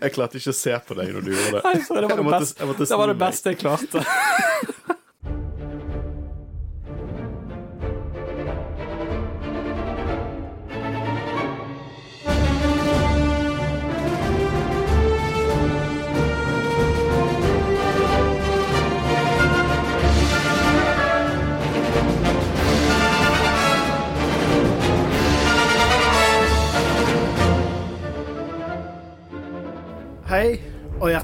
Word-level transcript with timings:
Jeg 0.00 0.12
klarte 0.14 0.40
ikke 0.40 0.52
å 0.52 0.56
se 0.56 0.74
på 0.86 0.96
deg 0.98 1.12
når 1.14 1.26
du 1.26 1.30
gjorde 1.34 1.58
det. 1.58 1.62
Nei, 1.66 1.74
det 1.80 2.08
var 2.10 2.20
det 2.20 2.26
beste, 2.30 2.68
det, 2.80 2.98
var 3.02 3.10
det 3.10 3.18
beste 3.20 3.52
jeg 3.52 3.60
klarte. 3.60 4.04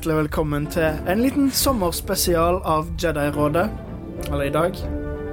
Hjertelig 0.06 0.22
velkommen 0.22 0.66
til 0.70 0.98
en 1.10 1.18
liten 1.18 1.48
sommerspesial 1.50 2.60
av 2.62 2.86
Jedi-rådet. 2.94 3.64
Eller 4.28 4.44
i 4.44 4.52
dag 4.54 4.76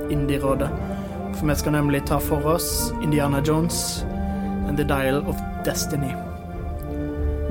Indie-rådet. 0.10 0.70
For 1.36 1.46
vi 1.46 1.56
skal 1.60 1.76
nemlig 1.76 2.00
ta 2.10 2.18
for 2.18 2.42
oss 2.56 2.90
Indiana 3.04 3.38
Jones 3.46 4.02
and 4.66 4.74
The 4.78 4.88
Dial 4.90 5.22
of 5.30 5.38
Destiny. 5.62 6.10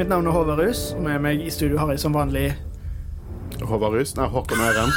Mitt 0.01 0.11
navn 0.11 0.27
er 0.27 0.35
Håvard 0.35 0.65
Rus, 0.65 0.97
og 0.97 1.05
med 1.07 1.23
meg 1.23 1.47
i 1.47 1.51
studio 1.55 1.79
har 1.79 1.93
jeg 1.95 2.03
som 2.03 2.19
vanlig 2.19 2.57
Håvard 3.63 3.95
Rus? 3.95 4.17
Nei, 4.19 4.27
Håkon 4.27 4.67
Øren. 4.67 4.91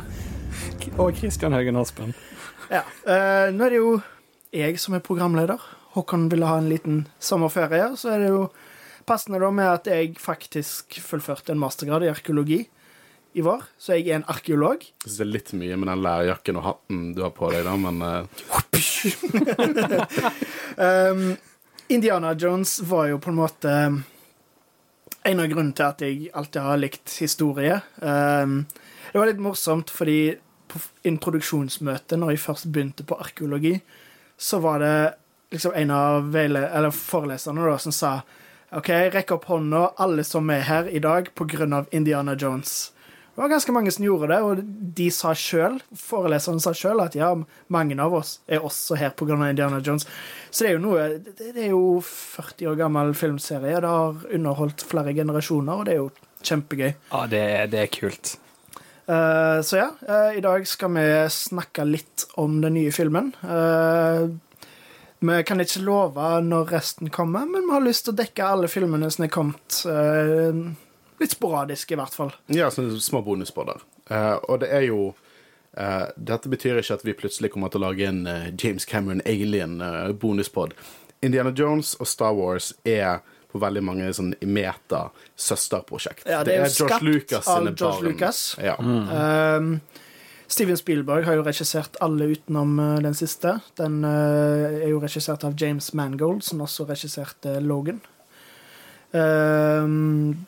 Og 1.00 1.14
Kristian 1.16 1.56
Haugen 1.56 1.80
Aspen. 1.80 2.12
Ja, 2.68 2.84
Uh, 3.08 3.48
nå 3.48 3.64
er 3.64 3.72
det 3.72 3.80
jo 3.80 4.00
jeg 4.52 4.76
som 4.76 4.92
er 4.92 5.00
programleder. 5.00 5.56
Håkon 5.96 6.28
ville 6.28 6.52
ha 6.52 6.60
en 6.60 6.68
liten 6.68 7.06
sommerferie, 7.16 7.94
så 7.96 8.12
er 8.12 8.26
det 8.26 8.28
jo 8.28 8.50
passende 9.10 9.40
da 9.42 9.50
med 9.54 9.68
at 9.68 9.90
jeg 9.90 10.14
faktisk 10.22 11.00
fullførte 11.02 11.52
en 11.54 11.62
mastergrad 11.62 12.06
i 12.06 12.12
arkeologi 12.12 12.60
i 13.32 13.42
vår. 13.46 13.62
Så 13.78 13.94
jeg 13.98 14.08
er 14.10 14.20
en 14.20 14.28
arkeolog. 14.30 14.82
Jeg 14.82 15.06
synes 15.06 15.18
det 15.20 15.26
er 15.26 15.34
litt 15.34 15.52
mye 15.58 15.78
med 15.78 15.90
den 15.92 16.04
lærjakken 16.06 16.58
og 16.60 16.66
hatten 16.66 17.02
du 17.14 17.22
har 17.26 17.34
på 17.34 17.50
deg, 17.54 17.66
da, 17.66 17.74
men 17.78 17.96
eh, 18.06 18.24
Um, 20.80 21.36
Indiana 21.88 22.34
Jones 22.38 22.80
var 22.80 23.08
jo 23.10 23.18
på 23.20 23.30
en 23.32 23.36
måte 23.36 23.70
en 25.22 25.40
av 25.42 25.48
grunnene 25.50 25.74
til 25.76 25.84
at 25.84 26.04
jeg 26.04 26.30
alltid 26.32 26.62
har 26.64 26.78
likt 26.80 27.16
historie. 27.20 27.80
Um, 27.98 28.62
det 29.10 29.18
var 29.18 29.28
litt 29.28 29.42
morsomt, 29.42 29.90
fordi 29.92 30.38
på 30.70 30.80
introduksjonsmøtet, 31.10 32.16
når 32.16 32.32
jeg 32.32 32.42
først 32.44 32.70
begynte 32.72 33.04
på 33.04 33.18
arkeologi, 33.20 33.74
så 34.40 34.62
var 34.62 34.80
det 34.80 34.94
liksom 35.52 35.74
en 35.76 35.90
av 35.90 36.30
foreleserne 36.96 37.66
da, 37.66 37.76
som 37.82 37.92
sa 37.92 38.12
OK, 38.70 38.88
rekk 39.10 39.32
opp 39.34 39.48
hånda, 39.50 39.80
alle 39.98 40.22
som 40.22 40.50
er 40.54 40.60
her 40.62 40.86
i 40.86 41.00
dag, 41.02 41.32
av 41.74 41.88
Indiana 41.90 42.36
Jones. 42.38 42.92
Det 43.34 43.42
var 43.42 43.48
ganske 43.50 43.72
mange 43.72 43.90
som 43.90 44.04
gjorde 44.04 44.28
det, 44.30 44.38
og 44.46 44.60
de 44.98 45.08
sa 45.10 45.32
sjøl, 45.34 45.80
foreleserne 45.98 46.62
sa 46.62 46.70
sjøl, 46.76 47.00
at 47.02 47.16
ja, 47.18 47.32
mange 47.66 47.96
av 47.98 48.14
oss 48.14 48.36
er 48.46 48.62
også 48.62 48.98
her 49.00 49.10
pga. 49.10 49.38
Indiana 49.48 49.80
Jones. 49.82 50.06
Så 50.50 50.62
det 50.62 50.70
er 50.70 50.76
jo 50.76 50.82
noe 50.84 51.06
Det 51.18 51.50
er 51.54 51.72
jo 51.72 52.00
40 52.04 52.70
år 52.70 52.76
gammel 52.78 53.14
filmserie. 53.14 53.80
Det 53.80 53.90
har 53.90 54.20
underholdt 54.34 54.84
flere 54.86 55.14
generasjoner, 55.14 55.72
og 55.72 55.88
det 55.88 55.94
er 55.94 55.98
jo 56.04 56.10
kjempegøy. 56.42 56.92
Ja, 56.92 57.24
det 57.26 57.40
er, 57.40 57.66
det 57.72 57.82
er 57.82 57.90
kult. 57.94 58.36
Uh, 59.10 59.58
så 59.66 59.80
ja, 59.80 59.88
uh, 60.06 60.30
i 60.38 60.44
dag 60.44 60.66
skal 60.68 60.94
vi 60.94 61.08
snakke 61.34 61.88
litt 61.88 62.28
om 62.38 62.60
den 62.62 62.76
nye 62.78 62.94
filmen. 62.94 63.32
Eh, 63.42 64.28
vi 65.20 65.42
kan 65.44 65.60
ikke 65.60 65.82
love 65.84 66.28
når 66.42 66.70
resten 66.72 67.10
kommer, 67.12 67.46
men 67.46 67.66
vi 67.66 67.74
har 67.74 67.84
lyst 67.84 68.06
til 68.06 68.14
å 68.14 68.20
dekke 68.20 68.46
alle 68.46 68.68
filmene 68.72 69.10
som 69.12 69.24
er 69.26 69.32
kommet. 69.32 69.80
eh, 69.86 70.60
litt 71.20 71.34
sporadisk, 71.34 71.92
i 71.92 71.98
hvert 72.00 72.14
fall. 72.16 72.32
ja, 72.48 72.70
sånne 72.72 73.00
små 73.00 73.20
bonuspodder. 73.26 73.82
Eh, 74.10 74.36
og 74.48 74.60
det 74.62 74.70
er 74.72 74.86
jo 74.88 75.14
eh, 75.76 76.06
Dette 76.16 76.48
betyr 76.48 76.80
ikke 76.80 76.96
at 76.96 77.04
vi 77.04 77.12
plutselig 77.14 77.52
kommer 77.52 77.68
til 77.70 77.82
å 77.82 77.90
lage 77.90 78.08
en 78.08 78.24
James 78.56 78.84
Cameron 78.88 79.20
Alien-bonuspod. 79.26 80.72
Indiana 81.22 81.52
Jones 81.52 81.94
og 82.00 82.08
Star 82.08 82.32
Wars 82.34 82.72
er 82.84 83.20
på 83.52 83.58
veldig 83.60 83.82
mange 83.82 84.12
sånn 84.14 84.34
meta 84.46 85.10
søsterprosjekt. 85.36 86.24
Ja, 86.28 86.44
det 86.46 86.54
er 86.54 86.64
jo 86.64 86.86
skapt 86.86 87.02
Lucas 87.04 87.48
av 87.48 87.58
sine 87.60 87.72
George 87.74 87.96
barn. 87.98 88.12
Lucas. 88.12 88.42
Ja. 88.62 88.76
Um, 88.78 89.80
Steven 90.50 90.76
Spielberg 90.76 91.28
har 91.28 91.36
jo 91.38 91.44
regissert 91.46 91.94
alle 92.02 92.32
utenom 92.32 92.78
eh, 92.82 92.96
den 93.04 93.14
siste. 93.14 93.60
Den 93.78 94.00
eh, 94.06 94.80
er 94.82 94.88
jo 94.90 95.02
regissert 95.02 95.44
av 95.46 95.54
James 95.58 95.92
Mangold, 95.94 96.42
som 96.42 96.64
også 96.64 96.88
regisserte 96.88 97.60
Logan. 97.62 98.00
Um, 99.12 100.46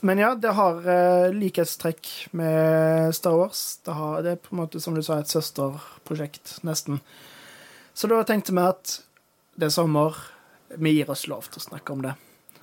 men 0.00 0.22
ja, 0.22 0.30
det 0.38 0.54
har 0.56 0.78
uh, 0.86 1.34
likhetstrekk 1.34 2.10
med 2.38 3.14
Star 3.14 3.34
Wars. 3.38 3.64
Det, 3.84 3.94
har, 3.98 4.22
det 4.22 4.36
er 4.36 4.40
på 4.42 4.54
en 4.54 4.62
måte, 4.62 4.80
som 4.80 4.94
du 4.94 5.02
sa, 5.02 5.18
et 5.18 5.30
søsterprosjekt, 5.30 6.60
nesten. 6.66 7.02
Så 7.94 8.10
da 8.10 8.22
tenkte 8.26 8.54
vi 8.54 8.62
at 8.62 8.96
det 9.58 9.68
er 9.68 9.74
sommer, 9.74 10.16
vi 10.74 10.96
gir 10.96 11.10
oss 11.10 11.26
lov 11.30 11.50
til 11.50 11.62
å 11.62 11.66
snakke 11.66 11.94
om 11.94 12.06
det. 12.06 12.14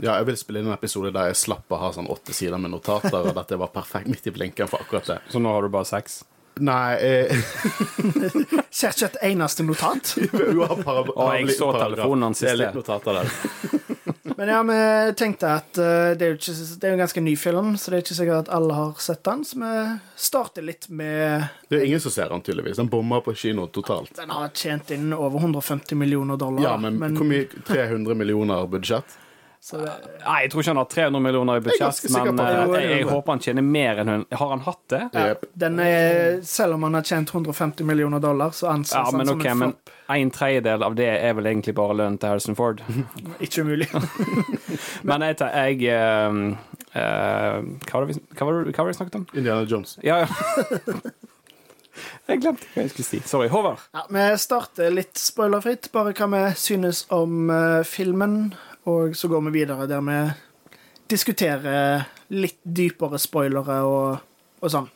Ja, 0.01 0.17
jeg 0.19 0.25
vil 0.31 0.37
spille 0.41 0.59
inn 0.63 0.67
en 0.71 0.75
episode 0.75 1.11
der 1.15 1.31
jeg 1.31 1.39
slapp 1.43 1.71
å 1.71 1.79
ha 1.81 1.91
sånn 1.95 2.09
åtte 2.11 2.33
sider 2.35 2.57
med 2.61 2.73
notater, 2.73 3.21
og 3.21 3.35
dette 3.37 3.57
var 3.61 3.71
perfekt 3.73 4.09
midt 4.11 4.27
i 4.27 4.33
blinken 4.35 4.67
for 4.71 4.81
akkurat 4.83 5.05
det. 5.13 5.19
Så 5.29 5.39
nå 5.41 5.53
har 5.53 5.61
du 5.65 5.69
bare 5.73 5.87
seks? 5.89 6.23
Nei 6.59 6.97
eh, 6.99 7.31
Ser 8.75 8.91
ikke 8.91 9.07
et 9.07 9.19
eneste 9.31 9.63
notat. 9.65 10.15
jo, 10.19 10.65
para- 10.83 11.05
og 11.07 11.29
jeg 11.37 11.55
så 11.55 11.71
telefonen 11.77 12.27
hans 12.29 12.41
i 12.43 12.49
Det 12.49 12.51
er 12.51 12.59
litt 12.65 12.75
notater 12.81 13.21
der. 13.21 13.31
Men 14.41 14.49
ja, 14.49 14.59
vi 14.65 15.13
tenkte 15.19 15.49
at 15.53 15.77
eh, 15.77 16.11
det 16.17 16.25
er 16.27 16.35
ikke, 16.35 16.53
det 16.81 16.87
er 16.87 16.93
jo 16.93 16.97
en 16.97 17.01
ganske 17.03 17.21
ny 17.23 17.33
film, 17.37 17.71
så 17.77 17.91
det 17.91 17.97
er 17.99 18.03
ikke 18.05 18.17
sikkert 18.17 18.47
at 18.47 18.53
alle 18.57 18.73
har 18.77 18.93
sett 19.03 19.21
den. 19.27 19.43
Så 19.45 19.59
vi 19.61 19.71
starter 20.27 20.65
litt 20.65 20.87
med 20.89 21.45
Det 21.69 21.79
er 21.79 21.85
ingen 21.87 22.01
som 22.03 22.13
ser 22.15 22.31
den, 22.33 22.41
tydeligvis. 22.45 22.79
Den 22.81 22.89
bommer 22.91 23.21
på 23.25 23.35
kino 23.37 23.67
totalt. 23.69 24.15
Den 24.17 24.33
har 24.33 24.49
tjent 24.57 24.91
inn 24.95 25.11
over 25.13 25.39
150 25.43 25.95
millioner 25.99 26.39
dollar. 26.41 26.63
Ja, 26.65 26.75
men, 26.81 26.97
hvor 27.15 27.27
mye 27.27 27.45
300 27.67 28.17
millioner 28.17 28.65
budsjett? 28.71 29.17
Så 29.61 29.77
det, 29.77 29.91
Nei, 30.23 30.37
jeg 30.41 30.49
tror 30.51 30.63
ikke 30.63 30.71
han 30.71 30.79
har 30.79 30.87
300 30.89 31.21
millioner 31.21 31.59
i 31.59 31.61
budsjett, 31.61 31.99
men 32.15 32.39
eh, 32.41 32.61
jeg, 32.81 32.85
jeg 32.95 33.03
håper 33.11 33.35
han 33.35 33.41
tjener 33.45 33.65
mer 33.65 33.99
enn 34.01 34.09
hun 34.09 34.23
Har 34.39 34.49
han 34.55 34.63
hatt 34.65 34.79
det? 34.89 35.01
Ja. 35.13 35.35
den 35.63 35.77
er, 35.83 36.39
selv 36.49 36.79
om 36.79 36.87
han 36.87 36.97
har 36.97 37.05
tjent 37.05 37.29
150 37.29 37.85
millioner 37.85 38.23
dollar, 38.23 38.55
så 38.57 38.71
anses 38.73 38.95
Ja, 38.97 39.03
han 39.11 39.21
okay, 39.21 39.27
som 39.29 39.37
en 39.45 39.59
men 39.59 39.75
flopp. 39.75 39.93
en 40.17 40.31
tredjedel 40.33 40.85
av 40.87 40.97
det 40.97 41.11
er 41.13 41.37
vel 41.37 41.51
egentlig 41.51 41.75
bare 41.77 41.93
lønnen 41.99 42.17
til 42.17 42.33
Harrison 42.33 42.57
Ford. 42.57 42.81
Ikke 43.45 43.61
umulig. 43.61 43.87
Men 45.07 45.27
jeg, 45.29 45.37
tar- 45.43 45.53
jeg 45.69 45.85
eh, 45.93 46.41
uh, 46.97 47.61
hva, 47.85 47.93
var 47.93 48.07
det 48.07 48.15
vi, 48.15 48.17
hva, 48.33 48.47
var 48.49 48.57
det, 48.57 48.73
hva 48.73 48.81
var 48.81 48.89
det 48.89 48.95
vi 48.95 48.97
snakket 48.97 49.19
om? 49.21 49.27
Indiana 49.35 49.69
Jones. 49.69 49.99
Ja, 50.01 50.23
ja. 50.25 50.31
Jeg 52.29 52.39
glemte 52.41 52.65
hva 52.71 52.83
jeg 52.85 52.91
skulle 52.93 53.05
si. 53.07 53.17
Sorry. 53.27 53.49
Håvard. 53.51 53.81
Ja, 53.93 54.05
vi 54.15 54.25
starter 54.39 54.93
litt 54.93 55.19
spoilerfritt, 55.19 55.89
bare 55.93 56.13
hva 56.15 56.27
vi 56.31 56.43
synes 56.57 57.03
om 57.13 57.49
uh, 57.51 57.81
filmen. 57.85 58.53
Og 58.83 59.15
så 59.15 59.27
går 59.27 59.41
vi 59.41 59.51
videre 59.59 59.85
der 59.87 60.01
vi 60.01 60.17
diskuterer 61.11 62.07
litt 62.33 62.57
dypere 62.63 63.19
spoilere 63.19 63.81
og, 63.85 64.17
og 64.61 64.71
sånn. 64.71 64.87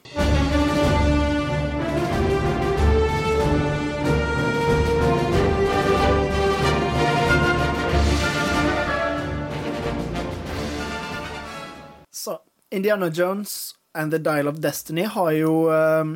Så 12.09 12.40
Indiana 12.72 13.12
Jones 13.13 13.75
and 13.94 14.12
The 14.12 14.17
Dial 14.19 14.47
of 14.47 14.63
Destiny 14.63 15.06
har 15.06 15.31
jo 15.38 15.67
eh, 15.69 16.16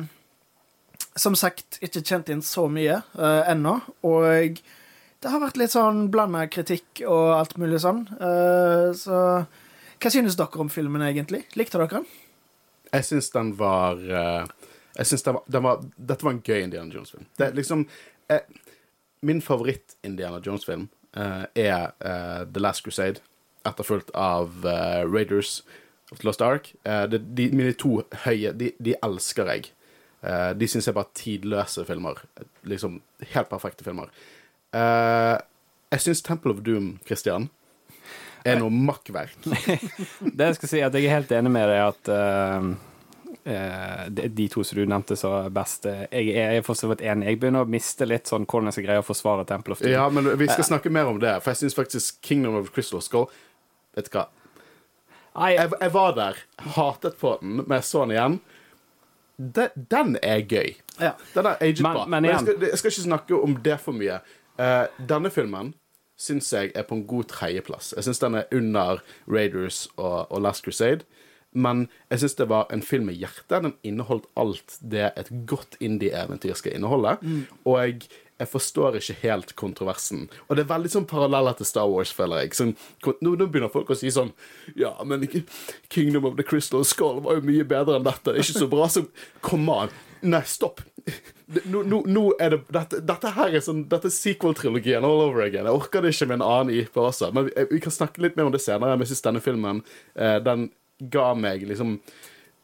som 1.16 1.36
sagt 1.36 1.78
ikke 1.84 2.02
kjent 2.02 2.30
inn 2.32 2.42
så 2.44 2.66
mye 2.70 3.00
uh, 3.18 3.42
ennå. 3.50 3.78
Og 4.06 4.60
det 5.20 5.28
har 5.28 5.42
vært 5.42 5.58
litt 5.60 5.74
sånn 5.74 6.06
blanda 6.12 6.46
kritikk 6.52 7.02
og 7.04 7.34
alt 7.36 7.58
mulig 7.60 7.82
sånn. 7.82 8.06
Uh, 8.20 8.90
så 8.96 9.18
hva 10.00 10.12
synes 10.12 10.38
dere 10.38 10.62
om 10.62 10.70
filmen, 10.72 11.04
egentlig? 11.04 11.42
Likte 11.60 11.76
dere 11.76 12.00
den? 12.00 12.06
Jeg 12.90 13.06
syns 13.06 13.28
den 13.34 13.52
var 13.58 14.00
uh, 14.00 14.70
Jeg 14.96 15.10
synes 15.10 15.26
den 15.26 15.40
den 15.46 15.62
var 15.66 15.84
Dette 15.96 16.24
var 16.26 16.34
en 16.34 16.40
gøy 16.40 16.62
Indiana 16.64 16.90
Jones-film. 16.94 17.28
Liksom 17.38 17.84
eh, 18.32 18.48
Min 19.20 19.44
favoritt-Indiana 19.44 20.40
Jones-film 20.40 20.88
uh, 21.16 21.44
er 21.54 21.92
The 22.00 22.64
Last 22.64 22.86
Crusade, 22.86 23.20
etterfulgt 23.68 24.10
av 24.16 24.64
Raiders 24.64 25.60
of 26.10 26.22
the 26.22 26.26
Lost 26.26 26.40
Ark. 26.40 26.72
Det, 26.82 27.20
de, 27.36 27.50
mine 27.52 27.76
to 27.76 28.00
høye 28.24 28.54
De, 28.56 28.72
de 28.80 28.96
elsker 29.04 29.52
jeg. 29.52 29.68
De 30.56 30.68
syns 30.68 30.88
jeg 30.88 30.96
bare 30.96 31.12
tidløse 31.14 31.84
filmer. 31.84 32.24
Liksom 32.64 33.02
helt 33.34 33.52
perfekte 33.52 33.84
filmer. 33.84 34.08
Eh, 34.76 35.36
jeg 35.90 36.04
syns 36.04 36.22
Temple 36.22 36.52
of 36.54 36.60
Doom, 36.66 36.92
Christian, 37.06 37.48
er 38.46 38.60
noe 38.60 38.70
makkverk. 38.72 39.34
Det 40.36 40.46
jeg 40.52 40.58
skal 40.60 40.70
si, 40.70 40.80
at 40.86 40.94
jeg 40.96 41.08
er 41.08 41.16
helt 41.18 41.32
enig 41.34 41.50
med 41.52 41.66
deg 41.68 41.80
at 41.82 42.10
uh, 42.14 42.68
de, 44.08 44.28
de 44.36 44.46
to 44.52 44.62
som 44.64 44.78
du 44.78 44.84
nevnte 44.88 45.16
så 45.18 45.32
best. 45.52 45.84
Jeg 46.12 46.36
er 46.38 46.62
for 46.64 46.78
så 46.78 46.88
vidt 46.92 47.02
enig. 47.04 47.26
Jeg 47.32 47.40
begynner 47.42 47.66
å 47.66 47.70
miste 47.70 48.06
litt 48.08 48.30
sånn 48.30 48.46
hvordan 48.46 48.70
jeg 48.70 48.78
skal 48.78 48.86
greie 48.86 49.02
å 49.02 49.06
forsvare 49.06 49.44
Temple 49.48 49.74
of 49.76 49.82
Doom. 49.82 49.92
Ja, 49.92 50.06
men 50.14 50.30
vi 50.40 50.48
skal 50.48 50.68
snakke 50.70 50.92
mer 50.94 51.10
om 51.10 51.18
det, 51.20 51.34
for 51.42 51.52
jeg 51.52 51.64
syns 51.64 51.76
faktisk 51.76 52.20
Kingdom 52.24 52.56
of 52.62 52.70
Crystal 52.76 53.02
Skull 53.04 53.26
Vet 53.98 54.06
du 54.06 54.14
hva? 54.14 54.28
Jeg, 55.50 55.68
jeg 55.80 55.92
var 55.94 56.12
der, 56.16 56.38
hatet 56.76 57.16
på 57.20 57.34
den, 57.42 57.60
men 57.64 57.76
jeg 57.80 57.86
så 57.90 58.04
den 58.06 58.14
igjen. 58.14 58.36
Den, 59.40 59.84
den 59.90 60.16
er 60.26 60.42
gøy. 60.46 60.74
Ja. 61.00 61.12
Den 61.34 61.48
er 61.50 61.60
aged 61.64 61.82
Men- 61.86 61.98
men 62.06 62.10
Men 62.22 62.30
jeg 62.30 62.40
skal, 62.44 62.66
jeg 62.70 62.78
skal 62.80 62.92
ikke 62.94 63.04
snakke 63.08 63.38
om 63.42 63.54
det 63.64 63.76
for 63.82 63.96
mye. 63.96 64.18
Eh, 64.60 64.86
denne 65.08 65.32
filmen 65.32 65.74
syns 66.20 66.50
jeg 66.52 66.74
er 66.76 66.84
på 66.84 66.98
en 66.98 67.06
god 67.08 67.30
tredjeplass. 67.32 67.94
Jeg 67.96 68.04
syns 68.04 68.20
den 68.20 68.36
er 68.42 68.48
under 68.52 69.00
Raiders 69.30 69.86
og, 69.96 70.28
og 70.28 70.42
Last 70.44 70.66
Crusade. 70.66 71.06
Men 71.50 71.88
jeg 72.12 72.22
syns 72.22 72.36
det 72.38 72.46
var 72.50 72.68
en 72.70 72.82
film 72.84 73.08
med 73.10 73.18
hjerte. 73.18 73.58
Den 73.64 73.72
inneholdt 73.82 74.28
alt 74.38 74.76
det 74.80 75.08
et 75.18 75.30
godt 75.50 75.78
indie-eventyr 75.82 76.54
skal 76.54 76.76
inneholde. 76.76 77.16
Og 77.64 77.78
jeg, 77.80 78.04
jeg 78.38 78.48
forstår 78.52 79.00
ikke 79.00 79.16
helt 79.24 79.54
kontroversen. 79.58 80.28
Og 80.46 80.54
det 80.56 80.62
er 80.64 80.70
veldig 80.70 80.92
sånn 80.92 81.08
paralleller 81.10 81.56
til 81.58 81.66
Star 81.66 81.88
Wars, 81.90 82.12
føler 82.14 82.44
jeg. 82.44 82.54
Sånn, 82.60 82.76
nå, 83.02 83.34
nå 83.34 83.48
begynner 83.48 83.72
folk 83.72 83.90
å 83.90 83.98
si 83.98 84.12
sånn 84.14 84.30
Ja, 84.78 84.92
men 85.02 85.26
Kingdom 85.90 86.28
of 86.30 86.38
the 86.38 86.46
Crystal 86.46 86.86
Skull 86.86 87.18
var 87.24 87.40
jo 87.40 87.48
mye 87.48 87.66
bedre 87.66 87.98
enn 87.98 88.06
dette. 88.06 88.36
Det 88.36 88.44
ikke 88.44 88.62
så 88.62 88.70
bra 88.70 88.86
som 88.92 89.10
Kom 89.42 89.66
an! 89.74 89.90
Nei, 90.20 90.42
stopp. 90.44 90.82
Nå, 91.66 91.82
nå, 91.82 92.02
nå 92.06 92.24
er 92.38 92.54
det 92.54 92.60
Dette, 92.70 93.00
dette 93.02 93.32
her 93.34 93.56
er 93.56 93.62
sånn 93.64 93.84
Dette 93.90 94.06
er 94.06 94.14
sequel-trilogien 94.14 95.06
all 95.06 95.24
over 95.26 95.44
again. 95.44 95.66
Jeg 95.66 95.78
orker 95.80 96.04
det 96.04 96.14
ikke 96.14 96.30
med 96.30 96.40
en 96.40 96.46
annen 96.46 96.74
IP 96.80 96.98
også. 97.00 97.32
Men 97.36 97.48
vi, 97.48 97.54
vi 97.72 97.80
kan 97.82 97.94
snakke 97.94 98.22
litt 98.22 98.36
mer 98.38 98.50
om 98.50 98.54
det 98.54 98.62
senere. 98.62 98.94
Men 98.94 99.06
jeg 99.06 99.14
syns 99.14 99.26
denne 99.26 99.42
filmen 99.44 99.82
eh, 100.14 100.38
Den 100.44 100.68
ga 101.10 101.30
meg 101.38 101.64
liksom 101.68 101.98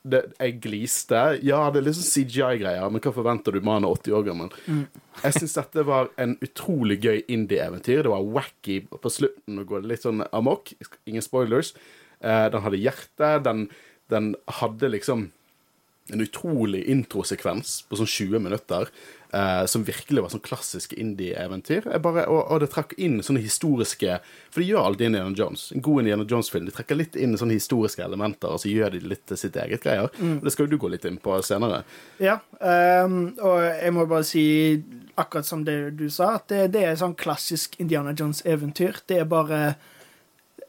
det, 0.07 0.23
jeg 0.39 0.59
gliste. 0.63 1.21
Ja, 1.43 1.65
det 1.73 1.81
er 1.81 1.87
litt 1.89 1.99
sånn 1.99 2.07
CGI-greier, 2.07 2.91
men 2.93 3.03
hva 3.03 3.13
forventer 3.15 3.57
du? 3.57 3.61
Mannen 3.65 3.89
er 3.89 3.97
80 3.97 4.15
år 4.19 4.27
gammel. 4.29 4.53
Jeg 5.23 5.35
syns 5.35 5.57
dette 5.57 5.83
var 5.89 6.13
en 6.23 6.37
utrolig 6.45 7.01
gøy 7.03 7.25
indie-eventyr. 7.25 8.05
Det 8.07 8.13
var 8.13 8.29
wacky 8.37 8.77
på 8.93 9.13
slutten, 9.13 9.59
og 9.59 9.73
går 9.73 9.89
litt 9.91 10.07
sånn 10.07 10.23
amok. 10.31 10.71
Ingen 11.11 11.25
spoilers. 11.27 11.73
Eh, 12.21 12.47
den 12.53 12.63
hadde 12.63 12.83
hjerte. 12.83 13.33
Den, 13.47 13.67
den 14.13 14.35
hadde 14.61 14.93
liksom 14.95 15.31
en 16.13 16.23
utrolig 16.23 16.85
introsekvens 16.91 17.81
på 17.89 17.99
sånn 17.99 18.09
20 18.09 18.43
minutter, 18.45 18.91
eh, 19.35 19.65
som 19.67 19.85
virkelig 19.87 20.23
var 20.23 20.31
sånn 20.31 20.45
klassisk 20.45 20.93
indie-eventyr. 20.95 21.89
Og, 21.99 22.19
og 22.37 22.61
det 22.63 22.69
trakk 22.71 22.95
inn 23.03 23.19
sånne 23.27 23.43
historiske 23.43 24.21
For 24.53 24.63
det 24.63 24.69
gjør 24.69 24.91
alltid 24.91 25.11
Indiana 25.11 25.35
Jones. 25.37 25.67
En 25.75 25.83
god 25.83 26.05
Indiana 26.05 26.27
Jones-film. 26.29 26.69
De 26.69 26.75
trekker 26.77 27.01
litt 27.01 27.19
inn 27.19 27.35
sånne 27.39 27.59
historiske 27.59 28.05
elementer, 28.07 28.55
og 28.55 28.63
så 28.63 28.71
gjør 28.71 28.95
de 28.95 29.03
litt 29.03 29.27
til 29.27 29.41
sitt 29.41 29.59
eget 29.59 29.83
greier. 29.83 30.07
Og 30.07 30.47
Det 30.47 30.55
skal 30.55 30.67
jo 30.67 30.77
du 30.77 30.81
gå 30.85 30.93
litt 30.95 31.09
inn 31.09 31.19
på 31.23 31.41
senere. 31.47 31.83
Ja, 32.23 32.39
um, 32.61 33.35
og 33.43 33.59
jeg 33.67 33.93
må 33.97 34.07
bare 34.07 34.27
si, 34.27 34.47
akkurat 35.19 35.49
som 35.49 35.67
det 35.67 35.97
du 35.99 36.07
sa, 36.13 36.37
at 36.39 36.49
det, 36.53 36.63
det 36.79 36.87
er 36.87 36.99
sånn 37.01 37.19
klassisk 37.19 37.81
Indiana 37.83 38.15
Jones-eventyr. 38.15 39.03
Det 39.11 39.23
er 39.25 39.31
bare 39.31 39.63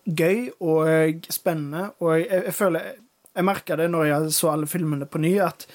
gøy 0.08 0.48
og 0.64 1.28
spennende, 1.30 1.92
og 2.00 2.16
jeg, 2.16 2.48
jeg 2.48 2.56
føler 2.56 2.96
Jeg 3.38 3.46
merka 3.46 3.76
det 3.78 3.90
når 3.94 4.08
jeg 4.10 4.32
så 4.34 4.50
alle 4.56 4.68
filmene 4.70 5.06
på 5.06 5.22
ny, 5.22 5.36
at 5.46 5.68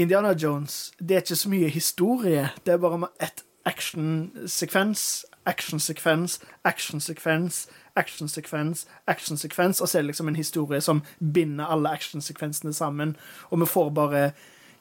Indiana 0.00 0.32
Jones, 0.32 0.92
det 0.98 1.16
er 1.18 1.20
ikke 1.22 1.36
så 1.36 1.50
mye 1.52 1.68
historie. 1.70 2.46
Det 2.64 2.72
er 2.74 2.80
bare 2.82 3.10
ett 3.22 3.44
actionsekvens, 3.68 5.24
actionsekvens, 5.46 6.38
actionsekvens, 6.64 7.60
actionsekvens, 7.96 8.86
actionsekvens, 9.06 9.80
og 9.80 9.88
så 9.88 9.98
er 9.98 10.02
det 10.02 10.10
liksom 10.12 10.28
en 10.32 10.36
historie 10.40 10.80
som 10.84 11.02
binder 11.20 11.70
alle 11.70 11.92
actionsekvensene 11.94 12.72
sammen, 12.74 13.14
og 13.50 13.60
vi 13.62 13.68
får 13.70 13.90
bare 13.96 14.24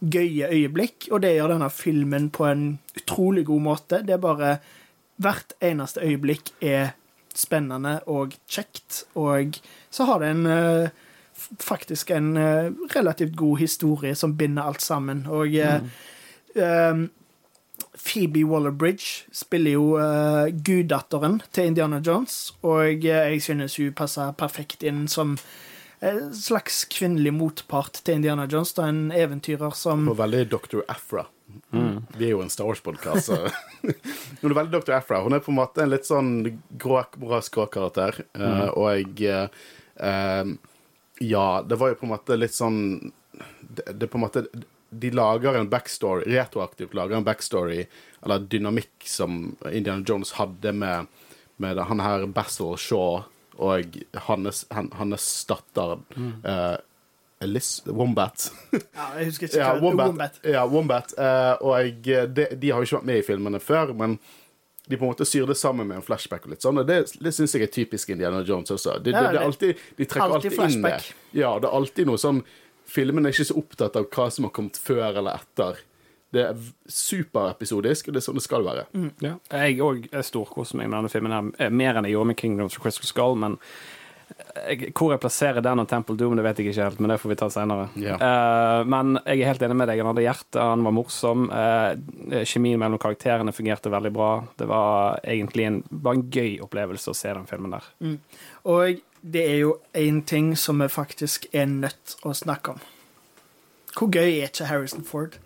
gøye 0.03 0.49
øyeblikk, 0.51 1.07
og 1.11 1.21
det 1.23 1.35
gjør 1.37 1.53
denne 1.53 1.69
filmen 1.71 2.29
på 2.33 2.47
en 2.49 2.65
utrolig 2.97 3.45
god 3.47 3.61
måte. 3.69 4.01
Det 4.07 4.17
er 4.17 4.23
bare 4.23 4.57
Hvert 5.21 5.53
eneste 5.61 6.01
øyeblikk 6.01 6.49
er 6.65 6.95
spennende 7.37 7.99
og 8.09 8.33
kjekt, 8.49 9.03
og 9.15 9.59
så 9.93 10.07
har 10.09 10.19
det 10.19 10.31
en 10.33 10.47
f- 10.47 10.89
faktisk 11.59 12.11
en 12.11 12.37
eh, 12.37 12.71
relativt 12.95 13.35
god 13.35 13.59
historie 13.59 14.15
som 14.15 14.37
binder 14.37 14.63
alt 14.63 14.81
sammen. 14.81 15.25
Og 15.27 15.47
mm. 15.47 15.89
um, 16.55 17.09
Phoebe 17.93 18.45
Waller-Bridge 18.45 19.27
spiller 19.31 19.77
jo 19.77 19.97
uh, 19.97 20.49
guddatteren 20.65 21.41
til 21.53 21.71
Indiana 21.71 22.01
Jones, 22.05 22.53
og 22.61 23.05
eh, 23.05 23.29
jeg 23.33 23.41
synes 23.41 23.77
hun 23.77 23.93
passer 23.93 24.33
perfekt 24.37 24.83
inn 24.83 25.07
som 25.07 25.37
en 26.03 26.33
slags 26.35 26.83
kvinnelig 26.91 27.31
motpart 27.33 28.01
til 28.03 28.19
Indiana 28.19 28.47
Jones. 28.51 28.73
Da 28.75 28.89
en 28.91 29.07
eventyrer 29.15 29.71
som 29.77 30.09
Og 30.11 30.17
veldig 30.19 30.49
Dr. 30.51 30.81
Afra. 30.91 31.23
Vi 32.17 32.25
er 32.25 32.33
jo 32.33 32.41
en 32.43 32.51
Star 32.51 32.67
Wars-podkast, 32.67 33.29
så 33.29 33.37
Hun 34.41 34.51
er 34.51 34.57
veldig 34.57 34.81
Dr. 34.81 34.97
Afra. 34.97 35.21
Hun 35.23 35.35
er 35.35 35.43
på 35.43 35.51
en 35.53 35.59
måte 35.61 35.83
en 35.83 35.93
litt 35.93 36.07
sånn 36.07 36.33
grå, 36.81 37.01
bra 37.19 37.39
skråkarakter. 37.45 38.23
eh, 38.35 38.67
og 38.73 38.89
jeg 38.91 39.31
uh, 39.31 39.65
eh, 40.09 40.53
Ja, 41.21 41.61
det 41.67 41.75
var 41.75 41.91
jo 41.91 41.99
på 41.99 42.07
en 42.07 42.13
måte 42.15 42.37
litt 42.39 42.55
sånn 42.55 43.11
det, 43.61 43.85
det 43.93 44.07
på 44.09 44.17
en 44.17 44.23
måte 44.25 44.45
De 44.89 45.09
lager 45.13 45.57
en 45.57 45.69
backstory, 45.69 46.25
retroaktivt 46.29 46.93
lager 46.93 47.17
en 47.17 47.25
backstory, 47.25 47.85
eller 48.21 48.43
dynamikk, 48.45 48.93
som 49.09 49.55
Indiana 49.71 50.03
Jones 50.05 50.35
hadde 50.37 50.73
med, 50.73 51.07
med 51.57 51.79
han 51.89 52.03
her 52.03 52.25
Basil 52.29 52.75
Shaw 52.77 53.23
og 53.57 53.97
hans, 54.27 54.65
han, 54.73 54.91
hans 54.97 55.25
datter 55.49 55.97
eh, 56.45 56.77
Liz 57.45 57.81
Wombat. 57.85 58.51
ja, 58.71 59.09
Jeg 59.17 59.31
husker 59.31 59.49
ikke 59.49 59.59
Ja, 59.59 59.73
Wombat. 59.81 60.07
Wombat. 60.07 60.39
Ja, 60.45 60.63
Wombat. 60.69 61.13
Eh, 61.17 61.51
og 61.61 61.73
jeg, 61.81 62.29
de, 62.33 62.47
de 62.53 62.71
har 62.71 62.81
jo 62.81 62.87
ikke 62.87 62.99
vært 63.01 63.09
med 63.09 63.19
i 63.19 63.25
filmene 63.27 63.61
før, 63.61 63.93
men 63.97 64.17
de 64.87 64.97
på 64.97 65.05
en 65.05 65.13
måte 65.13 65.25
syr 65.25 65.47
det 65.47 65.55
sammen 65.55 65.87
med 65.87 66.01
en 66.01 66.03
flashback. 66.03 66.43
og 66.45 66.51
litt 66.51 66.65
sånn, 66.65 66.81
og 66.81 66.87
Det, 66.87 66.97
det 67.23 67.31
syns 67.31 67.55
jeg 67.55 67.63
er 67.63 67.71
typisk 67.71 68.09
Indiana 68.11 68.43
Jones 68.43 68.71
også. 68.71 68.97
Det, 68.99 69.13
det, 69.13 69.21
det 69.21 69.39
er 69.39 69.45
alltid, 69.45 69.79
de 69.97 70.05
trekker 70.05 70.35
alltid 70.35 70.59
alltid, 70.59 70.75
inn 70.75 70.83
det. 70.83 70.99
Ja, 71.31 71.53
det 71.59 71.69
er 71.69 71.77
alltid 71.79 72.11
noe 72.11 72.21
sånn 72.21 72.43
Filmen 72.93 73.25
er 73.25 73.31
ikke 73.31 73.47
så 73.47 73.55
opptatt 73.57 73.95
av 73.95 74.09
hva 74.11 74.25
som 74.29 74.43
har 74.43 74.51
kommet 74.53 74.75
før 74.77 75.15
eller 75.21 75.39
etter. 75.39 75.77
Det 76.35 76.41
er 76.49 76.65
superepisodisk, 76.91 78.09
og 78.09 78.13
det 78.13 78.19
er 78.19 78.25
sånn 78.25 78.37
det 78.37 78.43
skal 78.43 78.65
være. 78.65 78.83
Ja. 79.23 79.37
Jeg 79.53 79.79
òg 79.85 80.09
storkoser 80.27 80.77
meg 80.77 80.89
med 80.91 80.99
denne 80.99 81.11
filmen, 81.13 81.33
her, 81.33 81.47
eh, 81.63 81.71
mer 81.71 81.95
enn 81.95 82.09
jeg 82.09 82.17
gjorde 82.17 82.31
med 82.33 82.39
Kingdom 82.41 82.67
of 82.67 82.75
the 82.75 82.83
Crystal 82.83 83.07
Skull. 83.07 83.39
Men 83.39 83.55
hvor 84.93 85.11
jeg 85.13 85.21
plasserer 85.21 85.63
den 85.65 85.81
og 85.81 85.87
Temple 85.89 86.15
Doom, 86.17 86.35
det 86.37 86.45
vet 86.45 86.59
jeg 86.59 86.71
ikke 86.71 86.85
helt, 86.87 86.99
men 87.01 87.13
det 87.13 87.17
får 87.21 87.31
vi 87.31 87.37
ta 87.39 87.49
senere. 87.51 87.87
Yeah. 87.99 88.21
Eh, 88.21 88.83
men 88.89 89.17
jeg 89.23 89.41
er 89.41 89.51
helt 89.51 89.65
enig 89.65 89.77
med 89.79 89.89
deg. 89.91 90.01
Han 90.03 90.11
hadde 90.11 90.25
hjerte, 90.25 90.61
han 90.61 90.85
var 90.85 90.95
morsom. 90.95 91.47
Uh, 91.51 92.43
kjemien 92.47 92.81
mellom 92.81 93.01
karakterene 93.01 93.53
fungerte 93.55 93.91
veldig 93.93 94.13
bra. 94.15 94.31
Det 94.59 94.67
var 94.69 95.19
egentlig 95.23 95.67
en, 95.69 95.81
bare 95.89 96.19
en 96.19 96.25
gøy 96.33 96.57
opplevelse 96.63 97.11
å 97.11 97.17
se 97.17 97.33
den 97.33 97.49
filmen 97.49 97.75
der. 97.75 97.89
Og 98.69 99.03
det 99.23 99.45
er 99.49 99.61
jo 99.63 99.77
én 99.97 100.21
ting 100.27 100.53
som 100.59 100.83
vi 100.83 100.89
faktisk 100.91 101.47
er 101.55 101.69
nødt 101.71 102.17
å 102.23 102.35
snakke 102.35 102.75
om. 102.75 102.83
Hvor 103.93 104.09
gøy 104.09 104.39
er 104.41 104.49
ikke 104.49 104.67
Harrison 104.71 105.05
Ford? 105.05 105.37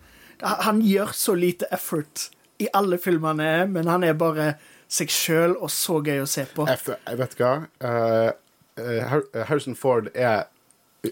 Han 0.42 0.80
gjør 0.84 1.12
så 1.16 1.34
lite 1.36 1.68
effort 1.74 2.28
i 2.62 2.68
alle 2.74 2.98
filmene, 2.98 3.66
men 3.70 3.90
han 3.90 4.04
er 4.06 4.18
bare 4.18 4.52
seg 4.88 5.12
sjøl 5.12 5.56
og 5.58 5.70
så 5.70 5.98
gøy 6.02 6.22
å 6.22 6.28
se 6.28 6.46
på. 6.54 6.66
Jeg, 6.70 7.18
vet 7.18 7.34
hva. 7.38 7.54
Har- 7.82 8.36
Harrison 9.34 9.76
Ford 9.76 10.08
er 10.14 10.44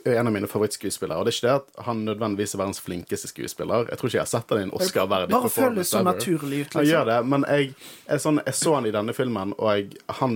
en 0.05 0.27
av 0.27 0.33
mine 0.35 0.49
favorittskuespillere. 0.51 1.19
Og 1.21 1.27
det 1.29 1.31
er 1.31 1.37
ikke 1.37 1.47
det 1.47 1.57
at 1.61 1.85
han 1.87 2.01
nødvendigvis 2.09 2.55
er 2.57 2.59
verdens 2.59 2.81
flinkeste 2.83 3.29
skuespiller. 3.31 3.87
Jeg 3.91 3.99
tror 4.01 4.11
ikke 4.11 4.19
jeg 4.19 4.25
har 4.25 4.31
sett 4.33 4.51
han 4.51 4.59
i 4.59 4.65
en 4.67 4.73
Oscar-verdig 4.75 5.31
Bare 5.31 5.51
føles 5.53 5.93
så 5.95 6.01
naturlig 6.03 6.61
ut, 6.67 6.75
Han 6.75 6.85
gjør 6.89 7.05
liksom. 7.07 7.13
det, 7.13 7.19
men 7.31 7.45
jeg, 7.47 7.69
jeg, 8.09 8.23
sånn, 8.25 8.41
jeg 8.49 8.55
så 8.59 8.75
han 8.75 8.89
i 8.91 8.93
denne 8.97 9.15
filmen, 9.15 9.55
og 9.59 9.71
jeg, 9.71 10.01
han, 10.19 10.35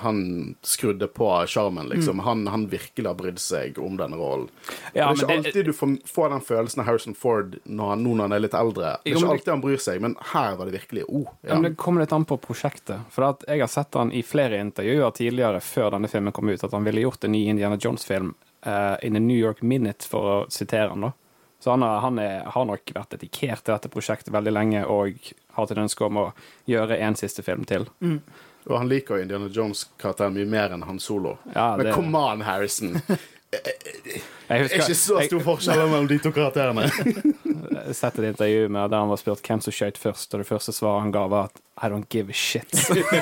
han 0.00 0.22
skrudde 0.64 1.08
på 1.12 1.28
sjarmen, 1.52 1.84
Mm. 1.88 1.92
liksom. 1.98 2.18
Han, 2.24 2.46
han 2.46 2.64
virkelig 2.72 3.06
har 3.06 3.14
brydd 3.20 3.38
seg 3.38 3.78
om 3.78 3.96
denne 4.00 4.16
rollen. 4.16 4.48
Ja, 4.94 5.12
det 5.12 5.12
er 5.12 5.12
ikke 5.12 5.26
men 5.28 5.28
det- 5.28 5.36
alltid 5.52 5.64
du 5.66 5.72
får, 5.76 5.92
får 6.08 6.30
den 6.30 6.40
følelsen 6.48 6.80
av 6.80 6.86
Harrison 6.88 7.14
Ford 7.14 7.58
når 7.64 7.96
nå 8.00 8.14
når 8.16 8.22
han 8.24 8.32
er 8.32 8.40
litt 8.46 8.54
eldre. 8.56 8.96
Det 9.04 9.12
er 9.12 9.16
ikke 9.20 9.30
alltid 9.36 9.52
han 9.52 9.60
bryr 9.62 9.76
seg, 9.84 10.00
men 10.00 10.16
her 10.32 10.56
var 10.56 10.64
det 10.66 10.74
virkelig 10.80 11.04
oh, 11.08 11.28
Ja. 11.44 11.54
Men 11.54 11.62
det 11.68 11.76
kommer 11.76 12.00
litt 12.00 12.12
an 12.12 12.24
på 12.24 12.40
prosjektet. 12.40 13.04
For 13.12 13.36
jeg 13.46 13.60
har 13.60 13.68
sett 13.68 13.94
han 13.94 14.10
i 14.12 14.22
flere 14.22 14.58
intervjuer 14.64 15.12
tidligere, 15.14 15.60
før 15.60 15.90
denne 15.94 16.08
filmen 16.08 16.32
kom 16.32 16.48
ut, 16.48 16.64
at 16.64 16.72
han 16.72 16.84
ville 16.88 17.00
gjort 17.04 17.24
en 17.24 17.32
ny 17.32 17.44
Indiana 17.52 17.76
Jones-film 17.76 18.34
eh, 18.62 18.96
in 19.02 19.16
a 19.16 19.20
New 19.20 19.36
York 19.38 19.62
Minute, 19.62 20.06
for 20.08 20.20
å 20.32 20.36
sitere 20.50 20.88
han, 20.94 21.00
da. 21.08 21.12
Så 21.60 21.70
han, 21.74 21.82
er, 21.82 21.98
han 22.04 22.18
er, 22.22 22.44
har 22.54 22.64
nok 22.68 22.92
vært 22.94 23.16
dedikert 23.16 23.64
til 23.66 23.74
dette 23.74 23.90
prosjektet 23.90 24.30
veldig 24.34 24.52
lenge, 24.54 24.84
og 24.86 25.16
har 25.56 25.66
til 25.66 25.80
ønske 25.82 26.06
om 26.06 26.20
å 26.22 26.26
gjøre 26.70 27.00
en 27.02 27.16
siste 27.18 27.42
film 27.42 27.64
til. 27.66 27.88
Og 28.68 28.76
han 28.78 28.88
liker 28.90 29.16
jo 29.18 29.24
Indiana 29.26 29.48
Jones-karakteren 29.50 30.36
mye 30.36 30.46
mer 30.46 30.74
enn 30.76 30.84
Han 30.86 31.00
Solo. 31.02 31.38
Ja, 31.54 31.72
Men 31.76 31.86
det- 31.86 31.94
come 31.94 32.18
on, 32.18 32.40
Harrison. 32.46 33.00
Jeg 34.48 34.64
Det 34.64 34.72
er 34.72 34.80
ikke 34.80 34.96
så 34.96 35.22
stor 35.26 35.42
forskjell 35.44 35.80
mellom 35.82 36.06
de 36.08 36.16
to 36.24 36.30
karakterene. 36.32 36.86
jeg 36.88 37.82
har 37.84 37.96
sett 37.96 38.18
et 38.18 38.28
intervju 38.30 38.68
med 38.72 38.90
der 38.90 39.02
han 39.02 39.10
var 39.10 39.20
spurt 39.20 39.42
hvem 39.44 39.60
som 39.60 39.74
skjøt 39.74 40.00
først, 40.00 40.32
og 40.32 40.40
det 40.40 40.48
første 40.48 40.72
svaret 40.72 41.04
han 41.04 41.12
ga, 41.12 41.26
var 41.28 41.50
at 41.50 41.60
I 41.78 41.90
don't 41.92 42.08
give 42.10 42.32
a 42.32 42.34
shit. 42.34 42.72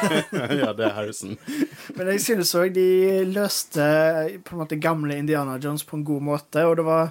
ja, 0.62 0.71
det 0.73 0.87
er 0.87 0.95
Harrison. 0.95 1.35
Men 1.97 2.12
jeg 2.14 2.23
synes 2.25 2.54
òg 2.54 2.71
de 2.76 3.25
løste 3.28 3.87
på 4.47 4.54
en 4.54 4.62
måte 4.62 4.78
gamle 4.80 5.18
Indiana 5.18 5.59
Jones 5.59 5.85
på 5.85 5.99
en 5.99 6.06
god 6.06 6.23
måte, 6.30 6.62
og 6.64 6.78
det 6.78 6.87
var 6.87 7.11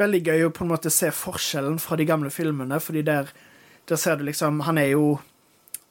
veldig 0.00 0.22
gøy 0.24 0.46
å 0.46 0.54
på 0.56 0.64
en 0.64 0.72
måte 0.72 0.90
se 0.90 1.12
forskjellen 1.12 1.76
fra 1.82 2.00
de 2.00 2.08
gamle 2.08 2.32
filmene, 2.32 2.80
fordi 2.80 3.04
der, 3.06 3.28
der 3.90 4.00
ser 4.00 4.16
du 4.16 4.24
liksom 4.24 4.64
Han 4.64 4.80
er 4.80 4.94
jo 4.94 5.18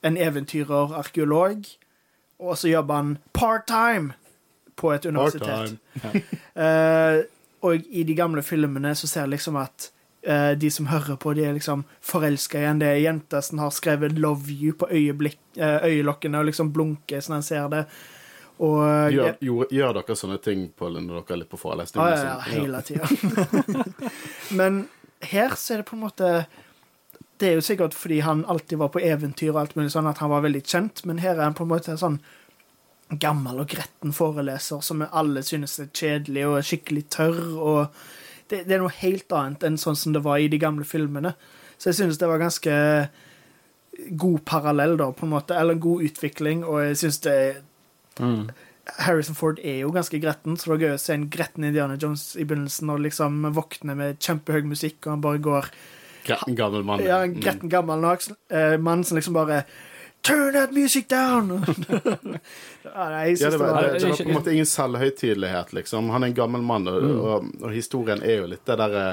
en 0.01 0.17
eventyrer, 0.17 0.97
arkeolog, 0.97 1.67
og 2.39 2.57
så 2.57 2.71
jobber 2.71 2.95
han 2.95 3.17
part-time 3.35 4.15
på 4.79 4.91
et 4.95 5.05
universitet. 5.09 5.77
uh, 6.55 7.21
og 7.65 7.89
i 7.89 8.03
de 8.07 8.15
gamle 8.17 8.43
filmene 8.45 8.93
så 8.95 9.09
ser 9.09 9.25
jeg 9.25 9.35
liksom 9.35 9.59
at 9.59 9.89
uh, 10.27 10.53
de 10.59 10.69
som 10.71 10.87
hører 10.91 11.19
på, 11.19 11.33
de 11.35 11.47
er 11.47 11.57
liksom 11.57 11.83
forelska 12.01 12.61
igjen. 12.61 12.79
Det 12.81 12.91
er 12.93 13.03
jenta 13.03 13.41
som 13.45 13.59
har 13.63 13.73
skrevet 13.75 14.15
'love 14.17 14.47
you' 14.47 14.77
på 14.79 14.87
eh, 14.91 15.83
øyelokkene 15.83 16.39
og 16.39 16.49
liksom 16.51 16.71
blunker 16.73 17.21
sånn 17.21 17.39
en 17.39 17.43
ser 17.43 17.67
det. 17.69 17.85
Og 18.59 19.11
Gjør, 19.13 19.35
gjør, 19.39 19.67
gjør 19.71 19.93
dere 19.95 20.15
sånne 20.19 20.37
ting 20.43 20.65
på, 20.75 20.89
når 20.91 21.21
dere 21.21 21.35
er 21.35 21.37
litt 21.43 21.51
på 21.51 21.59
forelesning? 21.59 22.03
Ja, 22.03 22.15
ja, 22.15 22.23
ja, 22.23 22.39
hele 22.51 22.81
tida. 22.83 23.07
Men 24.59 24.81
her 25.23 25.55
så 25.55 25.73
er 25.73 25.81
det 25.81 25.87
på 25.89 25.95
en 25.95 26.03
måte 26.03 26.45
Det 27.39 27.47
er 27.49 27.55
jo 27.55 27.63
sikkert 27.63 27.95
fordi 27.95 28.19
han 28.19 28.43
alltid 28.51 28.81
var 28.81 28.91
på 28.91 28.99
eventyr 28.99 29.53
og 29.53 29.61
alt 29.61 29.75
mulig 29.79 29.93
sånn 29.93 30.09
at 30.11 30.19
han 30.19 30.31
var 30.31 30.43
veldig 30.43 30.61
kjent, 30.67 31.05
men 31.07 31.21
her 31.23 31.37
er 31.37 31.45
han 31.45 31.55
på 31.55 31.63
en 31.63 31.69
måte 31.71 31.95
sånn 31.95 32.17
gammel 33.17 33.59
og 33.63 33.67
gretten 33.71 34.13
foreleser 34.13 34.83
som 34.85 35.01
alle 35.09 35.41
synes 35.41 35.79
er 35.81 35.89
kjedelig 35.93 36.45
og 36.47 36.59
skikkelig 36.63 37.07
tørr. 37.09 37.39
og 37.57 37.87
det, 38.49 38.63
det 38.67 38.75
er 38.75 38.81
noe 38.83 38.93
helt 39.01 39.31
annet 39.33 39.63
enn 39.65 39.77
sånn 39.77 39.97
som 39.97 40.13
det 40.13 40.23
var 40.25 40.37
i 40.41 40.47
de 40.49 40.57
gamle 40.61 40.85
filmene. 40.85 41.33
Så 41.77 41.89
jeg 41.89 41.99
synes 41.99 42.17
det 42.17 42.27
var 42.29 42.41
ganske 42.41 42.73
god 44.17 44.39
parallell, 44.45 44.97
da, 44.97 45.11
på 45.11 45.25
en 45.25 45.33
måte, 45.33 45.55
eller 45.57 45.75
en 45.77 45.83
god 45.83 46.01
utvikling, 46.07 46.63
og 46.65 46.83
jeg 46.85 46.97
synes 47.03 47.19
det 47.25 47.39
Mm. 48.19 48.49
Harrison 48.97 49.35
Ford 49.35 49.59
er 49.63 49.77
jo 49.79 49.91
ganske 49.95 50.19
gretten, 50.19 50.57
så 50.57 50.65
det 50.65 50.71
var 50.73 50.81
gøy 50.81 50.93
å 50.95 50.99
se 50.99 51.13
en 51.13 51.29
gretten 51.31 51.63
Indiana 51.63 51.95
Jones 51.95 52.35
i 52.35 52.43
begynnelsen 52.43 52.89
og 52.91 52.99
liksom 52.99 53.45
våkne 53.55 53.95
med 53.95 54.17
kjempehøy 54.19 54.65
musikk, 54.67 54.97
og 55.05 55.13
han 55.13 55.21
bare 55.23 55.39
går 55.45 55.69
Gretten 56.25 56.57
gammel 56.57 56.83
mann. 56.83 56.99
Ja, 56.99 57.21
en 57.23 57.35
Mm. 57.37 57.39
gretten 57.39 57.69
gammel 57.69 58.03
eh, 58.49 58.77
mann 58.77 59.03
som 59.05 59.15
liksom 59.15 59.33
bare 59.33 59.63
Turn 60.21 60.53
that 60.53 60.71
music 60.75 61.07
down! 61.09 61.51
ja, 62.83 63.09
nei, 63.09 63.35
Ja, 63.39 63.49
det, 63.49 63.57
var, 63.57 63.81
det 63.81 63.91
det, 63.93 63.99
det 63.99 64.09
var 64.09 64.17
på 64.17 64.23
en 64.29 64.33
måte 64.35 64.51
ingen 64.53 64.65
selvhøytidelighet, 64.67 65.71
liksom. 65.73 66.09
Han 66.09 66.23
er 66.23 66.27
en 66.33 66.33
gammel 66.37 66.61
mann, 66.61 66.87
og, 66.91 66.99
Mm. 67.03 67.19
og, 67.21 67.45
og 67.63 67.71
historien 67.73 68.21
er 68.23 68.41
jo 68.41 68.49
litt 68.51 68.65
det 68.67 68.75
derre 68.81 69.05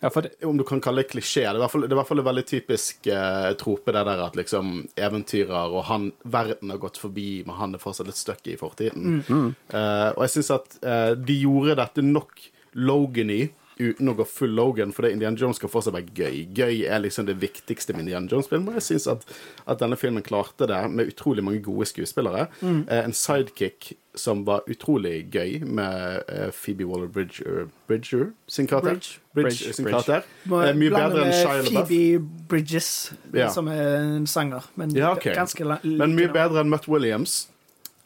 Ja, 0.00 0.10
for 0.12 0.22
det, 0.26 0.34
Om 0.44 0.56
du 0.60 0.64
kan 0.68 0.80
kalle 0.84 1.02
det 1.02 1.10
klisjé. 1.12 1.40
Det 1.44 1.54
er 1.54 1.56
i 1.56 1.62
hvert 1.62 1.72
fall, 1.72 1.86
det 1.88 1.96
hvert 1.96 2.08
fall 2.08 2.20
en 2.20 2.26
veldig 2.28 2.44
typisk 2.48 3.06
eh, 3.08 3.52
trope, 3.60 3.92
det 3.96 4.02
der 4.08 4.24
at 4.26 4.36
liksom 4.36 4.72
eventyrer 4.96 5.72
og 5.72 5.84
han, 5.88 6.10
verden 6.24 6.70
har 6.74 6.80
gått 6.82 6.98
forbi, 7.00 7.42
men 7.46 7.56
han 7.56 7.74
er 7.74 7.80
fortsatt 7.82 8.08
litt 8.10 8.20
stuck 8.20 8.44
i 8.52 8.56
fortiden. 8.60 9.22
Mm. 9.28 9.54
Uh, 9.72 10.10
og 10.16 10.20
jeg 10.26 10.34
syns 10.36 10.50
at 10.58 10.76
uh, 10.84 11.12
de 11.16 11.38
gjorde 11.40 11.78
dette 11.80 12.04
nok 12.04 12.44
Logan-y 12.76 13.46
uten 13.78 14.08
å 14.08 14.14
gå 14.16 14.24
full 14.24 14.54
Logan, 14.56 14.92
fordi 14.92 15.10
Indiana 15.12 15.36
Jones 15.36 15.56
skal 15.60 15.68
fortsatt 15.68 15.94
være 15.94 16.12
gøy. 16.16 16.38
Gøy 16.56 16.84
er 16.88 17.02
liksom 17.04 17.26
det 17.28 17.36
viktigste 17.42 17.92
med 17.92 18.06
Indiana 18.06 18.26
Jones-film, 18.30 18.70
jeg 18.74 18.82
syns 18.82 19.06
at, 19.12 19.24
at 19.68 19.78
denne 19.82 19.96
filmen 20.00 20.22
klarte 20.24 20.66
det 20.70 20.78
med 20.90 21.12
utrolig 21.12 21.44
mange 21.44 21.60
gode 21.64 21.86
skuespillere. 21.90 22.46
Mm. 22.62 22.84
Eh, 22.88 23.02
en 23.04 23.12
sidekick 23.12 23.92
som 24.16 24.46
var 24.46 24.62
utrolig 24.72 25.26
gøy, 25.34 25.58
med 25.68 26.22
eh, 26.32 26.48
Phoebe 26.56 26.86
Waller-Bridger 26.88 27.66
Bridger 27.86 28.30
sin 28.48 28.66
karakter. 28.66 28.94
Bridge. 28.96 29.18
Bridge, 29.34 29.58
Bridge, 29.60 29.74
sin 29.76 29.90
karakter. 29.90 30.24
Eh, 30.46 30.72
mye 30.80 30.94
bedre 30.94 31.26
enn 31.26 31.34
Shia 31.36 31.58
LaBeouf. 31.66 31.90
Phoebe 31.90 32.46
Bridges, 32.48 32.88
Ja. 33.36 33.50
som 33.52 33.68
er 33.68 34.16
en 34.16 34.26
sanger. 34.26 34.64
Men 34.76 34.94
Ja, 34.96 35.12
okay. 35.12 35.34
ganske 35.36 35.64
la- 35.64 35.80
Men 35.84 36.16
mye 36.16 36.32
bedre 36.32 36.60
enn 36.64 36.70
Mutt 36.72 36.88
Williams. 36.88 37.48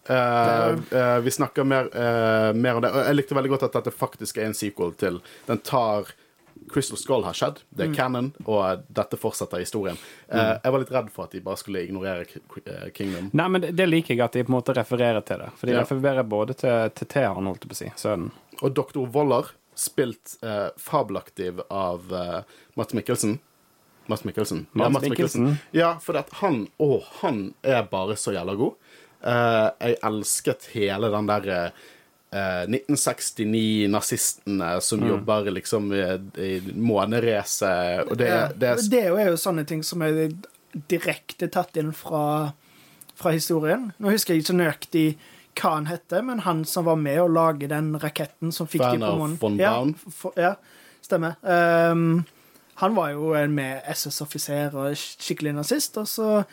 Eh, 0.08 0.70
uh, 0.96 1.18
vi 1.20 1.30
snakker 1.30 1.64
mer, 1.64 1.84
uh, 1.94 2.52
mer 2.56 2.74
om 2.78 2.82
det. 2.82 2.90
Og 2.90 3.04
jeg 3.04 3.16
likte 3.18 3.34
veldig 3.36 3.50
godt 3.52 3.62
at 3.68 3.72
dette 3.78 3.92
faktisk 3.94 4.38
er 4.40 4.46
en 4.48 4.54
sequel 4.56 4.94
til 4.98 5.20
Den 5.46 5.58
tar 5.58 6.08
Crystal 6.70 6.98
Skull 6.98 7.22
har 7.24 7.32
skjedd, 7.34 7.60
det 7.74 7.86
Mm. 7.88 7.92
er 7.92 7.96
canon, 7.96 8.26
og 8.44 8.82
dette 8.92 9.16
fortsetter 9.16 9.58
historien. 9.62 9.96
Mm. 10.30 10.60
jeg 10.62 10.72
var 10.72 10.78
litt 10.78 10.90
redd 10.92 11.10
for 11.10 11.24
at 11.24 11.30
de 11.32 11.40
bare 11.40 11.56
skulle 11.56 11.80
ignorere 11.86 12.26
Kingdom. 12.92 13.30
nei, 13.32 13.48
men 13.48 13.60
det, 13.62 13.86
liker 13.88 14.14
jeg 14.14 14.20
at 14.20 14.32
de 14.32 14.44
på 14.44 14.52
en 14.52 14.58
måte 14.60 14.74
refererer 14.76 15.24
til 15.24 15.38
det. 15.38 15.48
For 15.56 15.66
de 15.66 15.72
Ja. 15.72 15.80
refererer 15.80 16.22
både 16.28 16.54
til, 16.54 16.90
til 16.90 17.06
Thean, 17.08 17.46
holdt 17.46 17.64
jeg 17.64 17.70
på 17.70 17.74
å 17.74 17.80
si, 17.80 17.90
sønnen. 17.96 18.30
Og 18.62 18.74
doktor 18.74 19.06
Woller, 19.08 19.50
spilt 19.74 20.36
fabelaktiv 20.76 21.60
av 21.70 22.12
uh, 22.12 22.42
Mats 22.76 22.92
Mikkelsen. 22.94 23.38
Mats 24.08 24.24
Mikkelsen. 24.24 24.66
Mads 24.74 25.00
Mikkelsen. 25.08 25.58
Ja, 25.72 25.94
for 25.98 26.16
at 26.18 26.28
han 26.42 26.68
Å, 26.78 27.02
han 27.22 27.54
er 27.62 27.82
bare 27.84 28.16
så 28.20 28.32
jævla 28.34 28.56
god. 28.58 28.74
Eh, 29.20 29.68
jeg 29.80 29.96
elsket 30.08 30.68
hele 30.72 31.10
den 31.12 31.26
der 31.28 31.72
uh, 32.32 32.64
1969-nazistene 32.70 34.80
som 34.80 35.08
jobber 35.08 35.50
liksom 35.52 35.92
i, 35.92 36.18
i 36.40 36.60
månerace, 36.72 38.04
og 38.06 38.16
det, 38.16 38.52
det 38.56 38.68
er 38.70 38.76
det 38.92 39.04
er 39.10 39.28
jo 39.32 39.36
sånne 39.40 39.64
ting 39.68 39.82
som 39.84 40.02
er 40.06 40.30
direkte 40.88 41.48
tatt 41.50 41.76
inn 41.80 41.92
fra, 41.96 42.52
fra 43.18 43.30
historien. 43.34 43.92
Nå 43.98 44.10
husker 44.14 44.34
jeg 44.34 44.40
ikke 44.44 44.60
nøyaktig 44.60 45.18
hva 45.58 45.70
han 45.74 45.86
heter, 45.90 46.22
men 46.24 46.38
han 46.46 46.64
som 46.64 46.84
var 46.86 46.96
med 46.96 47.20
å 47.20 47.28
lage 47.28 47.68
den 47.68 47.98
raketten 48.00 48.52
som 48.54 48.66
fikk 48.70 48.84
de 48.86 48.98
på 49.02 49.16
månen. 49.18 49.36
von 49.40 49.58
ja, 49.60 49.84
for, 50.14 50.32
ja, 50.38 50.54
stemmer. 51.04 51.32
Um, 51.42 52.24
han 52.80 52.94
var 52.96 53.10
jo 53.12 53.34
en 53.36 53.52
med 53.52 53.82
SS-offiser 53.90 54.72
og 54.78 54.96
skikkelig 54.96 55.52
nazist, 55.58 55.98
og 56.00 56.08
så 56.08 56.44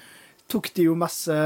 tok 0.52 0.74
de 0.76 0.84
jo 0.90 0.96
masse 0.98 1.38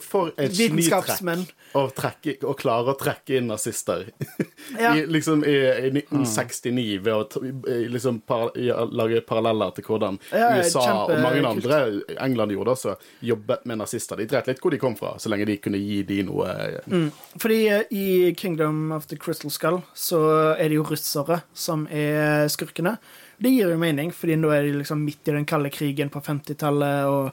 For 0.00 0.30
et 0.40 0.54
vitenskapsmenn. 0.56 1.42
å, 1.76 1.82
trekke- 1.92 2.38
å 2.48 2.54
klare 2.56 2.94
å 2.94 2.96
trekke 2.96 3.36
inn 3.40 3.50
nazister. 3.52 4.06
Ja. 4.76 4.90
I, 4.98 5.04
liksom 5.06 5.44
i, 5.46 5.52
i 5.86 5.90
1969 5.92 6.96
ved 7.04 7.12
å 7.14 7.40
liksom 7.92 8.16
par, 8.26 8.50
lage 8.90 9.20
paralleller 9.28 9.70
til 9.76 9.84
hvordan 9.86 10.16
Ja, 10.34 10.48
USA 10.58 10.82
og 11.04 11.12
mange 11.22 11.44
andre 11.46 11.78
England 12.24 12.50
gjorde 12.56 12.72
også, 12.74 12.94
jobbet 13.28 13.62
med 13.70 13.78
nazister. 13.78 14.18
De 14.18 14.26
dreit 14.32 14.48
litt 14.50 14.60
hvor 14.64 14.74
de 14.74 14.80
kom 14.82 14.96
fra, 14.98 15.12
så 15.22 15.30
lenge 15.30 15.46
de 15.48 15.56
kunne 15.62 15.78
gi 15.80 16.00
de 16.08 16.18
noe 16.26 16.48
Mm. 16.90 17.06
Fordi 17.40 17.60
eh, 17.72 17.84
i 17.94 18.06
Kingdom 18.38 18.90
of 18.96 19.06
the 19.10 19.16
Crystal 19.20 19.50
Skull 19.54 19.78
så 19.96 20.18
er 20.56 20.68
det 20.72 20.76
jo 20.80 20.84
russere 20.88 21.40
som 21.56 21.86
er 21.90 22.48
skurkene. 22.52 22.96
Det 23.38 23.52
gir 23.54 23.70
jo 23.70 23.78
mening, 23.80 24.10
fordi 24.14 24.36
nå 24.40 24.50
er 24.54 24.66
de 24.66 24.74
liksom 24.80 25.02
midt 25.06 25.28
i 25.30 25.34
den 25.36 25.46
kalde 25.48 25.70
krigen 25.74 26.10
på 26.12 26.22
50-tallet 26.26 27.06
og, 27.10 27.30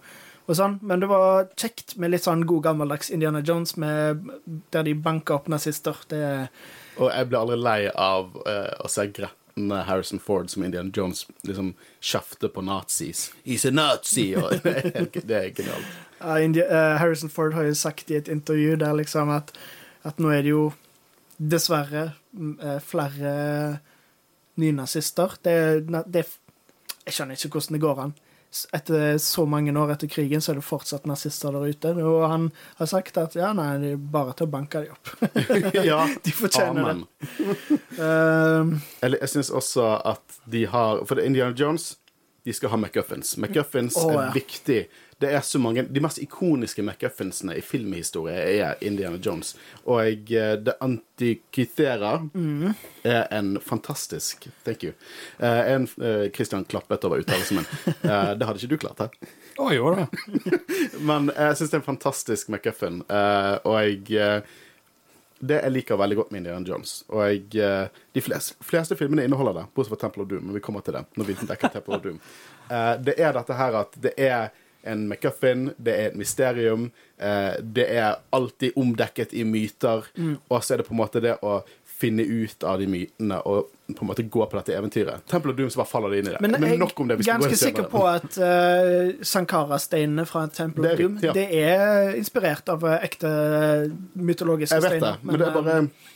og 0.48 0.58
sånn. 0.58 0.80
Men 0.82 1.04
det 1.04 1.10
var 1.12 1.48
kjekt 1.60 1.96
med 2.02 2.14
litt 2.14 2.26
sånn 2.26 2.46
god 2.50 2.66
gammeldags 2.68 3.12
Indiana 3.14 3.44
Jones 3.46 3.78
med, 3.80 4.28
der 4.76 4.88
de 4.88 4.96
banka 4.96 5.38
opp 5.38 5.50
nazister. 5.52 5.98
Det, 6.12 6.24
Og 6.98 7.10
jeg 7.10 7.30
ble 7.30 7.40
aldri 7.40 7.60
lei 7.62 7.80
av 7.90 8.36
uh, 8.44 8.74
å 8.84 8.92
se 8.92 9.08
gretne 9.14 9.84
Harrison 9.88 10.22
Ford 10.22 10.50
som 10.52 10.66
Indiana 10.66 10.92
Jones 10.94 11.26
liksom 11.48 11.74
kjefte 12.02 12.50
på 12.52 12.64
nazis. 12.66 13.32
He's 13.46 13.68
a 13.68 13.74
nazi! 13.74 14.34
Og 14.40 14.60
det, 14.64 15.38
er, 15.38 15.52
genialt. 15.56 15.98
Uh, 16.20 16.40
India, 16.44 16.68
uh, 16.68 16.98
Harrison 17.02 17.32
Ford 17.32 17.56
har 17.58 17.70
jo 17.70 17.78
sagt 17.78 18.12
i 18.12 18.20
et 18.20 18.32
intervju 18.32 18.78
der 18.82 18.96
liksom 19.00 19.32
at, 19.34 19.56
at 20.04 20.20
nå 20.20 20.34
er 20.34 20.44
det 20.44 20.56
jo 20.56 20.72
dessverre 21.38 22.12
mm, 22.32 22.60
eh, 22.60 22.80
flere 22.80 23.32
nynazister. 24.56 25.34
Det, 25.42 25.56
det 26.08 26.26
Jeg 27.04 27.16
skjønner 27.18 27.36
ikke 27.36 27.58
hvordan 27.58 27.76
det 27.76 27.84
går 27.84 28.00
an. 28.00 28.14
Etter 28.74 29.18
så 29.22 29.46
mange 29.50 29.74
år 29.80 29.96
etter 29.96 30.10
krigen 30.12 30.42
så 30.44 30.54
er 30.54 30.60
det 30.60 30.66
fortsatt 30.68 31.08
nazister 31.10 31.56
der 31.56 31.74
ute. 31.74 31.94
Og 32.04 32.26
han 32.30 32.50
har 32.78 32.90
sagt 32.90 33.18
at 33.22 33.38
ja, 33.38 33.54
nei, 33.58 33.72
det 33.82 33.96
er 33.96 34.06
bare 34.14 34.36
til 34.38 34.48
å 34.48 34.54
banke 34.54 34.84
dem 34.86 34.94
opp. 34.94 35.14
Ja, 35.90 36.04
De 36.24 36.36
fortjener 36.36 36.84
amen. 36.84 37.04
det. 37.04 37.80
Um, 37.98 38.78
Eller 39.02 39.24
jeg 39.24 39.36
syns 39.36 39.52
også 39.54 39.86
at 40.14 40.40
de 40.50 40.66
har 40.70 41.04
For 41.08 41.20
er 41.20 41.28
Indiana 41.30 41.54
Jones 41.58 41.94
de 42.44 42.52
skal 42.52 42.74
ha 42.74 42.78
McGuffins. 42.78 43.38
McGuffins 43.40 43.96
er 44.04 44.18
ja. 44.18 44.24
viktig. 44.36 44.82
Det 45.24 45.30
er 45.32 45.44
så 45.46 45.60
mange, 45.62 45.86
De 45.88 46.02
mest 46.04 46.20
ikoniske 46.20 46.84
McGuffinsene 46.84 47.56
i 47.58 47.62
filmhistorie 47.64 48.36
er 48.60 48.82
Indiana 48.84 49.18
Jones. 49.24 49.54
Og 49.88 50.32
eh, 50.36 50.56
The 50.66 50.74
Antikythera 50.84 52.18
Mm. 52.34 52.74
er 53.04 53.28
en 53.32 53.54
fantastisk 53.64 54.48
Thank 54.66 54.84
you. 54.84 54.94
Eh, 55.40 55.72
en, 55.74 55.88
eh, 56.02 56.30
Christian 56.36 56.66
klappet 56.66 57.04
over 57.08 57.22
uttalelsen 57.24 57.62
min. 57.62 57.68
Eh, 58.04 58.34
det 58.36 58.46
hadde 58.48 58.60
ikke 58.60 58.70
du 58.74 58.78
klart, 58.84 59.00
hæ? 59.00 59.30
Å 59.64 59.70
jo 59.76 59.94
da. 59.96 60.08
Men 61.10 61.30
jeg 61.32 61.58
syns 61.60 61.70
det 61.72 61.78
er 61.78 61.82
en 61.84 61.88
fantastisk 61.88 62.50
McGuffin, 62.50 63.02
eh, 63.10 63.56
og 63.64 63.80
jeg 64.10 64.44
Det 65.44 65.58
jeg 65.62 65.72
liker 65.76 65.98
veldig 66.00 66.16
godt 66.16 66.30
med 66.32 66.40
Indiana 66.40 66.64
Jones. 66.70 67.04
Og 67.12 67.20
jeg, 67.28 67.80
de 68.16 68.22
fleste, 68.24 68.56
fleste 68.64 68.96
filmene 68.96 69.26
inneholder 69.28 69.58
det, 69.58 69.64
bortsett 69.76 69.92
fra 69.92 70.00
Temple 70.06 70.24
of 70.24 70.30
Doom. 70.30 70.46
Men 70.48 70.56
vi 70.56 70.62
kommer 70.64 70.80
til 70.86 70.96
det 70.96 71.02
når 71.20 71.26
vi 71.28 71.34
dekker 71.50 71.74
Temple 71.74 71.98
of 71.98 72.04
Doom. 72.06 72.20
Eh, 72.72 72.94
det 73.04 73.18
er 73.20 73.34
dette 73.36 73.58
her 73.60 73.76
at 73.82 73.98
det 74.00 74.14
er 74.24 74.54
en 74.84 75.08
McCuffin, 75.08 75.70
det 75.78 75.94
er 75.96 76.12
et 76.12 76.18
mysterium, 76.20 76.90
eh, 77.18 77.54
det 77.62 77.86
er 77.92 78.18
alltid 78.36 78.76
omdekket 78.80 79.34
i 79.34 79.46
myter, 79.48 80.10
og 80.50 80.60
så 80.64 80.74
er 80.74 80.84
det 80.84 80.90
på 80.90 80.96
en 80.96 81.02
måte 81.04 81.24
det 81.24 81.38
å 81.42 81.62
finne 82.04 82.24
ut 82.24 82.64
av 82.68 82.82
de 82.82 82.88
mytene 82.90 83.40
og 83.48 83.70
på 83.94 84.04
en 84.04 84.10
måte 84.10 84.24
gå 84.32 84.46
på 84.50 84.58
dette 84.58 84.76
eventyret. 84.76 85.26
Temple 85.30 85.54
of 85.54 85.58
Doom 85.58 85.70
så 85.72 85.82
bare 85.82 85.92
faller 85.92 86.14
det 86.14 86.22
inn 86.22 86.30
i 86.30 86.34
det. 86.34 86.42
men 86.42 86.56
Men, 86.60 86.80
nok 86.80 87.00
om 87.00 87.12
det. 87.12 87.18
vi 87.20 87.28
er 87.28 87.38
ganske 87.38 87.60
sikker 87.60 87.88
på 87.92 88.04
at 88.10 88.40
uh, 88.40 89.24
Sankara-steinene 89.34 90.26
fra 90.30 90.46
Temple 90.48 90.88
og 90.88 90.94
of 90.94 91.04
Doom 91.04 91.20
ja. 91.24 91.36
det 91.36 91.46
er 91.60 92.16
inspirert 92.20 92.72
av 92.74 92.86
eh, 92.90 93.06
ekte 93.08 93.30
mytologiske 94.16 94.80
steiner. 94.80 94.96
Jeg 94.96 95.02
vet 95.02 95.08
det, 95.08 95.14
men, 95.22 95.34
men 95.34 95.42
det 95.42 95.48
er 95.50 95.58
bare 95.60 95.78
eh, 95.78 96.12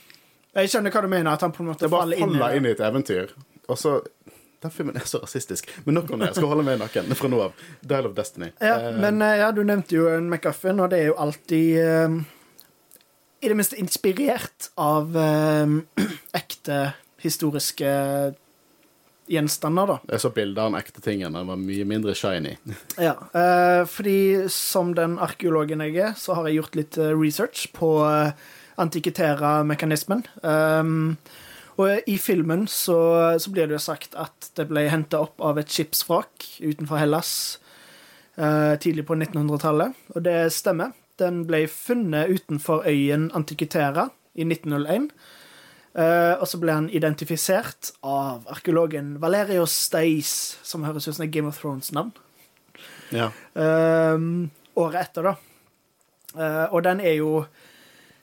Jeg 0.58 0.72
skjønner 0.74 0.96
hva 0.96 1.04
du 1.04 1.10
mener, 1.12 1.30
at 1.32 1.46
han 1.46 1.54
på 1.54 1.64
en 1.64 1.70
måte 1.72 1.92
faller 1.92 2.18
inn 2.18 2.24
i 2.24 2.26
det. 2.26 2.34
det. 2.34 2.40
bare 2.40 2.48
faller 2.48 2.62
inn 2.62 2.70
i 2.70 2.74
et 2.74 2.84
eventyr. 2.90 3.36
Og 3.68 3.78
så 3.78 3.98
Den 4.62 4.72
filmen 4.74 4.96
er 4.98 5.06
så 5.06 5.20
rasistisk. 5.22 5.68
Men 5.84 6.00
nok 6.00 6.10
om 6.10 6.18
det. 6.18 6.32
Jeg 6.32 6.40
skal 6.40 6.50
holde 6.50 6.64
meg 6.66 6.80
naken 6.80 7.12
fra 7.14 7.30
nå 7.30 7.42
av. 7.44 7.66
Dial 7.86 8.08
of 8.08 8.16
Destiny. 8.16 8.50
Ja, 8.58 8.78
Eh, 8.78 9.00
men 9.00 9.22
eh, 9.22 9.38
ja, 9.42 9.52
du 9.52 9.62
nevnte 9.64 9.96
jo 9.96 10.08
en 10.10 10.28
McGuffin, 10.30 10.80
og 10.80 10.90
det 10.92 11.02
er 11.02 11.10
jo 11.10 11.16
alltid 11.20 11.78
eh, 11.82 12.18
I 13.42 13.52
det 13.52 13.56
minste 13.58 13.78
inspirert 13.78 14.70
av 14.80 15.16
eh, 15.16 15.78
ekte 16.40 16.82
historiske 17.22 17.88
gjenstander, 19.28 19.90
da. 19.90 19.96
Jeg 20.14 20.22
så 20.22 20.30
bilder 20.32 20.64
av 20.64 20.70
den 20.70 20.78
ekte 20.78 21.02
tingen. 21.04 21.34
Den 21.36 21.50
var 21.50 21.58
mye 21.60 21.88
mindre 21.88 22.14
shiny. 22.16 22.54
Ja, 23.08 23.12
uh, 23.34 23.82
fordi 23.90 24.48
som 24.52 24.94
den 24.96 25.18
arkeologen 25.20 25.82
jeg 25.84 25.98
er, 26.00 26.14
så 26.16 26.38
har 26.38 26.48
jeg 26.48 26.62
gjort 26.62 26.78
litt 26.78 26.98
research 27.12 27.66
på 27.76 27.90
uh, 28.06 28.30
antikitera-mekanismen. 28.80 30.24
Um, 30.40 31.18
og 31.78 32.10
i 32.10 32.16
filmen 32.18 32.66
så, 32.70 32.98
så 33.38 33.50
blir 33.54 33.68
det 33.68 33.76
jo 33.78 33.82
sagt 33.82 34.16
at 34.18 34.50
det 34.58 34.66
ble 34.70 34.88
henta 34.90 35.22
opp 35.22 35.38
av 35.44 35.60
et 35.60 35.70
skipsvrak 35.70 36.46
utenfor 36.58 36.98
Hellas 36.98 37.32
eh, 38.34 38.74
tidlig 38.82 39.06
på 39.06 39.14
1900-tallet, 39.18 39.94
og 40.14 40.24
det 40.26 40.40
stemmer. 40.54 40.94
Den 41.18 41.44
ble 41.46 41.64
funnet 41.70 42.30
utenfor 42.30 42.86
øyen 42.86 43.28
Antikitera 43.34 44.08
i 44.38 44.46
1901. 44.46 45.10
Eh, 45.98 46.34
og 46.38 46.46
så 46.46 46.60
ble 46.62 46.74
han 46.76 46.88
identifisert 46.94 47.92
av 48.06 48.46
arkeologen 48.52 49.16
Valerio 49.22 49.64
Steis, 49.66 50.58
som 50.62 50.84
høres 50.86 51.08
ut 51.08 51.16
som 51.16 51.26
et 51.26 51.32
Game 51.34 51.50
of 51.50 51.58
Thrones-navn. 51.58 52.12
Ja. 53.14 53.30
Eh, 53.58 54.18
året 54.78 55.00
etter, 55.00 55.30
da. 55.30 55.34
Eh, 56.36 56.66
og 56.70 56.84
den 56.84 57.00
er 57.00 57.18
jo 57.18 57.46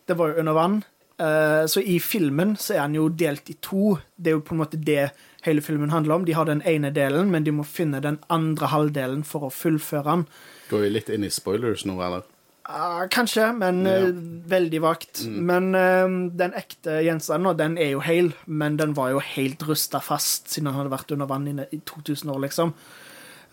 Det 0.05 0.13
var 0.13 0.27
jo 0.29 0.39
under 0.39 0.53
vann. 0.53 0.83
Eh, 1.17 1.65
så 1.71 1.79
i 1.79 1.99
filmen 2.03 2.55
så 2.59 2.75
er 2.75 2.83
han 2.85 2.95
jo 2.97 3.07
delt 3.09 3.49
i 3.49 3.55
to. 3.63 3.97
Det 4.17 4.31
er 4.31 4.37
jo 4.37 4.43
på 4.45 4.55
en 4.55 4.61
måte 4.63 4.79
det 4.83 5.11
hele 5.45 5.61
filmen 5.63 5.93
handler 5.93 6.15
om. 6.19 6.25
De 6.27 6.35
har 6.35 6.45
den 6.49 6.61
ene 6.67 6.91
delen, 6.91 7.31
men 7.31 7.43
de 7.45 7.53
må 7.55 7.63
finne 7.67 8.01
den 8.03 8.19
andre 8.29 8.67
halvdelen 8.73 9.23
for 9.27 9.47
å 9.47 9.53
fullføre 9.53 10.03
den. 10.09 10.25
Går 10.71 10.87
vi 10.87 10.89
litt 10.95 11.11
inn 11.13 11.23
i 11.23 11.29
spoilers 11.31 11.85
nå, 11.85 11.95
eller? 12.01 12.25
Ah, 12.65 13.05
kanskje, 13.13 13.51
men 13.55 13.85
Ja. 13.85 13.91
eh, 14.07 14.11
veldig 14.49 14.81
vagt. 14.81 15.25
Men 15.27 15.75
eh, 15.75 16.07
den 16.35 16.53
ekte 16.57 16.97
gjenstanden, 17.05 17.55
den 17.57 17.77
er 17.77 17.91
jo 17.91 17.99
hel, 17.99 18.33
men 18.47 18.77
den 18.77 18.93
var 18.95 19.11
jo 19.11 19.19
helt 19.19 19.61
rusta 19.67 20.01
fast 20.01 20.49
siden 20.49 20.67
han 20.73 20.81
hadde 20.81 20.97
vært 20.97 21.11
under 21.13 21.27
vann 21.27 21.47
i 21.47 21.67
i 21.71 21.79
2000 21.85 22.29
år, 22.33 22.39
liksom. 22.41 22.73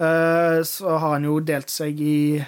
Uh, 0.00 0.62
så 0.64 0.99
har 0.99 1.12
han 1.12 1.25
jo 1.25 1.38
delt 1.40 1.69
seg 1.71 2.00
i 2.00 2.45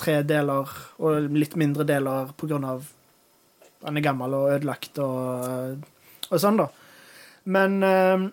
tre 0.00 0.22
deler, 0.26 0.66
og 0.98 1.28
litt 1.30 1.54
mindre 1.60 1.84
deler 1.86 2.32
på 2.36 2.48
grunn 2.48 2.64
av 2.64 2.88
han 3.84 3.98
er 3.98 4.04
gammel 4.04 4.34
og 4.36 4.48
ødelagt 4.54 4.98
og, 5.02 5.84
og 6.30 6.40
sånn, 6.40 6.60
da. 6.62 6.70
Men 7.44 7.82
eh, 7.84 8.24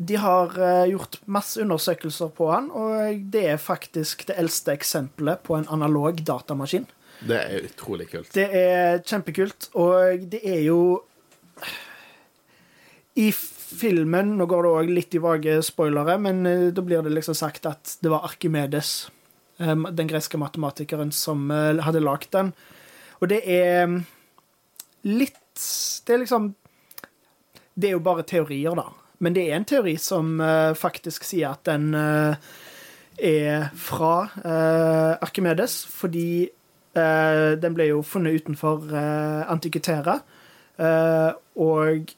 de 0.00 0.16
har 0.16 0.54
eh, 0.56 0.90
gjort 0.90 1.20
masse 1.28 1.60
undersøkelser 1.60 2.32
på 2.36 2.48
han, 2.50 2.70
og 2.72 3.20
det 3.32 3.44
er 3.52 3.60
faktisk 3.60 4.24
det 4.30 4.38
eldste 4.40 4.72
eksempelet 4.72 5.42
på 5.44 5.58
en 5.58 5.68
analog 5.68 6.22
datamaskin. 6.24 6.86
Det 7.20 7.36
er 7.36 7.66
utrolig 7.68 8.06
kult. 8.08 8.30
Det 8.32 8.46
er 8.48 9.02
kjempekult, 9.04 9.68
og 9.76 10.24
det 10.32 10.40
er 10.40 10.62
jo 10.64 10.80
I 13.20 13.28
filmen 13.34 14.32
Nå 14.38 14.46
går 14.48 14.64
det 14.64 14.70
òg 14.78 14.88
litt 14.90 15.14
i 15.14 15.20
vage 15.22 15.58
spoilere, 15.66 16.16
men 16.18 16.46
eh, 16.48 16.68
da 16.72 16.84
blir 16.84 17.04
det 17.04 17.12
liksom 17.12 17.36
sagt 17.36 17.68
at 17.68 17.98
det 18.00 18.10
var 18.10 18.24
Arkimedes, 18.26 19.10
eh, 19.60 19.76
den 19.76 20.08
greske 20.08 20.40
matematikeren, 20.40 21.12
som 21.12 21.52
hadde 21.52 22.02
lagd 22.02 22.32
den. 22.32 22.54
Og 23.20 23.28
det 23.28 23.44
er 23.44 24.00
litt 25.02 25.36
Det 26.06 26.14
er 26.14 26.22
liksom 26.22 26.54
Det 27.74 27.88
er 27.88 27.96
jo 27.96 28.02
bare 28.04 28.24
teorier, 28.26 28.74
da. 28.76 28.88
Men 29.20 29.36
det 29.36 29.46
er 29.48 29.58
en 29.58 29.68
teori 29.68 29.96
som 30.00 30.40
uh, 30.40 30.72
faktisk 30.76 31.26
sier 31.28 31.52
at 31.52 31.64
den 31.68 31.92
uh, 31.94 32.36
er 33.20 33.68
fra 33.76 34.14
uh, 34.44 35.20
Arkimedes, 35.20 35.84
fordi 35.84 36.50
den 36.90 37.74
ble 37.76 37.84
jo 37.86 38.00
funnet 38.02 38.40
utenfor 38.42 38.88
Antikutera. 38.90 40.16
Eh, 40.74 41.30
og 41.62 42.10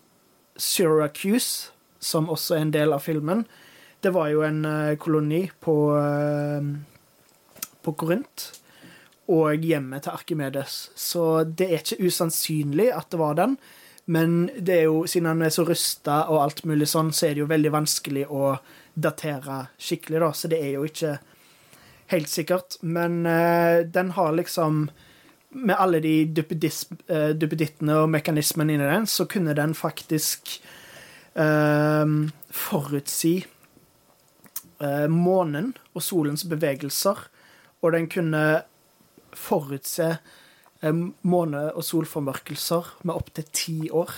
Syracuse, 0.57 1.73
som 2.01 2.31
også 2.33 2.57
er 2.57 2.64
en 2.64 2.73
del 2.73 2.95
av 2.97 3.05
filmen, 3.05 3.45
det 4.01 4.14
var 4.14 4.31
jo 4.33 4.40
en 4.47 4.64
koloni 4.97 5.42
på, 5.61 5.77
på 7.85 7.95
Korint. 8.01 8.47
Og 9.31 9.63
hjemmet 9.63 10.03
til 10.03 10.17
Arkimedes. 10.17 10.91
Så 10.99 11.45
det 11.45 11.69
er 11.69 11.83
ikke 11.83 12.09
usannsynlig 12.09 12.91
at 12.95 13.11
det 13.13 13.21
var 13.21 13.39
den. 13.39 13.57
Men 14.05 14.51
det 14.59 14.81
er 14.81 14.89
jo, 14.89 15.05
siden 15.07 15.31
han 15.31 15.45
er 15.47 15.53
så 15.55 15.65
rusta 15.67 16.25
og 16.33 16.41
alt 16.43 16.65
mulig 16.67 16.89
sånn, 16.91 17.13
så 17.15 17.29
er 17.29 17.37
det 17.37 17.45
jo 17.45 17.51
veldig 17.53 17.71
vanskelig 17.71 18.25
å 18.35 18.57
datere 18.95 19.67
skikkelig, 19.79 20.19
da. 20.25 20.31
Så 20.35 20.51
det 20.51 20.59
er 20.59 20.75
jo 20.75 20.89
ikke 20.89 21.15
helt 22.13 22.33
sikkert. 22.33 22.77
Men 22.83 23.23
uh, 23.27 23.87
den 23.87 24.15
har 24.19 24.37
liksom 24.39 24.91
Med 25.53 25.77
alle 25.77 25.99
de 26.01 26.13
eh, 26.25 27.33
duppedittene 27.37 27.97
og 28.01 28.07
mekanismene 28.09 28.73
inni 28.73 28.87
den, 28.89 29.05
så 29.05 29.27
kunne 29.29 29.53
den 29.53 29.75
faktisk 29.77 30.49
uh, 31.37 32.09
forutsi 32.49 33.35
månen 35.13 35.75
og 35.93 36.03
solens 36.03 36.47
bevegelser. 36.49 37.21
Og 37.85 37.93
den 37.93 38.09
kunne 38.09 38.63
forutse 39.38 40.09
eh, 40.83 41.03
måne- 41.23 41.73
og 41.73 41.85
solformørkelser 41.87 42.92
med 43.07 43.14
opptil 43.14 43.49
ti 43.53 43.77
år. 43.90 44.12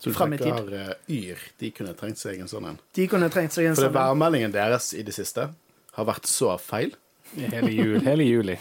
Så 0.00 0.10
du 0.10 0.16
Frem 0.18 0.34
i 0.36 0.38
tid. 0.38 0.50
tenker 0.52 0.90
uh, 0.90 0.94
Yr, 1.08 1.40
de 1.62 1.70
kunne 1.72 1.94
trengt 1.96 2.20
seg 2.20 2.40
en 2.42 2.50
sånn 2.50 2.66
en. 2.68 2.78
De 2.92 3.06
kunne 3.08 3.30
trengt 3.32 3.54
seg 3.56 3.70
en 3.70 3.76
For 3.78 3.86
sånn. 3.86 3.94
værmeldingen 3.96 4.52
deres 4.52 4.90
i 4.92 5.04
det 5.06 5.14
siste 5.16 5.48
har 5.94 6.08
vært 6.08 6.28
så 6.28 6.58
feil. 6.60 6.92
Hele, 7.38 7.70
jul, 7.72 8.00
hele 8.04 8.26
juli. 8.26 8.58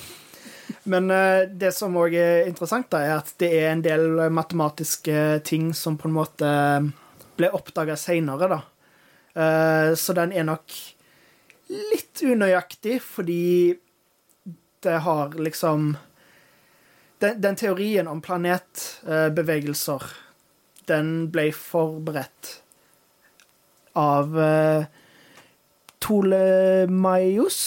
Men 0.88 1.12
uh, 1.12 1.44
det 1.50 1.74
som 1.76 1.96
òg 2.00 2.16
er 2.16 2.48
interessant, 2.48 2.88
da, 2.94 3.02
er 3.04 3.18
at 3.18 3.34
det 3.44 3.50
er 3.60 3.72
en 3.74 3.84
del 3.84 4.08
matematiske 4.32 5.42
ting 5.44 5.74
som 5.76 5.98
på 6.00 6.08
en 6.08 6.16
måte 6.16 6.54
ble 7.36 7.50
oppdaga 7.52 7.98
seinere, 8.00 8.48
da. 8.48 8.62
Uh, 9.34 9.92
så 10.00 10.14
den 10.16 10.32
er 10.32 10.46
nok 10.48 10.72
litt 11.74 12.22
unøyaktig, 12.24 13.00
fordi 13.02 13.74
det 14.84 15.00
har 15.06 15.34
liksom 15.40 15.96
Den, 17.24 17.42
den 17.42 17.56
teorien 17.56 18.08
om 18.08 18.20
planetbevegelser, 18.22 20.04
den 20.92 21.12
ble 21.32 21.46
forberedt 21.56 22.50
av 23.96 24.36
uh, 24.36 24.84
Tolemaios 26.04 27.60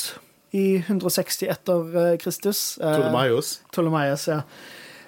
i 0.50 0.76
160 0.76 1.48
etter 1.48 1.96
uh, 1.96 2.16
Kristus. 2.20 2.76
Uh, 2.83 2.98
Tolemaios. 2.98 3.55
Ptolemaios, 3.72 4.29
ja. 4.29 4.42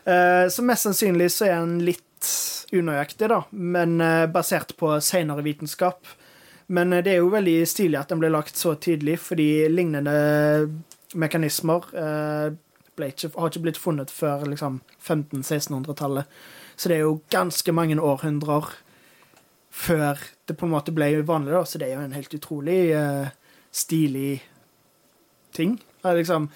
Eh, 0.09 0.49
Så 0.49 0.63
mest 0.63 0.83
sannsynlig 0.83 1.33
så 1.33 1.45
er 1.45 1.59
han 1.61 1.79
litt 1.85 2.33
unøyaktig, 2.73 3.29
da, 3.29 3.43
men 3.51 4.01
eh, 4.01 4.27
basert 4.33 4.73
på 4.81 4.95
senere 5.05 5.45
vitenskap. 5.45 6.09
Men 6.73 6.93
eh, 6.93 7.03
det 7.05 7.13
er 7.13 7.21
jo 7.21 7.33
veldig 7.35 7.59
stilig 7.69 7.99
at 8.01 8.13
den 8.13 8.23
ble 8.23 8.31
lagt 8.33 8.57
så 8.57 8.75
tidlig, 8.81 9.19
fordi 9.21 9.69
lignende 9.69 10.15
mekanismer 11.15 11.89
eh, 11.95 12.57
ikke, 12.99 13.31
har 13.37 13.51
ikke 13.51 13.63
blitt 13.63 13.81
funnet 13.81 14.11
før 14.11 14.45
liksom 14.51 14.81
1500-1600-tallet. 14.99 16.29
Så 16.77 16.91
det 16.91 16.99
er 16.99 17.07
jo 17.07 17.21
ganske 17.31 17.73
mange 17.73 17.99
århundrer 18.03 18.73
før 19.71 20.19
det 20.49 20.57
på 20.59 20.67
en 20.67 20.73
måte 20.73 20.95
ble 20.95 21.11
vanlig, 21.27 21.55
da. 21.55 21.65
Så 21.65 21.79
det 21.79 21.89
er 21.89 21.99
jo 21.99 22.07
en 22.07 22.17
helt 22.17 22.35
utrolig 22.35 22.79
uh, 22.97 23.29
stilig 23.71 24.41
ting. 25.55 25.77
Liksom, 26.03 26.49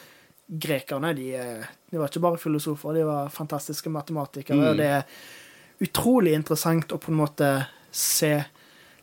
grekerne 0.46 1.12
de, 1.16 1.28
eh, 1.36 1.70
de 1.90 2.00
var 2.00 2.10
ikke 2.10 2.22
bare 2.24 2.40
filosofer, 2.40 2.96
de 2.96 3.04
var 3.06 3.30
fantastiske 3.32 3.90
matematikere. 3.90 4.56
Mm. 4.56 4.66
og 4.68 4.76
Det 4.76 4.86
er 4.86 5.86
utrolig 5.86 6.34
interessant 6.36 6.92
å 6.92 7.00
på 7.02 7.12
en 7.12 7.20
måte 7.22 7.52
se 7.92 8.34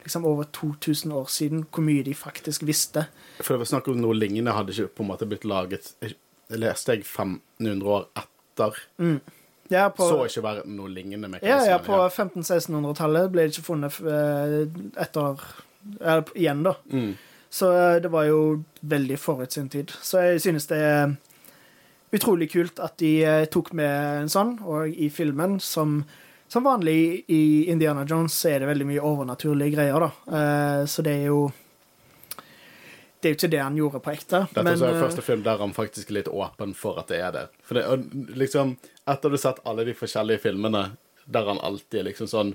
liksom 0.04 0.26
over 0.26 0.48
2000 0.56 1.12
år 1.12 1.28
siden 1.32 1.66
hvor 1.68 1.84
mye 1.86 2.04
de 2.06 2.16
faktisk 2.16 2.64
visste. 2.68 3.06
For 3.42 3.54
det 3.54 3.64
var 3.64 3.72
snakk 3.74 3.90
om 3.92 4.00
noe 4.02 4.18
lignende 4.18 4.56
hadde 4.56 4.76
ikke 4.76 4.96
på 5.00 5.06
en 5.06 5.12
måte 5.12 5.28
blitt 5.30 5.48
laget 5.48 5.94
leste 6.58 6.96
jeg 6.96 7.06
1500 7.06 7.86
år 7.86 8.08
etter. 8.18 8.80
Ja, 9.70 9.90
på, 9.94 10.08
Så 10.10 10.26
ikke 10.26 10.44
være 10.44 10.66
noe 10.66 10.90
lignende 10.90 11.40
ja, 11.46 11.60
ja, 11.68 11.78
på 11.78 11.94
1500-1600-tallet 11.94 13.30
ble 13.30 13.46
det 13.46 13.54
ikke 13.54 13.68
funnet 13.68 14.00
eh, 14.02 14.64
etter 14.98 15.44
Eller 16.02 16.32
igjen, 16.34 16.64
da. 16.66 16.74
Mm. 16.90 17.12
Så 17.54 17.70
eh, 17.78 17.98
det 18.02 18.10
var 18.12 18.26
jo 18.26 18.64
veldig 18.82 19.20
forut 19.22 19.54
sin 19.54 19.70
tid. 19.70 19.94
Så 20.02 20.24
jeg 20.26 20.42
synes 20.42 20.66
det 20.72 20.80
er 20.82 21.14
utrolig 22.12 22.50
kult 22.52 22.82
at 22.82 22.98
de 23.02 23.14
eh, 23.26 23.46
tok 23.52 23.72
med 23.78 24.24
en 24.24 24.34
sånn, 24.34 24.58
og 24.66 24.90
i 24.90 25.12
filmen, 25.14 25.60
som, 25.62 26.02
som 26.50 26.66
vanlig 26.66 27.24
i 27.30 27.66
Indiana 27.70 28.06
Jones, 28.10 28.36
er 28.50 28.60
det 28.64 28.70
veldig 28.70 28.88
mye 28.90 29.02
overnaturlige 29.06 29.76
greier, 29.76 30.00
da. 30.02 30.12
Eh, 30.40 30.86
Så 30.90 31.04
det 31.06 31.14
er 31.22 31.26
jo 31.30 31.52
Det 33.22 33.28
er 33.28 33.34
jo 33.34 33.36
ikke 33.36 33.52
det 33.52 33.60
han 33.60 33.76
gjorde 33.76 34.00
på 34.00 34.12
ekte. 34.14 34.40
Dette 34.48 34.64
men, 34.64 34.74
er 34.74 34.78
også 34.80 34.96
eh, 34.96 35.02
første 35.04 35.22
film 35.26 35.42
der 35.44 35.58
han 35.60 35.74
faktisk 35.76 36.10
er 36.10 36.14
litt 36.22 36.28
åpen 36.32 36.74
for 36.74 37.00
at 37.02 37.08
det 37.12 37.20
er 37.20 37.32
det. 37.36 37.46
For 37.68 37.76
det, 37.76 37.84
liksom, 38.40 38.78
Etter 39.06 39.30
du 39.30 39.36
har 39.36 39.42
sett 39.44 39.60
alle 39.68 39.84
de 39.86 39.94
forskjellige 39.94 40.40
filmene 40.46 40.86
der 41.30 41.46
han 41.52 41.60
alltid 41.60 42.00
er 42.00 42.08
liksom 42.10 42.28
sånn 42.32 42.54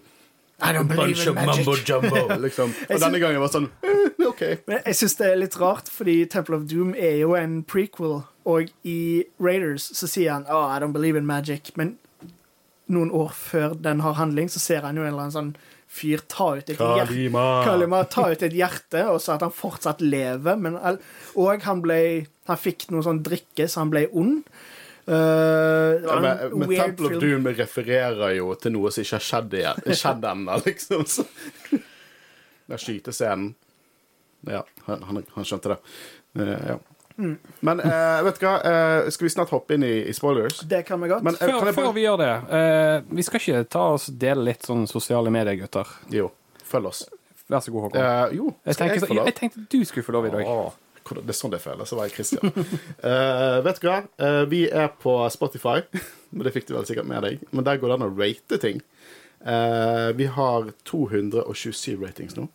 I 0.62 0.72
don't 0.72 0.88
believe 0.88 1.18
Bunch 1.18 1.26
in 1.26 1.34
magic. 1.34 1.66
mumbo 1.66 1.74
jumbo, 1.84 2.36
liksom. 2.46 2.72
Og 2.88 3.00
denne 3.02 3.18
gangen 3.20 3.42
var 3.42 3.52
sånn 3.52 3.68
eh, 3.82 4.26
OK. 4.26 4.42
Men 4.66 4.80
jeg 4.86 4.96
syns 5.02 5.16
det 5.20 5.28
er 5.32 5.36
litt 5.42 5.58
rart, 5.60 5.90
fordi 5.92 6.24
Temple 6.30 6.56
of 6.56 6.64
Doom 6.70 6.94
er 6.94 7.18
jo 7.20 7.34
en 7.36 7.60
prequel, 7.62 8.22
og 8.48 8.70
i 8.86 9.24
Raiders 9.38 9.90
så 9.98 10.08
sier 10.08 10.32
han 10.32 10.46
oh, 10.48 10.64
I 10.70 10.80
don't 10.80 10.94
believe 10.96 11.18
in 11.18 11.26
magic, 11.26 11.74
men 11.76 11.98
noen 12.92 13.12
år 13.14 13.32
før 13.36 13.74
den 13.80 14.02
har 14.04 14.18
handling, 14.18 14.50
så 14.52 14.60
ser 14.60 14.84
han 14.84 14.98
jo 14.98 15.04
en 15.04 15.12
eller 15.12 15.26
annen 15.26 15.34
sånn 15.34 15.54
fyr 15.94 16.24
ta 16.28 16.50
ut 16.58 16.68
et 16.68 16.74
hjerte 16.74 17.06
Kalima. 17.06 17.42
Kalima 17.64 18.02
ta 18.10 18.26
ut 18.32 18.42
et 18.42 18.54
hjerte, 18.56 19.04
og 19.12 19.20
så 19.22 19.36
at 19.36 19.44
han 19.46 19.54
fortsatt 19.54 20.02
lever. 20.02 20.58
Men, 20.58 20.78
og 21.38 21.66
han 21.68 21.82
ble 21.84 21.98
Han 22.50 22.58
fikk 22.60 22.90
noe 22.92 23.00
sånn 23.06 23.22
drikke, 23.24 23.64
så 23.70 23.80
han 23.80 23.92
ble 23.94 24.02
ond. 24.12 24.42
Uh, 25.08 26.00
Ja, 26.04 26.16
men, 26.20 26.30
en 26.44 26.58
men 26.60 26.74
Temple 26.74 27.12
of. 27.14 27.20
Doom 27.22 27.46
refererer 27.56 28.34
jo 28.36 28.50
til 28.60 28.74
noe 28.74 28.92
som 28.92 29.04
ikke 29.04 29.16
har 29.16 29.24
skjedd 29.28 29.56
igjen. 29.60 29.84
Skjedd 30.00 30.26
ennå, 30.28 30.58
liksom. 30.66 31.06
Så. 31.08 31.24
Den 32.68 32.80
skytescenen. 32.80 33.54
Ja, 34.44 34.60
han, 34.88 35.06
han, 35.08 35.22
han 35.38 35.48
skjønte 35.48 35.72
det. 35.72 35.78
Uh, 36.36 36.52
ja. 36.74 36.76
Mm. 37.16 37.36
Men 37.60 37.80
uh, 37.80 38.22
vet 38.26 38.38
du 38.40 38.46
hva, 38.46 38.54
uh, 38.58 39.08
skal 39.14 39.26
vi 39.28 39.32
snart 39.34 39.52
hoppe 39.54 39.76
inn 39.76 39.84
i, 39.86 39.92
i 40.10 40.14
spoilers? 40.16 40.60
Det 40.68 40.82
kan 40.88 41.00
vi 41.02 41.10
godt. 41.12 41.22
Men 41.26 41.36
uh, 41.36 41.42
Før, 41.42 41.52
kan 41.60 41.68
før 41.68 41.76
bare 41.82 41.96
vi 41.96 42.06
gjør 42.06 42.22
det, 42.22 42.30
eh, 42.58 42.94
vi 43.20 43.26
skal 43.26 43.42
ikke 43.42 43.64
ta 43.70 43.84
oss 43.94 44.06
dele 44.24 44.48
litt 44.50 44.66
sånn 44.66 44.86
sosiale 44.90 45.30
medier, 45.34 45.54
gutter. 45.60 45.90
Jo, 46.14 46.30
følg 46.66 46.90
oss. 46.90 47.04
Vær 47.46 47.60
så 47.62 47.74
god, 47.74 47.86
Håkon. 47.88 48.00
Eh, 48.00 48.38
jo, 48.40 48.48
jeg, 48.64 48.74
skal 48.74 48.80
tenker, 48.80 48.94
jeg 48.94 49.04
så- 49.04 49.10
få 49.12 49.18
lov? 49.20 49.28
jeg 49.30 49.38
tenkte 49.38 49.66
du 49.70 49.84
skulle 49.84 50.08
få 50.08 50.16
lov 50.16 50.26
i 50.26 50.32
dag. 50.34 50.48
Åh, 50.48 50.80
det 51.20 51.34
er 51.34 51.36
sånn 51.36 51.52
det 51.52 51.60
føles 51.60 51.92
å 51.92 52.00
være 52.00 52.14
Christian. 52.16 52.50
Eh, 53.04 53.58
vet 53.66 53.80
du 53.82 53.88
hva? 53.90 53.98
Vi 54.48 54.62
er 54.72 54.88
på 55.02 55.18
Spotify, 55.30 55.82
men 56.32 56.46
det 56.46 56.54
fikk 56.54 56.66
du 56.70 56.74
vel 56.78 56.86
sikkert 56.88 57.06
med 57.10 57.22
deg. 57.26 57.42
Men 57.52 57.66
der 57.68 57.76
går 57.78 57.92
det 57.92 57.98
an 58.00 58.06
å 58.08 58.14
rate 58.16 58.58
ting. 58.62 58.80
Eh, 59.44 60.12
vi 60.16 60.26
har 60.26 60.70
227 60.88 62.00
ratings 62.00 62.36
nå, 62.38 62.46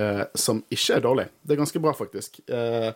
eh, 0.00 0.24
som 0.34 0.62
ikke 0.72 0.96
er 0.96 1.04
dårlig. 1.04 1.26
Det 1.44 1.52
er 1.54 1.60
ganske 1.60 1.82
bra, 1.84 1.92
faktisk. 1.96 2.40
Eh, 2.48 2.92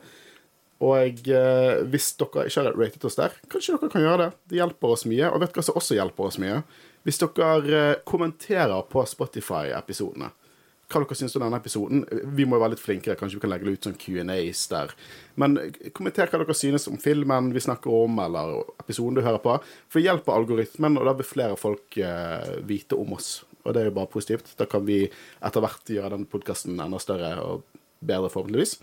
og 0.81 1.29
eh, 1.29 1.83
hvis 1.93 2.13
dere 2.21 2.47
ikke 2.49 2.65
har 2.65 2.77
ratet 2.79 3.05
oss 3.05 3.19
der, 3.19 3.35
kanskje 3.53 3.77
dere 3.77 3.93
kan 3.93 4.05
gjøre 4.05 4.21
det. 4.23 4.29
Det 4.49 4.61
hjelper 4.61 4.95
oss 4.95 5.07
mye. 5.09 5.29
Og 5.29 5.43
vet 5.43 5.51
dere 5.51 5.61
hva 5.61 5.67
som 5.67 5.81
også 5.81 5.97
hjelper 5.99 6.29
oss 6.29 6.39
mye? 6.41 6.61
Hvis 7.05 7.21
dere 7.21 7.51
eh, 7.81 7.99
kommenterer 8.09 8.87
på 8.89 9.05
Spotify-episodene 9.09 10.31
hva 10.91 11.05
dere 11.05 11.15
syns 11.15 11.37
om 11.39 11.45
denne 11.45 11.59
episoden. 11.61 12.01
Vi 12.35 12.45
må 12.49 12.59
jo 12.59 12.65
være 12.65 12.75
litt 12.75 12.83
flinkere, 12.83 13.15
kanskje 13.19 13.39
vi 13.39 13.45
kan 13.45 13.53
legge 13.53 13.71
ut 13.71 13.87
sånn 13.87 13.99
Q&As 14.01 14.65
der. 14.73 14.95
Men 15.39 15.57
kommenter 15.95 16.31
hva 16.33 16.41
dere 16.43 16.57
synes 16.59 16.89
om 16.91 16.99
filmen 17.01 17.53
vi 17.55 17.63
snakker 17.63 17.95
om, 17.95 18.19
eller 18.25 18.65
episoden 18.83 19.21
du 19.21 19.23
hører 19.23 19.43
på. 19.45 19.55
For 19.87 20.01
det 20.01 20.09
hjelper 20.09 20.35
algoritmen, 20.35 20.99
og 20.99 21.07
da 21.07 21.15
vil 21.19 21.29
flere 21.29 21.59
folk 21.61 22.01
eh, 22.03 22.57
vite 22.67 22.99
om 22.99 23.15
oss. 23.15 23.45
Og 23.63 23.77
det 23.77 23.85
er 23.85 23.91
jo 23.91 23.97
bare 24.01 24.11
positivt. 24.11 24.55
Da 24.59 24.67
kan 24.71 24.83
vi 24.89 25.05
etter 25.07 25.63
hvert 25.63 25.95
gjøre 25.95 26.17
den 26.17 26.27
podkasten 26.31 26.81
enda 26.81 26.99
større 27.03 27.37
og 27.45 27.67
bedre, 28.01 28.33
forhåpentligvis. 28.33 28.79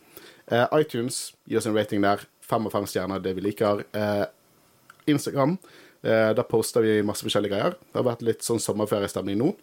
Eh, 0.51 0.65
iTunes, 0.79 1.33
gi 1.45 1.57
oss 1.59 1.67
en 1.67 1.75
rating 1.75 2.03
der. 2.03 2.23
Fem 2.47 2.67
og 2.67 2.71
fem 2.71 2.87
stjerner, 2.87 3.19
det 3.23 3.35
vi 3.37 3.43
liker. 3.49 3.83
Eh, 3.91 4.25
Instagram, 5.07 5.57
da 6.03 6.33
der 6.35 6.45
poster 6.47 6.83
vi 6.83 6.99
masse 7.03 7.23
forskjellige 7.25 7.51
greier. 7.53 7.75
Det 7.79 7.95
har 7.95 8.05
vært 8.05 8.25
litt 8.27 8.43
sånn 8.45 8.59
sommerferiestemning 8.61 9.39
nå. 9.39 9.53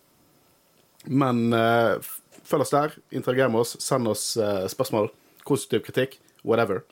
Men 1.05 1.53
eh, 1.53 2.01
følg 2.45 2.65
oss 2.65 2.73
der, 2.73 2.97
interager 3.15 3.53
med 3.53 3.65
oss, 3.65 3.77
send 3.83 4.09
oss 4.09 4.35
eh, 4.41 4.65
spørsmål, 4.73 5.11
konstruktiv 5.45 5.85
kritikk, 5.87 6.19
whatever. 6.45 6.83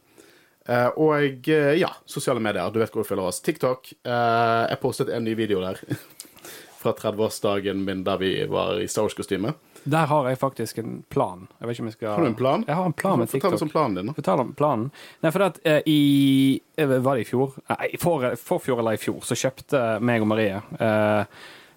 Uh, 0.63 0.95
og 0.95 1.49
uh, 1.51 1.73
ja, 1.75 1.89
sosiale 2.07 2.39
medier. 2.39 2.71
Du 2.71 2.79
vet 2.79 2.93
hvor 2.95 3.03
du 3.03 3.09
følger 3.09 3.27
oss. 3.27 3.41
TikTok. 3.43 3.89
Uh, 4.07 4.69
jeg 4.71 4.79
postet 4.79 5.09
en 5.11 5.25
ny 5.27 5.35
video 5.35 5.59
der 5.59 5.81
fra 6.83 6.93
30-årsdagen 6.95 7.83
min 7.83 8.05
der 8.07 8.21
vi 8.21 8.31
var 8.47 8.79
i 8.79 8.87
Star 8.87 9.09
Wars-kostyme. 9.09 9.57
Der 9.85 10.07
har 10.07 10.29
jeg 10.29 10.39
faktisk 10.39 10.79
en 10.79 11.03
plan. 11.11 11.49
Jeg 11.59 11.67
vet 11.69 11.75
ikke 11.77 11.83
om 11.83 11.87
jeg 11.91 11.97
skal 11.97 12.09
Har 12.15 12.23
du 12.23 12.27
en 12.29 12.35
plan? 12.39 12.65
Jeg 12.69 12.77
har 12.79 12.85
en 12.87 12.93
plan 12.93 13.19
med 13.19 13.27
Fortell 13.29 13.41
TikTok. 13.41 13.55
oss 13.59 13.63
om 13.63 13.71
planen 13.73 13.95
din. 13.99 14.07
da. 14.07 14.13
Fortell 14.15 14.41
om 14.45 14.53
planen. 14.55 14.91
Nei, 15.25 15.31
for 15.35 15.43
at 15.49 15.59
eh, 15.67 15.81
i 15.91 16.61
eh, 16.77 16.87
Var 16.87 17.17
det 17.19 17.25
i 17.25 17.31
fjor? 17.31 17.57
Nei, 17.73 17.89
for, 17.99 18.29
forfjor 18.39 18.79
eller 18.79 18.95
i 18.95 19.03
fjor, 19.03 19.19
så 19.27 19.35
kjøpte 19.35 19.83
meg 20.01 20.23
og 20.23 20.29
Marie 20.31 20.61
eh, 20.79 21.25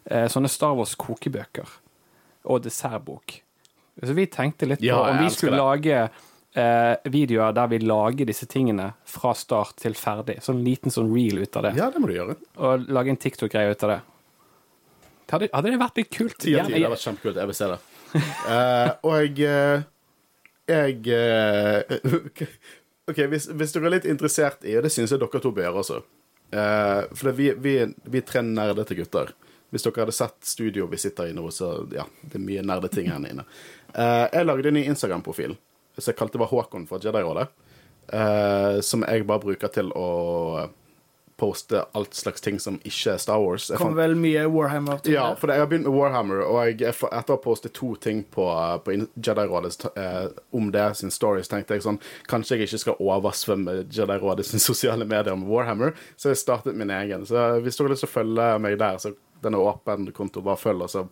eh, 0.06 0.28
sånne 0.30 0.52
Star 0.54 0.76
Wars-kokebøker 0.78 1.66
og 2.46 2.62
dessertbok. 2.62 3.40
Så 4.06 4.14
vi 4.14 4.28
tenkte 4.30 4.68
litt 4.70 4.82
Ja, 4.86 5.00
på 5.02 5.10
om 5.16 5.24
vi 5.24 5.30
skulle 5.34 5.56
det. 5.56 5.64
lage 5.64 6.00
eh, 6.54 7.10
videoer 7.10 7.56
der 7.58 7.68
vi 7.72 7.80
lager 7.82 8.26
disse 8.30 8.46
tingene 8.46 8.92
fra 9.10 9.34
start 9.34 9.78
til 9.82 9.96
ferdig. 9.98 10.38
Sånn 10.46 10.62
liten 10.64 10.94
sånn 10.94 11.10
reel 11.16 11.42
ut 11.42 11.58
av 11.58 11.64
det. 11.66 11.74
Ja, 11.80 11.90
det 11.90 12.04
må 12.04 12.12
du 12.12 12.14
gjøre. 12.20 12.36
Og 12.62 12.86
lage 12.86 13.10
en 13.16 13.18
TikTok-greie 13.18 13.72
ut 13.74 13.84
av 13.88 13.96
det. 13.96 14.02
Hadde, 15.32 15.48
hadde 15.58 15.72
det 15.74 15.80
vært 15.82 15.98
litt 15.98 16.12
kult? 16.14 16.36
Ti 16.38 16.54
av 16.60 16.68
ti. 16.68 16.76
Det 16.76 16.84
hadde 16.84 16.94
vært 16.94 17.02
kjempekult. 17.08 17.40
Jeg 17.42 17.50
vil 17.50 17.58
se 17.58 17.70
det. 17.72 17.80
Eh, 18.16 18.90
og 19.04 19.40
jeg, 19.42 19.84
jeg 20.70 21.00
eh, 21.12 21.96
OK, 23.10 23.20
hvis, 23.30 23.48
hvis 23.52 23.74
dere 23.74 23.90
er 23.90 23.94
litt 23.98 24.08
interessert 24.10 24.66
i, 24.66 24.76
og 24.78 24.86
det 24.86 24.92
syns 24.94 25.14
jeg 25.14 25.22
dere 25.22 25.42
to 25.42 25.52
bør 25.54 25.82
også 25.82 26.00
uh, 26.00 27.02
For 27.14 27.34
vi, 27.38 27.52
vi, 27.62 27.76
vi 28.06 28.22
tre 28.26 28.42
nerdete 28.46 28.98
gutter. 28.98 29.34
Hvis 29.74 29.86
dere 29.86 30.06
hadde 30.06 30.16
sett 30.16 30.48
studio 30.48 30.88
vi 30.90 31.02
sitter 31.02 31.30
i 31.30 31.36
nå, 31.36 31.44
så 31.54 31.74
ja, 31.94 32.06
det 32.22 32.40
er 32.40 32.46
mye 32.48 32.64
nerdeting 32.66 33.12
her 33.12 33.22
inne. 33.30 33.46
Uh, 33.92 34.26
jeg 34.32 34.48
lagde 34.48 34.72
en 34.72 34.80
ny 34.80 34.86
Instagram-profil 34.94 35.58
som 35.96 36.12
jeg 36.12 36.20
kalte 36.20 36.42
var 36.42 36.52
Håkon 36.52 36.88
fra 36.90 37.00
Jedi-rådet. 37.04 37.48
Uh, 38.14 38.82
som 38.86 39.06
jeg 39.06 39.26
bare 39.26 39.44
bruker 39.44 39.72
til 39.74 39.92
å 39.98 40.08
poste 41.38 41.82
alt 42.00 42.14
slags 42.16 42.40
ting 42.42 42.60
som 42.64 42.78
ikke 42.88 43.12
er 43.14 43.18
Star 43.20 43.42
Wars. 43.44 43.66
Jeg 43.70 43.76
fant- 43.78 43.90
Kommer 43.90 44.06
vel 44.06 44.16
mye 44.16 44.46
Warhammer 44.54 45.02
til 45.04 45.14
ja, 45.18 45.26
for 45.36 45.52
jeg 45.52 45.60
har 45.60 45.68
begynt 45.68 45.84
med 45.90 45.96
Warhammer, 45.98 46.44
og 46.48 46.62
jeg, 46.70 46.78
etter 46.88 47.34
å 47.34 47.36
ha 47.36 47.42
postet 47.44 47.74
to 47.76 47.90
ting 48.00 48.22
på, 48.32 48.46
på 48.86 48.96
Jedi-rådet 49.20 49.90
eh, 50.00 50.30
om 50.56 50.72
det 50.72 50.86
sin 50.96 51.12
stories, 51.12 51.48
tenkte 51.52 51.76
jeg 51.76 51.84
sånn 51.84 52.00
Kanskje 52.32 52.56
jeg 52.60 52.70
ikke 52.70 52.82
skal 52.86 53.00
oversvømme 53.04 53.82
Jedi-rådet 53.92 54.46
sin 54.48 54.64
sosiale 54.70 55.04
medier 55.06 55.36
med 55.36 55.48
Warhammer, 55.52 55.92
så 56.16 56.32
jeg 56.32 56.40
startet 56.40 56.76
min 56.80 56.90
egen. 56.96 57.26
Så 57.28 57.48
hvis 57.66 57.76
dere 57.76 57.90
har 57.90 57.96
lyst 57.98 58.06
til 58.08 58.12
å 58.14 58.16
følge 58.16 58.50
meg 58.64 58.78
der, 58.80 58.98
så 59.04 59.12
den 59.44 59.54
er 59.60 59.68
åpen 59.68 60.08
konto, 60.16 60.42
bare 60.42 60.58
følg, 60.58 60.88
og 60.88 60.90
så 60.90 61.04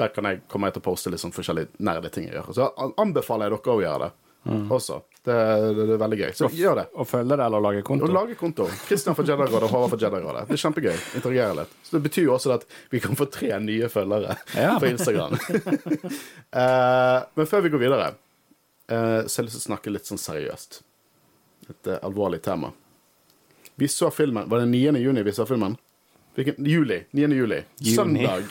der 0.00 0.08
kan 0.12 0.24
jeg, 0.28 0.40
komme 0.50 0.68
til 0.72 0.80
å 0.82 0.84
poste 0.88 1.12
litt 1.12 1.20
sånn 1.22 1.32
forskjellige 1.36 1.76
nerdeting 1.84 2.26
jeg 2.30 2.34
gjør. 2.40 2.48
Så 2.56 2.70
anbefaler 3.00 3.46
jeg 3.52 3.58
dere 3.60 3.76
å 3.76 3.82
gjøre 3.84 4.08
det 4.08 4.14
også. 4.72 4.98
Det, 5.26 5.34
er, 5.34 5.64
det 5.74 5.84
er 5.96 5.98
veldig 5.98 6.16
gøy. 6.20 6.28
Så 6.38 6.48
gjør 6.54 6.76
det. 6.78 6.84
Å 6.94 7.04
følge 7.08 7.34
det 7.34 7.46
eller 7.48 7.62
lage 7.64 7.80
konto? 7.86 8.06
Å 8.06 8.14
lage 8.14 8.36
konto. 8.38 8.68
Kristian 8.86 9.16
for 9.18 9.26
Jedi-rådet 9.26 9.66
og 9.66 9.72
Håvard 9.72 9.90
for 9.90 10.02
Jedi-rådet. 10.04 10.44
Det 10.46 10.54
er 10.54 10.60
kjempegøy. 10.62 10.92
Interagere 11.18 11.56
litt. 11.58 11.72
Så 11.82 11.96
det 11.96 12.02
betyr 12.04 12.28
jo 12.28 12.34
også 12.36 12.52
at 12.54 12.66
vi 12.92 13.00
kan 13.02 13.18
få 13.18 13.26
tre 13.34 13.50
nye 13.64 13.88
følgere 13.90 14.36
Ja. 14.54 14.76
på 14.78 14.86
Instagram. 14.92 15.34
uh, 15.34 17.18
men 17.40 17.50
før 17.50 17.64
vi 17.66 17.72
går 17.74 17.82
videre, 17.82 18.12
uh, 18.12 19.26
så 19.26 19.40
har 19.40 19.40
jeg 19.42 19.48
lyst 19.48 19.58
til 19.58 19.64
å 19.64 19.68
snakke 19.72 19.94
litt 19.96 20.06
sånn 20.12 20.22
seriøst. 20.22 20.78
Et 21.74 21.90
uh, 21.90 21.96
alvorlig 22.06 22.38
tema. 22.46 22.70
Vi 23.76 23.88
så 23.90 24.08
filmen 24.14 24.46
Var 24.48 24.62
det 24.62 24.68
9. 24.70 25.00
juni 25.02 25.24
vi 25.26 25.32
så 25.36 25.44
filmen? 25.50 25.74
Hvilken? 26.38 26.62
Juli. 26.70 27.00
9. 27.10 27.32
juli. 27.34 27.58
Juni. 27.82 27.96
Søndag 27.96 28.46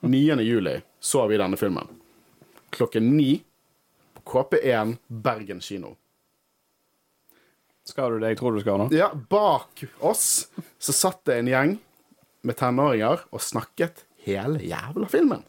9. 0.00 0.40
juli 0.42 0.74
så 1.00 1.22
vi 1.30 1.38
denne 1.38 1.56
filmen. 1.56 1.86
Klokken 2.74 3.12
ni 3.16 3.38
på 4.18 4.26
KP1 4.32 4.96
Bergen 5.06 5.62
kino. 5.62 5.94
Skal 7.86 8.16
du 8.16 8.22
det 8.22 8.34
jeg 8.34 8.40
tror 8.40 8.56
du 8.56 8.62
skal 8.64 8.80
nå? 8.82 8.88
Ja, 8.94 9.12
bak 9.14 9.84
oss 10.04 10.48
så 10.82 10.94
satt 10.94 11.22
det 11.28 11.38
en 11.38 11.50
gjeng 11.50 11.76
med 12.46 12.58
tenåringer 12.58 13.22
og 13.30 13.42
snakket 13.42 14.02
hele 14.26 14.58
jævla 14.62 15.06
filmen. 15.10 15.44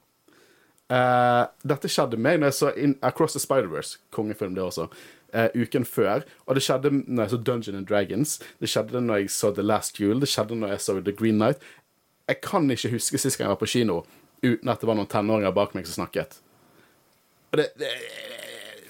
Eh, 0.93 1.43
dette 1.67 1.89
skjedde 1.91 2.19
meg 2.21 2.39
når 2.39 2.51
jeg 2.51 2.57
så 2.59 2.71
in 2.79 2.93
Across 3.05 3.35
the 3.35 3.41
Spider-Verse, 3.43 3.97
kongefilm 4.13 4.53
det 4.55 4.63
også, 4.63 4.87
eh, 5.33 5.49
uken 5.57 5.85
før. 5.85 6.23
Og 6.45 6.55
det 6.55 6.63
skjedde 6.63 6.93
når 6.93 7.23
jeg 7.25 7.33
så 7.33 7.41
Dungeon 7.49 7.79
and 7.81 7.89
Dragons. 7.89 8.37
Det 8.61 8.69
skjedde 8.69 9.01
når 9.01 9.23
jeg 9.23 9.33
så 9.33 9.51
The 9.51 9.65
Last 9.65 9.97
Duel. 9.97 10.21
Det 10.21 10.29
skjedde 10.31 10.59
når 10.61 10.75
jeg 10.75 10.85
så 10.85 10.99
The 11.01 11.15
Green 11.17 11.41
Knight. 11.41 11.65
Jeg 12.27 12.41
kan 12.41 12.69
ikke 12.71 12.93
huske 12.93 13.17
sist 13.17 13.37
gang 13.37 13.47
jeg 13.47 13.55
var 13.55 13.63
på 13.63 13.71
kino 13.71 14.03
uten 14.43 14.69
at 14.69 14.79
det 14.79 14.87
var 14.87 14.97
noen 14.99 15.09
tenåringer 15.09 15.55
bak 15.55 15.73
meg 15.73 15.87
som 15.87 16.03
snakket. 16.03 16.37
Og 17.51 17.57
det, 17.57 17.71
det 17.79 17.89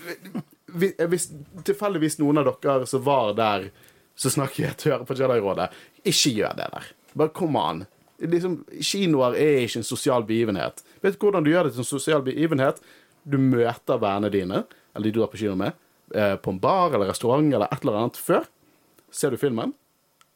hvis, 0.03 0.43
hvis 0.67 1.29
tilfeldigvis 1.67 2.19
noen 2.19 2.41
av 2.41 2.49
dere 2.49 2.87
som 2.89 3.03
var 3.05 3.33
der, 3.37 3.69
som 4.17 4.33
snakket 4.33 4.87
hører 4.87 5.05
på 5.07 5.15
Jedi-rådet, 5.17 5.69
ikke 6.03 6.33
gjør 6.33 6.57
det 6.57 6.69
der. 6.73 6.89
Bare 7.17 7.33
kom 7.35 7.55
an. 7.59 7.85
Liksom, 8.17 8.59
kinoer 8.81 9.37
er 9.37 9.63
ikke 9.63 9.83
en 9.83 9.87
sosial 9.87 10.25
begivenhet. 10.27 10.81
Vet 11.03 11.17
du 11.17 11.25
hvordan 11.27 11.45
du 11.45 11.51
gjør 11.51 11.67
det 11.67 11.75
til 11.75 11.85
en 11.85 11.91
sosial 11.91 12.23
begivenhet? 12.25 12.81
Du 13.27 13.37
møter 13.41 14.01
vennene 14.01 14.31
dine, 14.33 14.63
eller 14.95 15.07
de 15.07 15.13
du 15.13 15.21
er 15.23 15.31
på 15.31 15.39
kino 15.39 15.55
med, 15.59 15.77
eh, 16.15 16.35
på 16.35 16.53
en 16.53 16.61
bar 16.63 16.95
eller 16.95 17.11
restaurant 17.11 17.53
eller 17.53 17.69
et 17.69 17.83
eller 17.83 17.99
annet 18.01 18.17
før. 18.17 18.47
Ser 19.13 19.31
du 19.31 19.37
filmen? 19.37 19.75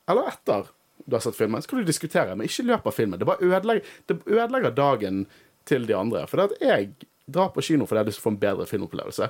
Eller 0.09 0.29
etter 0.29 0.69
du 1.05 1.15
har 1.15 1.23
sett 1.23 1.35
filmen, 1.35 1.61
så 1.61 1.69
kan 1.69 1.79
du 1.79 1.87
diskutere, 1.87 2.35
men 2.35 2.45
ikke 2.45 2.63
i 2.63 2.75
av 2.75 2.91
filmen. 2.93 3.19
Det 3.19 3.25
bare 3.25 3.41
ødelegger, 3.41 3.87
det 4.05 4.21
ødelegger 4.27 4.75
dagen 4.77 5.25
til 5.65 5.87
de 5.87 5.95
andre. 5.97 6.27
For 6.27 6.37
det 6.37 6.51
at 6.51 6.61
jeg 6.61 7.07
drar 7.31 7.49
på 7.53 7.63
kino 7.65 7.87
fordi 7.87 7.97
jeg 7.97 8.05
har 8.05 8.09
lyst 8.11 8.21
til 8.21 8.23
å 8.23 8.29
få 8.29 8.33
en 8.35 8.43
bedre 8.45 8.67
filmopplevelse. 8.69 9.29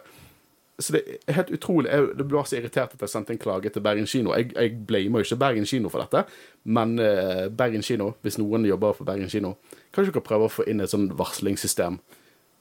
Så 0.83 0.95
det 0.95 1.01
er 1.27 1.35
helt 1.37 1.51
utrolig. 1.55 1.91
Jeg 1.91 2.15
det 2.19 2.25
ble 2.29 2.41
så 2.47 2.57
irritert 2.57 2.95
at 2.95 3.03
jeg 3.05 3.11
sendte 3.13 3.33
en 3.35 3.41
klage 3.41 3.71
til 3.73 3.83
Bergen 3.85 4.07
kino. 4.09 4.33
Jeg, 4.37 4.51
jeg 4.55 4.79
blamer 4.87 5.21
jo 5.21 5.29
ikke 5.29 5.39
Bergen 5.43 5.67
kino 5.69 5.91
for 5.93 6.03
dette, 6.03 6.25
men 6.65 6.97
eh, 7.01 7.45
Bergen 7.49 7.85
kino, 7.85 8.13
hvis 8.25 8.39
noen 8.41 8.65
jobber 8.69 8.97
for 8.97 9.09
Bergen 9.09 9.31
kino, 9.31 9.55
kan 9.91 10.05
ikke 10.05 10.19
dere 10.19 10.27
prøve 10.29 10.49
å 10.49 10.53
få 10.53 10.65
inn 10.71 10.83
et 10.83 10.91
sånn 10.91 11.09
varslingssystem? 11.19 11.99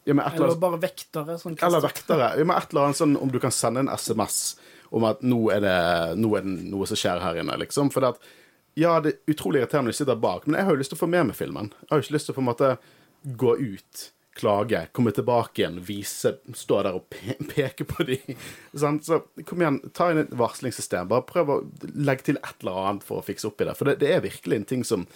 Ja, 0.09 0.14
eller 0.16 0.46
Eller 0.46 0.61
bare 0.61 0.80
vektere. 0.80 1.37
Sånn 1.38 1.59
eller 1.61 1.83
vektere. 1.85 2.30
Ja, 2.40 2.44
et 2.56 2.72
eller 2.72 2.88
annet 2.88 2.98
sånn 2.98 3.16
om 3.20 3.33
du 3.33 3.38
kan 3.42 3.52
sende 3.54 3.85
en 3.85 3.90
SMS 3.92 4.56
om 4.90 5.04
at 5.06 5.20
nå 5.22 5.40
er 5.54 5.61
det, 5.62 5.78
nå 6.18 6.30
er 6.38 6.46
det 6.46 6.54
noe 6.72 6.88
som 6.88 6.98
skjer 6.98 7.20
her 7.22 7.40
inne, 7.42 7.59
liksom. 7.61 7.92
For 7.94 8.02
det 8.04 8.14
at 8.16 8.30
Ja, 8.78 8.94
det 9.02 9.11
er 9.11 9.35
utrolig 9.35 9.61
irriterende 9.61 9.90
når 9.90 9.96
de 9.96 9.98
sitter 9.98 10.18
bak, 10.22 10.46
men 10.46 10.56
jeg 10.56 10.66
har 10.66 10.76
jo 10.76 10.80
lyst 10.80 10.92
til 10.94 10.98
å 10.98 11.02
få 11.02 11.11
med 11.11 11.26
meg 11.28 11.37
filmen. 11.37 11.72
Jeg 11.83 11.90
har 11.90 12.00
jo 12.00 12.04
ikke 12.06 12.14
lyst 12.16 12.28
til 12.28 12.35
å 12.35 12.38
på 12.38 12.42
en 12.44 12.48
måte 12.48 12.68
gå 13.42 13.54
ut, 13.59 14.02
klage, 14.40 14.85
komme 14.96 15.12
tilbake 15.16 15.62
igjen, 15.62 15.81
vise, 15.85 16.35
stå 16.57 16.83
der 16.87 16.98
og 16.98 17.09
pe 17.12 17.37
peke 17.53 17.87
på 17.88 18.07
dem. 18.09 18.38
Sånn? 18.72 19.00
Så 19.05 19.22
kom 19.48 19.62
igjen, 19.62 19.81
ta 19.96 20.11
inn 20.12 20.22
et 20.24 20.33
varslingssystem. 20.37 21.11
Bare 21.11 21.26
prøv 21.29 21.53
å 21.55 21.59
legge 21.94 22.31
til 22.31 22.40
et 22.40 22.64
eller 22.64 22.81
annet 22.87 23.07
for 23.07 23.20
å 23.20 23.26
fikse 23.26 23.50
opp 23.50 23.61
i 23.61 23.68
det. 23.68 23.76
For 23.79 23.90
det, 23.90 24.00
det 24.03 24.14
er 24.14 24.24
virkelig 24.24 24.61
en 24.61 24.70
ting 24.74 24.87
som 24.87 25.07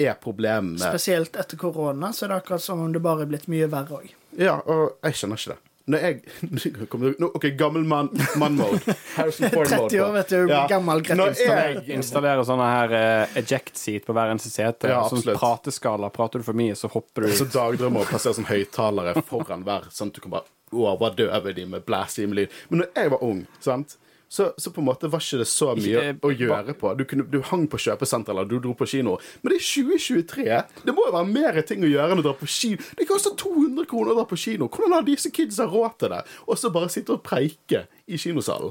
er 0.00 0.14
problemet 0.22 0.80
Spesielt 0.80 1.36
etter 1.36 1.58
korona, 1.60 2.12
så 2.12 2.24
det 2.24 2.30
er 2.30 2.32
det 2.32 2.44
akkurat 2.44 2.64
som 2.64 2.80
om 2.80 2.92
det 2.94 3.02
bare 3.04 3.26
er 3.26 3.32
blitt 3.32 3.50
mye 3.52 3.68
verre 3.70 4.00
òg. 4.00 4.14
Ja, 4.38 4.60
og 4.64 4.96
jeg 5.04 5.18
skjønner 5.18 5.40
ikke 5.40 5.56
det. 5.56 5.69
Når 5.90 6.02
jeg 6.04 6.20
nå- 7.22 7.30
OK, 7.34 7.46
gammel 7.58 7.84
mann- 7.88 8.10
mann-mode. 8.38 8.94
Harrison 9.16 9.50
Ford-mode. 9.50 9.88
30 9.90 10.02
år, 10.04 10.12
vet 10.18 10.28
du. 10.34 10.52
Gammel 10.70 11.02
greit 11.06 11.18
Når 11.18 11.40
jeg 11.40 11.96
Installerer 11.96 12.44
sånne 12.46 12.68
her 12.68 12.94
uh, 12.94 13.38
eject 13.40 13.80
seat 13.80 14.06
på 14.06 14.14
hver 14.16 14.30
eneste 14.34 14.52
sete. 14.52 14.90
Ja, 14.92 15.00
sånn 15.10 15.24
prateskala. 15.32 16.12
Prater 16.14 16.42
du 16.42 16.46
for 16.46 16.58
mye, 16.58 16.76
så 16.78 16.90
hopper 16.92 17.26
du 17.26 17.32
Så 17.40 17.48
dagdrømmer 17.50 18.04
å 18.04 18.10
plassere 18.10 18.36
sånn 18.38 18.50
høyttalere 18.50 19.24
foran 19.26 19.64
hver, 19.66 19.88
sånn 19.94 20.12
at 20.12 20.20
du 20.20 20.24
kan 20.26 20.36
bare 20.36 20.46
overdøve 20.70 21.50
de 21.56 21.64
med 21.66 21.82
blæsing 21.88 22.36
lyd. 22.36 22.52
Men 22.70 22.84
når 22.84 22.92
jeg 23.00 23.10
var 23.16 23.24
ung, 23.26 23.40
sant, 23.64 23.96
så, 24.30 24.52
så 24.56 24.70
på 24.70 24.78
en 24.78 24.86
måte 24.86 25.08
var 25.10 25.18
ikke 25.18 25.40
det 25.40 25.48
så 25.50 25.72
mye 25.74 26.02
Ikke- 26.12 26.28
å 26.28 26.30
gjøre 26.30 26.74
på. 26.78 26.92
Du, 26.94 27.02
kunne, 27.04 27.24
du 27.26 27.40
hang 27.48 27.64
på 27.66 27.80
kjøpesenter 27.82 28.30
eller 28.30 28.46
du 28.46 28.60
dro 28.62 28.76
på 28.78 28.86
kino. 28.86 29.16
Men 29.42 29.50
det 29.50 29.56
er 29.58 29.64
2023. 29.66 30.44
Det 30.86 30.94
må 30.94 31.08
jo 31.08 31.14
være 31.16 31.26
mer 31.32 31.58
ting 31.66 31.82
å 31.82 31.90
gjøre 31.90 32.14
enn 32.14 32.22
å 32.22 32.26
dra 32.28 32.34
på 32.38 32.46
kino. 32.46 32.78
Det 32.96 33.08
koster 33.08 33.34
200 33.34 33.88
kroner 33.90 34.12
å 34.14 34.20
dra 34.20 34.26
på 34.30 34.38
kino. 34.38 34.68
Hvordan 34.70 34.94
har 34.94 35.08
disse 35.08 35.32
kidsa 35.34 35.66
råd 35.66 35.96
til 35.98 36.14
det? 36.14 36.20
Og 36.46 36.60
så 36.62 36.70
bare 36.70 36.92
sitte 36.94 37.16
og 37.16 37.24
preike 37.26 37.88
i 38.06 38.20
kinosalen. 38.22 38.70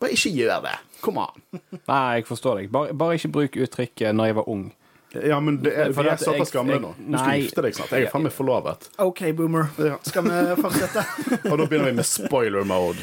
Bare 0.00 0.14
ikke 0.14 0.30
gjør 0.32 0.62
det. 0.68 0.76
Kom 1.02 1.18
an. 1.18 1.42
Nei, 1.90 2.04
jeg 2.20 2.28
forstår 2.30 2.60
deg. 2.62 2.70
Bare, 2.70 2.94
bare 2.94 3.18
ikke 3.18 3.32
bruk 3.34 3.58
uttrykket 3.66 4.14
'når 4.14 4.30
jeg 4.30 4.36
var 4.38 4.46
ung'. 4.46 4.68
Ja, 5.26 5.40
men 5.40 5.56
det 5.58 5.72
er, 5.74 5.90
vi 5.90 6.06
er 6.06 6.16
såpass 6.22 6.52
gamle 6.54 6.78
nå. 6.78 6.94
Du 6.94 7.18
skal 7.18 7.42
gifte 7.42 7.62
deg 7.66 7.74
snart. 7.74 7.90
Jeg 7.98 8.06
er 8.06 8.12
faen 8.14 8.22
meg 8.22 8.32
forlovet. 8.32 8.86
OK, 9.02 9.24
boomer. 9.34 9.66
Skal 10.06 10.22
vi 10.22 10.62
fortsette? 10.62 11.02
Og 11.50 11.58
da 11.58 11.66
begynner 11.66 11.90
vi 11.90 11.98
med 11.98 12.06
spoiler 12.06 12.62
mode. 12.62 13.02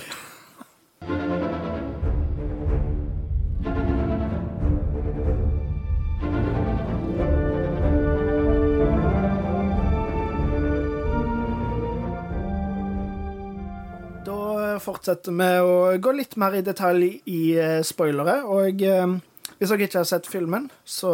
Fortsetter 14.87 15.35
med 15.35 15.61
å 15.61 15.75
gå 16.01 16.13
litt 16.15 16.37
mer 16.39 16.55
i 16.57 16.63
detalj 16.65 17.11
i 17.27 17.41
eh, 17.59 17.81
spoilere. 17.85 18.39
Og 18.47 18.81
eh, 18.87 19.17
hvis 19.57 19.73
dere 19.73 19.87
ikke 19.87 20.01
har 20.01 20.09
sett 20.09 20.29
filmen, 20.31 20.69
så 20.87 21.13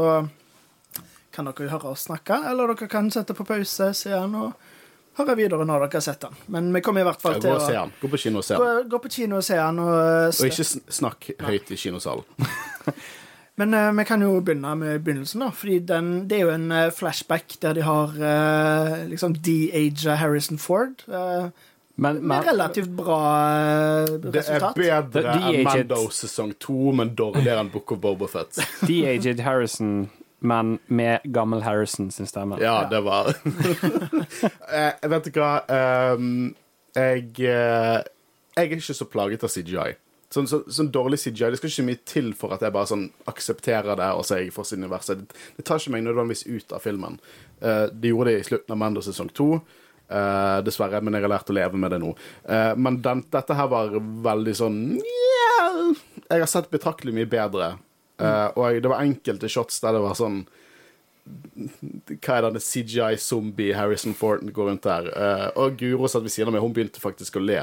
kan 1.34 1.50
dere 1.50 1.72
høre 1.72 1.96
oss 1.96 2.06
snakke, 2.08 2.38
eller 2.52 2.74
dere 2.74 2.90
kan 2.92 3.10
sette 3.14 3.36
på 3.38 3.46
pause, 3.48 3.90
se 3.98 4.14
den 4.14 4.38
og 4.38 4.54
høre 5.18 5.36
videre 5.38 5.66
når 5.66 5.88
dere 5.88 6.00
har 6.00 6.06
sett 6.06 6.22
den. 6.26 6.38
Men 6.54 6.70
vi 6.74 6.82
kommer 6.86 7.04
i 7.04 7.08
hvert 7.08 7.22
fall 7.22 7.40
til 7.42 7.56
og 7.56 7.66
se 7.66 7.74
å 7.76 7.84
han. 7.84 7.96
Gå 8.02 8.10
på 8.14 8.22
kino 8.22 8.42
og 8.42 8.48
se 8.48 8.60
gå, 8.62 8.70
gå 8.90 9.02
på 9.04 9.12
kino 9.18 9.42
og 9.42 9.46
se 9.46 9.58
den. 9.60 9.82
Og, 9.84 9.98
eh, 9.98 10.30
Og 10.30 10.48
ikke 10.50 10.70
sn- 10.70 10.88
snakk 11.02 11.30
høyt 11.50 11.74
i 11.74 11.80
kinosalen. 11.80 12.26
Men 13.62 13.76
uh, 13.78 13.92
vi 13.94 14.04
kan 14.10 14.22
jo 14.26 14.40
begynne 14.42 14.72
med 14.80 15.04
begynnelsen, 15.06 15.44
da. 15.46 15.52
Fordi 15.54 15.76
den, 15.86 16.08
det 16.30 16.40
er 16.40 16.48
jo 16.48 16.54
en 16.56 16.72
uh, 16.74 16.88
flashback 16.90 17.54
der 17.62 17.76
de 17.78 17.84
har 17.86 18.16
uh, 18.18 19.04
liksom 19.12 19.36
de-aga 19.46 20.16
Harrison 20.18 20.58
Ford. 20.58 21.04
Eh, 21.96 22.02
Men, 22.02 22.28
med 22.28 22.46
relativt 22.46 22.90
bra 22.90 23.20
resultat. 24.08 24.76
Det 24.76 24.90
er 24.90 25.06
bedre 25.06 25.36
enn 25.52 25.64
Mando 25.64 26.10
sesong 26.10 26.54
to, 26.60 26.92
men 26.96 27.14
dårligere 27.16 27.62
enn 27.62 27.70
Book 27.74 27.92
of 27.94 28.00
Bobafett. 28.02 28.58
de-aged 28.88 29.40
Harrison, 29.46 30.10
men 30.40 30.80
med 30.88 31.20
gammel 31.24 31.62
Harrison 31.64 32.12
sin 32.12 32.28
stemme. 32.28 32.58
Ja, 32.62 32.88
det 32.90 33.04
var 33.06 33.30
Eh, 34.74 35.10
Vet 35.10 35.30
du 35.30 35.38
hva? 35.40 35.62
Um, 36.18 36.56
jeg 36.96 37.30
eh, 37.40 38.00
Jeg 38.58 38.66
er 38.68 38.74
ikke 38.76 38.94
så 38.98 39.06
plaget 39.10 39.46
av 39.46 39.54
CGI. 39.54 39.94
Sånn, 40.34 40.48
så, 40.50 40.64
sånn 40.66 40.90
dårlig 40.90 41.20
CGI 41.22 41.52
Det 41.54 41.60
skal 41.60 41.70
ikke 41.70 41.86
mye 41.86 42.02
til 42.10 42.32
for 42.38 42.56
at 42.56 42.64
jeg 42.66 42.74
bare 42.74 42.90
sånn 42.90 43.06
aksepterer 43.30 43.94
det 44.00 44.10
og 44.18 44.26
så 44.26 44.40
er 44.40 44.48
jeg 44.48 44.54
for 44.56 44.66
universet. 44.66 45.22
Det, 45.22 45.38
det 45.60 45.66
tar 45.70 45.78
ikke 45.78 45.94
meg 45.94 46.08
nødvendigvis 46.08 46.48
ut 46.50 46.74
av 46.74 46.82
filmen. 46.82 47.20
Uh, 47.62 47.86
de 47.94 48.12
gjorde 48.12 48.34
det 48.34 48.42
i 48.42 48.48
slutten 48.50 48.74
av 48.74 48.82
Mando 48.82 49.06
sesong 49.06 49.30
to. 49.38 49.50
Eh, 50.10 50.60
dessverre, 50.66 51.02
men 51.02 51.16
jeg 51.16 51.26
har 51.26 51.34
lært 51.36 51.52
å 51.52 51.56
leve 51.58 51.80
med 51.80 51.94
det 51.94 52.02
nå. 52.04 52.14
Uh, 52.48 52.74
men 52.80 53.00
den, 53.06 53.24
dette 53.34 53.58
her 53.58 53.70
var 53.72 53.96
veldig 54.28 54.56
sånn 54.58 54.82
yeah! 55.00 55.94
Jeg 56.30 56.44
har 56.44 56.50
sett 56.50 56.72
betraktelig 56.74 57.14
mye 57.16 57.30
bedre. 57.30 57.76
Eh, 58.22 58.50
og 58.56 58.78
det 58.82 58.90
var 58.90 59.02
enkelte 59.04 59.50
shots 59.52 59.80
der 59.84 59.96
det 59.98 60.04
var 60.04 60.16
sånn 60.18 60.44
hva 61.24 62.36
er 62.36 62.46
denne 62.46 62.62
CGI-zombie 62.62 63.74
Harrison 63.78 64.16
Ford 64.18 64.44
går 64.44 64.68
rundt 64.70 64.86
der. 64.86 65.08
Og 65.60 65.78
Guro 65.80 66.10
satt 66.12 66.26
ved 66.26 66.34
siden 66.34 66.52
av 66.52 66.58
meg, 66.58 66.64
hun 66.66 66.76
begynte 66.76 67.04
faktisk 67.04 67.40
å 67.40 67.44
le. 67.44 67.62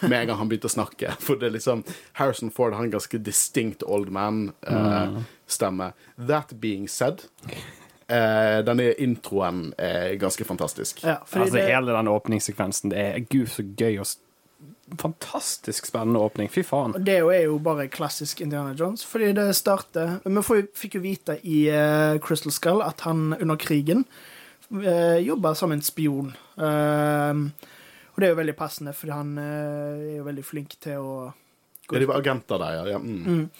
Med 0.00 0.16
en 0.16 0.30
gang 0.30 0.40
han 0.40 0.48
begynte 0.50 0.70
å 0.70 0.74
snakke. 0.74 1.12
For 1.24 1.40
det 1.40 1.50
er 1.50 1.56
liksom 1.58 1.84
Harrison 2.16 2.52
Ford 2.54 2.76
har 2.76 2.86
en 2.86 2.94
ganske 2.94 3.20
distinct 3.20 3.84
old 3.84 4.12
man-stemme. 4.14 5.90
That 6.16 6.56
being 6.62 6.88
said 6.88 7.26
eh, 8.08 8.58
Denne 8.66 8.90
introen 9.02 9.72
er 9.78 10.14
ganske 10.20 10.44
fantastisk. 10.44 11.02
Ja, 11.04 11.18
Altså, 11.26 11.56
det, 11.56 11.66
hele 11.68 11.92
den 11.96 12.08
åpningssekvensen, 12.08 12.92
det 12.94 13.02
er 13.02 13.26
gud 13.30 13.50
så 13.52 13.64
gøy 13.66 14.00
og 14.02 14.06
fantastisk 14.98 15.86
spennende 15.86 16.20
åpning. 16.22 16.48
Fy 16.52 16.62
faen. 16.62 16.94
Og 16.94 17.06
det 17.06 17.18
er 17.18 17.42
jo 17.46 17.58
bare 17.62 17.88
klassisk 17.90 18.40
Indiana 18.40 18.74
Jones, 18.78 19.04
fordi 19.04 19.32
det 19.34 19.48
starter 19.58 20.20
Vi 20.24 20.62
fikk 20.74 20.98
jo 20.98 21.02
vite 21.02 21.38
i 21.42 21.66
uh, 21.70 22.18
Crystal 22.22 22.54
Skull 22.54 22.82
at 22.82 23.02
han 23.06 23.34
under 23.40 23.56
krigen 23.56 24.06
uh, 24.70 25.18
jobba 25.18 25.54
som 25.54 25.72
en 25.72 25.82
spion. 25.82 26.32
Uh, 26.56 27.50
og 28.14 28.22
det 28.22 28.28
er 28.28 28.32
jo 28.32 28.38
veldig 28.38 28.56
passende, 28.56 28.94
fordi 28.96 29.12
han 29.12 29.34
uh, 29.38 30.12
er 30.12 30.20
jo 30.20 30.28
veldig 30.28 30.44
flink 30.44 30.78
til 30.80 31.02
å 31.02 31.16
Ja, 31.90 31.98
de 31.98 32.06
var 32.08 32.22
agenter 32.22 32.58
der, 32.58 32.78
ja. 32.80 32.86
ja 32.96 32.98
mm. 32.98 33.50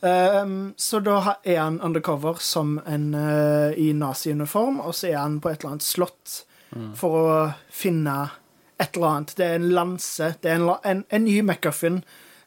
Um, 0.00 0.72
så 0.80 1.00
da 1.04 1.36
er 1.44 1.58
han 1.60 1.80
undercover 1.84 2.38
som 2.40 2.78
en 2.88 3.10
uh, 3.14 3.72
i 3.76 3.90
nazi-uniform, 3.92 4.80
og 4.80 4.94
så 4.96 5.10
er 5.10 5.18
han 5.20 5.40
på 5.40 5.50
et 5.50 5.60
eller 5.60 5.76
annet 5.76 5.86
slott 5.86 6.38
for 6.94 7.16
å 7.18 7.38
finne 7.74 8.14
et 8.80 8.96
eller 8.96 9.06
annet. 9.08 9.32
Det 9.36 9.46
er 9.46 9.56
en 9.58 9.70
lanse. 9.74 10.34
Det 10.40 10.52
er 10.52 10.60
en, 10.60 10.68
en, 10.86 11.04
en 11.10 11.24
ny 11.24 11.40
McGuffin. 11.42 12.00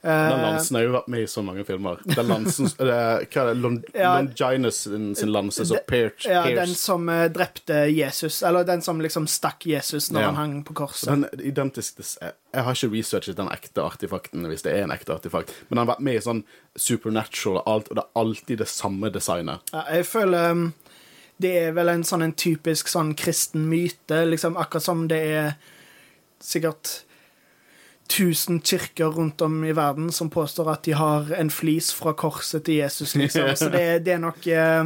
Den 0.04 0.42
lansen 0.44 0.76
har 0.76 0.84
jo 0.84 0.92
vært 0.98 1.08
med 1.14 1.22
i 1.24 1.28
så 1.32 1.42
mange 1.48 1.64
filmer. 1.64 2.02
Den 2.12 2.28
lansen, 2.28 2.68
er 2.84 3.24
Hva 3.24 3.44
er 3.46 3.50
det? 3.54 3.54
Lon, 3.64 3.78
Ja. 3.96 4.10
Longinus 4.20 4.82
sin, 4.84 5.14
sin 5.16 5.32
lanse 5.32 5.64
som 5.66 5.78
Pierce, 5.88 6.28
ja, 6.28 6.42
den 6.44 6.74
som 6.76 7.08
uh, 7.08 7.30
drepte 7.32 7.86
Jesus, 7.88 8.42
eller 8.44 8.66
den 8.68 8.82
som 8.84 9.00
liksom 9.00 9.28
stakk 9.32 9.64
Jesus 9.66 10.10
når 10.12 10.22
Ja. 10.22 10.28
han 10.28 10.36
hang 10.42 10.58
på 10.68 10.74
korset. 10.76 11.08
Den 11.08 11.24
identisk 11.40 12.02
Jeg 12.20 12.64
har 12.68 12.74
ikke 12.76 12.92
researchet 12.98 13.38
den 13.40 13.48
ekte 13.54 13.82
artifakten, 13.82 14.44
hvis 14.52 14.62
det 14.68 14.74
er 14.76 14.84
en 14.84 14.92
ekte 14.92 15.16
artifakt, 15.16 15.54
men 15.70 15.78
den 15.78 15.88
har 15.88 15.96
vært 15.96 16.04
med 16.04 16.20
i 16.20 16.26
sånn 16.26 16.44
Supernatural 16.76 17.62
og 17.62 17.68
alt, 17.68 17.90
og 17.90 17.96
det 17.96 18.04
er 18.04 18.20
alltid 18.20 18.58
det 18.60 18.68
samme 18.68 19.10
designet. 19.14 19.60
Ja, 19.72 19.86
jeg 19.94 20.06
føler 20.10 20.52
um, 20.52 20.74
det 21.40 21.56
er 21.64 21.72
vel 21.76 21.90
en 21.90 22.04
sånn 22.04 22.22
en 22.28 22.34
typisk 22.36 22.88
sånn 22.92 23.16
kristen 23.16 23.70
myte, 23.72 24.26
liksom 24.30 24.58
akkurat 24.60 24.84
som 24.84 25.08
det 25.08 25.22
er 25.40 25.56
sikkert 26.44 27.04
tusen 28.12 28.60
kirker 28.62 29.14
rundt 29.16 29.42
om 29.42 29.64
i 29.66 29.74
verden 29.76 30.12
som 30.12 30.30
påstår 30.30 30.72
at 30.74 30.84
de 30.86 30.96
har 30.98 31.32
en 31.38 31.50
flis 31.54 31.92
fra 31.96 32.14
korset 32.14 32.66
til 32.68 32.82
Jesus, 32.82 33.16
liksom. 33.16 33.50
Så 33.60 33.70
det, 33.74 34.04
det 34.06 34.18
er 34.18 34.24
nok 34.24 34.48
eh, 34.48 34.84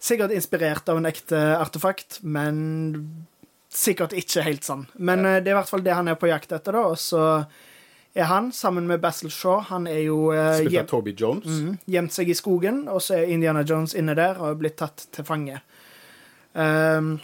sikkert 0.00 0.34
inspirert 0.34 0.88
av 0.88 1.00
en 1.00 1.08
ekte 1.10 1.40
artefakt, 1.58 2.20
men 2.22 3.24
sikkert 3.68 4.16
ikke 4.16 4.44
helt 4.46 4.66
sånn. 4.66 4.86
Men 4.96 5.26
eh, 5.26 5.40
det 5.42 5.52
er 5.52 5.56
i 5.56 5.60
hvert 5.60 5.72
fall 5.72 5.84
det 5.84 5.96
han 5.96 6.10
er 6.10 6.18
på 6.20 6.30
jakt 6.30 6.54
etter, 6.56 6.78
da, 6.78 6.86
og 6.94 7.00
så 7.00 7.24
er 8.18 8.26
han, 8.26 8.50
sammen 8.52 8.88
med 8.88 9.00
Basil 9.00 9.30
Shaw, 9.30 9.60
han 9.68 9.86
er 9.86 10.00
jo 10.08 10.32
eh, 10.34 10.64
gjem, 10.66 10.86
Toby 10.90 11.14
Jones. 11.14 11.46
Mm, 11.46 11.74
Gjemt 11.92 12.14
seg 12.16 12.32
i 12.32 12.36
skogen, 12.38 12.86
og 12.90 13.02
så 13.04 13.20
er 13.20 13.34
Indiana 13.34 13.62
Jones 13.68 13.94
inne 13.98 14.16
der 14.18 14.40
og 14.40 14.54
er 14.54 14.62
blitt 14.62 14.78
tatt 14.80 15.06
til 15.14 15.26
fange. 15.28 15.60
Ehm, 16.58 17.18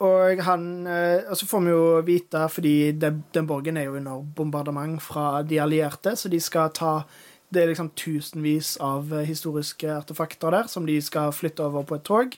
og 0.00 0.40
han 0.46 0.86
eh, 0.88 1.26
Og 1.28 1.36
så 1.36 1.46
får 1.46 1.64
vi 1.66 1.72
jo 1.74 1.84
vite, 2.06 2.44
fordi 2.48 2.92
den, 2.96 3.22
den 3.34 3.48
borgen 3.48 3.76
er 3.76 3.88
jo 3.88 3.98
under 3.98 4.22
bombardement 4.36 5.00
fra 5.02 5.42
de 5.42 5.60
allierte, 5.60 6.16
så 6.16 6.30
de 6.32 6.40
skal 6.40 6.72
ta 6.76 7.02
Det 7.50 7.62
er 7.62 7.72
liksom 7.72 7.90
tusenvis 7.98 8.76
av 8.80 9.12
eh, 9.12 9.26
historiske 9.28 9.90
artefakter 9.92 10.54
der 10.54 10.68
som 10.70 10.86
de 10.86 11.00
skal 11.02 11.32
flytte 11.34 11.64
over 11.66 11.84
på 11.84 11.98
et 11.98 12.06
tog, 12.06 12.36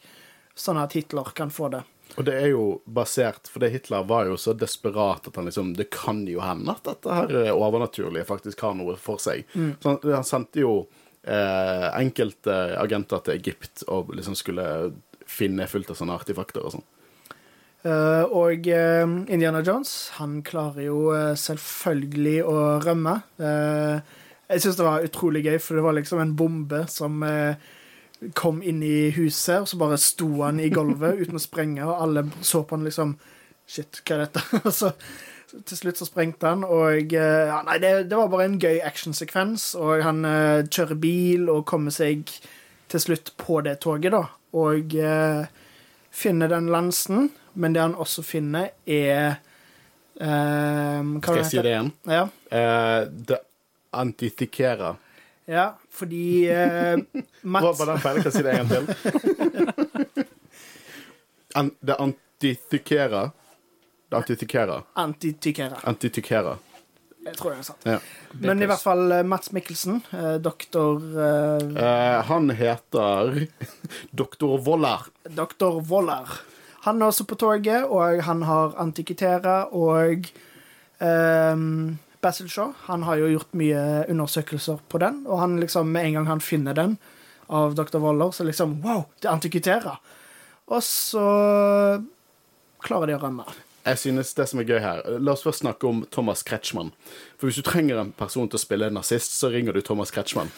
sånn 0.54 0.80
at 0.80 0.96
Hitler 0.96 1.34
kan 1.36 1.52
få 1.52 1.68
det. 1.72 1.82
Og 2.16 2.26
det 2.26 2.34
er 2.36 2.50
jo 2.52 2.64
basert 2.84 3.48
For 3.48 3.62
det 3.62 3.70
Hitler 3.72 4.02
var 4.08 4.26
jo 4.28 4.36
så 4.40 4.52
desperat 4.52 5.28
at 5.28 5.36
han 5.38 5.46
liksom 5.48 5.70
Det 5.78 5.86
kan 5.94 6.26
jo 6.28 6.42
hende 6.44 6.74
at 6.74 6.84
dette 6.84 7.14
her 7.20 7.36
eh, 7.44 7.52
overnaturlige 7.54 8.28
faktisk 8.28 8.60
har 8.66 8.74
noe 8.76 8.96
for 9.00 9.22
seg. 9.22 9.46
Så 9.54 9.88
han, 9.94 10.00
han 10.08 10.26
sendte 10.26 10.60
jo 10.64 10.74
eh, 11.22 11.88
enkelte 11.94 12.58
agenter 12.80 13.22
til 13.24 13.38
Egypt 13.38 13.86
og 13.88 14.12
liksom 14.16 14.36
skulle 14.38 14.66
finne 15.28 15.68
fullt 15.70 15.92
av 15.92 16.00
sånne 16.00 16.18
artefakter 16.18 16.64
og 16.66 16.74
sånn. 16.76 16.88
Eh, 17.82 18.24
og 18.30 18.68
eh, 18.70 19.02
Indiana 19.34 19.62
Jones, 19.66 20.12
han 20.20 20.38
klarer 20.46 20.84
jo 20.86 21.08
eh, 21.16 21.32
selvfølgelig 21.38 22.36
å 22.46 22.58
rømme. 22.84 23.16
Jeg 24.52 24.62
syns 24.62 24.78
det 24.78 24.86
var 24.86 25.06
utrolig 25.06 25.42
gøy, 25.46 25.58
for 25.62 25.78
det 25.78 25.84
var 25.86 25.96
liksom 25.96 26.22
en 26.22 26.34
bombe 26.38 26.84
som 26.92 27.22
kom 28.38 28.60
inn 28.62 28.82
i 28.86 29.10
huset, 29.16 29.62
og 29.62 29.68
så 29.70 29.78
bare 29.80 29.98
sto 29.98 30.28
han 30.44 30.60
i 30.62 30.68
gulvet 30.70 31.24
uten 31.24 31.40
å 31.40 31.42
sprenge, 31.42 31.82
og 31.86 32.04
alle 32.04 32.26
så 32.44 32.62
på 32.62 32.78
han 32.78 32.86
liksom 32.86 33.16
Shit, 33.72 34.00
hva 34.02 34.16
er 34.16 34.24
dette? 34.24 34.42
og 34.66 34.72
så 34.74 34.90
til 35.68 35.78
slutt 35.78 36.00
så 36.00 36.06
sprengte 36.08 36.50
han, 36.50 36.64
og 36.66 37.12
ja, 37.14 37.60
Nei, 37.64 37.78
det, 37.80 37.92
det 38.10 38.18
var 38.18 38.28
bare 38.32 38.48
en 38.50 38.58
gøy 38.60 38.82
actionsekvens, 38.84 39.70
og 39.80 40.02
han 40.04 40.26
uh, 40.26 40.66
kjører 40.66 40.98
bil 41.00 41.46
og 41.52 41.64
kommer 41.70 41.94
seg 41.94 42.28
til 42.92 43.04
slutt 43.04 43.32
på 43.40 43.60
det 43.64 43.78
toget, 43.84 44.12
da, 44.12 44.26
og 44.58 44.96
uh, 44.98 45.46
finner 46.12 46.52
den 46.52 46.68
lansen, 46.74 47.30
men 47.54 47.74
det 47.74 47.82
han 47.82 47.94
også 47.94 48.24
finner, 48.26 48.72
er 48.86 49.40
hva 50.22 51.22
Skal 51.22 51.38
jeg 51.40 51.48
si 51.48 51.56
det 51.64 51.70
igjen? 51.72 51.88
Ja. 52.06 52.26
Uh, 52.52 53.08
det 53.26 53.38
antithikera. 53.96 54.92
ja, 55.48 55.72
fordi 55.90 56.48
uh, 56.52 57.22
Mats 57.42 57.78
var 57.80 57.92
den 57.94 58.02
feil? 58.04 58.22
Kan 58.22 58.32
si 58.32 58.42
det 58.44 58.52
en 58.52 58.68
gang 58.68 58.86
til? 58.86 60.26
An, 61.54 61.72
det 61.80 61.96
antithikera. 62.00 63.30
Det 64.08 64.16
antithikera. 64.16 64.82
Antitykere. 64.94 65.80
Antithikera. 65.84 66.56
Jeg 67.22 67.36
tror 67.38 67.52
det 67.52 67.60
er 67.60 67.66
sant. 67.66 67.84
Ja. 67.86 67.98
Men 68.42 68.62
i 68.64 68.66
hvert 68.66 68.82
fall 68.82 69.12
eh, 69.14 69.22
Mats 69.26 69.52
Mikkelsen, 69.54 70.00
eh, 70.10 70.38
doktor 70.42 70.98
uh, 70.98 72.22
han 72.26 72.50
heter 72.58 73.44
Doktor 74.22 74.58
Voller. 74.66 75.06
Doktor 75.30 75.78
Voller. 75.86 76.32
Han 76.82 76.98
er 76.98 77.12
også 77.12 77.26
på 77.30 77.38
toget, 77.38 77.84
og 77.86 78.22
han 78.26 78.42
har 78.42 78.74
Antikitera 78.82 79.68
og 79.70 80.26
um, 80.98 81.98
Basil 82.22 82.48
Shaw. 82.50 82.72
Han 82.88 83.04
har 83.06 83.20
jo 83.20 83.30
gjort 83.36 83.54
mye 83.58 83.82
undersøkelser 84.10 84.82
på 84.90 84.98
den, 85.02 85.22
og 85.26 85.38
han 85.44 85.60
liksom, 85.62 85.92
med 85.94 86.08
en 86.08 86.18
gang 86.18 86.30
han 86.32 86.42
finner 86.42 86.74
den 86.74 86.96
av 87.52 87.76
Dr. 87.78 88.00
Waller, 88.02 88.32
så 88.34 88.46
liksom 88.48 88.80
Wow, 88.82 89.06
det 89.20 89.28
er 89.28 89.36
Antikitera! 89.36 89.96
Og 90.72 90.82
så 90.82 91.22
klarer 92.82 93.10
de 93.10 93.16
å 93.18 93.22
rømme. 93.22 93.46
Jeg 93.82 93.98
synes 93.98 94.30
det 94.38 94.46
som 94.46 94.60
er 94.62 94.66
gøy 94.68 94.78
her 94.78 95.00
La 95.18 95.32
oss 95.34 95.42
først 95.42 95.64
snakke 95.64 95.88
om 95.88 96.04
Thomas 96.14 96.44
Kretschmann. 96.46 96.92
For 97.40 97.48
hvis 97.48 97.58
du 97.58 97.66
trenger 97.66 97.98
en 97.98 98.12
person 98.14 98.46
til 98.46 98.60
å 98.60 98.62
spille 98.62 98.86
en 98.86 98.94
nazist, 98.98 99.34
så 99.34 99.50
ringer 99.50 99.74
du 99.74 99.82
Thomas 99.82 100.14
Kretschmann. 100.14 100.52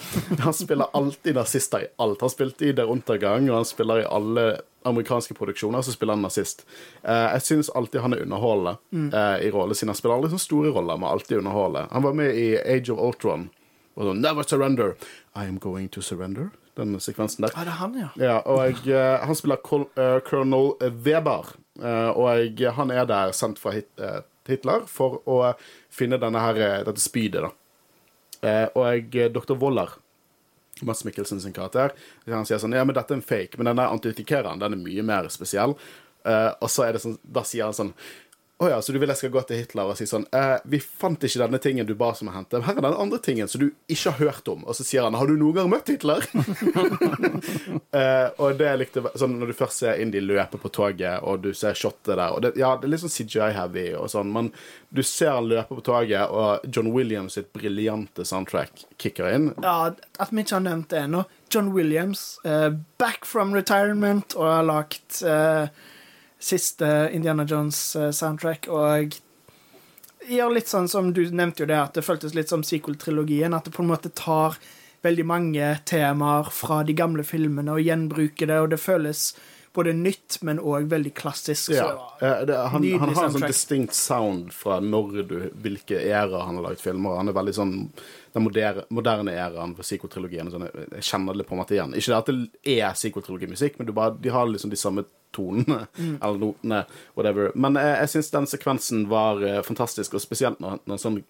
Han 0.44 0.56
spiller 0.56 0.92
alltid 0.92 1.38
nazister 1.38 1.87
i 1.87 1.90
alt. 2.04 2.20
Han 2.20 2.32
spilte 2.32 2.68
i 2.68 2.74
Der 2.76 2.90
Untergang, 2.90 3.48
og 3.48 3.62
han 3.62 3.68
spiller 3.68 4.02
i 4.02 4.08
alle 4.08 4.46
amerikanske 4.84 5.32
produksjoner, 5.38 5.80
så 5.80 5.94
spiller 5.94 6.18
han 6.18 6.26
nazist. 6.26 6.66
Eh, 7.02 7.26
jeg 7.38 7.46
synes 7.46 7.72
alltid 7.72 8.04
han 8.04 8.12
er 8.12 8.26
underholdende 8.26 8.76
mm. 8.92 9.08
i 9.40 9.48
rollene 9.54 9.78
sine. 9.78 9.94
Han 9.94 10.00
spiller 10.00 10.18
aldri 10.18 10.34
sånne 10.34 10.44
store 10.44 10.74
roller, 10.76 11.00
men 11.00 11.08
alltid 11.08 11.40
underholdende. 11.40 11.87
Han 11.94 12.04
var 12.04 12.18
med 12.20 12.37
i 12.37 12.50
Age 12.60 12.92
of 12.92 13.00
Ultron. 13.00 13.48
Og 13.94 14.10
sånn, 14.10 14.20
Never 14.20 14.44
surrender. 14.44 14.98
I 15.32 15.48
am 15.48 15.56
going 15.62 15.88
to 15.96 16.04
surrender. 16.04 16.50
Den 16.74 16.98
sekvensen 17.00 17.46
der. 17.46 17.54
Ja, 17.54 17.64
det 17.64 17.70
er 17.70 17.78
han, 17.78 17.98
ja. 17.98 18.08
Ja, 18.18 18.37
og 18.50 18.87
jeg, 18.87 18.94
han 19.22 19.38
spiller 19.38 19.60
Col 19.62 19.84
uh, 19.94 20.18
Colonel 20.26 20.72
Weber. 21.06 21.54
uh, 21.78 22.10
og 22.18 22.64
han 22.78 22.90
er 22.90 23.06
der 23.06 23.34
sendt 23.37 23.60
fra 23.62 23.70
Hit 23.76 23.87
uh, 24.02 24.22
Hitler 24.48 24.84
for 24.90 25.20
å 25.30 25.38
finne 25.92 26.18
denne 26.20 26.40
her, 26.42 26.60
eh, 26.60 26.84
dette 26.84 27.00
spydet. 27.00 27.42
da. 27.42 27.50
Eh, 28.44 28.68
og 28.74 29.14
jeg, 29.14 29.32
dr. 29.32 29.56
Woller, 29.56 29.96
Mads 30.82 31.04
Mikkelsen 31.04 31.40
sin 31.40 31.54
karakter, 31.54 31.94
han 32.26 32.44
sier 32.44 32.58
sånn 32.58 32.74
Ja, 32.74 32.84
men 32.84 32.94
dette 32.94 33.14
er 33.14 33.20
en 33.20 33.22
fake, 33.22 33.56
men 33.56 33.70
denne 33.70 33.88
antitikeren, 33.88 34.58
den 34.58 34.74
er 34.74 34.82
mye 34.82 35.02
mer 35.02 35.28
spesiell. 35.32 35.76
Eh, 36.24 36.50
og 36.60 36.68
så 36.72 36.84
er 36.84 36.92
det 36.96 37.02
sånn, 37.04 37.18
da 37.22 37.44
sier 37.44 37.64
han 37.68 37.76
sånn 37.76 37.94
å 38.62 38.69
ja, 38.71 38.77
så 38.83 38.93
du 38.95 39.01
vil 39.03 39.11
jeg 39.11 39.19
skal 39.19 39.33
gå 39.35 39.40
til 39.49 39.59
Hitler 39.59 39.88
og 39.90 39.97
si 39.99 40.07
sånn 40.07 40.29
eh, 40.31 40.61
Vi 40.71 40.79
fant 40.79 41.25
ikke 41.27 41.40
denne 41.43 41.59
tingen 41.59 41.88
du 41.88 41.97
ba 41.99 42.12
oss 42.12 42.23
om 42.23 42.29
å 42.31 42.35
hente. 42.37 42.61
Her 42.62 42.77
er 42.79 42.85
den 42.87 42.99
andre 43.03 43.19
tingen 43.19 43.49
som 43.51 43.64
du 43.64 43.73
ikke 43.90 44.12
har 44.14 44.29
hørt 44.31 44.51
om. 44.53 44.62
Og 44.62 44.77
så 44.79 44.87
sier 44.87 45.03
han 45.03 45.17
Har 45.19 45.27
du 45.27 45.35
noen 45.35 45.57
gang 45.57 45.71
møtt 45.73 45.90
Hitler? 45.90 46.23
eh, 47.99 48.29
og 48.38 48.55
det 48.61 48.69
likte 48.79 49.03
sånn 49.19 49.35
Når 49.40 49.51
du 49.51 49.57
først 49.59 49.83
ser 49.83 49.99
Indy 50.03 50.23
løpe 50.23 50.61
på 50.62 50.71
toget, 50.71 51.27
og 51.27 51.43
du 51.43 51.51
ser 51.57 51.75
shotet 51.79 52.12
der 52.14 52.38
det, 52.45 52.53
Ja, 52.61 52.77
det 52.79 52.87
er 52.87 52.93
litt 52.95 53.03
sånn 53.03 53.14
CGI-heavy 53.17 53.88
og 53.99 54.07
sånn, 54.12 54.31
men 54.35 54.53
du 54.95 55.03
ser 55.03 55.33
han 55.35 55.51
løpe 55.51 55.75
på 55.75 55.83
toget, 55.88 56.31
og 56.31 56.62
John 56.71 56.93
Williams 56.95 57.35
sitt 57.35 57.51
briljante 57.57 58.23
soundtrack 58.29 58.85
kicker 59.03 59.33
inn. 59.35 59.49
Ja, 59.64 59.90
At 60.23 60.31
vi 60.31 60.45
ikke 60.45 60.61
har 60.61 60.62
nevnt 60.69 60.93
det 60.95 61.01
ennå. 61.09 61.25
John 61.51 61.73
Williams, 61.75 62.38
eh, 62.47 62.71
back 63.03 63.27
from 63.27 63.51
retirement, 63.57 64.37
og 64.38 64.47
har 64.47 64.69
lagt 64.71 65.25
eh, 65.27 65.67
siste 66.44 66.88
Indiana 67.16 67.46
Jones-soundtrack, 67.48 68.68
og 68.68 69.16
gjør 70.28 70.54
litt 70.57 70.70
sånn 70.70 70.88
som 70.88 71.12
du 71.16 71.22
nevnte 71.30 71.64
jo 71.64 71.70
det, 71.70 71.80
at 71.80 71.96
det 71.96 72.04
føltes 72.04 72.37
litt 72.37 72.52
som 72.52 72.64
sequel-trilogien. 72.64 73.57
At 73.57 73.68
det 73.68 73.74
på 73.76 73.85
en 73.85 73.92
måte 73.92 74.12
tar 74.12 74.59
veldig 75.04 75.26
mange 75.28 75.72
temaer 75.88 76.48
fra 76.52 76.83
de 76.85 76.96
gamle 76.96 77.24
filmene 77.28 77.76
og 77.76 77.85
gjenbruker 77.85 78.48
det, 78.48 78.61
og 78.61 78.72
det 78.72 78.80
føles 78.80 79.33
både 79.74 79.92
nytt, 79.98 80.38
men 80.46 80.61
òg 80.62 80.87
veldig 80.92 81.11
klassisk. 81.18 81.72
Ja. 81.74 81.88
Så, 81.90 82.26
eh, 82.26 82.44
det, 82.46 82.59
han, 82.72 82.85
han 83.00 83.14
har 83.16 83.26
en 83.26 83.35
sånn 83.35 83.48
distinct 83.48 83.96
sound 83.98 84.52
fra 84.54 84.78
når 84.80 85.16
du, 85.26 85.38
hvilke 85.64 85.98
æraer 85.98 86.46
han 86.46 86.61
har 86.61 86.68
laget 86.70 86.85
filmer. 86.85 87.18
Han 87.18 87.33
er 87.33 87.37
veldig 87.37 87.57
sånn 87.57 87.74
den 88.35 88.42
moderne, 88.42 88.83
moderne 88.90 89.33
æraen 89.33 89.75
for 89.77 89.87
psykotrilogien. 89.87 90.51
Sånn, 90.51 90.64
jeg- 90.66 91.03
kjenner 91.07 91.37
det 91.38 91.47
på 91.47 91.55
en 91.55 91.61
måte 91.62 91.77
igjen. 91.77 91.94
Ikke 91.94 92.11
det 92.11 92.18
at 92.18 92.31
det 92.64 92.79
er 92.81 92.97
psykotrilogimusikk, 92.97 93.79
men 93.79 93.87
du 93.87 93.92
bare, 93.92 94.16
de 94.20 94.29
har 94.35 94.47
liksom 94.51 94.70
de 94.70 94.77
samme 94.81 95.05
tonene, 95.35 95.87
eller 96.23 96.38
notene, 96.38 96.85
whatever. 97.16 97.53
Men 97.55 97.75
jeg, 97.79 97.97
jeg 98.01 98.09
syns 98.14 98.31
den 98.35 98.47
sekvensen 98.51 99.07
var 99.11 99.42
uh, 99.42 99.62
fantastisk, 99.66 100.14
og 100.14 100.20
spesielt 100.23 100.61
når, 100.62 100.81
når 100.87 101.03
sånn 101.03 101.23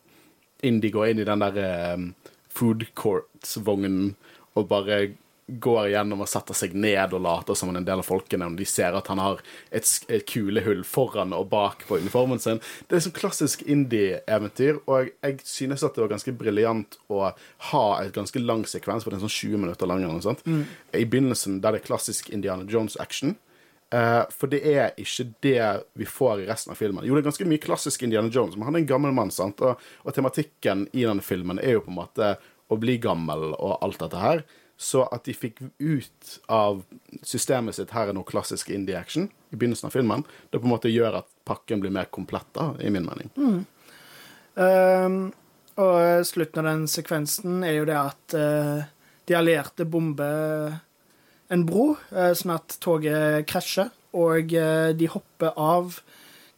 Indie 0.64 0.90
går 0.95 1.11
inn 1.11 1.19
i 1.21 1.25
den 1.29 1.43
der 1.45 1.57
uh, 1.61 2.05
food 2.49 2.87
court-vognen 2.97 4.14
og 4.57 4.69
bare 4.71 5.14
går 5.46 5.90
gjennom 5.92 6.22
og 6.24 6.28
setter 6.30 6.57
seg 6.57 6.72
ned 6.76 7.12
og 7.16 7.20
later 7.24 7.57
som 7.59 7.68
han 7.68 7.76
er 7.76 7.83
en 7.83 7.88
del 7.88 8.00
av 8.00 8.09
folkene, 8.09 8.48
de 8.57 8.66
ser 8.68 8.96
at 8.96 9.09
han 9.12 9.20
har 9.20 9.42
et, 9.70 9.88
et 10.09 10.24
kulehull 10.28 10.85
foran 10.88 11.35
og 11.37 11.50
bak 11.52 11.85
på 11.88 11.98
uniformen 12.00 12.40
sin. 12.40 12.62
Det 12.88 12.96
er 12.96 13.04
sånn 13.04 13.16
klassisk 13.16 13.64
indie-eventyr, 13.68 14.80
og 14.88 15.12
jeg 15.12 15.38
synes 15.44 15.85
at 15.85 15.96
det 15.96 16.04
var 16.07 16.14
ganske 16.14 16.37
briljant 16.40 16.98
å 17.12 17.28
ha 17.70 17.87
et 18.00 18.14
ganske 18.16 18.40
lang 18.40 18.64
sekvens, 18.68 19.04
for 19.04 19.12
det 19.12 19.20
er 19.20 19.26
sånn 19.26 19.37
20 19.37 19.64
minutter 19.66 19.90
lang 19.90 20.04
eller 20.04 20.16
noe 20.16 20.24
sånt, 20.24 20.44
i 20.96 21.04
begynnelsen 21.04 21.61
der 21.61 21.76
det 21.76 21.83
er 21.83 21.90
klassisk 21.90 22.33
Indiana 22.33 22.64
Jones-action. 22.68 23.37
Uh, 23.94 24.24
for 24.33 24.50
det 24.50 24.59
er 24.66 24.96
ikke 24.98 25.28
det 25.44 25.61
vi 26.00 26.07
får 26.09 26.40
i 26.42 26.46
resten 26.48 26.72
av 26.72 26.80
filmen. 26.80 27.04
Jo, 27.07 27.14
det 27.14 27.20
er 27.22 27.28
ganske 27.28 27.46
mye 27.46 27.62
klassisk 27.62 28.02
Indiana 28.02 28.33
Jones, 28.33 28.57
men 28.57 28.66
han 28.66 28.78
er 28.78 28.83
en 28.83 28.88
gammel 28.90 29.14
mann, 29.14 29.30
sant? 29.30 29.61
Og, 29.62 29.78
og 30.02 30.16
tematikken 30.16 30.88
i 30.96 31.04
denne 31.04 31.22
filmen 31.22 31.61
er 31.62 31.76
jo 31.76 31.85
på 31.85 31.92
en 31.92 32.00
måte 32.00 32.33
å 32.72 32.78
bli 32.80 32.96
gammel 32.98 33.52
og 33.52 33.76
alt 33.85 34.00
dette 34.02 34.22
her. 34.22 34.42
Så 34.77 35.05
at 35.15 35.25
de 35.29 35.35
fikk 35.37 35.61
ut 35.79 36.33
av 36.51 36.83
systemet 37.23 37.77
sitt 37.77 37.93
her 37.95 38.11
er 38.11 38.17
noe 38.17 38.27
klassisk 38.27 38.73
indie-action 38.75 39.29
i 39.55 39.59
begynnelsen 39.59 39.87
av 39.87 39.95
filmen, 39.95 40.25
det 40.51 40.59
på 40.59 40.67
en 40.67 40.75
måte 40.75 40.91
gjør 40.91 41.21
at 41.21 41.29
pakken 41.47 41.83
blir 41.83 41.95
mer 41.95 42.11
komplett, 42.11 42.49
da, 42.57 42.73
i 42.83 42.91
min 42.91 43.07
mening. 43.07 43.31
Ehm, 44.59 45.21
og 45.79 46.27
slutten 46.27 46.63
av 46.63 46.69
den 46.71 46.85
sekvensen 46.91 47.63
er 47.67 47.79
jo 47.79 47.87
det 47.89 47.99
at 47.99 48.37
uh, 48.39 48.83
de 49.27 49.39
allierte 49.39 49.87
bomber 49.87 50.77
en 51.55 51.65
bro, 51.67 51.95
uh, 52.15 52.33
sånn 52.35 52.55
at 52.57 52.77
toget 52.83 53.47
krasjer. 53.51 53.91
Og 54.15 54.55
uh, 54.55 54.91
de 54.95 55.11
hopper 55.11 55.57
av 55.59 55.99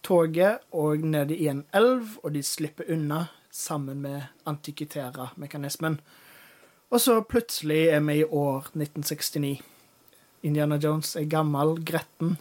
toget 0.05 0.65
og 0.77 1.05
ned 1.05 1.33
i 1.33 1.49
en 1.53 1.65
elv, 1.77 2.19
og 2.23 2.37
de 2.37 2.45
slipper 2.45 2.89
unna 2.93 3.27
sammen 3.51 4.05
med 4.05 4.29
antikitera-mekanismen. 4.45 5.99
Og 6.91 7.01
så 7.03 7.19
plutselig 7.23 7.89
er 7.91 8.01
vi 8.07 8.21
i 8.21 8.25
år 8.25 8.69
1969. 8.73 9.57
Indiana 10.47 10.77
Jones 10.79 11.17
er 11.19 11.27
gammel, 11.27 11.75
gretten 11.83 12.37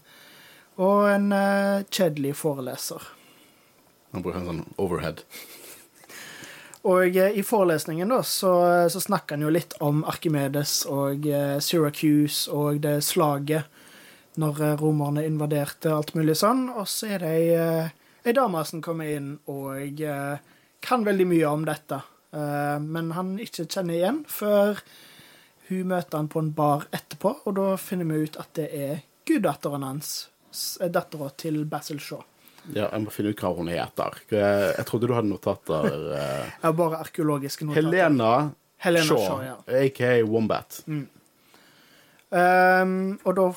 og 0.75 1.08
en 1.10 1.31
uh, 1.34 1.85
kjedelig 1.89 2.35
foreleser. 2.37 3.02
Han 4.13 4.23
bruker 4.23 4.41
en 4.41 4.50
sånn 4.52 4.65
overhead. 4.81 5.23
Og 6.85 7.15
uh, 7.17 7.31
i 7.33 7.41
forelesningen 7.41 8.12
da, 8.12 8.19
så, 8.27 8.52
så 8.93 9.02
snakker 9.02 9.39
han 9.39 9.48
jo 9.48 9.54
litt 9.56 9.73
om 9.81 10.04
Archimedes 10.06 10.83
og 10.91 11.25
uh, 11.25 11.58
Syracuse 11.63 12.52
og 12.54 12.83
det 12.83 13.00
slaget 13.08 13.71
når 14.37 14.75
romerne 14.81 15.23
invaderte 15.25 15.96
alt 15.96 16.12
mulig 16.13 16.35
sånn. 16.37 16.67
Og 16.75 16.85
så 16.91 17.15
er 17.15 17.23
det 17.23 17.31
ei, 17.31 17.85
ei 18.27 18.33
dame 18.35 18.62
som 18.67 18.83
kommer 18.83 19.08
inn 19.08 19.37
og 19.48 20.04
kan 20.83 21.06
veldig 21.08 21.27
mye 21.31 21.48
om 21.48 21.63
dette. 21.63 22.02
Eh, 22.34 22.78
men 22.82 23.12
han 23.17 23.36
ikke 23.42 23.67
kjenner 23.67 23.98
igjen 23.98 24.23
før 24.30 24.82
hun 25.69 25.90
møter 25.90 26.19
han 26.21 26.30
på 26.30 26.42
en 26.44 26.54
bar 26.54 26.86
etterpå, 26.94 27.32
og 27.46 27.58
da 27.58 27.73
finner 27.82 28.06
vi 28.10 28.28
ut 28.28 28.38
at 28.42 28.52
det 28.58 28.69
er 28.78 29.04
guddatteren 29.26 29.86
hans 29.86 30.15
er 30.80 30.92
dattera 30.94 31.32
til 31.36 31.63
Basil 31.67 32.00
Shaw. 32.00 32.21
Ja, 32.73 32.88
jeg 32.88 33.02
må 33.04 33.12
finne 33.13 33.34
ut 33.34 33.42
hva 33.44 33.52
hun 33.58 33.69
heter. 33.69 34.19
Jeg, 34.32 34.86
trodde 34.90 35.10
du 35.10 35.13
hadde 35.13 35.30
notater. 35.30 35.86
eh. 36.15 36.46
Jeg 36.62 36.63
har 36.63 36.78
bare 36.78 37.02
arkeologiske 37.06 37.67
notater. 37.67 37.90
Helena, 37.90 38.32
Helena 38.82 39.06
Shaw, 39.10 39.26
Shaw, 39.26 39.44
ja. 39.46 39.58
aka 39.82 40.13
Wombat. 40.26 40.80
Ehm, 42.36 43.19
og 43.23 43.36
da 43.38 43.50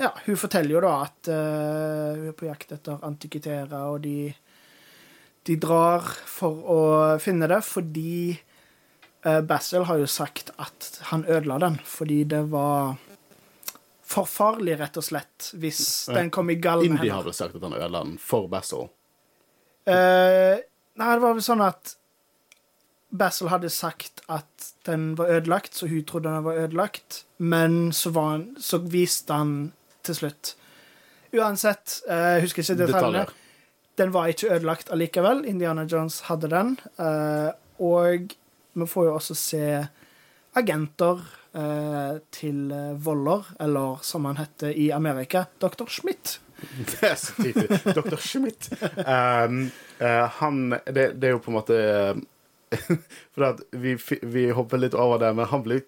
Ja, 0.00 0.08
hun 0.24 0.38
forteller 0.40 0.72
jo 0.72 0.80
da 0.82 0.92
at 1.04 1.28
uh, 1.28 2.16
hun 2.16 2.28
er 2.30 2.36
på 2.36 2.46
jakt 2.48 2.72
etter 2.74 3.02
antikviterer, 3.06 3.74
og 3.92 4.00
de 4.02 4.32
De 5.48 5.56
drar 5.58 6.06
for 6.30 6.66
å 6.70 6.80
finne 7.22 7.48
det 7.50 7.60
fordi 7.66 8.34
uh, 9.26 9.40
Basil 9.46 9.88
har 9.88 10.02
jo 10.02 10.10
sagt 10.10 10.52
at 10.62 10.90
han 11.10 11.24
ødela 11.26 11.58
den 11.62 11.80
fordi 11.88 12.22
det 12.30 12.44
var 12.52 12.94
for 14.12 14.28
farlig, 14.28 14.76
rett 14.76 14.98
og 15.00 15.06
slett, 15.06 15.48
hvis 15.56 16.10
den 16.12 16.28
kom 16.34 16.50
i 16.52 16.58
galne 16.60 16.84
Indie 16.84 17.06
hender. 17.06 17.14
har 17.16 17.26
vel 17.30 17.36
sagt 17.36 17.56
at 17.56 17.62
han 17.64 17.74
ødela 17.78 18.04
den 18.04 18.18
for 18.20 18.44
Basil. 18.52 18.90
Uh, 19.88 20.60
nei, 21.00 21.10
det 21.16 21.22
var 21.24 21.32
vel 21.32 21.44
sånn 21.44 21.64
at 21.64 21.94
Basil 23.12 23.48
hadde 23.52 23.70
sagt 23.72 24.22
at 24.32 24.72
den 24.86 25.12
var 25.18 25.32
ødelagt, 25.32 25.74
så 25.76 25.88
hun 25.88 26.04
trodde 26.08 26.28
den 26.28 26.44
var 26.44 26.60
ødelagt. 26.64 27.24
Men 27.36 27.92
så, 27.92 28.10
var 28.10 28.28
han, 28.30 28.44
så 28.60 28.80
viste 28.80 29.36
han 29.36 29.72
til 30.02 30.18
slutt 30.18 30.56
Uansett, 31.32 32.02
eh, 32.12 32.34
jeg 32.36 32.42
husker 32.44 32.60
ikke 32.60 32.74
detaljene. 32.76 33.22
Detaljer. 33.22 33.30
Den 34.00 34.12
var 34.14 34.30
ikke 34.32 34.54
ødelagt 34.54 34.92
allikevel. 34.92 35.44
Indiana 35.48 35.84
Jones 35.84 36.20
hadde 36.28 36.48
den. 36.52 36.76
eh, 36.98 37.50
og 37.82 38.32
vi 38.72 38.86
får 38.86 39.04
jo 39.04 39.14
også 39.14 39.34
se 39.36 39.64
agenter 40.56 41.20
eh, 41.54 42.18
til 42.32 42.72
eh, 42.72 43.04
Voller, 43.04 43.44
eller 43.60 44.00
som 44.02 44.24
han 44.24 44.40
heter 44.40 44.72
i 44.72 44.90
Amerika, 44.90 45.44
Dr. 45.60 45.88
Schmidt. 45.88 46.40
Det 46.90 47.02
er 47.10 47.14
så 47.14 47.34
tydelig. 47.36 47.80
Dr. 47.94 48.16
Schmidt. 48.16 48.70
Um, 48.96 49.70
uh, 49.98 50.28
han 50.38 50.76
det, 50.86 51.08
det 51.18 51.28
er 51.28 51.34
jo 51.34 51.40
på 51.42 51.50
en 51.50 51.56
måte 51.56 51.78
For 53.34 53.58
vi, 53.76 53.96
vi 54.22 54.44
hopper 54.54 54.80
litt 54.80 54.94
over 54.94 55.18
det, 55.18 55.32
men 55.36 55.50
han 55.50 55.64
blir 55.66 55.82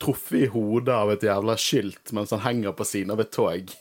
truffet 0.00 0.46
i 0.46 0.48
hodet 0.50 0.94
av 0.96 1.12
et 1.12 1.26
jævla 1.26 1.54
skilt 1.60 2.14
mens 2.16 2.32
han 2.34 2.42
henger 2.46 2.72
på 2.74 2.86
siden 2.88 3.12
av 3.14 3.20
et 3.20 3.30
tog. 3.34 3.74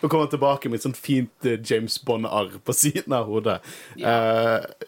Og 0.00 0.10
kommer 0.10 0.30
tilbake 0.32 0.70
med 0.70 0.80
et 0.80 0.86
sånt 0.86 1.00
fint 1.00 1.48
eh, 1.48 1.60
James 1.60 1.98
Bond-arr 2.04 2.56
på 2.64 2.76
siden 2.76 3.12
av 3.16 3.28
hodet. 3.28 3.58
Eh, 4.00 4.86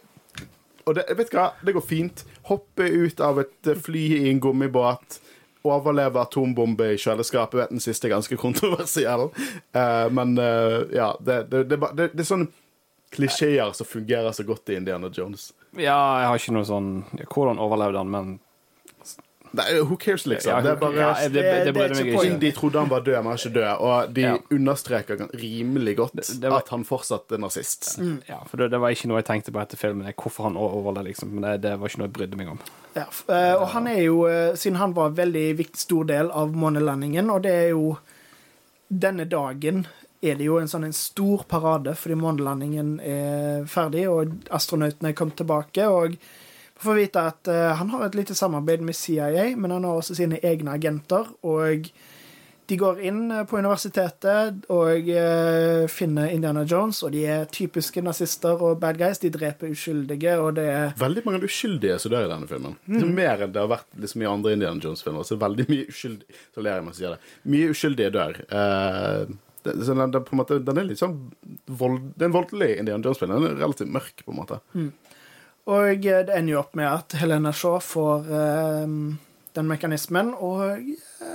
og 0.89 0.97
det, 0.99 1.05
vet 1.19 1.31
du 1.31 1.37
hva, 1.39 1.51
det 1.63 1.75
går 1.77 1.85
fint. 1.87 2.25
Hoppe 2.49 2.89
ut 2.89 3.21
av 3.23 3.43
et 3.43 3.71
eh, 3.71 3.79
fly 3.79 4.07
i 4.23 4.31
en 4.31 4.41
gummibåt. 4.43 5.21
Overleve 5.63 6.23
atombombe 6.25 6.95
i 6.95 6.99
kjøleskapet. 6.99 7.61
Vet 7.61 7.75
den 7.75 7.85
siste 7.85 8.09
er 8.09 8.17
ganske 8.17 8.39
kontroversiell. 8.41 9.29
Uh, 9.77 10.09
men 10.11 10.35
uh, 10.41 10.83
ja, 10.91 11.13
det, 11.23 11.45
det, 11.53 11.67
det, 11.71 11.79
det, 11.79 12.09
det 12.17 12.25
er 12.25 12.27
sånne 12.27 12.51
klisjeer 13.13 13.71
som 13.77 13.87
fungerer 13.87 14.35
så 14.35 14.43
godt 14.49 14.73
i 14.73 14.81
Indiana 14.81 15.11
Jones. 15.13 15.53
Ja, 15.77 16.01
jeg 16.19 16.31
har 16.31 16.41
ikke 16.41 16.53
noe 16.53 16.69
sånn 16.69 16.89
Hvordan 17.31 17.61
overlevde 17.63 18.01
han, 18.01 18.11
men 18.13 18.33
Nei, 19.55 19.81
who 19.85 19.97
cares, 20.01 20.25
liksom? 20.27 20.51
Ja, 20.55 20.61
det 20.65 20.71
er 20.71 20.77
bare 20.81 20.95
ja, 20.97 21.09
det, 21.15 21.33
det, 21.33 21.43
Det- 21.43 21.65
det 21.65 21.75
det 21.75 21.83
er 21.83 22.05
ikke 22.07 22.23
meg 22.31 22.41
De 22.41 22.53
trodde 22.53 22.79
han 22.81 22.89
var 22.89 23.01
død, 23.05 23.17
men 23.19 23.25
han 23.25 23.33
er 23.33 23.43
ikke 23.43 23.55
død. 23.55 23.81
Og 23.81 24.15
de 24.15 24.21
Ja. 24.23 24.37
understreker 24.51 25.27
rimelig 25.35 25.97
godt 25.97 26.13
Det- 26.17 26.41
det 26.41 26.51
var- 26.51 26.59
at 26.65 26.69
han 26.71 26.85
fortsatt 26.85 27.33
er 27.33 27.39
nazist. 27.39 27.99
Ja, 28.29 28.39
for 28.47 28.57
det, 28.57 28.71
det 28.71 28.81
var 28.81 28.89
ikke 28.91 29.07
noe 29.09 29.19
jeg 29.21 29.27
tenkte 29.27 29.53
på 29.53 29.61
etter 29.61 29.77
filmen. 29.77 30.13
Hvorfor 30.17 30.45
han 30.45 30.57
overlevde, 30.57 31.05
liksom. 31.09 31.29
Men 31.35 31.43
det, 31.43 31.61
det 31.63 31.79
var 31.81 31.89
ikke 31.89 31.99
noe 31.99 32.09
jeg 32.09 32.13
brydde 32.13 32.37
meg 32.37 32.49
om. 32.49 32.59
Ja, 32.97 33.05
eh, 33.29 33.55
og 33.61 33.69
han 33.69 33.87
er 33.87 34.01
jo, 34.03 34.25
eh, 34.27 34.55
siden 34.55 34.77
han 34.77 34.93
var 34.95 35.07
en 35.07 35.15
veldig 35.17 35.57
viktig 35.59 35.77
stor 35.77 36.05
del 36.05 36.31
av 36.31 36.53
månelandingen, 36.55 37.31
og 37.31 37.43
det 37.43 37.53
er 37.53 37.69
jo 37.71 37.99
Denne 38.93 39.25
dagen 39.29 39.87
er 40.23 40.35
det 40.37 40.45
jo 40.45 40.59
en 40.59 40.67
sånn 40.69 40.85
en 40.85 40.93
stor 40.93 41.45
parade, 41.49 41.95
fordi 41.97 42.15
månelandingen 42.15 43.01
er 43.01 43.65
ferdig, 43.65 44.07
og 44.07 44.35
astronautene 44.51 45.09
er 45.09 45.13
kommet 45.15 45.37
tilbake. 45.37 45.87
og 45.89 46.17
får 46.85 46.99
vite 46.99 47.27
at 47.33 47.51
uh, 47.51 47.73
han 47.79 47.93
har 47.95 48.07
et 48.07 48.19
lite 48.19 48.37
samarbeid 48.39 48.83
med 48.85 48.97
CIA, 48.97 49.53
men 49.57 49.71
han 49.75 49.85
har 49.89 50.01
også 50.01 50.19
sine 50.19 50.41
egne 50.43 50.75
agenter. 50.75 51.31
Og 51.43 51.89
de 52.71 52.79
går 52.79 53.01
inn 53.05 53.25
eh, 53.35 53.43
på 53.49 53.59
universitetet 53.59 54.63
og 54.73 55.09
uh, 55.11 55.85
finner 55.91 56.31
Indiana 56.33 56.63
Jones, 56.69 57.03
og 57.05 57.13
de 57.13 57.25
er 57.29 57.49
typiske 57.53 58.01
nazister 58.05 58.63
og 58.65 58.79
bad 58.81 59.01
guys. 59.01 59.21
De 59.21 59.33
dreper 59.35 59.75
uskyldige, 59.75 60.37
og 60.41 60.57
det 60.57 60.69
er 60.71 60.95
Veldig 61.01 61.25
mange 61.27 61.43
uskyldige 61.49 61.99
som 62.01 62.15
dør 62.15 62.29
i 62.29 62.33
denne 62.33 62.49
filmen. 62.51 62.77
Mm. 62.87 63.01
Er 63.03 63.15
mer 63.19 63.45
enn 63.45 63.55
det 63.55 63.63
har 63.65 63.73
vært 63.75 63.89
liksom, 63.99 64.25
i 64.25 64.31
andre 64.31 64.55
Indiana 64.57 64.81
Jones-filmer. 64.85 65.27
Så 65.27 65.41
veldig 65.43 65.69
mye 65.69 65.89
uskyldige 65.91 66.45
Så 66.55 66.65
ler 66.65 66.79
jeg 66.79 66.87
meg 66.87 66.99
sier 66.99 67.17
det. 67.17 67.33
Mye 67.55 67.73
uskyldige 67.75 68.15
dør. 68.15 68.41
Uh, 68.49 69.39
det, 69.63 69.77
så 69.85 69.95
den, 69.95 70.11
den, 70.15 70.25
på 70.25 70.35
en 70.35 70.41
måte, 70.41 70.59
den 70.65 70.81
er 70.81 70.87
litt 70.89 71.03
sånn 71.03 71.19
vold, 71.67 72.01
Det 72.17 72.25
er 72.25 72.31
en 72.31 72.39
voldelig 72.39 72.71
Indiana 72.79 73.05
Jones-film. 73.05 73.37
Den 73.37 73.51
er 73.51 73.61
relativt 73.61 73.93
mørk, 73.95 74.25
på 74.25 74.35
en 74.35 74.41
måte. 74.41 74.63
Og 75.71 76.07
eh, 76.07 76.25
det 76.27 76.35
ender 76.35 76.57
jo 76.57 76.61
opp 76.63 76.75
med 76.79 76.89
at 76.91 77.15
Helena 77.21 77.53
Shaw 77.55 77.79
får 77.85 78.31
eh, 78.35 78.87
den 79.57 79.69
mekanismen, 79.69 80.33
og 80.35 80.63
eh, 80.73 81.33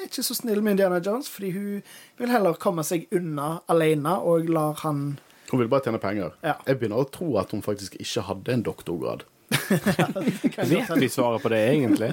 er 0.00 0.06
ikke 0.08 0.24
så 0.26 0.34
snill 0.34 0.62
med 0.64 0.78
Indiana 0.78 1.00
Jones, 1.04 1.28
fordi 1.30 1.52
hun 1.54 1.82
vil 2.18 2.32
heller 2.32 2.58
komme 2.58 2.82
seg 2.86 3.06
unna 3.14 3.58
alene 3.70 4.16
og 4.26 4.48
lar 4.50 4.80
han 4.84 5.18
Hun 5.50 5.60
vil 5.60 5.68
bare 5.70 5.86
tjene 5.86 6.00
penger. 6.02 6.34
Ja. 6.46 6.56
Jeg 6.66 6.78
begynner 6.78 7.02
å 7.02 7.10
tro 7.10 7.36
at 7.40 7.50
hun 7.54 7.62
faktisk 7.62 7.96
ikke 8.00 8.22
hadde 8.28 8.54
en 8.54 8.64
doktorgrad. 8.66 9.24
Vet 10.70 10.90
vi 10.94 11.08
svaret 11.10 11.42
på 11.42 11.50
det, 11.50 11.58
egentlig? 11.72 12.12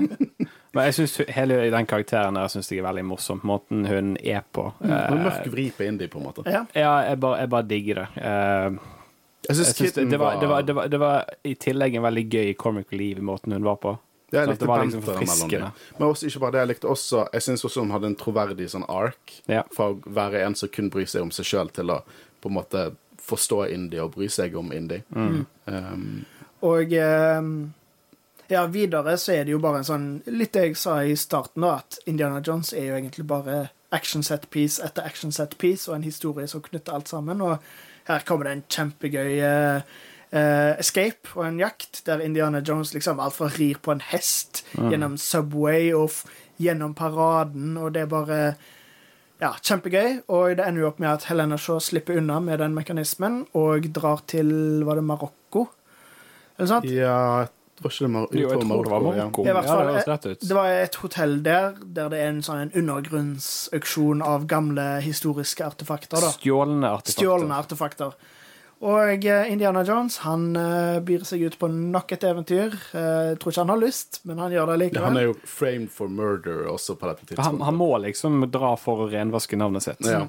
Men 0.74 0.88
jeg 0.89 0.95
synes 0.97 1.15
hele 1.34 1.59
den 1.74 1.86
karakteren 1.89 2.38
der 2.38 2.49
synes 2.49 2.70
jeg 2.72 2.82
er 2.82 2.88
veldig 2.88 3.05
morsom. 3.05 3.41
Måten 3.45 3.86
hun 3.86 4.15
er 4.22 4.41
på. 4.41 4.72
Er 4.82 5.13
Eh, 5.13 5.22
mørk 5.22 5.47
vri 5.53 5.68
på 5.74 5.86
indie, 5.86 6.09
på 6.09 6.18
en 6.18 6.26
måte. 6.28 6.45
Ja. 6.49 6.65
ja, 6.74 6.93
jeg 7.11 7.20
bare, 7.22 7.39
jeg 7.43 7.49
bare 7.53 7.68
digger 7.70 8.01
det. 8.01 8.07
Eh, 8.26 8.96
det, 9.47 9.73
Kitten 9.77 10.09
det, 10.11 10.17
var, 10.19 10.39
det, 10.41 10.47
var, 10.47 10.63
det, 10.63 10.73
var, 10.73 10.91
det 10.91 10.99
var 11.01 11.25
i 11.43 11.55
tillegg 11.55 11.95
en 11.95 12.05
veldig 12.05 12.25
gøy 12.27 12.53
comic 12.59 12.91
i 12.91 13.15
måten 13.21 13.55
hun 13.55 13.65
var 13.67 13.79
på. 13.83 13.95
Ja, 14.31 14.41
jeg 14.41 14.49
likte 14.51 14.65
det 14.65 14.69
var 14.69 14.83
liksom 14.83 15.03
forfriskende. 15.05 15.71
Men 15.97 16.07
også, 16.09 16.27
ikke 16.27 16.41
bare 16.43 16.55
det, 16.57 16.59
jeg 16.59 16.69
likte 16.73 16.87
også 16.91 17.21
Jeg 17.31 17.43
syns 17.45 17.63
også 17.63 17.85
hun 17.85 17.93
hadde 17.95 18.09
en 18.11 18.17
troverdig 18.19 18.67
sånn 18.73 18.83
ark. 18.91 19.37
Ja. 19.47 19.63
Fra 19.71 19.93
å 19.93 19.99
være 20.03 20.41
en 20.43 20.57
som 20.59 20.71
kun 20.73 20.91
bryr 20.91 21.07
seg 21.07 21.23
om 21.23 21.31
seg 21.31 21.47
sjøl, 21.47 21.71
til 21.71 21.93
å 21.95 22.01
på 22.43 22.51
en 22.51 22.57
måte 22.57 22.89
forstå 23.27 23.63
indie 23.71 24.03
og 24.03 24.13
bry 24.15 24.27
seg 24.31 24.55
om 24.59 24.73
indie. 24.75 25.03
Mm. 25.15 25.45
Um, 25.65 26.25
Og 26.67 26.93
eh, 26.93 27.47
ja, 28.47 28.65
videre 28.71 29.17
så 29.17 29.33
er 29.33 29.47
det 29.47 29.55
jo 29.55 29.59
bare 29.63 29.81
en 29.81 29.87
sånn 29.87 30.05
Litt 30.31 30.53
det 30.55 30.63
jeg 30.69 30.77
sa 30.79 30.99
i 31.03 31.15
starten, 31.19 31.63
da, 31.63 31.79
at 31.81 31.99
Indiana 32.07 32.41
Jones 32.43 32.73
er 32.73 32.91
jo 32.91 32.99
egentlig 32.99 33.27
bare 33.27 33.67
action 33.95 34.23
set 34.23 34.49
piece 34.51 34.83
etter 34.83 35.07
action 35.07 35.31
set 35.31 35.57
piece, 35.57 35.87
og 35.87 35.95
en 35.95 36.07
historie 36.07 36.47
som 36.51 36.63
knytter 36.63 36.95
alt 36.95 37.07
sammen. 37.07 37.41
Og 37.41 37.63
her 38.08 38.24
kommer 38.28 38.47
det 38.47 38.55
en 38.55 38.66
kjempegøy 38.72 39.38
uh, 39.43 39.82
escape 40.80 41.36
og 41.36 41.45
en 41.47 41.60
jakt, 41.62 42.01
der 42.08 42.24
Indiana 42.24 42.60
Jones 42.60 42.93
liksom 42.93 43.20
alt 43.24 43.38
fra 43.38 43.51
rir 43.53 43.80
på 43.82 43.93
en 43.95 44.03
hest 44.03 44.66
gjennom 44.76 45.16
Subway 45.22 45.93
og 45.95 46.12
gjennom 46.60 46.95
paraden, 46.97 47.78
og 47.78 47.93
det 47.95 48.03
er 48.03 48.12
bare 48.12 48.39
ja, 49.41 49.51
kjempegøy. 49.62 50.24
Og 50.34 50.58
det 50.58 50.66
ender 50.66 50.84
jo 50.84 50.89
opp 50.91 51.01
med 51.03 51.12
at 51.14 51.28
Helena 51.30 51.58
Shaw 51.62 51.80
slipper 51.84 52.18
unna 52.20 52.39
med 52.43 52.62
den 52.64 52.76
mekanismen 52.78 53.43
og 53.58 53.88
drar 53.95 54.24
til 54.30 54.49
Var 54.88 54.99
det 54.99 55.05
Marokko? 55.05 55.68
Eller 56.58 56.72
sant? 56.72 56.89
ja, 56.89 57.45
var 57.84 57.93
ikke 57.93 58.05
det 58.05 58.11
Mar 58.13 58.28
Jo, 58.32 58.47
jeg 58.49 58.61
tror 58.61 58.84
det 58.84 58.91
var. 58.91 59.05
Marokko. 59.07 59.45
Ja. 59.45 59.61
fall, 59.61 59.91
ja, 59.93 60.17
det. 60.23 60.34
Det 60.41 60.55
var 60.57 60.71
et 60.71 60.95
hotell 61.03 61.38
der 61.45 61.78
der 61.84 62.09
det 62.13 62.23
er 62.23 62.32
en 62.32 62.41
sånn 62.45 62.73
undergrunnsauksjon 62.73 64.23
av 64.25 64.47
gamle 64.49 64.88
historiske 65.05 65.65
artefakter. 65.65 66.21
da. 66.21 66.34
Stjålne 66.39 66.89
artefakter. 66.97 67.21
Stjålne 67.21 67.61
artefakter. 67.61 68.17
Og 68.86 69.25
eh, 69.25 69.51
Indiana 69.51 69.82
Jones 69.86 70.19
han 70.21 70.51
uh, 70.53 70.99
byr 71.01 71.23
seg 71.25 71.47
ut 71.47 71.55
på 71.57 71.69
nok 71.71 72.11
et 72.13 72.25
eventyr. 72.30 72.75
Uh, 72.93 73.34
tror 73.41 73.53
ikke 73.53 73.63
han 73.63 73.73
har 73.73 73.82
lyst, 73.82 74.19
men 74.30 74.41
han 74.41 74.53
gjør 74.53 74.69
det 74.71 74.75
likevel. 74.84 75.07
Han 75.07 75.17
er 75.17 75.30
jo 75.32 75.38
framed 75.49 75.89
for 75.93 76.13
murder 76.13 76.67
også 76.69 76.93
på 76.99 77.09
dette 77.09 77.25
Han, 77.25 77.32
tidspunktet. 77.32 77.65
han 77.65 77.80
må 77.80 77.89
liksom 78.05 78.45
dra 78.53 78.75
for 78.78 79.07
å 79.07 79.09
renvaske 79.09 79.57
navnet 79.57 79.88
sitt. 79.88 80.05
Ja. 80.05 80.28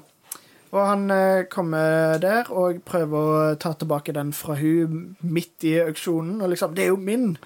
Og 0.71 0.83
han 0.85 1.09
eh, 1.11 1.43
kommer 1.49 2.19
der 2.21 2.49
og 2.53 2.83
prøver 2.85 3.29
å 3.31 3.55
ta 3.57 3.71
tilbake 3.73 4.13
den 4.13 4.29
fra 4.37 4.53
hun 4.59 5.15
midt 5.25 5.63
i 5.65 5.79
auksjonen. 5.81 6.41
Og 6.41 6.49
liksom 6.51 6.75
'Det 6.75 6.83
er 6.83 6.87
jo 6.91 6.95
min! 6.95 7.37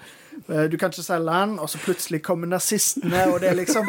Eh, 0.48 0.66
Du 0.68 0.76
kan 0.76 0.90
ikke 0.90 1.02
selge 1.02 1.32
den.' 1.32 1.58
Og 1.58 1.68
så 1.70 1.78
plutselig 1.78 2.22
kommer 2.22 2.46
nazistene, 2.46 3.32
og 3.32 3.40
det 3.40 3.48
er 3.50 3.54
liksom 3.54 3.86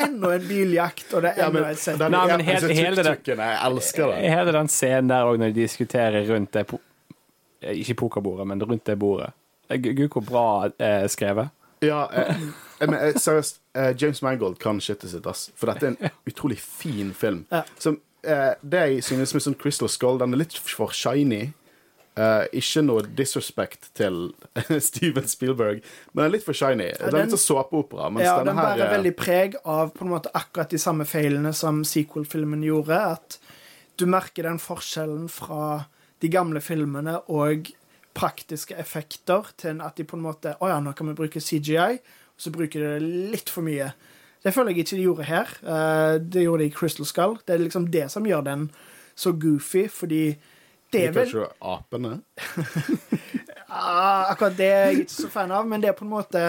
enda 0.00 0.34
en 0.34 0.46
biljakt, 0.48 1.14
og 1.14 1.22
det 1.22 1.32
er 1.36 1.46
enda 1.48 1.70
et 1.70 1.78
sett. 1.78 1.98
den, 1.98 2.10
Nei, 2.12 2.26
men 2.26 2.40
ja, 2.40 2.52
hele- 2.52 2.74
hele 2.74 2.96
det- 2.96 3.26
Jeg 3.26 3.58
elsker 3.66 4.06
det. 4.06 4.30
Hele 4.30 4.52
den 4.52 4.68
scenen 4.68 5.08
der 5.08 5.24
òg, 5.24 5.38
når 5.38 5.52
de 5.54 5.60
diskuterer 5.66 6.28
rundt 6.30 6.52
det 6.52 6.66
po 6.66 6.78
Ikke 7.62 7.94
pokerbordet, 7.94 8.46
men 8.46 8.62
rundt 8.62 8.84
det 8.84 8.98
bordet. 8.98 9.32
Eh, 9.70 9.78
Gud, 9.78 10.08
hvor 10.08 10.20
bra 10.22 10.70
eh, 10.78 11.08
skrevet. 11.08 11.48
Ja, 11.82 12.06
eh, 12.12 12.30
eh, 12.80 12.86
men 12.86 12.94
eh, 12.94 13.12
seriøst, 13.14 13.58
eh, 13.74 13.94
James 14.02 14.22
Mangold 14.22 14.58
kan 14.58 14.78
shitet 14.80 15.10
sitt, 15.10 15.26
ass. 15.26 15.50
For 15.56 15.66
dette 15.66 15.86
er 15.86 15.88
en 15.88 16.10
utrolig 16.28 16.58
fin 16.60 17.12
film. 17.14 17.46
Ja. 17.50 17.62
Som, 17.78 17.98
eh, 18.26 18.52
det 18.62 18.82
jeg 18.90 19.06
synes 19.06 19.32
med 19.34 19.44
sånn 19.44 19.56
Crystal 19.60 19.90
Skull, 19.90 20.18
den 20.22 20.34
er 20.34 20.42
litt 20.42 20.58
for 20.58 20.94
shiny. 20.94 21.52
Eh, 22.16 22.44
ikke 22.56 22.80
noe 22.80 23.02
disrespect 23.18 23.90
til 23.98 24.30
Steven 24.88 25.26
Spielberg, 25.28 25.82
men 26.14 26.22
den 26.22 26.28
er 26.30 26.34
litt 26.38 26.46
for 26.46 26.56
shiny. 26.56 26.88
den, 26.96 27.10
er 27.10 27.26
litt 27.26 27.34
sånn 27.34 27.42
såpeopera. 27.44 28.08
Ja, 28.24 28.38
den 28.46 28.56
her 28.56 28.70
bærer 28.72 28.86
eh, 28.86 28.94
veldig 28.94 29.12
preg 29.18 29.58
av 29.62 29.92
på 29.96 30.06
en 30.06 30.14
måte 30.14 30.32
akkurat 30.32 30.72
de 30.72 30.80
samme 30.80 31.04
feilene 31.08 31.52
som 31.56 31.82
sequel-filmen 31.84 32.64
gjorde. 32.64 33.02
At 33.18 33.38
du 34.00 34.06
merker 34.08 34.48
den 34.48 34.60
forskjellen 34.62 35.28
fra 35.32 35.84
de 36.24 36.32
gamle 36.32 36.62
filmene 36.64 37.18
og 37.28 37.68
praktiske 38.16 38.76
effekter 38.80 39.52
til 39.60 39.82
at 39.84 40.00
de 40.00 40.06
på 40.08 40.16
en 40.16 40.24
måte 40.24 40.54
Å 40.56 40.70
ja, 40.72 40.80
nå 40.80 40.94
kan 40.96 41.10
vi 41.10 41.18
bruke 41.18 41.42
CGI, 41.42 41.98
og 42.00 42.40
så 42.40 42.52
bruker 42.54 42.80
de 42.80 42.94
det 42.94 43.32
litt 43.36 43.52
for 43.52 43.66
mye. 43.66 43.90
Det 44.46 44.52
føler 44.54 44.70
jeg 44.70 44.84
ikke 44.84 44.96
de 44.96 45.02
gjorde 45.02 45.24
her. 45.26 45.48
Eh, 45.66 46.16
det 46.22 46.44
gjorde 46.44 46.62
de 46.62 46.70
i 46.70 46.74
Crystal 46.74 47.06
Skull. 47.08 47.32
Det 47.42 47.54
er 47.56 47.64
liksom 47.64 47.88
det 47.90 48.04
som 48.12 48.26
gjør 48.28 48.44
den 48.46 48.68
så 49.18 49.32
goofy, 49.34 49.88
fordi 49.90 50.36
det 50.94 51.00
er 51.08 51.14
vel 51.16 51.26
Liker 51.26 51.48
ikke 51.48 51.72
apene. 51.74 52.20
Ah, 53.66 54.30
akkurat 54.30 54.54
det 54.56 54.66
er 54.70 54.84
jeg 54.86 55.00
ikke 55.02 55.12
så 55.12 55.28
fan 55.28 55.50
av, 55.52 55.64
men 55.66 55.82
det 55.82 55.88
er 55.90 55.96
på 55.98 56.04
en 56.06 56.12
måte 56.12 56.42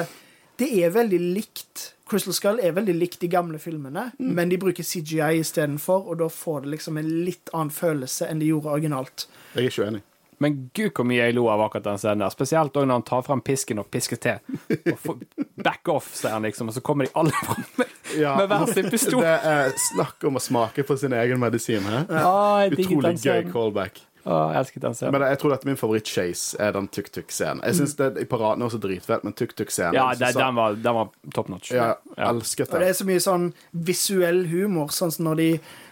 Det 0.62 0.68
er 0.80 0.91
veldig 0.93 1.18
likt. 1.34 1.88
Crystal 2.08 2.36
Skull 2.38 2.60
er 2.64 2.76
veldig 2.78 2.93
likt 2.95 3.18
de 3.22 3.28
gamle 3.28 3.58
filmene, 3.60 4.12
men 4.22 4.50
de 4.54 4.60
bruker 4.62 4.86
CGI 4.86 5.41
istedenfor, 5.41 6.06
og 6.08 6.22
da 6.22 6.30
får 6.32 6.62
det 6.64 6.76
liksom 6.76 6.98
en 7.02 7.10
litt 7.26 7.50
annen 7.54 7.74
følelse 7.74 8.30
enn 8.30 8.39
de 8.39 8.52
gjorde 8.54 8.72
originalt. 8.78 9.26
Jeg 9.56 9.66
er 9.66 9.72
ikke 9.72 9.88
uenig. 9.89 10.04
Men 10.39 10.57
gud 10.77 10.91
hvor 10.93 11.05
mye 11.09 11.17
jeg 11.23 11.33
lo 11.38 11.47
av 11.49 11.61
akkurat 11.65 11.83
den 11.88 11.97
scenen 12.01 12.19
der. 12.25 12.29
Spesielt 12.33 12.75
når 12.77 12.91
han 12.93 13.05
tar 13.07 13.23
frem 13.25 13.41
pisken 13.41 13.79
og 13.81 13.88
pisker 13.93 14.19
til. 14.21 14.57
Og 14.93 14.99
får 15.01 15.23
back 15.65 15.89
off, 15.89 16.11
sier 16.15 16.35
han 16.35 16.45
liksom, 16.45 16.69
og 16.69 16.75
så 16.77 16.83
kommer 16.85 17.07
de 17.07 17.13
alle 17.17 17.31
fram 17.33 17.63
med, 17.79 17.95
med 18.21 18.51
hver 18.51 18.67
sin 18.73 18.91
pistol. 18.93 19.23
Det 19.25 19.33
er 19.53 19.73
snakk 19.93 20.27
om 20.29 20.38
å 20.38 20.43
smake 20.43 20.85
på 20.85 20.97
sin 21.01 21.15
egen 21.17 21.41
medisin. 21.41 21.81
He? 21.89 22.03
Ah, 22.21 22.67
Utrolig 22.69 23.15
gøy 23.23 23.49
callback. 23.51 24.03
Oh, 24.27 24.49
jeg 24.51 24.59
elsket 24.59 24.83
den 24.83 24.95
scenen. 24.97 25.13
Men 25.15 25.23
jeg 25.31 25.39
tror 25.39 25.53
at 25.55 25.61
min 25.63 25.77
favoritt-chase 25.79 26.57
er 26.59 26.73
den 26.75 26.89
tuk-tuk-scenen. 26.91 27.61
Jeg 27.63 27.88
det 27.95 28.25
i 28.25 28.27
paraden 28.27 28.59
er 28.61 28.67
også 28.67 28.79
dritfett, 28.83 29.23
men 29.23 29.31
tuk-tuk-scenen 29.39 29.95
Ja, 29.95 30.09
det, 30.19 30.33
den, 30.35 30.57
var, 30.57 30.75
den 30.75 30.97
var 30.97 31.09
top 31.33 31.47
notch. 31.53 31.71
Ja, 31.71 31.93
Ja. 32.17 32.33
elsket 32.33 32.67
Og 32.67 32.75
det 32.75 32.81
det. 32.81 32.89
er 32.89 32.97
så 32.99 33.07
mye 33.07 33.23
sånn 33.23 33.45
visuell 33.88 34.41
humor, 34.51 34.91
sånn 34.91 35.13
som 35.15 35.29
når 35.29 35.39
de 35.39 35.47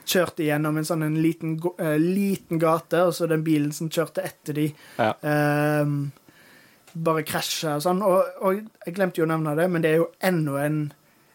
kjørte 0.06 0.46
gjennom 0.46 0.78
en 0.78 0.86
sånn 0.88 1.04
en 1.06 1.16
liten, 1.22 1.56
eh, 1.80 1.98
liten 2.02 2.60
gate, 2.62 3.02
og 3.08 3.14
så 3.18 3.28
den 3.30 3.44
bilen 3.44 3.72
som 3.74 3.90
kjørte 3.90 4.24
etter 4.26 4.54
de, 4.54 4.68
Ja. 5.00 5.14
uh, 5.24 5.86
bare 6.96 7.24
krasja 7.28 7.76
og 7.76 7.82
sånn. 7.84 8.02
Og, 8.06 8.24
og 8.42 8.62
jeg 8.86 8.96
glemte 8.96 9.20
jo 9.20 9.26
å 9.26 9.32
nevne 9.34 9.56
det, 9.58 9.66
men 9.70 9.82
det 9.84 9.90
er 9.92 9.98
jo 10.04 10.12
enda 10.24 10.62
en 10.66 10.78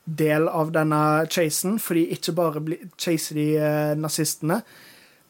del 0.06 0.48
av 0.48 0.70
denne 0.72 1.26
chasen, 1.30 1.76
fordi 1.78 2.06
ikke 2.16 2.32
bare 2.34 2.60
bli, 2.64 2.78
chaser 2.98 3.34
de 3.36 3.48
uh, 3.60 3.94
nazistene, 4.00 4.62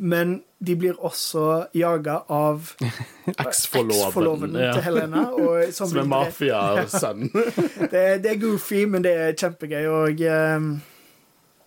men 0.00 0.38
de 0.64 0.74
blir 0.80 0.94
også 1.04 1.66
jaga 1.76 2.22
av 2.32 2.70
Eksforloven. 3.42 4.54
Ja. 4.56 4.70
til 4.72 4.82
Helena. 4.86 5.26
Og, 5.36 5.72
som 5.76 5.88
Som 5.90 5.98
er 5.98 6.04
blir- 6.04 6.10
mafiasønn. 6.14 7.26
det, 7.92 8.04
det 8.24 8.30
er 8.34 8.40
goofy, 8.40 8.84
men 8.88 9.04
det 9.04 9.12
er 9.26 9.36
kjempegøy, 9.36 9.84
og 9.92 10.24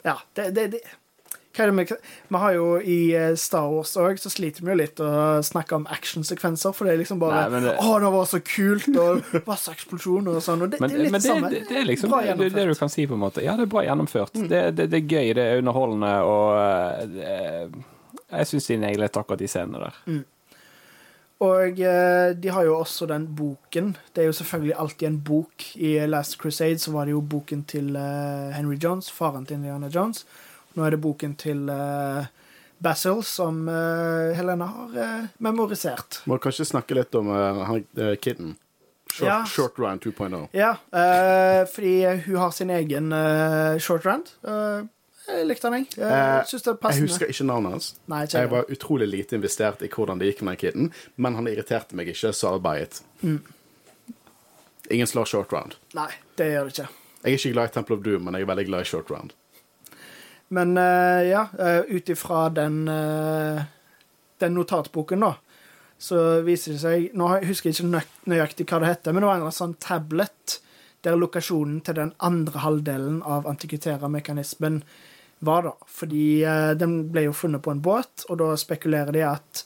Ja, 0.04 0.18
det, 0.36 0.50
det, 0.56 0.66
det 0.74 0.82
med, 1.54 1.91
Vi 2.30 2.38
har 2.38 2.54
jo 2.54 2.80
i 2.82 3.14
eh, 3.14 3.36
Star 3.36 3.68
Wars 3.70 3.91
òg, 3.97 4.18
så 4.18 4.30
sliter 4.34 4.64
vi 4.66 4.72
jo 4.72 4.78
litt 4.80 4.99
å 4.99 5.41
snakke 5.45 5.76
om 5.78 5.86
actionsekvenser, 5.86 6.74
for 6.74 6.86
det 6.86 6.93
er 6.95 7.01
liksom 7.04 7.20
bare 7.22 7.43
Nei, 7.49 7.60
det- 7.62 7.78
Å, 7.78 7.99
det 8.01 8.12
var 8.12 8.26
så 8.26 8.39
kult, 8.41 8.88
og 8.97 9.45
masse 9.45 9.72
eksplosjoner 9.72 10.36
og 10.36 10.41
sånn. 10.41 10.64
Og 10.66 10.72
det, 10.72 10.80
Men, 10.82 10.89
det 10.89 10.97
er 10.97 11.04
litt 11.04 11.12
men 11.12 11.22
det, 11.22 11.28
samme. 11.30 11.49
det, 11.54 11.64
det 11.70 11.78
er 11.78 11.86
liksom 11.86 12.10
Bra 12.10 12.22
det, 12.24 12.49
du 12.68 12.76
kan 12.76 12.89
si, 12.89 13.06
på 13.06 13.14
en 13.14 13.20
måte. 13.22 13.43
Ja, 13.45 13.56
det 13.56 13.68
er 13.68 13.74
bra 13.76 13.84
gjennomført. 13.86 14.34
Det, 14.34 14.62
det, 14.76 14.89
er 14.93 15.06
gøy, 15.06 15.34
det 15.38 15.43
er 15.45 15.62
underholdende, 15.62 16.14
og 16.26 17.18
eh, 17.22 17.68
jeg 18.34 18.49
syns 18.49 18.68
de 18.72 18.78
nailet 18.82 19.18
akkurat 19.22 19.39
de 19.39 19.47
scenene 19.47 19.84
der. 19.86 20.24
Og 21.43 21.80
eh, 21.82 22.32
de 22.39 22.49
har 22.56 22.64
jo 22.66 22.78
også 22.80 23.06
den 23.10 23.28
boken. 23.36 23.93
Det 24.16 24.24
er 24.24 24.30
jo 24.30 24.36
selvfølgelig 24.38 24.76
alltid 24.80 25.08
en 25.08 25.20
bok. 25.28 25.66
I 25.76 25.97
Last 26.08 26.38
Crusade 26.41 26.80
så 26.80 26.91
var 26.95 27.06
det 27.06 27.12
jo 27.14 27.22
boken 27.22 27.64
til 27.68 27.93
Henry 28.56 28.78
Jones, 28.82 29.12
faren 29.12 29.45
til 29.45 29.60
Indiana 29.60 29.89
Jones. 29.93 30.26
Nå 30.74 30.86
er 30.86 30.96
det 30.96 31.02
boken 31.04 31.36
til 31.38 31.68
uh, 31.70 32.26
Basil, 32.84 33.24
som 33.24 33.68
uh, 33.70 34.34
Helena 34.36 34.66
har 34.66 34.98
uh, 34.98 35.26
memorisert. 35.38 36.22
Må 36.26 36.40
kanskje 36.42 36.66
snakke 36.68 36.98
litt 36.98 37.16
om 37.16 37.30
uh, 37.32 37.78
eh, 37.98 38.18
Short, 39.14 39.28
Ja. 39.28 39.44
short 39.46 39.78
round 39.78 40.02
2.0. 40.02 40.48
Ja, 40.58 40.72
fordi 41.70 42.06
hun 42.26 42.36
har 42.36 42.52
sin 42.52 42.70
egen 42.74 43.14
short 43.80 44.06
round. 44.06 44.32
Jeg 45.28 45.46
likte 45.46 45.70
den, 45.70 45.84
jeg. 45.84 46.00
Jeg 46.02 46.48
synes 46.50 46.64
det 46.66 46.72
er 46.72 46.90
Jeg 46.96 47.02
husker 47.04 47.30
ikke 47.30 47.46
navnet 47.46 47.72
hans. 47.76 47.92
Nei, 48.10 48.24
ikke 48.24 48.40
Jeg 48.42 48.52
var 48.52 48.72
utrolig 48.74 49.08
lite 49.08 49.36
investert 49.38 49.86
i 49.86 49.88
hvordan 49.88 50.18
det 50.18 50.32
gikk 50.32 50.42
med 50.42 50.56
den 50.56 50.62
kiden, 50.64 50.90
men 51.16 51.36
han 51.36 51.48
irriterte 51.48 51.96
meg 51.96 52.10
ikke, 52.10 52.34
så 52.34 52.56
arbeidet. 52.56 53.04
Mm. 53.22 53.44
Ingen 54.90 55.08
slår 55.08 55.30
short 55.30 55.54
round. 55.54 55.78
Nei, 55.94 56.10
det 56.42 56.50
gjør 56.50 56.66
det 56.72 56.74
ikke. 56.74 56.90
Jeg 57.24 57.30
er 57.30 57.38
ikke 57.38 57.54
glad 57.54 57.70
i 57.70 57.74
Temple 57.78 57.96
of 57.96 58.04
Doom, 58.04 58.26
men 58.26 58.34
jeg 58.34 58.48
er 58.48 58.52
veldig 58.56 58.66
glad 58.72 58.82
i 58.82 58.90
short 58.90 59.14
round. 59.14 59.38
Men 60.54 60.78
eh, 60.78 61.30
ja, 61.32 61.47
uh, 61.60 61.82
ut 61.89 62.10
ifra 62.10 62.49
den, 62.54 62.84
eh, 62.88 63.64
den 64.38 64.54
notatboken, 64.54 65.24
da, 65.26 65.34
så 65.97 66.20
viser 66.45 66.76
det 66.76 66.82
seg 66.82 67.16
Nå 67.18 67.30
husker 67.47 67.72
jeg 67.72 67.78
ikke 67.80 67.89
nø 67.93 68.01
nøyaktig 68.34 68.68
hva 68.70 68.82
det 68.84 68.91
heter, 68.91 69.16
men 69.16 69.24
det 69.24 69.30
var 69.30 69.39
en 69.39 69.45
eller 69.47 69.56
sånn 69.56 69.78
tablet 69.82 70.60
der 71.04 71.18
lokasjonen 71.20 71.82
til 71.84 71.97
den 71.97 72.14
andre 72.24 72.62
halvdelen 72.64 73.22
av 73.28 73.47
antikvitera-mekanismen 73.49 74.82
var, 75.43 75.68
da. 75.68 75.74
Fordi 75.88 76.28
eh, 76.47 76.72
den 76.80 76.99
ble 77.12 77.28
jo 77.28 77.36
funnet 77.36 77.64
på 77.64 77.74
en 77.74 77.82
båt, 77.84 78.28
og 78.30 78.39
da 78.39 78.54
spekulerer 78.60 79.16
de 79.16 79.26
at 79.28 79.64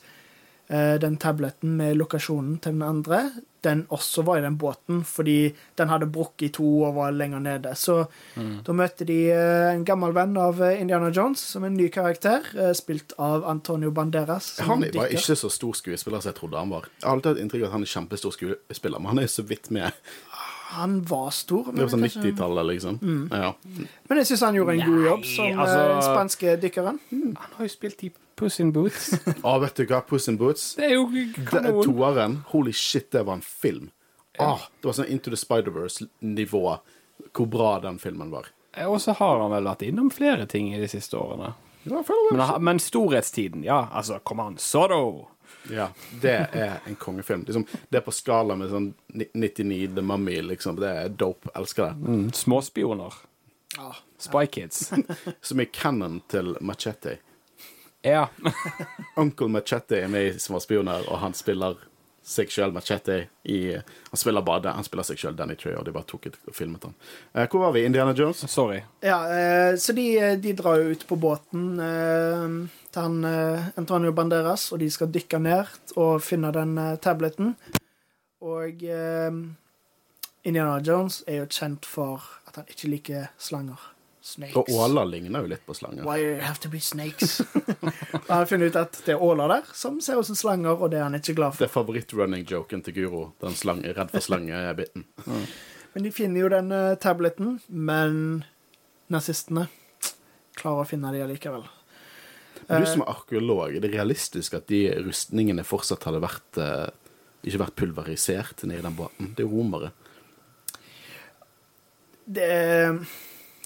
eh, 0.66 0.96
den 1.02 1.18
tableten 1.22 1.76
med 1.78 1.98
lokasjonen 2.00 2.58
til 2.62 2.74
den 2.74 2.86
andre, 2.86 3.22
den 3.66 3.84
også 3.94 4.22
var 4.26 4.38
i 4.38 4.44
den 4.44 4.56
båten, 4.60 5.02
fordi 5.04 5.54
den 5.78 5.90
hadde 5.90 6.06
brukket 6.12 6.46
i 6.46 6.50
to 6.58 6.66
og 6.86 6.94
var 6.98 7.14
lenger 7.14 7.42
nede. 7.42 7.74
Så 7.78 8.04
da 8.66 8.74
møter 8.76 9.08
de 9.08 9.18
eh, 9.34 9.70
en 9.72 9.84
gammel 9.88 10.14
venn 10.16 10.36
av 10.38 10.62
eh, 10.62 10.80
Indiana 10.82 11.10
Jones, 11.14 11.42
som 11.54 11.66
en 11.66 11.76
ny 11.76 11.88
karakter, 11.94 12.46
eh, 12.54 12.72
spilt 12.78 13.16
av 13.18 13.46
Antonio 13.48 13.90
Banderas. 13.94 14.54
Han 14.62 14.84
var 14.84 14.92
dykker. 14.94 15.18
ikke 15.18 15.38
så 15.42 15.50
stor 15.52 15.74
skuespiller 15.78 16.22
som 16.22 16.32
jeg 16.32 16.38
trodde 16.40 16.60
han 16.60 16.72
var. 16.72 16.88
Jeg 17.00 17.08
har 17.08 17.16
alltid 17.16 17.34
hatt 17.34 17.42
inntrykk 17.44 17.64
av 17.64 17.70
at 17.70 17.78
han 17.78 17.86
er 17.88 17.92
kjempestor 17.94 18.36
skuespiller, 18.36 19.02
men 19.02 19.14
han 19.14 19.22
er 19.24 19.32
så 19.32 19.46
vidt 19.46 19.72
med. 19.74 19.92
Han 20.68 20.98
var 21.08 21.30
stor. 21.32 21.70
Det 21.72 21.80
var 21.80 21.88
sånn 21.94 22.02
kanskje- 22.04 22.22
90-tallet, 22.26 22.66
liksom. 22.68 22.98
Ja. 23.32 23.54
Men 24.08 24.18
jeg 24.20 24.26
syns 24.28 24.40
han 24.44 24.54
gjorde 24.58 24.74
en 24.76 24.82
god 24.90 25.04
jobb 25.06 25.24
som 25.24 25.46
eh, 25.46 25.60
altså- 25.64 26.02
spanske 26.10 26.56
dykkeren. 26.60 26.98
Han 27.10 27.36
har 27.56 27.64
jo 27.64 27.72
spilt 27.72 28.04
i 28.04 28.10
Puss 28.36 28.60
in 28.60 28.70
Boots. 28.72 29.08
Å, 29.42 29.54
vet 29.64 29.74
du 29.80 29.86
hva? 29.88 30.02
Puss 30.06 30.28
in 30.28 30.36
Boots. 30.38 30.74
Det 30.76 30.84
er 30.90 30.94
jo 30.98 31.06
Det 31.10 31.62
er 31.64 31.72
toeren. 31.82 32.36
Holy 32.52 32.72
shit, 32.76 33.10
det 33.10 33.24
var 33.26 33.34
en 33.40 33.46
film. 33.46 33.88
Ah, 34.38 34.68
det 34.80 34.86
var 34.86 34.92
sånn 34.94 35.08
Into 35.10 35.30
the 35.32 35.36
Spider-Verse-nivå. 35.40 36.78
Hvor 37.34 37.46
bra 37.50 37.78
den 37.82 37.98
filmen 37.98 38.30
var. 38.30 38.46
Og 38.86 39.00
så 39.02 39.12
har 39.18 39.40
han 39.40 39.50
vel 39.50 39.64
vært 39.66 39.82
innom 39.88 40.10
flere 40.14 40.46
ting 40.46 40.68
i 40.74 40.78
de 40.78 40.86
siste 40.86 41.16
årene. 41.18 41.54
Ja, 41.88 42.02
Men, 42.30 42.62
men 42.62 42.78
storhetstiden, 42.78 43.64
ja. 43.64 43.88
Altså, 43.92 44.20
kom 44.22 44.40
an. 44.44 44.58
Sorrow! 44.60 45.28
Ja, 45.70 45.88
det 46.22 46.34
er 46.52 46.80
en 46.86 46.96
kongefilm. 46.96 47.44
Liksom, 47.46 47.66
det 47.88 48.00
er 48.00 48.04
på 48.06 48.14
skala 48.14 48.56
med 48.56 48.70
sånn 48.72 48.90
99 49.14 49.94
The 49.94 50.04
Mummy, 50.04 50.40
liksom. 50.42 50.78
Det 50.80 50.90
er 51.02 51.08
dope. 51.08 51.50
Elsker 51.58 51.90
det. 51.90 52.12
Mm, 52.12 52.28
småspioner. 52.32 53.14
Ah, 53.78 54.00
Spy 54.18 54.46
Kids. 54.46 54.92
Som 55.40 55.60
er 55.60 55.68
canon 55.72 56.20
til 56.30 56.56
Machete. 56.60 57.18
Ja. 58.02 58.28
Onkel 59.16 59.48
Machete 59.52 60.02
er 60.02 60.08
med 60.08 60.26
i 60.26 60.38
Småspioner, 60.38 61.08
og 61.10 61.18
han 61.22 61.34
spiller 61.34 61.76
seg 62.28 62.50
sjøl 62.52 62.72
Machete 62.76 63.14
i 63.48 63.58
Han 63.72 64.20
spiller 64.20 64.44
bare. 64.44 64.74
Han 64.76 64.84
spiller 64.86 65.06
seg 65.08 65.20
sjøl 65.20 65.36
Danny 65.38 65.56
Trey, 65.58 65.74
og 65.78 65.86
de 65.86 65.94
bare 65.94 66.08
tok 66.08 66.28
et 66.28 66.36
og 66.44 66.54
filmet 66.56 66.84
han. 66.84 66.94
Eh, 67.34 67.46
hvor 67.48 67.64
var 67.66 67.72
vi? 67.76 67.86
Indiana 67.88 68.12
Jones? 68.16 68.44
Sorry. 68.52 68.82
Ja, 69.04 69.18
eh, 69.32 69.76
så 69.80 69.94
de, 69.96 70.06
de 70.42 70.52
drar 70.58 70.80
jo 70.82 70.92
ut 70.92 71.06
på 71.08 71.16
båten 71.20 71.80
eh, 71.80 72.56
til 72.92 73.02
han 73.02 73.18
eh, 73.28 73.70
Antonio 73.80 74.12
Banderas, 74.16 74.68
og 74.72 74.82
de 74.84 74.90
skal 74.92 75.12
dykke 75.14 75.40
ned 75.44 75.72
og 75.96 76.20
finne 76.24 76.52
den 76.56 76.76
eh, 76.78 76.96
tableten. 77.04 77.54
Og 78.44 78.84
eh, 78.84 79.30
Indiana 80.44 80.78
Jones 80.84 81.22
er 81.26 81.42
jo 81.42 81.52
kjent 81.52 81.88
for 81.88 82.28
at 82.48 82.60
han 82.60 82.68
ikke 82.70 82.92
liker 82.92 83.30
slanger. 83.40 83.80
Snakes. 84.28 84.56
Og 84.60 84.68
åler 84.76 85.08
ligner 85.08 85.46
jo 85.46 85.48
litt 85.54 85.64
på 85.64 85.74
slanger. 85.76 86.04
Why 86.04 86.18
you 86.20 86.34
have 86.44 86.60
to 86.60 86.68
be 86.68 86.80
snakes? 86.84 87.38
Jeg 88.12 88.28
har 88.28 88.44
funnet 88.50 88.74
ut 88.74 88.76
at 88.76 88.98
det 89.06 89.14
er 89.14 89.24
åler 89.24 89.48
der 89.54 89.70
som 89.72 89.96
ser 90.04 90.20
ut 90.20 90.28
som 90.28 90.36
slanger, 90.36 90.76
og 90.76 90.92
det 90.92 91.00
er 91.00 91.06
han 91.06 91.16
ikke 91.16 91.38
glad 91.38 91.56
for. 91.56 91.64
Det 91.64 91.70
er 91.70 91.72
favoritt-running-joken 91.72 92.84
til 92.84 92.96
Guro. 92.98 93.22
Den 93.40 93.56
slang, 93.56 93.80
er 93.88 93.96
redd 93.96 94.12
for 94.12 94.24
slangebiten. 94.24 95.08
mm. 95.24 95.48
Men 95.94 96.04
de 96.04 96.10
finner 96.12 96.42
jo 96.44 96.48
den 96.52 96.68
eh, 96.70 96.94
tableten, 97.00 97.54
men 97.72 98.18
nazistene 99.10 99.64
klarer 100.58 100.84
å 100.84 100.86
finne 100.86 101.10
de 101.14 101.22
allikevel. 101.24 101.64
Men 102.68 102.84
du 102.84 102.90
som 102.90 103.02
er 103.02 103.12
arkeolog, 103.14 103.72
er 103.72 103.82
det 103.82 103.90
realistisk 103.94 104.58
at 104.58 104.68
de 104.70 104.82
rustningene 105.06 105.64
fortsatt 105.66 106.04
hadde 106.06 106.20
vært 106.22 106.60
eh, 106.60 106.84
ikke 107.48 107.62
vært 107.64 107.76
pulverisert 107.80 108.62
nede 108.68 108.82
i 108.82 108.86
den 108.86 108.98
båten? 108.98 109.32
Det 109.34 109.46
er 109.46 109.50
romere. 109.50 109.90
Det 112.28 112.48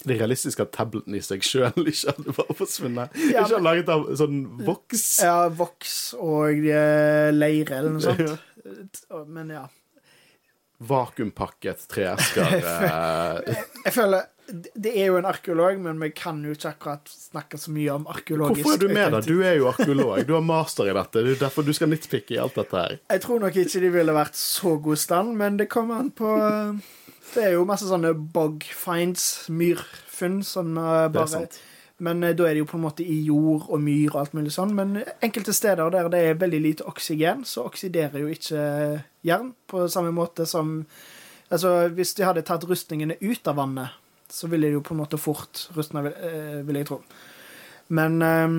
Det 0.03 0.17
realistiske 0.19 0.43
realistisk 0.43 0.63
at 0.63 0.73
tableten 0.75 1.15
i 1.15 1.21
seg 1.23 1.45
sjøl 1.45 1.87
ikke 1.91 2.15
hadde 2.15 2.35
bare 2.39 2.57
forsvunnet. 2.57 3.15
Ja, 3.29 3.43
ikke 3.43 3.45
hadde 3.53 3.63
laget 3.67 3.93
av 3.93 4.09
sånn 4.19 4.41
voks. 4.65 5.05
Ja, 5.23 5.37
voks 5.53 5.95
og 6.17 6.67
uh, 6.67 7.29
leire 7.33 7.79
eller 7.79 7.95
noe 7.95 8.03
sånt. 8.03 9.07
Men 9.35 9.53
ja. 9.53 9.65
Vakuumpakket 10.83 11.85
treesker. 11.87 12.55
jeg, 12.59 13.57
Jeg 13.85 13.93
føler 13.95 14.25
Det 14.75 14.91
er 14.91 15.11
jo 15.11 15.19
en 15.19 15.27
arkeolog, 15.27 15.77
men 15.79 16.01
vi 16.01 16.09
kan 16.15 16.41
jo 16.43 16.51
ikke 16.51 16.73
akkurat 16.73 17.07
snakke 17.07 17.59
så 17.61 17.71
mye 17.71 17.93
om 17.93 18.07
arkeologisk 18.11 18.65
Hvorfor 18.65 18.75
er 18.75 18.81
du 18.81 18.95
med, 18.97 19.13
da? 19.13 19.21
Du 19.23 19.37
er 19.45 19.55
jo 19.61 19.69
arkeolog. 19.69 20.25
Du 20.27 20.33
har 20.35 20.43
master 20.43 20.89
i 20.91 20.95
dette. 20.97 21.23
Det 21.23 21.37
er 21.37 21.39
derfor 21.45 21.63
du 21.63 21.71
skal 21.75 21.91
nitpicke 21.93 22.35
i 22.35 22.41
alt 22.43 22.57
dette 22.59 22.81
her. 22.81 22.97
Jeg 23.13 23.23
tror 23.23 23.39
nok 23.45 23.61
ikke 23.63 23.83
de 23.85 23.93
ville 23.93 24.17
vært 24.17 24.35
så 24.39 24.75
god 24.83 24.99
stand, 24.99 25.37
men 25.39 25.61
det 25.61 25.69
kommer 25.71 26.03
an 26.03 26.11
på 26.15 26.33
eh, 26.35 26.91
Det 27.33 27.41
er 27.41 27.55
jo 27.55 27.65
masse 27.65 27.87
sånne 27.89 28.11
bog 28.13 28.61
finds, 28.77 29.47
myrfunn, 29.49 30.43
som 30.45 30.75
eh, 30.77 31.07
bare. 31.13 31.47
Men 32.03 32.23
eh, 32.23 32.35
da 32.37 32.43
er 32.45 32.53
det 32.53 32.59
jo 32.61 32.67
på 32.69 32.77
en 32.77 32.85
måte 32.85 33.03
i 33.05 33.23
jord 33.25 33.63
og 33.69 33.81
myr 33.81 34.13
og 34.13 34.19
alt 34.21 34.33
mulig 34.37 34.53
sånn. 34.53 34.75
Men 34.77 35.01
enkelte 35.23 35.53
steder 35.55 35.89
der 35.93 36.09
det 36.13 36.19
er 36.21 36.41
veldig 36.41 36.61
lite 36.61 36.85
oksygen, 36.89 37.43
så 37.47 37.59
oksiderer 37.65 38.19
jo 38.21 38.27
ikke 38.33 38.61
jern 39.25 39.53
på 39.69 39.87
samme 39.89 40.11
måte 40.15 40.45
som 40.49 40.85
Altså, 41.53 41.69
hvis 41.93 42.15
de 42.17 42.23
hadde 42.25 42.41
tatt 42.47 42.63
rustningene 42.65 43.13
ut 43.21 43.47
av 43.51 43.59
vannet, 43.59 43.89
så 44.31 44.47
ville 44.49 44.71
de 44.71 44.73
jo 44.73 44.81
på 44.81 44.95
en 44.95 45.01
måte 45.03 45.19
fort 45.21 45.67
rustna, 45.75 46.01
vil, 46.01 46.15
eh, 46.17 46.77
jeg 46.79 46.87
tro. 46.87 46.97
Men 47.93 48.15
eh, 48.25 48.55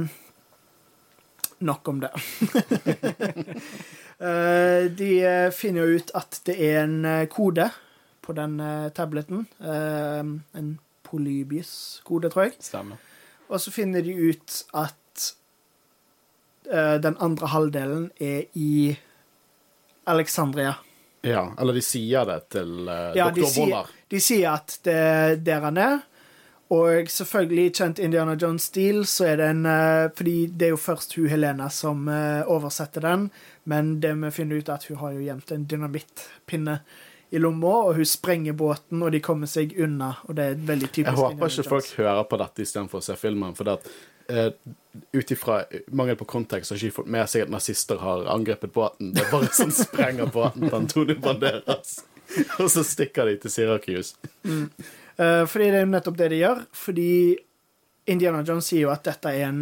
Nok 1.64 1.88
om 1.88 2.00
det. 2.02 2.10
De 4.98 5.10
finner 5.56 5.80
jo 5.80 5.98
ut 5.98 6.10
at 6.14 6.40
det 6.46 6.54
er 6.60 6.82
en 6.82 7.26
kode 7.32 7.70
på 8.24 8.34
den 8.36 8.58
eh, 8.60 8.88
tableten. 8.96 9.46
Eh, 9.60 10.22
en 10.58 10.70
Polybius-kode, 11.04 12.30
tror 12.32 12.48
jeg. 12.48 12.56
Stemmer. 12.64 13.00
Og 13.52 13.60
så 13.60 13.72
finner 13.74 14.02
de 14.02 14.14
ut 14.30 14.56
at 14.74 15.28
eh, 16.72 16.96
den 17.04 17.18
andre 17.20 17.52
halvdelen 17.52 18.08
er 18.16 18.48
i 18.56 18.96
Alexandria. 20.08 20.74
Ja, 21.24 21.54
eller 21.60 21.76
de 21.76 21.82
sier 21.84 22.26
det 22.28 22.40
til 22.52 22.72
uh, 22.84 23.14
Ja, 23.16 23.30
de 23.32 23.40
doktor 23.40 23.52
sier, 23.54 23.70
Boller. 23.70 23.92
de 24.12 24.18
sier 24.20 24.50
at 24.50 24.74
det 24.84 24.96
er 24.96 25.38
der 25.40 25.62
han 25.64 25.80
er. 25.80 26.02
Og 26.74 27.08
selvfølgelig, 27.12 27.72
kjent 27.78 28.00
Indiana 28.02 28.34
Jones-stil, 28.40 29.04
så 29.08 29.30
er 29.30 29.40
det 29.40 29.48
en 29.52 29.64
uh, 29.68 30.10
Fordi 30.16 30.36
det 30.52 30.68
er 30.68 30.74
jo 30.74 30.80
først 30.80 31.16
hun 31.16 31.30
Helena 31.32 31.70
som 31.72 32.08
uh, 32.08 32.44
oversetter 32.50 33.04
den, 33.04 33.30
men 33.64 33.98
det 34.04 34.12
vi 34.20 34.32
finner 34.36 34.60
ut, 34.60 34.68
er 34.68 34.76
at 34.76 34.86
hun 34.90 35.00
har 35.00 35.16
jo 35.16 35.24
gjemt 35.24 35.52
en 35.54 35.66
dynamittpinne 35.70 36.78
i 37.34 37.40
lomma, 37.42 37.74
og 37.88 37.98
hun 37.98 38.06
sprenger 38.06 38.54
båten, 38.54 39.02
og 39.02 39.10
de 39.10 39.20
kommer 39.24 39.50
seg 39.50 39.74
unna, 39.82 40.12
og 40.28 40.36
det 40.38 40.44
er 40.52 40.64
veldig 40.70 40.90
typisk 40.90 41.10
Jeg 41.10 41.20
håper 41.20 41.50
ikke 41.50 41.70
folk 41.72 41.92
hører 41.98 42.26
på 42.30 42.38
dette 42.44 42.62
istedenfor 42.62 43.02
å 43.02 43.06
se 43.08 43.16
filmen. 43.18 43.56
For 43.58 43.68
det 43.68 43.78
at, 43.80 43.94
Uh, 44.24 44.48
ut 45.12 45.30
ifra 45.34 45.58
mangel 45.92 46.16
på 46.16 46.24
kontekst 46.24 46.72
har 46.72 46.78
ikke 46.80 46.96
fått 47.02 47.08
med 47.12 47.28
seg 47.28 47.42
at 47.44 47.50
nazister 47.52 47.98
har 48.00 48.22
angrepet 48.32 48.72
båten. 48.72 49.10
Det 49.12 49.20
er 49.20 49.26
bare 49.28 49.50
sånn 49.52 49.74
sprenger 49.84 50.30
båten 50.32 50.64
til 50.64 50.76
Antonio 50.78 51.18
Banderas. 51.20 51.98
Og 52.56 52.70
så 52.72 52.80
stikker 52.88 53.28
de 53.28 53.34
til 53.42 53.52
Syracuse. 53.52 54.16
Uh, 54.48 55.44
fordi 55.44 55.66
det 55.68 55.76
er 55.76 55.84
jo 55.84 55.90
nettopp 55.92 56.16
det 56.22 56.30
de 56.32 56.38
gjør. 56.40 56.62
Fordi 56.72 57.10
Indiana 58.14 58.40
Jones 58.48 58.70
sier 58.72 58.86
jo 58.86 58.94
at 58.94 59.04
dette 59.04 59.28
er 59.28 59.50
en 59.50 59.60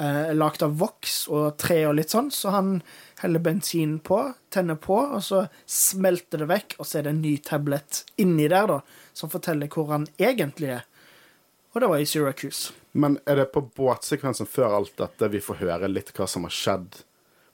uh, 0.00 0.32
lagd 0.34 0.64
av 0.66 0.76
voks 0.80 1.24
og 1.32 1.56
tre 1.60 1.82
og 1.88 1.96
litt 1.98 2.14
sånn, 2.14 2.30
så 2.34 2.54
han 2.54 2.74
heller 3.22 3.42
bensin 3.42 3.98
på, 4.04 4.20
tenner 4.52 4.78
på, 4.80 4.96
og 5.16 5.22
så 5.24 5.44
smelter 5.66 6.44
det 6.44 6.50
vekk, 6.50 6.76
og 6.78 6.88
så 6.88 7.00
er 7.00 7.06
det 7.06 7.14
en 7.14 7.22
ny 7.24 7.36
tablet 7.44 8.04
inni 8.20 8.48
der, 8.50 8.68
da, 8.70 8.80
som 9.16 9.32
forteller 9.32 9.70
hvor 9.72 9.92
han 9.94 10.08
egentlig 10.18 10.74
er. 10.80 10.84
Og 11.74 11.82
det 11.82 11.90
var 11.90 12.02
i 12.02 12.06
Syracuse. 12.06 12.74
Men 12.94 13.18
er 13.26 13.40
det 13.40 13.50
på 13.54 13.64
båtsekvensen 13.74 14.46
før 14.46 14.76
alt 14.76 14.94
dette 15.00 15.28
vi 15.32 15.40
får 15.42 15.58
høre 15.64 15.90
litt 15.90 16.12
hva 16.14 16.28
som 16.30 16.46
har 16.46 16.54
skjedd? 16.54 17.00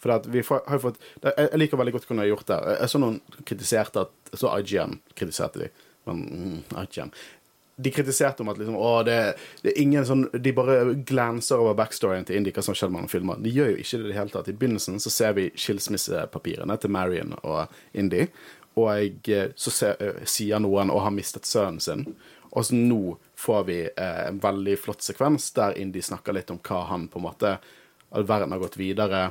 For 0.00 0.12
at 0.12 0.26
vi 0.32 0.42
får, 0.44 0.60
har 0.68 0.80
fått, 0.80 1.00
jeg 1.24 1.60
liker 1.60 1.80
veldig 1.80 1.94
godt 1.94 2.06
hvordan 2.08 2.20
de 2.20 2.26
har 2.26 2.32
gjort 2.34 2.50
det. 2.50 2.58
Jeg 2.80 2.92
så 2.92 3.00
noen 3.00 3.16
kritiserte 3.48 4.04
at 4.04 4.36
så 4.36 4.52
IGN 4.60 4.98
kritiserte 5.16 5.62
de. 5.62 5.70
Men 6.08 6.20
mm, 6.28 6.58
IGN. 6.82 7.12
De 7.80 7.92
kritiserte 7.94 8.44
om 8.44 8.50
at 8.52 8.58
liksom, 8.60 8.76
å, 8.76 8.92
det, 9.06 9.18
det 9.64 9.72
er 9.72 9.82
ingen 9.82 10.06
sånn 10.06 10.26
De 10.32 10.52
bare 10.56 10.94
glanser 11.08 11.62
over 11.62 11.76
backstoryen 11.78 12.26
til 12.28 12.40
Indy, 12.40 12.52
hva 12.54 12.64
som 12.64 12.76
filmen. 13.10 13.42
De 13.44 13.52
gjør 13.54 13.74
jo 13.74 13.82
ikke 13.82 14.00
det 14.00 14.08
i 14.08 14.12
det 14.12 14.18
hele 14.18 14.34
tatt. 14.34 14.50
I 14.50 14.56
begynnelsen 14.56 15.00
så 15.02 15.12
ser 15.12 15.36
vi 15.38 15.50
skilsmissepapirene 15.54 16.76
til 16.80 16.94
Marion 16.94 17.36
og 17.40 17.72
Indy. 17.92 18.26
Og 18.78 18.90
jeg, 18.94 19.52
så 19.58 19.72
ser, 19.74 19.96
eh, 20.02 20.26
sier 20.28 20.60
noen 20.62 20.92
å 20.92 21.00
ha 21.02 21.10
mistet 21.14 21.48
sønnen 21.48 21.80
sin. 21.82 22.04
Og 22.50 22.66
så 22.66 22.74
nå 22.74 23.16
får 23.38 23.64
vi 23.68 23.78
eh, 23.88 24.20
en 24.28 24.40
veldig 24.42 24.76
flott 24.80 25.04
sekvens 25.06 25.50
der 25.56 25.78
Indy 25.78 26.02
snakker 26.02 26.34
litt 26.36 26.50
om 26.50 26.60
hva 26.66 26.84
han 26.90 27.08
på 27.10 27.20
en 27.20 27.28
måte 27.28 27.58
At 28.10 28.26
verden 28.26 28.50
har 28.50 28.58
gått 28.58 28.76
videre. 28.76 29.30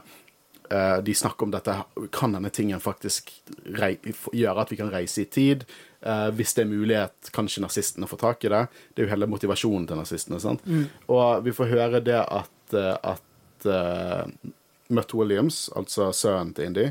Eh, 0.71 0.97
de 1.03 1.15
snakker 1.15 1.43
om 1.43 1.51
dette 1.51 1.73
Kan 2.15 2.31
denne 2.31 2.49
tingen 2.49 2.79
faktisk 2.79 3.33
gjøre 3.65 4.61
at 4.61 4.71
vi 4.71 4.77
kan 4.79 4.91
reise 4.93 5.25
i 5.25 5.25
tid? 5.25 5.65
Eh, 6.01 6.29
hvis 6.37 6.55
det 6.55 6.63
er 6.63 6.71
mulighet, 6.71 7.31
kanskje 7.35 7.63
nazistene 7.63 8.07
får 8.07 8.21
tak 8.21 8.45
i 8.45 8.53
det. 8.53 8.63
Det 8.93 9.03
er 9.03 9.07
jo 9.07 9.13
hele 9.13 9.29
motivasjonen 9.31 9.87
til 9.89 9.99
nazistene. 9.99 10.39
sant? 10.39 10.63
Og 11.11 11.43
vi 11.45 11.55
får 11.55 11.73
høre 11.73 12.03
det 12.03 12.21
at, 12.23 12.73
eh, 12.73 12.95
at 13.13 13.67
uh, 13.67 14.51
Mutt 14.89 15.13
Williams, 15.13 15.67
altså 15.75 16.11
sønnen 16.15 16.53
til 16.55 16.69
Indy, 16.69 16.85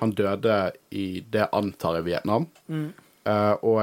han 0.00 0.14
døde 0.16 0.72
i 0.90 1.22
det 1.30 1.48
antar 1.52 2.00
jeg 2.00 2.08
Vietnam. 2.08 2.48
Eh, 3.24 3.54
og 3.64 3.80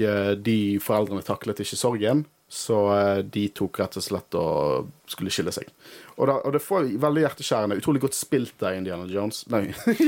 eh, 0.00 0.32
de 0.36 0.58
foreldrene 0.82 1.24
taklet 1.26 1.62
ikke 1.64 1.78
sorgen, 1.80 2.24
så 2.48 2.76
eh, 2.94 3.18
de 3.34 3.48
tok 3.50 3.80
rett 3.80 3.96
og 3.98 4.04
slett 4.04 4.36
og 4.38 4.90
skulle 5.10 5.32
skille 5.34 5.52
seg. 5.54 5.70
Og, 6.16 6.28
da, 6.30 6.36
og 6.46 6.54
det 6.54 6.62
får 6.62 6.92
veldig 7.02 7.24
hjerteskjærende. 7.24 7.78
Utrolig 7.82 8.00
godt 8.04 8.16
spilt 8.16 8.62
av 8.62 8.76
Indiana 8.78 9.08
Jones. 9.10 9.42
Nei. 9.52 9.64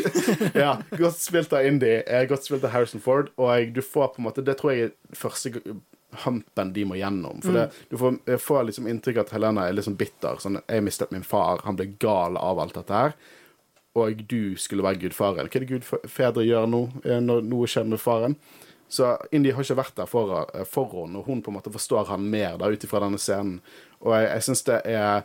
ja, 0.54 0.76
godt 0.94 1.18
spilt 1.18 1.52
av 1.52 1.66
Indy. 1.66 1.98
eh, 2.06 2.24
Godt 2.30 2.46
spilt 2.46 2.64
av 2.64 2.72
Harrison 2.76 3.02
Ford. 3.02 3.32
Og 3.36 3.74
du 3.74 3.82
får 3.84 4.14
på 4.14 4.22
en 4.22 4.28
måte 4.28 4.44
Det 4.46 4.54
tror 4.60 4.72
jeg 4.74 4.88
er 4.88 4.94
første 5.18 5.52
humpen 6.24 6.70
de 6.72 6.86
må 6.88 6.96
gjennom. 6.96 7.42
For 7.44 7.52
det, 7.58 7.66
du 7.90 7.98
får, 8.00 8.20
jeg 8.30 8.40
får 8.40 8.62
liksom 8.70 8.86
inntrykk 8.88 9.18
av 9.20 9.26
at 9.26 9.34
Helena 9.36 9.66
er 9.68 9.82
sånn 9.84 9.98
bitter. 9.98 10.38
Sånn, 10.40 10.60
'Jeg 10.62 10.86
mistet 10.86 11.12
min 11.12 11.26
far. 11.26 11.60
Han 11.66 11.76
ble 11.76 11.90
gal 12.00 12.38
av 12.40 12.62
alt 12.62 12.78
dette 12.78 12.94
her.' 12.94 13.18
Og 13.98 14.22
du 14.30 14.54
skulle 14.56 14.84
være 14.86 15.00
gudfaren. 15.02 15.48
Hva 15.48 15.58
er 15.58 15.64
det 15.64 15.70
gudfedre 15.72 16.44
gjør 16.46 16.68
nå 16.70 16.82
eh, 17.04 17.18
når 17.20 17.42
noe 17.50 17.66
skjer 17.66 17.84
med 17.88 18.00
faren? 18.00 18.36
Så 18.88 19.16
Indy 19.32 19.52
har 19.52 19.64
ikke 19.64 19.78
vært 19.78 19.96
der 20.00 20.08
for, 20.08 20.46
eh, 20.54 20.64
for 20.64 20.88
henne, 20.92 21.20
og 21.20 21.28
hun 21.28 21.42
på 21.42 21.52
en 21.52 21.58
måte 21.58 21.72
forstår 21.72 22.08
han 22.08 22.30
mer 22.30 22.56
ut 22.56 22.84
ifra 22.84 23.00
denne 23.04 23.20
scenen. 23.20 23.60
Og 24.00 24.14
jeg, 24.16 24.28
jeg 24.30 24.46
syns 24.46 24.62
det 24.64 24.80
er 24.84 25.24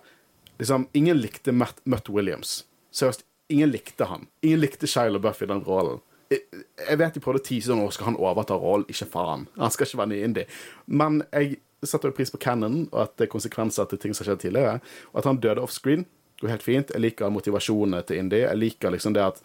liksom 0.59 0.88
Ingen 0.93 1.18
likte 1.18 1.51
Matt, 1.51 1.80
Matt 1.86 2.09
Williams. 2.09 2.66
Seriøst, 2.91 3.24
ingen 3.49 3.72
likte 3.72 4.05
han. 4.05 4.28
Ingen 4.41 4.59
likte 4.59 4.88
Shia 4.88 5.20
Buff 5.20 5.41
i 5.41 5.49
den 5.49 5.64
rollen. 5.64 6.01
Jeg, 6.30 6.41
jeg 6.89 6.97
vet 6.99 7.14
de 7.14 7.22
prøvde 7.22 7.41
å 7.41 7.45
tease 7.45 7.76
nå 7.76 7.89
skal 7.91 8.11
han 8.11 8.20
overta 8.20 8.57
rollen. 8.59 8.86
Ikke 8.89 9.09
faen. 9.09 9.47
Han 9.57 9.72
skal 9.74 9.88
ikke 9.88 10.01
være 10.03 10.11
ny 10.14 10.20
Indy. 10.24 10.45
Men 10.86 11.24
jeg 11.32 11.59
setter 11.84 12.11
jo 12.11 12.18
pris 12.18 12.32
på 12.32 12.39
Cannon, 12.39 12.86
og 12.91 12.99
at 13.07 13.18
det 13.18 13.28
er 13.28 13.34
konsekvenser 13.34 13.88
til 13.89 13.99
ting 13.99 14.14
som 14.14 14.24
har 14.24 14.34
skjedd 14.34 14.43
tidligere. 14.45 14.78
Og 15.11 15.24
at 15.24 15.30
han 15.30 15.41
døde 15.43 15.64
offscreen, 15.64 16.05
går 16.41 16.53
helt 16.53 16.66
fint. 16.66 16.93
Jeg 16.93 17.03
liker 17.03 17.34
motivasjonene 17.34 18.03
til 18.07 18.24
Indy. 18.24 18.43
Jeg 18.43 18.59
liker 18.59 18.93
liksom 18.93 19.16
det 19.16 19.26
at 19.26 19.43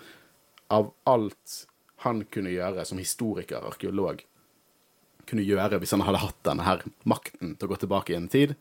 av 0.74 0.90
alt 1.08 1.62
han 2.04 2.24
kunne 2.32 2.52
gjøre 2.52 2.84
som 2.86 3.00
historiker, 3.00 3.64
arkeolog, 3.66 4.22
kunne 5.28 5.44
gjøre 5.44 5.80
hvis 5.82 5.92
han 5.96 6.04
hadde 6.06 6.22
hatt 6.22 6.40
denne 6.46 6.64
her 6.64 6.82
makten 7.08 7.56
til 7.56 7.68
å 7.68 7.72
gå 7.72 7.78
tilbake 7.82 8.14
i 8.14 8.18
en 8.18 8.30
tid. 8.32 8.54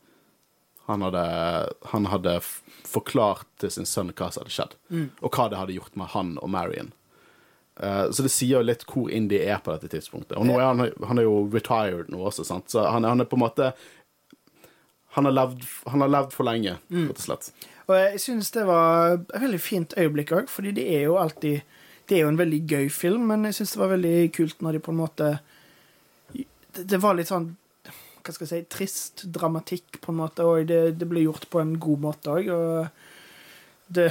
Han 0.88 1.04
hadde, 1.04 1.24
han 1.92 2.08
hadde 2.08 2.38
forklart 2.88 3.48
til 3.60 3.72
sin 3.72 3.88
sønn 3.88 4.12
hva 4.16 4.30
som 4.32 4.42
hadde 4.44 4.54
skjedd, 4.54 4.78
og 5.20 5.34
hva 5.34 5.50
det 5.52 5.60
hadde 5.60 5.76
gjort 5.76 5.98
med 6.00 6.12
han 6.14 6.36
og 6.40 6.52
Marion. 6.52 6.94
Uh, 7.78 8.08
så 8.10 8.24
det 8.24 8.32
sier 8.34 8.56
jo 8.56 8.64
litt 8.66 8.82
hvor 8.90 9.10
Indy 9.14 9.38
er 9.38 9.60
på 9.62 9.70
dette 9.70 9.90
tidspunktet. 9.92 10.34
Og 10.40 10.48
nå 10.48 10.56
er 10.58 10.64
han, 10.66 10.88
han 11.06 11.20
er 11.20 11.28
jo 11.28 11.44
retired 11.52 12.08
nå 12.10 12.24
også, 12.26 12.46
sant? 12.48 12.66
så 12.72 12.88
han, 12.88 13.06
han 13.06 13.22
er 13.22 13.28
på 13.28 13.38
en 13.38 13.44
måte 13.44 13.70
han 15.14 15.28
har, 15.28 15.34
levd, 15.34 15.62
han 15.92 16.02
har 16.04 16.10
levd 16.12 16.34
for 16.34 16.46
lenge, 16.46 16.74
rett 16.92 17.20
og 17.20 17.24
slett. 17.24 17.52
Og 17.88 17.94
jeg 17.96 18.20
syns 18.22 18.50
det 18.54 18.66
var 18.68 19.14
et 19.16 19.30
veldig 19.40 19.60
fint 19.62 19.94
øyeblikk 19.96 20.34
òg, 20.36 20.50
fordi 20.52 20.74
det 20.76 20.84
er 20.94 21.06
jo 21.06 21.16
alltid 21.18 21.62
Det 22.08 22.16
er 22.16 22.24
jo 22.24 22.32
en 22.32 22.40
veldig 22.40 22.60
gøy 22.70 22.90
film, 22.92 23.28
men 23.30 23.44
jeg 23.48 23.58
syns 23.58 23.74
det 23.74 23.82
var 23.82 23.94
veldig 23.94 24.16
kult 24.36 24.64
når 24.64 24.78
de 24.78 24.82
på 24.84 24.94
en 24.94 25.00
måte 25.02 25.30
Det, 26.32 27.00
var 27.02 27.16
litt 27.18 27.28
sånn 27.28 27.50
Hva 27.84 28.34
skal 28.34 28.46
jeg 28.46 28.50
si 28.52 28.68
Trist 28.72 29.24
dramatikk, 29.34 30.00
på 30.04 30.12
en 30.12 30.20
måte, 30.22 30.46
og 30.46 30.68
det, 30.68 30.82
det 31.00 31.08
ble 31.08 31.26
gjort 31.26 31.48
på 31.52 31.62
en 31.62 31.76
god 31.80 32.04
måte 32.04 32.34
òg. 32.34 32.50
Og 32.52 33.88
det, 33.88 34.10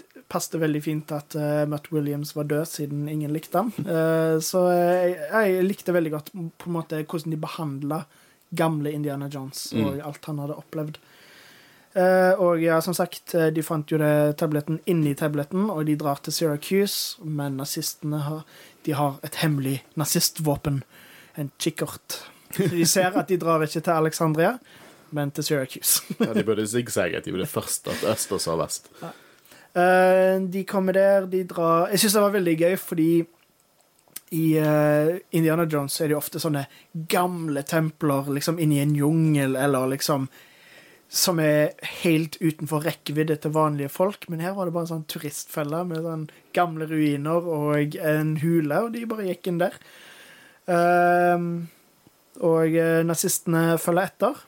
det 0.00 0.22
passet 0.30 0.60
veldig 0.62 0.80
fint 0.84 1.12
at 1.12 1.36
uh, 1.36 1.66
Mutt 1.68 1.90
Williams 1.92 2.32
var 2.36 2.48
død, 2.48 2.68
siden 2.70 3.08
ingen 3.10 3.32
likte 3.34 3.60
ham. 3.60 3.72
Uh, 3.84 4.38
så 4.44 4.64
jeg, 4.72 5.16
jeg 5.28 5.66
likte 5.66 5.96
veldig 5.96 6.14
godt 6.14 6.32
på 6.32 6.70
en 6.70 6.76
måte 6.76 7.02
hvordan 7.02 7.34
de 7.34 7.40
behandla 7.40 8.04
gamle 8.50 8.92
Indiana 8.92 9.28
Jones 9.30 9.68
og 9.78 10.00
alt 10.02 10.26
han 10.26 10.40
hadde 10.42 10.58
opplevd. 10.58 10.98
Eh, 11.92 12.32
og 12.38 12.60
ja, 12.62 12.78
som 12.80 12.94
sagt, 12.94 13.34
eh, 13.34 13.48
de 13.50 13.62
fant 13.66 13.90
jo 13.90 13.98
det 13.98 14.36
tabletten 14.38 14.78
inni 14.90 15.14
tabletten, 15.18 15.66
og 15.72 15.86
de 15.88 15.96
drar 15.98 16.20
til 16.22 16.34
Syracuse, 16.34 17.18
men 17.26 17.58
nazistene 17.58 18.20
har, 18.22 18.44
de 18.86 18.94
har 18.94 19.18
et 19.26 19.40
hemmelig 19.42 19.80
nazistvåpen, 19.98 20.84
en 21.40 21.50
kikkert. 21.58 22.20
Så 22.54 22.68
de 22.70 22.86
ser 22.86 23.16
at 23.18 23.30
de 23.30 23.38
drar 23.40 23.62
ikke 23.66 23.82
til 23.82 23.96
Alexandria, 23.96 24.54
men 25.10 25.32
til 25.34 25.44
Syracuse. 25.44 26.14
Ja, 26.20 26.32
de 26.34 26.46
burde 26.46 26.66
zigzagge. 26.66 27.22
De 27.24 27.34
burde 27.34 27.46
først 27.50 27.90
at 27.90 28.06
øst 28.12 28.32
og 28.32 28.40
så 28.42 28.54
vest. 28.58 28.90
Uh, 29.70 30.38
de 30.50 30.64
kommer 30.66 30.92
der, 30.92 31.28
de 31.30 31.44
drar 31.46 31.92
Jeg 31.92 32.00
syns 32.02 32.16
det 32.16 32.22
var 32.22 32.32
veldig 32.34 32.54
gøy, 32.58 32.76
fordi 32.78 33.10
i 34.34 34.46
uh, 34.58 35.14
Indiana 35.30 35.66
Jones 35.70 36.00
er 36.00 36.10
det 36.10 36.16
jo 36.16 36.18
ofte 36.18 36.42
sånne 36.42 36.64
gamle 37.10 37.62
templer 37.66 38.30
liksom 38.34 38.58
inni 38.62 38.80
en 38.82 38.96
jungel, 38.98 39.54
eller 39.58 39.90
liksom 39.94 40.26
Som 41.10 41.40
er 41.42 41.72
helt 42.04 42.36
utenfor 42.38 42.84
rekkevidde 42.86 43.36
til 43.42 43.54
vanlige 43.56 43.90
folk. 43.90 44.28
Men 44.30 44.42
her 44.44 44.54
var 44.54 44.68
det 44.68 44.74
bare 44.76 44.86
en 44.86 44.92
sånn 44.92 45.08
turistfelle 45.10 45.82
med 45.88 46.04
sånn 46.06 46.28
gamle 46.54 46.86
ruiner 46.90 47.48
og 47.50 47.96
en 47.98 48.36
hule, 48.42 48.84
og 48.84 48.94
de 48.94 49.08
bare 49.10 49.26
gikk 49.26 49.50
inn 49.50 49.58
der. 49.62 49.74
Um, 50.70 51.48
og 52.46 52.76
eh, 52.78 53.00
nazistene 53.04 53.74
følger 53.82 54.12
etter. 54.12 54.44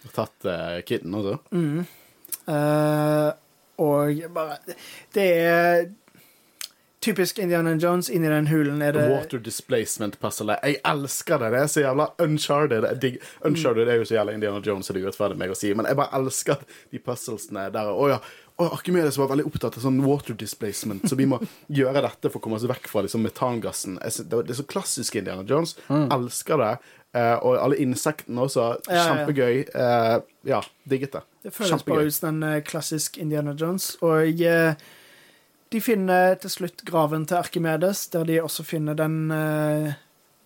Og 0.00 0.16
Tatt 0.16 0.48
uh, 0.48 0.80
kiden 0.86 1.14
også. 1.14 1.36
Mm. 1.54 1.86
Uh, 2.50 3.30
og 3.80 4.18
bare 4.34 4.58
Det 5.14 5.26
er 5.40 5.86
typisk 7.00 7.38
Indiana 7.38 7.72
Jones. 7.80 8.10
Inni 8.12 8.28
den 8.28 8.46
hulen 8.50 8.82
er 8.84 8.92
det 8.96 9.06
Water 9.10 9.40
displacement 9.42 10.18
puzzle. 10.20 10.56
Jeg 10.62 10.80
elsker 10.84 11.40
det. 11.40 11.50
Det 11.54 11.62
er 11.64 11.72
så 11.72 11.84
jævla 11.86 12.06
uncharted. 12.20 12.86
Jeg 13.02 13.18
Uncharted 13.46 13.88
er 13.88 14.00
jo 14.00 14.04
så 14.08 14.18
jævla 14.18 14.34
Indiana 14.36 14.60
Jones, 14.64 14.90
er 14.90 14.94
det 14.98 15.02
er 15.02 15.08
urettferdig 15.08 15.40
meg 15.40 15.54
å 15.54 15.58
si, 15.58 15.72
men 15.74 15.88
jeg 15.88 15.98
bare 16.00 16.12
elsker 16.20 16.60
de 16.92 17.02
puzzlesene 17.04 17.68
der. 17.74 17.90
Å 17.94 18.08
ja. 18.12 18.20
Og 18.60 18.74
Archimedes 18.76 19.16
var 19.16 19.30
veldig 19.30 19.46
opptatt 19.48 19.78
av 19.78 19.84
sånn 19.86 20.02
water 20.04 20.36
displacement, 20.36 21.06
så 21.08 21.16
vi 21.16 21.24
må 21.30 21.38
gjøre 21.80 22.02
dette 22.04 22.28
for 22.28 22.42
å 22.42 22.44
komme 22.44 22.58
oss 22.58 22.66
vekk 22.68 22.90
fra 22.92 23.06
liksom, 23.06 23.22
metangassen. 23.24 23.96
Det 23.96 24.36
er- 24.36 24.58
så 24.58 24.66
klassisk 24.68 25.16
Indiana 25.16 25.46
Jones. 25.48 25.78
Elsker 25.88 26.60
det. 26.60 26.74
Uh, 27.16 27.34
og 27.42 27.56
alle 27.58 27.78
insektene 27.82 28.44
også. 28.44 28.68
Ja. 28.86 29.06
Kjempegøy. 29.08 29.64
Uh, 29.74 30.20
ja, 30.46 30.60
digget 30.86 31.16
det. 31.16 31.22
Det 31.48 31.54
føles 31.56 31.72
Kjempegøy. 31.72 31.96
bare 31.96 32.06
ut 32.12 32.14
som 32.14 32.28
en 32.36 32.42
eh, 32.52 32.60
klassisk 32.62 33.16
Indiana 33.18 33.54
Jones. 33.58 33.94
Og 34.04 34.42
eh, 34.44 34.74
de 35.70 35.80
finner 35.82 36.34
til 36.42 36.50
slutt 36.50 36.84
graven 36.88 37.26
til 37.30 37.38
Archimedes, 37.38 38.08
der 38.10 38.26
de 38.26 38.40
også 38.42 38.64
finner 38.66 38.96
den 38.98 39.30
uh, 39.30 39.92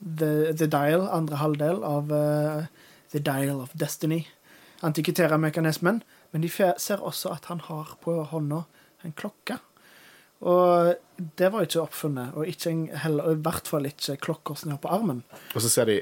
the, 0.01 0.53
the 0.53 0.69
Dial, 0.69 1.07
andre 1.09 1.41
halvdel 1.41 1.85
av 1.87 2.13
uh, 2.13 2.67
The 3.15 3.23
Dial 3.25 3.63
of 3.63 3.73
Destiny. 3.79 4.25
Antikvitera-mekanismen. 4.85 6.03
Men 6.35 6.43
de 6.45 6.51
ser 6.51 7.01
også 7.01 7.33
at 7.33 7.49
han 7.49 7.63
har 7.65 7.95
på 8.05 8.19
hånda 8.29 8.65
en 9.07 9.15
klokke. 9.17 9.57
Og 10.45 10.93
det 11.39 11.49
var 11.55 11.65
ikke 11.65 11.85
oppfunnet, 11.87 12.35
og 12.37 12.49
ikke 12.51 12.73
en, 12.73 12.89
heller, 13.05 13.33
i 13.33 13.45
hvert 13.47 13.69
fall 13.71 13.87
ikke 13.89 14.19
klokker 14.21 14.59
som 14.61 14.75
er 14.75 14.81
på 14.83 14.91
armen. 14.93 15.23
Og 15.55 15.63
så 15.65 15.71
ser 15.73 15.89
de 15.89 16.01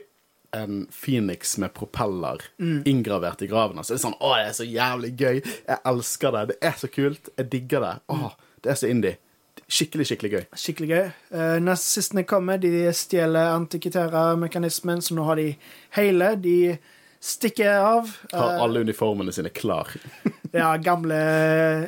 en 0.57 0.87
Phoenix 0.93 1.55
med 1.63 1.73
propeller 1.77 2.43
inngravert 2.59 3.45
i 3.45 3.49
graven. 3.49 3.79
Så 3.85 3.95
det 3.95 4.01
er 4.01 4.07
sånn 4.09 4.19
Å, 4.19 4.33
det 4.37 4.49
er 4.49 4.57
så 4.57 4.67
jævlig 4.69 5.13
gøy. 5.15 5.39
Jeg 5.45 5.79
elsker 5.93 6.35
det. 6.35 6.43
Det 6.51 6.59
er 6.69 6.75
så 6.81 6.91
kult. 6.93 7.31
Jeg 7.39 7.49
digger 7.55 7.87
det. 7.87 7.93
Å, 8.13 8.33
det 8.63 8.71
er 8.73 8.79
så 8.79 8.89
indie. 8.91 9.17
Skikkelig, 9.73 10.07
skikkelig 10.09 10.31
gøy. 10.33 10.43
Skikkelig 10.59 10.89
gøy. 10.91 11.07
Uh, 11.33 11.59
Nazistene 11.65 12.25
kommer, 12.29 12.59
de 12.61 12.91
stjeler 12.97 13.53
antikvitera-mekanismen, 13.57 15.01
så 15.05 15.15
nå 15.17 15.25
har 15.29 15.37
de 15.41 15.47
hele. 15.97 16.29
De 16.41 16.57
stikker 17.23 17.71
av. 17.79 18.11
Har 18.33 18.57
Eh, 18.57 18.63
alle 18.65 18.81
uniformene 18.83 19.33
sine 19.33 19.49
klar. 19.55 19.89
ja, 20.53 20.73
gamle 20.83 21.19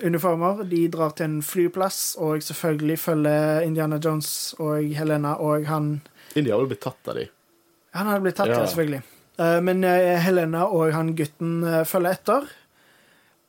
uniformer. 0.07 0.63
De 0.71 0.85
drar 0.89 1.11
til 1.19 1.27
en 1.27 1.41
flyplass, 1.43 2.15
og 2.23 2.43
selvfølgelig 2.47 2.99
følger 3.03 3.65
Indiana 3.67 3.99
Jones 4.05 4.55
og 4.63 4.95
Helena 4.95 5.35
og 5.43 5.67
han 5.67 6.01
India 6.37 6.55
har 6.55 6.63
vel 6.65 6.71
blitt 6.73 6.83
tatt 6.87 7.09
av 7.11 7.19
de. 7.19 7.27
Han 7.95 8.07
hadde 8.11 8.25
blitt 8.25 8.37
tatt, 8.41 8.49
Ja. 8.55 8.63
selvfølgelig. 8.67 9.03
Eh, 9.39 9.61
men 9.63 9.83
Helena 10.25 10.65
og 10.67 10.93
han 10.95 11.13
gutten 11.19 11.61
følger 11.87 12.17
etter. 12.17 12.49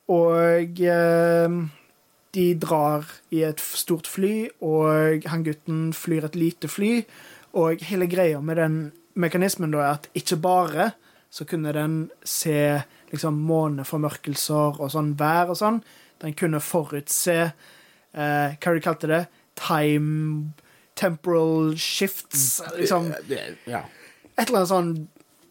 Og 0.10 0.82
de 2.36 2.50
drar 2.60 3.08
i 3.34 3.42
et 3.48 3.62
stort 3.64 4.08
fly, 4.12 4.50
og 4.66 5.26
han 5.32 5.44
gutten 5.48 5.90
flyr 5.96 6.28
et 6.28 6.36
lite 6.38 6.70
fly. 6.72 7.00
Og 7.56 7.84
hele 7.88 8.08
greia 8.12 8.42
med 8.44 8.60
den 8.60 8.78
mekanismen 9.16 9.72
da 9.72 9.80
er 9.86 9.94
at 9.96 10.10
ikke 10.18 10.38
bare 10.44 10.90
så 11.32 11.46
kunne 11.48 11.72
den 11.76 11.96
se 12.28 12.82
liksom 13.12 13.38
måneformørkelser 13.48 14.80
og 14.82 14.92
sånn 14.94 15.14
vær 15.20 15.52
og 15.54 15.60
sånn. 15.60 15.82
Den 16.24 16.36
kunne 16.38 16.62
forutse 16.64 17.36
eh, 18.16 18.56
Hva 18.56 18.74
de 18.76 18.84
kalte 18.84 19.10
det? 19.12 19.24
Time 19.60 20.54
Temporal 20.96 21.74
shifts. 21.80 22.62
Liksom 22.78 23.10
Ja. 23.68 23.84
et 24.38 24.48
eller 24.50 24.62
annet 24.62 24.70
sånn 24.72 24.94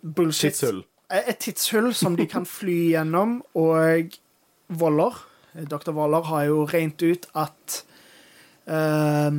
bullshit. 0.02 0.54
Tidshull. 0.56 0.82
Et 1.10 1.38
tidshull 1.38 1.92
som 1.94 2.16
de 2.16 2.24
kan 2.26 2.44
fly 2.48 2.94
gjennom, 2.94 3.42
og 3.54 4.16
Waller, 4.80 5.18
dr. 5.54 5.92
Waller, 5.96 6.24
har 6.30 6.48
jo 6.48 6.64
regnet 6.70 7.02
ut 7.02 7.28
at 7.38 7.80
uh, 8.70 9.30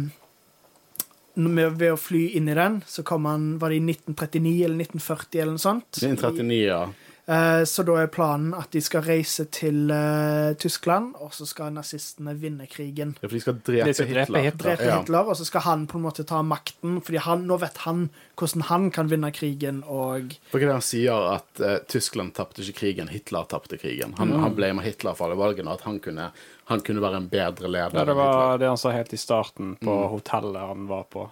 ved 1.36 1.90
å 1.92 2.00
fly 2.00 2.28
inn 2.40 2.48
i 2.48 2.56
den, 2.56 2.80
så 2.88 3.04
kom 3.04 3.26
han 3.28 3.58
Var 3.60 3.74
det 3.74 3.80
i 3.82 3.84
1939 3.92 4.54
eller 4.64 4.86
1940 4.86 5.42
eller 5.42 5.58
noe 5.58 5.66
sånt? 5.66 5.90
1939, 6.00 6.62
ja. 6.64 6.84
Eh, 7.28 7.64
så 7.66 7.82
da 7.82 7.96
er 8.04 8.10
planen 8.14 8.52
at 8.54 8.70
de 8.76 8.78
skal 8.86 9.02
reise 9.02 9.48
til 9.50 9.90
eh, 9.90 10.52
Tyskland, 10.62 11.16
og 11.18 11.32
så 11.34 11.48
skal 11.50 11.72
nazistene 11.74 12.36
vinne 12.38 12.68
krigen. 12.70 13.16
Ja, 13.18 13.26
For 13.26 13.34
de 13.34 13.40
skal 13.42 13.56
drepe 13.66 13.88
De 13.90 13.94
skal 13.98 14.12
drepe 14.12 14.26
Hitler. 14.28 14.44
Hitler. 14.46 14.62
Drepe 14.76 14.86
Ja. 14.92 15.00
Hitler, 15.00 15.32
og 15.32 15.40
så 15.40 15.46
skal 15.50 15.62
han 15.66 15.88
på 15.90 15.98
en 15.98 16.04
måte 16.06 16.26
ta 16.30 16.44
makten, 16.46 17.00
fordi 17.02 17.18
han, 17.26 17.48
nå 17.50 17.58
vet 17.64 17.78
han 17.88 18.04
hvordan 18.38 18.62
han 18.70 18.92
kan 18.92 19.10
vinne 19.10 19.32
krigen, 19.34 19.80
og 19.90 20.36
For 20.52 20.60
hva 20.60 20.68
er 20.68 20.68
det 20.68 20.76
han 20.78 20.86
sier 20.86 21.26
at 21.34 21.64
uh, 21.66 21.78
Tyskland 21.90 22.36
tapte 22.38 22.62
ikke 22.62 22.78
krigen, 22.84 23.10
Hitler 23.10 23.48
tapte 23.50 23.78
krigen. 23.82 24.14
Han, 24.20 24.30
Mm. 24.36 24.42
han 24.44 24.56
blamer 24.56 24.84
Hitler 24.86 25.16
for 25.18 25.26
alle 25.32 25.40
valgene, 25.40 25.70
og 25.72 25.80
at 25.80 25.86
han 25.90 25.98
kunne, 26.00 26.30
han 26.70 26.82
kunne 26.82 27.02
være 27.02 27.18
en 27.24 27.30
bedre 27.30 27.68
leder. 27.72 27.96
Ja, 27.98 28.06
det 28.06 28.16
var 28.16 28.58
det 28.62 28.68
han 28.68 28.78
sa 28.78 28.92
helt 28.92 29.14
i 29.14 29.18
starten, 29.18 29.78
på 29.82 29.90
Mm. 29.98 30.10
hotellet 30.14 30.62
han 30.62 30.86
var 30.88 31.04
på. 31.10 31.26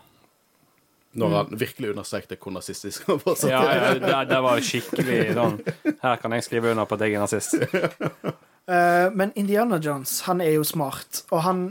Når 1.13 1.35
han 1.35 1.59
virkelig 1.59 1.91
understrekte 1.91 2.37
hvor 2.41 2.55
nazistisk 2.55 3.05
han 3.07 3.19
var. 3.21 3.37
Ja, 3.49 3.61
ja 3.69 3.91
det, 4.01 4.15
det 4.31 4.39
var 4.41 4.63
skikkelig 4.65 5.19
sånn 5.37 5.59
Her 6.01 6.17
kan 6.21 6.33
jeg 6.33 6.45
skrive 6.47 6.71
under 6.73 6.89
på 6.89 6.97
at 6.97 7.05
jeg 7.05 7.19
er 7.19 7.23
nazist. 7.23 7.53
Uh, 8.63 9.11
Men 9.11 9.33
Indiana 9.35 9.75
Jones, 9.75 10.21
han 10.23 10.39
er 10.39 10.53
jo 10.53 10.63
smart, 10.63 11.25
og 11.35 11.41
han 11.43 11.63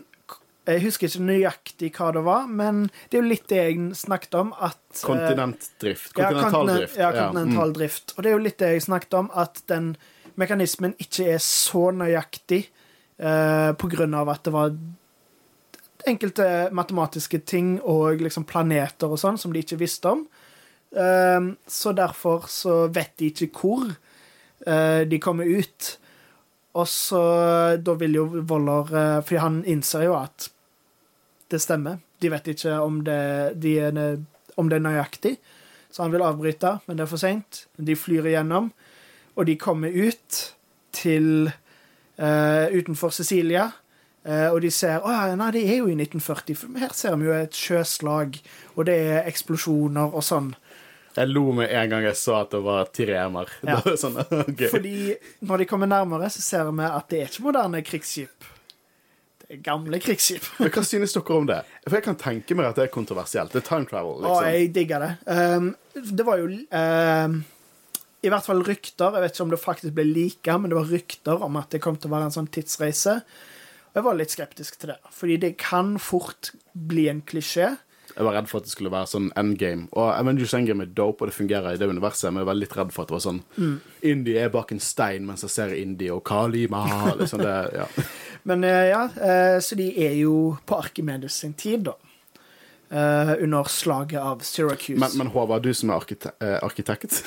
Jeg 0.69 0.83
husker 0.85 1.09
ikke 1.09 1.25
nøyaktig 1.25 1.89
hva 1.97 2.11
det 2.13 2.21
var, 2.27 2.43
men 2.47 2.83
det 3.11 3.17
er 3.17 3.23
jo 3.25 3.31
litt 3.31 3.47
det 3.51 3.57
jeg 3.57 3.79
snakket 3.99 4.37
om, 4.39 4.53
at 4.63 4.77
eh, 4.93 5.01
Kontinentdrift. 5.09 6.13
Ja, 6.13 6.29
Kontinentaldrift. 6.29 6.99
Ja, 7.01 7.09
kontinentaldrift. 7.17 8.13
mm. 8.13 8.15
Og 8.15 8.23
det 8.23 8.31
er 8.31 8.37
jo 8.37 8.43
litt 8.45 8.59
det 8.61 8.69
jeg 8.77 8.85
snakket 8.85 9.17
om, 9.19 9.31
at 9.35 9.59
den 9.73 9.89
mekanismen 10.39 10.95
ikke 11.03 11.33
er 11.33 11.43
så 11.43 11.89
nøyaktig 11.97 12.61
uh, 13.19 13.73
på 13.75 13.91
grunn 13.97 14.15
av 14.15 14.31
at 14.37 14.45
det 14.47 14.55
var 14.55 14.77
enkelte 16.09 16.47
matematiske 16.75 17.43
ting 17.49 17.77
og 17.81 18.23
liksom 18.23 18.47
planeter 18.49 19.13
og 19.13 19.21
sånn 19.21 19.39
som 19.41 19.53
de 19.55 19.63
ikke 19.63 19.81
visste 19.81 20.13
om. 20.13 20.25
Eh, 20.97 21.41
så 21.67 21.93
derfor 21.97 22.49
så 22.53 22.87
vet 22.93 23.15
de 23.21 23.31
ikke 23.33 23.51
hvor 23.57 23.91
eh, 24.67 25.03
de 25.09 25.21
kommer 25.23 25.49
ut. 25.49 25.97
Og 26.73 26.89
så 26.89 27.23
da 27.85 27.95
vil 28.01 28.15
jo 28.17 28.23
Voller 28.49 28.87
For 29.29 29.37
han 29.43 29.59
innser 29.69 30.07
jo 30.07 30.15
at 30.17 30.47
det 31.53 31.61
stemmer. 31.61 31.99
De 32.23 32.31
vet 32.33 32.49
ikke 32.49 32.79
om 32.81 33.03
det, 33.05 33.61
de 33.61 33.75
er, 33.77 33.99
om 34.57 34.71
det 34.71 34.79
er 34.79 34.87
nøyaktig. 34.87 35.35
Så 35.93 36.07
han 36.07 36.13
vil 36.15 36.25
avbryte, 36.25 36.79
men 36.87 36.97
det 36.97 37.05
er 37.05 37.11
for 37.11 37.21
seint. 37.21 37.67
De 37.77 37.97
flyr 37.99 38.31
igjennom, 38.31 38.71
og 39.37 39.47
de 39.47 39.59
kommer 39.61 39.93
ut 39.93 40.39
til 40.97 41.51
uh, 42.17 42.67
utenfor 42.73 43.13
Sicilia. 43.13 43.69
Eh, 44.25 44.49
og 44.49 44.61
de 44.65 44.71
ser 44.75 45.05
Å 45.05 45.15
nei, 45.37 45.51
det 45.55 45.63
er 45.67 45.81
jo 45.81 45.91
i 45.91 45.97
1940, 45.97 46.59
for 46.59 46.83
her 46.83 46.95
ser 46.97 47.17
vi 47.21 47.29
jo 47.29 47.37
et 47.37 47.57
sjøslag, 47.57 48.39
og 48.77 48.87
det 48.89 48.99
er 49.13 49.31
eksplosjoner 49.31 50.15
og 50.15 50.27
sånn. 50.27 50.53
Jeg 51.13 51.29
lo 51.29 51.45
med 51.53 51.69
en 51.69 51.91
gang 51.93 52.07
jeg 52.07 52.17
så 52.17 52.39
at 52.41 52.55
det 52.55 52.63
var 52.65 52.89
tiremer. 52.95 53.51
Ja. 53.61 53.77
Det 53.83 53.91
var 53.91 54.01
sånn, 54.01 54.19
okay. 54.47 54.71
Fordi 54.73 54.97
når 55.45 55.63
de 55.63 55.69
kommer 55.69 55.91
nærmere, 55.91 56.31
så 56.33 56.45
ser 56.45 56.71
vi 56.71 56.89
at 56.89 57.09
det 57.13 57.21
er 57.21 57.31
ikke 57.31 57.47
moderne 57.51 57.83
krigsskip. 57.85 58.49
Det 59.43 59.59
er 59.59 59.63
gamle 59.67 60.01
krigsskip. 60.01 60.47
Men 60.59 60.73
hva 60.73 60.85
synes 60.89 61.13
dere 61.13 61.37
om 61.37 61.49
det? 61.51 61.61
For 61.85 61.99
jeg 61.99 62.07
kan 62.09 62.21
tenke 62.21 62.57
meg 62.57 62.71
at 62.71 62.81
det 62.81 62.87
er 62.87 62.95
kontroversielt. 62.95 63.53
Det 63.53 63.61
er 63.61 63.69
time 63.69 63.89
travel, 63.91 64.23
liksom. 64.25 64.39
Å, 64.39 64.53
jeg 64.55 64.73
digger 64.73 65.05
det. 65.05 65.13
Um, 65.29 65.73
det 66.01 66.25
var 66.25 66.41
jo 66.41 66.49
um, 66.49 67.41
i 68.23 68.31
hvert 68.31 68.47
fall 68.47 68.63
rykter, 68.65 69.17
jeg 69.17 69.25
vet 69.25 69.35
ikke 69.35 69.45
om 69.45 69.53
det 69.53 69.61
faktisk 69.61 69.95
ble 69.97 70.07
like, 70.07 70.55
men 70.57 70.71
det 70.71 70.79
var 70.79 70.93
rykter 70.95 71.45
om 71.45 71.57
at 71.61 71.75
det 71.75 71.83
kom 71.83 71.99
til 71.99 72.09
å 72.09 72.15
være 72.15 72.31
en 72.31 72.37
sånn 72.37 72.53
tidsreise. 72.55 73.19
Jeg 73.93 74.05
var 74.07 74.17
litt 74.17 74.33
skeptisk 74.33 74.79
til 74.81 74.95
det, 74.95 74.99
fordi 75.13 75.37
det 75.43 75.57
kan 75.61 75.97
fort 76.01 76.53
bli 76.73 77.09
en 77.13 77.23
klisjé. 77.29 77.75
Jeg 78.13 78.25
var 78.27 78.35
redd 78.37 78.49
for 78.51 78.61
at 78.61 78.67
det 78.67 78.73
skulle 78.75 78.91
være 78.93 79.09
sånn 79.09 79.31
endgame. 79.41 79.87
Og 79.97 80.11
Avengers 80.13 80.53
Endgame 80.57 80.85
er 80.85 80.91
dope, 80.97 81.25
og 81.25 81.31
det 81.31 81.37
fungerer 81.37 81.73
i 81.73 81.79
det 81.81 81.87
universet, 81.89 82.29
men 82.33 82.43
jeg 82.43 82.49
var 82.51 82.59
litt 82.59 82.75
redd 82.77 82.91
for 82.93 83.05
at 83.05 83.09
det 83.13 83.15
var 83.17 83.25
sånn 83.25 83.43
Mm. 83.57 83.77
Indie 84.11 84.43
er 84.43 84.51
bak 84.53 84.73
en 84.73 84.81
stein 84.85 85.25
mens 85.29 85.45
jeg 85.47 85.51
ser 85.55 85.73
Indie 85.77 86.13
og 86.13 86.25
Kalima. 86.29 86.83
Liksom 87.21 87.41
det, 87.41 87.55
ja. 87.79 87.87
Men 88.45 88.65
eh, 88.69 88.89
ja, 88.91 89.03
eh, 89.17 89.59
så 89.65 89.79
de 89.79 89.87
er 90.07 90.17
jo 90.21 90.57
på 90.67 90.77
Arkimedes 90.77 91.39
sin 91.41 91.55
tid, 91.55 91.85
da. 91.89 91.95
eh, 92.91 93.35
under 93.45 93.65
slaget 93.65 94.21
av 94.21 94.41
Syracuse. 94.45 95.01
Men, 95.01 95.11
men 95.17 95.33
Håvard, 95.33 95.63
du 95.65 95.73
som 95.75 95.91
er 95.93 96.01
arkite 96.03 96.33
arkitekt, 96.41 97.23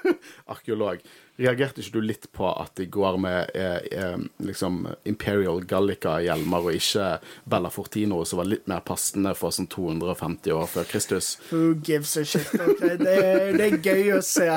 arkeolog, 0.54 1.02
reagerte 1.40 1.82
ikke 1.82 1.96
du 1.96 2.04
litt 2.04 2.28
på 2.36 2.46
at 2.50 2.74
de 2.78 2.86
går 2.92 3.18
med 3.22 3.50
eh, 3.56 3.80
eh, 3.96 4.22
liksom 4.44 4.82
Imperial 5.08 5.62
Gallica-hjelmer 5.68 6.70
og 6.70 6.78
ikke 6.78 7.08
Bella 7.50 7.72
Fortino, 7.72 8.22
som 8.28 8.42
var 8.42 8.50
litt 8.50 8.68
mer 8.70 8.84
passende 8.86 9.34
for 9.38 9.54
sånn 9.56 9.70
250 9.72 10.54
år 10.56 10.70
før 10.70 10.88
Kristus? 10.90 11.32
Who 11.50 11.74
gives 11.86 12.16
a 12.20 12.24
shit? 12.24 12.48
Okay? 12.54 12.96
Det, 13.00 13.18
er, 13.18 13.52
det 13.56 13.66
er 13.66 13.76
gøy 13.84 14.14
å 14.18 14.22
se, 14.24 14.48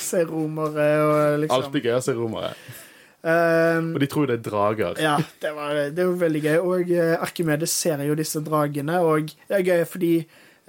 se 0.00 0.26
romere 0.28 0.90
og 1.04 1.40
liksom 1.44 1.56
Alltid 1.58 1.88
gøy 1.90 1.96
å 1.98 2.04
se 2.04 2.16
romere. 2.18 2.52
Um, 3.18 3.94
Og 3.96 4.00
de 4.00 4.06
tror 4.06 4.28
det 4.30 4.36
er 4.38 4.44
drager. 4.46 5.00
Ja, 5.02 5.16
det, 5.42 5.50
var, 5.56 5.74
det 5.90 6.04
var 6.06 6.20
veldig 6.20 6.42
gøy. 6.44 6.58
Og 6.62 6.92
eh, 6.94 7.16
Arkimedes 7.18 7.74
ser 7.74 8.02
jo 8.06 8.14
disse 8.18 8.42
dragene, 8.46 9.00
og 9.02 9.32
det 9.48 9.58
er 9.58 9.66
gøy 9.66 9.82
fordi 9.90 10.12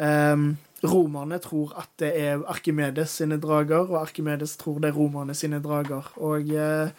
um, 0.01 0.51
romerne 0.83 1.39
tror 1.43 1.73
at 1.77 1.89
det 1.99 2.13
er 2.15 2.43
Arkimedes 2.47 3.17
sine 3.19 3.37
drager, 3.41 3.89
og 3.89 4.01
Arkimedes 4.05 4.55
tror 4.57 4.79
det 4.79 4.91
er 4.93 4.99
romerne 4.99 5.35
sine 5.35 5.59
drager. 5.63 6.07
Og 6.17 6.51
eh, 6.55 6.91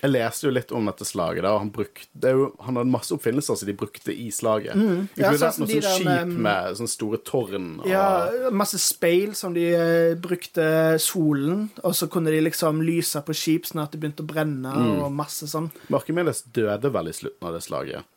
Jeg 0.00 0.10
leste 0.14 0.46
jo 0.46 0.52
litt 0.54 0.70
om 0.72 0.86
dette 0.88 1.04
slaget. 1.04 1.42
Da, 1.44 1.50
han, 1.60 1.68
brukte, 1.74 2.06
det 2.16 2.30
jo, 2.32 2.46
han 2.64 2.78
hadde 2.78 2.88
masse 2.94 3.12
oppfinnelser 3.12 3.58
som 3.60 3.68
de 3.68 3.74
brukte 3.76 4.14
i 4.14 4.30
slaget. 4.32 4.72
Mm. 4.78 5.08
Ja, 5.20 5.32
sånn 5.36 5.58
noe 5.60 5.68
de 5.68 5.80
sånn 5.82 5.98
skip 5.98 6.06
med- 6.06 6.32
med 6.46 6.78
sånne 6.78 6.92
store 6.94 7.18
tårn. 7.26 7.66
Og, 7.82 7.88
ja, 7.90 8.06
masse 8.50 8.78
speil 8.80 9.34
som 9.36 9.52
de 9.52 9.66
eh, 9.74 10.14
brukte 10.16 10.96
solen, 11.04 11.66
og 11.84 11.92
så 11.98 12.08
kunne 12.08 12.32
de 12.32 12.40
liksom 12.46 12.80
lyse 12.86 13.20
på 13.26 13.36
skip 13.36 13.66
sånn 13.68 13.82
at 13.84 13.92
det 13.92 14.00
begynte 14.00 14.24
å 14.24 14.30
brenne, 14.30 14.72
og 15.02 15.12
masse 15.12 15.44
sånn. 15.50 15.68
Arkimedes 15.92 16.46
døde 16.48 16.88
vel 16.94 17.08
i 17.12 17.12
slutten 17.12 17.50
av 17.50 17.58
det 17.58 17.62
slaget. 17.66 18.08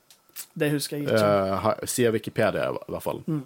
Det 0.58 0.72
husker 0.72 0.98
jeg 0.98 1.08
ikke. 1.08 1.20
Uh, 1.22 1.86
sier 1.90 2.12
Wikipedia, 2.14 2.70
i 2.72 2.92
hvert 2.92 3.04
fall. 3.04 3.20
Mm. 3.28 3.44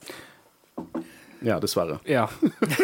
Ja, 1.40 1.60
dessverre. 1.60 2.00
Ja. 2.10 2.30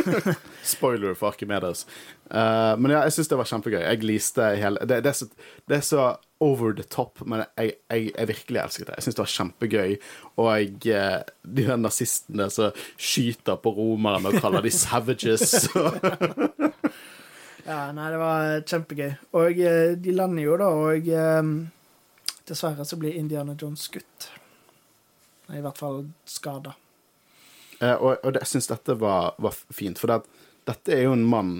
Spoiler 0.63 1.13
for 1.13 1.33
Arkimedes. 1.33 1.87
Uh, 2.29 2.77
men 2.77 2.93
ja, 2.93 3.01
jeg 3.07 3.15
syns 3.15 3.31
det 3.31 3.39
var 3.39 3.49
kjempegøy. 3.49 3.81
Jeg 3.81 4.03
liste 4.05 4.49
hele 4.59 4.85
det, 4.85 5.01
det, 5.05 5.13
er 5.13 5.17
så, 5.17 5.27
det 5.69 5.79
er 5.79 5.87
så 5.87 6.05
over 6.43 6.75
the 6.77 6.83
top, 6.83 7.23
men 7.25 7.45
jeg, 7.57 7.79
jeg, 7.89 8.11
jeg 8.11 8.29
virkelig 8.29 8.61
elsket 8.61 8.87
det. 8.89 8.99
Jeg 8.99 9.07
syns 9.07 9.17
det 9.17 9.23
var 9.23 9.33
kjempegøy. 9.33 9.95
Og 10.43 10.49
jeg, 10.51 10.93
eh, 10.93 11.17
de 11.57 11.65
der 11.69 11.81
nazistene 11.81 12.49
som 12.53 12.85
skyter 12.97 13.57
på 13.63 13.73
romerne 13.73 14.29
og 14.29 14.43
kaller 14.43 14.65
de 14.65 14.73
savages. 14.73 15.55
Ja, 17.63 17.93
nei, 17.95 18.09
det 18.11 18.17
var 18.19 18.63
kjempegøy. 18.67 19.11
Og 19.39 19.59
eh, 19.63 19.93
de 19.95 20.11
lander 20.11 20.43
jo 20.43 20.57
da, 20.59 20.65
og 20.67 21.05
um, 21.39 21.53
dessverre 22.49 22.83
så 22.83 22.97
blir 22.99 23.15
Indiana 23.15 23.55
Jones 23.55 23.85
skutt. 23.87 24.27
I 25.47 25.61
hvert 25.63 25.79
fall 25.79 26.01
skada. 26.27 26.73
Eh, 27.83 27.93
og, 27.99 28.15
og 28.23 28.33
det, 28.35 28.43
jeg 28.45 28.51
syns 28.55 28.69
dette 28.71 28.95
var, 29.01 29.33
var 29.43 29.55
fint, 29.75 29.99
for 30.01 30.11
det, 30.13 30.21
dette 30.69 30.95
er 30.95 31.03
jo 31.07 31.13
en 31.17 31.25
mann 31.27 31.53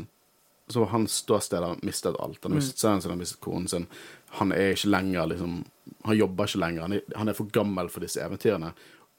som 0.72 0.86
hans 0.94 1.18
ståsted 1.26 1.60
har 1.66 1.78
mistet 1.84 2.16
alt. 2.24 2.40
Han 2.46 2.54
har 2.56 2.62
mistet 2.62 2.80
sønnen 2.80 3.02
sin, 3.04 3.12
han 3.12 3.18
har 3.18 3.22
mistet 3.26 3.42
konen 3.44 3.68
sin. 3.70 3.88
Han 4.40 4.54
er 4.56 4.72
ikke 4.74 4.90
lenger 4.94 5.28
liksom 5.34 5.58
Han 6.08 6.16
jobber 6.18 6.48
ikke 6.48 6.62
lenger. 6.64 6.82
Han 6.88 6.94
er, 6.96 7.02
han 7.20 7.30
er 7.30 7.36
for 7.38 7.50
gammel 7.54 7.90
for 7.92 8.02
disse 8.06 8.22
eventyrene. 8.24 8.70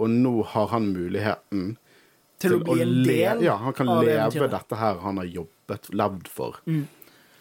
Og 0.01 0.09
nå 0.11 0.33
har 0.55 0.71
han 0.73 0.89
muligheten 0.95 1.75
Til, 2.43 2.57
å 2.57 2.63
bli 2.65 2.81
en 2.83 2.95
del 3.07 3.45
Ja, 3.45 3.55
han 3.61 3.77
kan 3.77 3.89
av 3.93 4.01
leve 4.03 4.17
eventyret. 4.25 4.51
dette 4.57 4.79
her 4.81 4.99
han 5.05 5.21
har 5.21 5.29
jobbet, 5.31 5.91
levd 5.95 6.29
for, 6.33 6.57
Mm. 6.67 6.87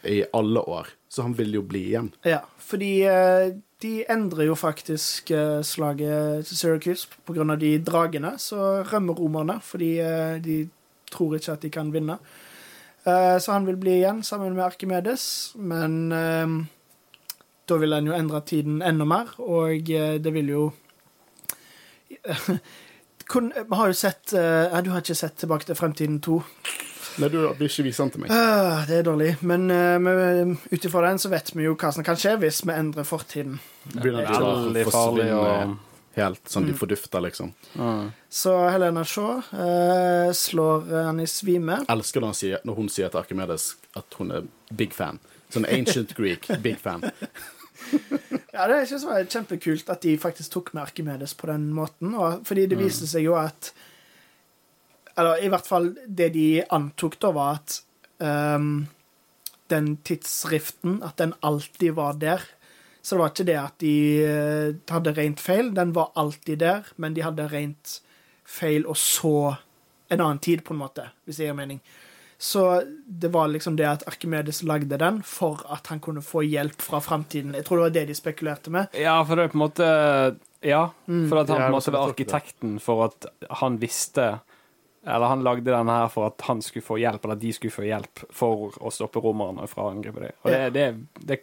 i 0.03 0.19
alle 0.35 0.59
år. 0.59 0.87
Så 1.09 1.23
han 1.23 1.33
vil 1.39 1.53
jo 1.55 1.61
bli 1.63 1.85
igjen. 1.93 2.11
Ja, 2.27 2.41
fordi 2.59 2.91
eh, 3.07 3.55
de 3.83 4.03
endrer 4.09 4.47
jo 4.47 4.55
faktisk 4.55 5.31
eh, 5.35 5.59
slaget 5.65 6.47
til 6.47 6.57
Syracuse 6.57 7.07
av 7.27 7.57
de 7.59 7.73
dragene. 7.83 8.35
Så 8.39 8.83
rømmer 8.87 9.19
romerne 9.19 9.59
fordi 9.63 9.97
eh, 9.99 10.39
de 10.43 10.63
tror 11.11 11.35
ikke 11.37 11.57
at 11.57 11.65
de 11.65 11.71
kan 11.73 11.91
vinne. 11.93 12.17
Eh, 13.05 13.37
så 13.39 13.51
han 13.51 13.67
vil 13.67 13.77
bli 13.77 13.97
igjen 13.99 14.23
sammen 14.23 14.55
med 14.55 14.65
Arkimedes, 14.65 15.53
men 15.55 16.09
da 17.63 17.75
vil 17.79 17.93
han 17.93 18.07
jo 18.07 18.15
endre 18.15 18.41
tiden 18.47 18.81
enda 18.81 19.05
mer, 19.07 19.35
og 19.39 19.87
det 19.87 20.33
vil 20.33 20.49
jo 20.49 20.71
Vi 23.33 23.75
har 23.75 23.87
jo 23.87 23.95
sett 23.97 24.29
Du 24.29 24.89
har 24.91 24.99
ikke 24.99 25.15
sett 25.15 25.37
Tilbake 25.39 25.65
til 25.65 25.75
fremtiden 25.75 26.19
2. 26.21 26.35
Nei, 27.21 27.29
du 27.29 27.37
vil 27.59 27.67
ikke 27.69 27.83
vise 27.85 28.01
den 28.03 28.11
til 28.15 28.23
meg. 28.23 28.31
Ah, 28.33 28.83
det 28.89 28.99
er 29.01 29.05
dårlig, 29.07 29.31
men 29.45 29.67
uh, 29.69 30.53
ut 30.73 30.85
ifra 30.87 31.03
den 31.07 31.19
så 31.21 31.29
vet 31.33 31.51
vi 31.53 31.67
jo 31.67 31.75
hva 31.77 31.91
som 31.93 32.05
kan 32.05 32.17
skje 32.19 32.35
hvis 32.41 32.63
vi 32.65 32.73
endrer 32.73 33.05
fortiden. 33.07 33.59
Begynner 33.93 34.25
Veldig 34.29 34.85
farlig 34.89 35.27
å 35.33 35.41
forsvinne 35.43 35.77
helt, 36.17 36.43
sånn 36.49 36.63
Mm. 36.63 36.71
de 36.71 36.73
fordufter, 36.77 37.21
liksom. 37.25 37.53
Mm. 37.75 38.11
Så 38.29 38.51
Helena 38.69 39.03
Shaw 39.05 39.39
uh, 39.53 40.31
slår 40.33 40.89
han 41.07 41.19
i 41.19 41.25
svime. 41.29 41.79
elsker 41.89 42.21
når, 42.21 42.33
sier, 42.37 42.59
når 42.65 42.75
hun 42.81 42.89
sier 42.89 43.09
til 43.09 43.21
Arkimedes 43.23 43.75
at 43.97 44.17
hun 44.19 44.31
er 44.31 44.43
big 44.71 44.93
fan. 44.93 45.19
Sånn 45.53 45.65
ancient 45.69 46.13
Greek, 46.19 46.45
big 46.61 46.77
fan. 46.81 47.03
Ja, 48.53 48.67
Det 48.69 48.87
synes 48.87 49.03
jeg 49.03 49.09
var 49.09 49.25
kjempekult 49.29 49.89
at 49.89 50.01
de 50.05 50.13
faktisk 50.21 50.53
tok 50.53 50.73
med 50.73 50.83
Arkimedes 50.85 51.33
på 51.37 51.49
den 51.49 51.71
måten. 51.73 52.13
Og, 52.15 52.43
fordi 52.47 52.67
det 52.69 52.77
viste 52.79 53.07
seg 53.09 53.25
jo 53.25 53.33
at 53.37 53.73
Eller 55.17 55.43
i 55.45 55.49
hvert 55.53 55.67
fall 55.67 55.91
det 56.07 56.31
de 56.33 56.47
antok, 56.73 57.19
da, 57.21 57.31
var 57.35 57.59
at 57.59 57.79
um, 58.23 58.85
den 59.73 59.95
tidsriften, 60.05 61.01
at 61.05 61.17
den 61.21 61.35
alltid 61.41 61.95
var 61.99 62.17
der. 62.21 62.41
Så 63.01 63.15
det 63.15 63.19
var 63.19 63.33
ikke 63.33 63.47
det 63.49 63.59
at 63.59 63.75
de 63.83 63.95
eh, 64.23 64.75
hadde 64.87 65.11
rent 65.17 65.41
feil, 65.43 65.73
den 65.75 65.91
var 65.95 66.13
alltid 66.15 66.61
der, 66.61 66.87
men 66.95 67.15
de 67.17 67.25
hadde 67.25 67.49
rent 67.51 67.97
feil 68.47 68.85
og 68.87 68.95
så 68.95 69.57
en 70.13 70.21
annen 70.21 70.39
tid, 70.39 70.61
på 70.63 70.75
en 70.75 70.79
måte, 70.83 71.09
hvis 71.25 71.41
det 71.41 71.49
gir 71.49 71.57
mening. 71.57 71.81
Så 72.43 72.83
det 73.07 73.31
var 73.33 73.47
liksom 73.51 73.75
det 73.79 73.85
at 73.87 74.05
Arkimedes 74.07 74.61
lagde 74.67 74.97
den 74.99 75.21
for 75.23 75.61
at 75.71 75.87
han 75.91 76.01
kunne 76.03 76.23
få 76.23 76.43
hjelp 76.43 76.81
fra 76.83 76.99
framtiden. 77.03 77.53
Jeg 77.55 77.65
tror 77.67 77.79
det 77.79 77.85
var 77.85 77.93
det 77.97 78.05
de 78.09 78.15
spekulerte 78.17 78.73
med. 78.73 78.97
Ja, 78.99 79.15
for 79.23 79.39
det 79.39 79.45
er 79.45 79.53
på 79.53 79.59
en 79.59 79.63
måte 79.63 79.87
Ja, 80.63 80.81
for 81.07 81.39
at 81.39 81.51
han 81.51 81.61
på 81.61 81.69
en 81.69 81.75
måte 81.75 81.93
var 81.95 82.11
arkitekten 82.11 82.75
for 82.83 83.05
at 83.07 83.27
han 83.63 83.79
visste 83.79 84.27
Eller 85.03 85.27
han 85.27 85.43
lagde 85.43 85.67
den 85.67 85.89
her 85.91 86.07
for 86.11 86.29
at 86.31 86.43
han 86.47 86.61
skulle 86.63 86.85
få 86.85 86.97
hjelp, 87.01 87.25
eller 87.25 87.35
at 87.35 87.41
de 87.41 87.53
skulle 87.55 87.75
få 87.75 87.87
hjelp 87.87 88.23
for 88.31 88.77
å 88.79 88.91
stoppe 88.93 89.19
romerne 89.23 89.67
fra 89.67 89.87
å 89.87 89.91
angripe 89.91 90.23
dem. 90.23 90.37
Og 90.45 90.53
det, 90.53 90.61
det, 90.77 90.85
det 91.27 91.39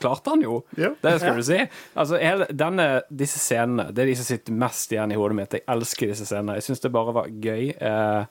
klarte 0.00 0.34
han 0.34 0.44
jo. 0.44 0.60
Ja. 0.76 0.92
Det 1.00 1.14
skal 1.20 1.40
du 1.40 1.44
si. 1.46 1.58
Altså, 1.94 2.18
hele, 2.20 2.48
denne, 2.52 2.88
disse 3.08 3.40
scenene 3.40 3.90
det 3.92 4.04
er 4.04 4.12
de 4.12 4.18
som 4.20 4.28
sitter 4.28 4.60
mest 4.64 4.92
igjen 4.92 5.14
i 5.14 5.18
hodet 5.20 5.38
mitt. 5.38 5.56
Jeg 5.58 5.66
elsker 5.76 6.12
disse 6.12 6.28
scenene. 6.28 6.58
Jeg 6.58 6.68
syns 6.68 6.84
det 6.84 6.92
bare 6.94 7.16
var 7.16 7.32
gøy. 7.32 7.72
Eh, 7.72 8.22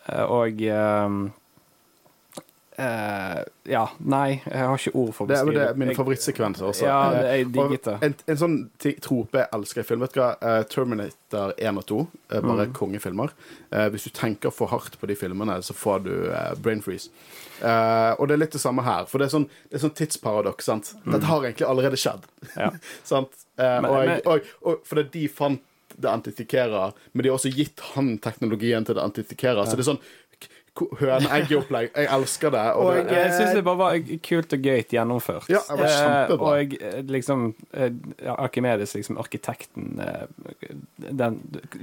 eh, 0.00 0.24
og 0.24 0.62
eh, 0.66 1.18
eh, 2.78 3.44
Ja, 3.64 3.88
nei, 4.04 4.42
jeg 4.44 4.58
har 4.66 4.76
ikke 4.76 4.94
ord 4.94 5.12
for 5.14 5.24
å 5.24 5.28
Det 5.28 5.36
er, 5.38 5.44
beskrive 5.44 5.60
det 5.60 5.68
er 5.70 5.78
mine 5.80 5.94
favorittsekvens 5.96 6.60
også. 6.60 6.82
Ja, 6.84 7.10
det- 7.10 7.24
Eh, 7.24 7.36
jeg 7.38 7.52
digget 7.52 7.82
det. 7.84 7.98
En, 8.02 8.14
en 8.28 8.36
sånn 8.36 8.56
trope 9.00 9.32
jeg 9.38 9.48
elsker 9.52 9.80
i 9.80 9.84
film, 9.84 10.00
vet 10.00 10.12
du 10.12 10.20
hva? 10.20 10.36
Eh, 10.42 10.62
Terminator 10.64 11.54
1 11.58 11.78
og 11.78 11.86
2, 11.86 12.00
er 12.30 12.40
bare 12.42 12.66
Mm. 12.66 12.72
kongefilmer. 12.72 13.30
Uh, 13.72 13.88
hvis 13.90 14.04
du 14.04 14.10
tenker 14.10 14.50
for 14.52 14.66
hardt 14.68 14.98
på 15.00 15.06
de 15.06 15.14
filmene, 15.16 15.56
så 15.62 15.72
får 15.74 16.04
du 16.04 16.30
uh, 16.30 16.54
brain 16.54 16.80
freeze. 16.82 17.08
Eh, 17.62 18.14
og 18.18 18.28
det 18.28 18.34
er 18.34 18.38
litt 18.38 18.52
det 18.52 18.60
samme 18.60 18.82
her, 18.82 19.04
for 19.06 19.18
det 19.18 19.26
er 19.32 19.38
sånn, 19.38 19.48
det 19.70 19.78
er 19.82 19.88
sånn 19.88 19.94
tidsparadoks. 19.94 20.64
sant? 20.64 20.94
Dette 21.06 21.24
har 21.24 21.40
egentlig 21.42 21.66
allerede 21.66 21.96
skjedd. 21.96 22.22
Mm. 22.42 22.56
Ja. 22.56 22.70
sant? 23.04 23.30
Eh, 23.58 23.80
Men- 23.80 24.20
og, 24.26 24.26
og, 24.26 24.40
og 24.64 24.84
fordi 24.84 25.10
de 25.10 25.28
fant 25.28 25.60
det 25.96 26.10
antitikera, 26.10 26.92
men 27.14 27.22
de 27.22 27.28
har 27.30 27.36
også 27.38 27.52
gitt 27.54 27.78
han 27.94 28.18
teknologien 28.18 28.84
til 28.84 28.96
det 28.96 29.02
antitikera. 29.04 29.62
Så 29.64 29.76
det 29.78 29.86
er 29.86 29.92
sånn 29.94 30.00
k- 30.74 30.88
Jeg 31.00 32.06
elsker 32.10 32.50
det. 32.50 32.62
Og, 32.74 32.86
Og 32.86 32.94
det, 32.96 33.12
Jeg 33.16 33.32
syns 33.36 33.54
det 33.54 33.64
bare 33.64 33.78
var 33.78 33.98
kult 34.26 34.52
og 34.56 34.62
gøyt 34.68 34.88
gjennomført. 34.96 35.48
Ja, 35.48 35.60
det 35.68 35.78
var 35.78 35.86
Eh, 35.86 35.98
kjempebra. 36.00 36.48
og 36.48 36.56
jeg, 36.74 37.04
liksom 37.08 37.54
eh, 37.72 37.90
ja, 38.24 38.34
Arkimedes, 38.34 38.94
liksom 38.94 39.18
arkitekten 39.18 40.00
eh, 40.00 40.26
den, 40.98 41.40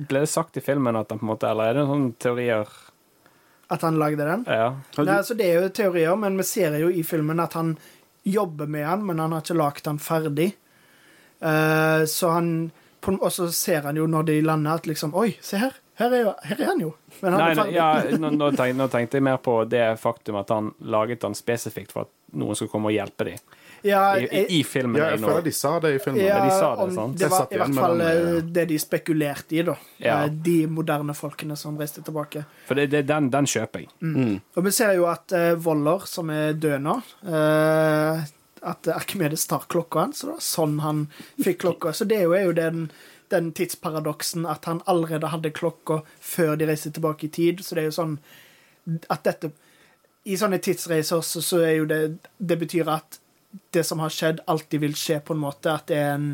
Ble 0.09 0.19
det 0.25 0.29
sagt 0.29 0.57
i 0.57 0.61
filmen 0.65 0.95
at 0.99 1.09
han 1.09 1.19
på 1.19 1.25
en 1.27 1.31
måte 1.33 1.49
Eller 1.49 1.71
er 1.71 1.73
det 1.79 1.87
sånne 1.87 2.13
teorier 2.19 2.67
At 3.71 3.81
han 3.87 3.97
lagde 3.99 4.25
den. 4.27 4.45
Ja. 4.47 4.73
Nei, 4.97 5.15
altså 5.17 5.33
Det 5.39 5.45
er 5.47 5.61
jo 5.61 5.69
teorier, 5.69 6.15
men 6.19 6.35
vi 6.37 6.43
ser 6.43 6.75
jo 6.79 6.89
i 6.91 7.03
filmen 7.07 7.39
at 7.39 7.53
han 7.53 7.77
jobber 8.27 8.67
med 8.67 8.83
han, 8.85 9.05
men 9.05 9.17
han 9.19 9.31
har 9.31 9.41
ikke 9.41 9.55
lagd 9.57 9.85
han 9.87 9.97
ferdig. 9.97 10.51
Uh, 11.41 12.03
så 12.05 12.29
han 12.35 12.71
Og 13.01 13.31
så 13.33 13.47
ser 13.51 13.81
han 13.87 13.95
jo 13.97 14.05
når 14.05 14.27
de 14.27 14.41
lander, 14.45 14.75
at 14.77 14.85
liksom 14.85 15.15
Oi, 15.17 15.31
se 15.41 15.57
her! 15.57 15.71
Her 15.99 16.13
er, 16.15 16.21
jo, 16.23 16.33
her 16.47 16.61
er 16.61 16.69
han 16.71 16.79
jo! 16.81 16.93
Men 17.21 17.33
han 17.35 17.41
Nei, 17.41 17.53
nei, 17.59 17.69
ja, 17.75 17.87
nå, 18.17 18.29
nå, 18.33 18.51
tenkte, 18.55 18.77
nå 18.79 18.87
tenkte 18.89 19.19
jeg 19.19 19.25
mer 19.27 19.41
på 19.43 19.57
det 19.69 19.83
faktum 20.01 20.37
at 20.39 20.49
han 20.53 20.71
laget 20.79 21.21
den 21.21 21.35
spesifikt 21.37 21.91
for 21.93 22.07
at 22.07 22.13
noen 22.39 22.55
skulle 22.55 22.71
komme 22.71 22.89
og 22.89 22.95
hjelpe 22.95 23.27
dem. 23.27 23.57
Ja, 23.83 24.13
I, 24.17 24.27
i, 24.29 24.59
I 24.59 24.63
filmen. 24.63 24.95
ja, 25.01 25.07
jeg 25.15 25.19
føler 25.23 25.45
de 25.45 25.51
sa 25.57 25.71
det 25.81 25.91
i 25.95 25.99
filmen. 25.99 26.21
ja, 26.21 26.39
de 26.45 26.51
sa 26.53 26.67
det, 26.77 26.83
om- 26.83 26.91
sant? 26.95 27.15
det 27.17 27.29
var 27.33 27.47
i 27.49 27.57
hvert 27.57 27.75
fall 27.75 27.97
den, 27.97 28.07
eh, 28.07 28.35
eh, 28.37 28.43
det 28.57 28.65
de 28.69 28.77
spekulerte 28.79 29.57
i, 29.57 29.63
da. 29.65 29.75
Ja. 29.97 30.17
Eh, 30.23 30.35
De 30.47 30.57
moderne 30.69 31.15
folkene 31.17 31.57
som 31.57 31.79
reiste 31.81 32.03
tilbake. 32.05 32.43
For 32.67 32.77
det, 32.77 32.91
det, 32.93 33.01
den, 33.09 33.31
den 33.33 33.49
kjøper 33.49 33.83
jeg. 33.83 33.89
Mm. 34.05 34.35
Og 34.55 34.67
vi 34.67 34.73
ser 34.77 34.93
jo 34.99 35.07
at 35.09 35.33
uh, 35.33 35.55
Voller, 35.65 36.05
som 36.09 36.29
er 36.29 36.53
død 36.61 36.77
nå 36.85 36.99
uh, 37.25 38.21
At 38.61 38.87
Arkimedes 38.93 39.47
tar 39.49 39.65
klokka 39.67 40.05
hans. 40.05 40.21
Så 40.21 40.37
sånn 40.45 40.77
han 40.85 41.07
fikk 41.41 41.63
klokka. 41.65 41.93
Så 41.97 42.05
det 42.05 42.21
er 42.21 42.27
jo, 42.29 42.35
er 42.37 42.45
jo 42.51 42.53
den 42.61 42.85
den 43.31 43.51
tidsparadoksen 43.55 44.45
at 44.49 44.67
han 44.69 44.81
allerede 44.91 45.31
hadde 45.31 45.53
klokka 45.55 46.01
før 46.19 46.55
de 46.59 46.67
reiste 46.69 46.91
tilbake 46.91 47.27
i 47.27 47.33
tid. 47.33 47.63
Så 47.65 47.75
det 47.75 47.85
er 47.85 47.89
jo 47.89 47.97
sånn 47.97 48.17
at 49.09 49.23
dette 49.27 49.51
I 50.25 50.37
sånne 50.37 50.59
tidsreiser 50.61 51.21
så, 51.25 51.41
så 51.41 51.59
er 51.65 51.75
jo 51.79 51.85
det 51.89 51.99
Det 52.37 52.57
betyr 52.61 52.89
at 52.89 53.19
det 53.73 53.83
som 53.83 53.99
har 53.99 54.09
skjedd, 54.13 54.39
alltid 54.47 54.79
vil 54.79 54.93
skje 54.95 55.19
på 55.25 55.33
en 55.33 55.41
måte. 55.41 55.73
At 55.73 55.87
det 55.91 55.97
er 55.97 56.13
en 56.15 56.31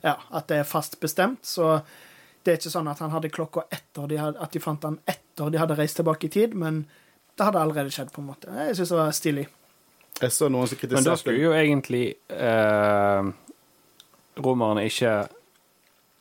Ja, 0.00 0.16
at 0.30 0.48
det 0.48 0.62
er 0.62 0.64
fast 0.64 1.00
bestemt. 1.00 1.44
Så 1.44 1.80
det 2.42 2.52
er 2.52 2.60
ikke 2.60 2.72
sånn 2.72 2.88
at 2.88 3.00
han 3.04 3.12
hadde 3.12 3.28
klokka 3.28 3.66
etter 3.68 4.06
de 4.08 4.16
hadde, 4.16 4.40
at 4.40 4.52
de 4.54 4.62
fant 4.64 4.84
han 4.86 4.96
etter 5.04 5.50
de 5.52 5.60
hadde 5.60 5.76
reist 5.76 5.98
tilbake 6.00 6.28
i 6.28 6.32
tid, 6.32 6.54
men 6.56 6.86
det 7.36 7.44
hadde 7.44 7.60
allerede 7.60 7.92
skjedd, 7.92 8.12
på 8.12 8.22
en 8.22 8.30
måte. 8.30 8.52
Jeg 8.52 8.78
syns 8.78 8.92
det 8.92 9.00
var 9.00 9.12
stilig. 9.16 9.44
Jeg 10.20 10.32
så 10.36 10.48
noen 10.52 10.68
som 10.68 10.80
Men 10.90 11.04
da 11.06 11.16
skulle 11.16 11.40
jo 11.40 11.52
egentlig 11.56 12.04
eh, 12.28 13.28
romerne 14.44 14.84
ikke 14.88 15.14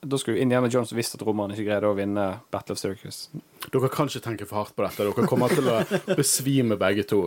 Da 0.02 0.18
skulle 0.18 0.40
Indiana 0.40 0.68
Jones 0.72 0.94
visst 0.96 1.18
at 1.18 1.24
romerne 1.28 1.56
ikke 1.56 1.68
greide 1.68 1.90
å 1.90 1.96
vinne 1.98 2.26
Battle 2.54 2.78
of 2.78 2.80
Circus. 2.80 3.28
Dere 3.68 3.90
kan 3.92 4.08
ikke 4.08 4.24
tenke 4.24 4.48
for 4.48 4.62
hardt 4.62 4.76
på 4.78 4.86
dette. 4.86 5.04
Dere 5.10 5.28
kommer 5.28 5.52
til 5.52 5.68
å 5.68 5.82
besvime 6.16 6.78
begge 6.80 7.04
to. 7.10 7.26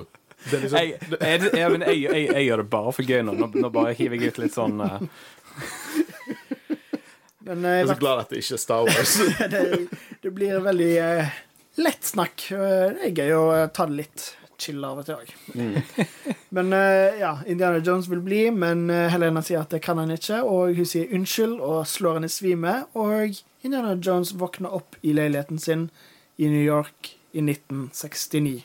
Det 0.49 0.57
er 0.57 0.65
liksom, 0.65 0.79
Jeg, 0.79 0.97
jeg, 1.13 1.51
jeg, 1.53 1.81
jeg, 1.83 1.99
jeg, 2.01 2.27
jeg 2.33 2.47
gjør 2.47 2.63
det 2.63 2.69
bare 2.73 2.95
for 2.97 3.13
gøy 3.13 3.23
nå. 3.29 3.37
Nå, 3.39 3.51
nå 3.61 3.71
bare 3.75 3.93
hiver 3.99 4.19
jeg 4.19 4.33
ut 4.33 4.43
litt 4.43 4.57
sånn 4.57 4.81
uh... 4.81 4.99
Men 7.43 7.65
eh, 7.67 7.81
jeg 7.81 7.85
er 7.85 7.91
så 7.91 7.99
glad 7.99 8.21
at 8.23 8.33
det 8.33 8.41
ikke 8.43 8.57
er 8.57 8.63
Star 8.63 8.87
Wars. 8.87 9.15
det, 9.53 9.63
det 10.23 10.31
blir 10.35 10.61
veldig 10.63 10.93
uh, 11.03 11.41
lett 11.83 12.07
snakk. 12.07 12.45
Det 12.49 13.09
er 13.11 13.17
gøy 13.19 13.35
å 13.37 13.45
ta 13.75 13.87
det 13.91 13.99
litt 14.05 14.27
chill 14.63 14.85
av 14.87 15.01
og 15.03 15.07
til 15.09 15.19
òg. 15.19 15.31
Men 16.57 16.73
eh, 16.77 17.19
ja, 17.21 17.33
Indiana 17.49 17.81
Jones 17.85 18.09
vil 18.13 18.21
bli, 18.25 18.43
men 18.53 18.85
eh, 18.93 19.07
Helena 19.13 19.41
sier 19.45 19.63
at 19.65 19.73
det 19.73 19.81
kan 19.85 19.99
han 19.99 20.11
ikke, 20.13 20.43
og 20.45 20.75
hun 20.77 20.89
sier 20.89 21.09
unnskyld 21.17 21.55
og 21.65 21.87
slår 21.89 22.19
henne 22.21 22.29
i 22.29 22.35
svime, 22.35 22.75
og 22.99 23.39
Indiana 23.65 23.95
Jones 23.97 24.35
våkner 24.41 24.75
opp 24.77 24.99
i 25.01 25.15
leiligheten 25.17 25.59
sin 25.63 25.87
i 26.37 26.51
New 26.53 26.61
York 26.63 27.15
i 27.33 27.41
1969. 27.41 28.63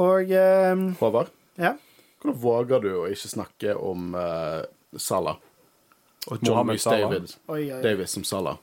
Og 0.00 0.30
eh, 0.32 0.84
Håvard, 1.02 1.34
ja. 1.60 1.74
hvordan 2.22 2.40
våger 2.46 2.86
du 2.86 2.90
å 3.02 3.04
ikke 3.10 3.32
snakke 3.34 3.74
om 3.76 4.14
uh, 4.14 4.62
Salah? 4.96 5.36
Og 6.30 6.38
John 6.38 6.54
Mohammed 6.54 6.80
Salah. 6.80 7.10
David, 7.10 7.34
Oi, 7.50 7.62
oi. 7.74 7.82
Davis 7.84 8.14
som 8.16 8.24
Salah. 8.28 8.58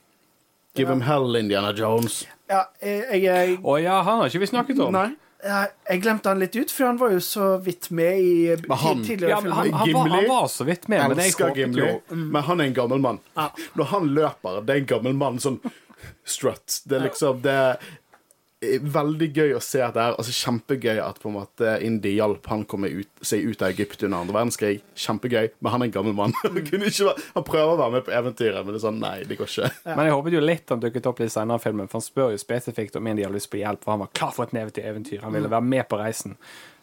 Give 0.78 0.88
Ja. 0.88 0.94
him 0.96 1.02
hell, 1.02 1.36
Indiana 1.36 1.72
Jones. 1.74 2.24
ja 2.48 2.64
jeg, 2.80 3.04
jeg, 3.12 3.22
jeg, 3.26 3.56
Å 3.66 3.78
ja, 3.82 3.96
han 4.06 4.20
har 4.22 4.30
ikke 4.30 4.44
vi 4.46 4.50
snakket 4.52 4.80
om. 4.86 4.94
Nei. 4.94 5.10
Ja, 5.44 5.66
jeg 5.90 6.02
glemte 6.02 6.30
han 6.32 6.40
litt 6.42 6.56
ut, 6.56 6.72
for 6.74 6.86
han 6.90 6.98
var 6.98 7.12
jo 7.14 7.20
så 7.24 7.48
vidt 7.62 7.90
med 7.92 8.20
i 8.20 8.56
han- 8.56 9.04
tidligere 9.06 9.30
Ja, 9.30 9.42
filmer. 9.42 9.56
han, 9.56 9.74
han, 9.74 9.94
var, 9.94 10.08
han 10.10 10.28
var 10.28 10.48
så 10.48 10.64
vidt 10.66 10.88
med, 10.90 11.04
men 11.10 11.18
jeg 11.22 11.34
håpet 11.38 11.56
Gimli. 11.62 11.86
jo 11.88 12.16
Men 12.16 12.44
han 12.44 12.60
er 12.62 12.64
en 12.72 12.74
gammel 12.74 13.00
mann. 13.00 13.20
Ja. 13.38 13.50
Når 13.78 13.84
han 13.94 14.08
løper, 14.18 14.62
det 14.66 14.74
er 14.76 14.80
en 14.82 14.90
gammel 14.96 15.14
mann 15.14 15.38
sånn 15.40 15.60
strut. 16.26 16.82
Det 16.86 16.98
er 16.98 17.06
liksom 17.10 17.42
Det 17.42 17.52
er 17.54 17.78
veldig 18.58 19.28
gøy 19.38 19.52
å 19.54 19.60
se 19.62 19.84
at 19.86 19.94
det 19.94 20.02
er 20.02 20.16
altså 20.18 20.34
Kjempegøy 20.34 20.98
at 21.04 21.20
på 21.22 21.30
en 21.30 21.36
måte 21.36 21.76
Indi 21.86 22.16
hjalp 22.16 22.48
han 22.50 22.64
komme 22.66 22.90
ut, 22.90 23.10
seg 23.22 23.46
ut 23.46 23.62
av 23.62 23.70
Egypt 23.70 24.02
under 24.08 24.24
andre 24.24 24.34
verdenskrig. 24.34 24.80
Kjempegøy. 24.98 25.52
Men 25.62 25.74
han 25.76 25.84
er 25.84 25.90
en 25.90 25.94
gammel 25.94 26.16
mann. 26.18 26.34
Han, 26.42 26.58
kunne 26.66 26.90
ikke 26.90 27.06
være, 27.10 27.26
han 27.36 27.46
prøver 27.46 27.74
å 27.74 27.78
være 27.78 27.94
med 27.98 28.06
på 28.08 28.14
eventyret, 28.18 28.64
men 28.64 28.74
det 28.74 28.80
er 28.80 28.86
sånn 28.88 29.02
Nei, 29.02 29.18
det 29.30 29.38
går 29.38 29.52
ikke. 29.52 29.70
Men 29.92 30.08
jeg 30.08 30.16
håpet 30.16 30.36
jo 30.38 30.42
litt 30.42 30.72
han 30.74 30.82
dukket 30.82 31.10
opp 31.12 31.20
litt 31.22 31.34
senere 31.34 31.62
i 31.62 31.64
filmen, 31.68 31.90
for 31.92 32.00
han 32.00 32.06
spør 32.08 32.34
jo 32.34 32.40
spesifikt 32.42 32.98
om 32.98 33.10
Indi 33.12 33.26
har 33.28 33.34
lyst 33.36 33.52
på 33.52 33.60
hjelp, 33.60 33.84
for 33.84 33.94
han 33.94 34.02
var 34.06 34.10
klar 34.18 34.34
for 34.34 34.48
et 34.48 34.56
nevetig 34.58 34.86
eventyr. 34.90 35.22
Han 35.26 35.36
ville 35.38 35.52
være 35.52 35.68
med 35.68 35.86
på 35.92 36.00
reisen. 36.02 36.38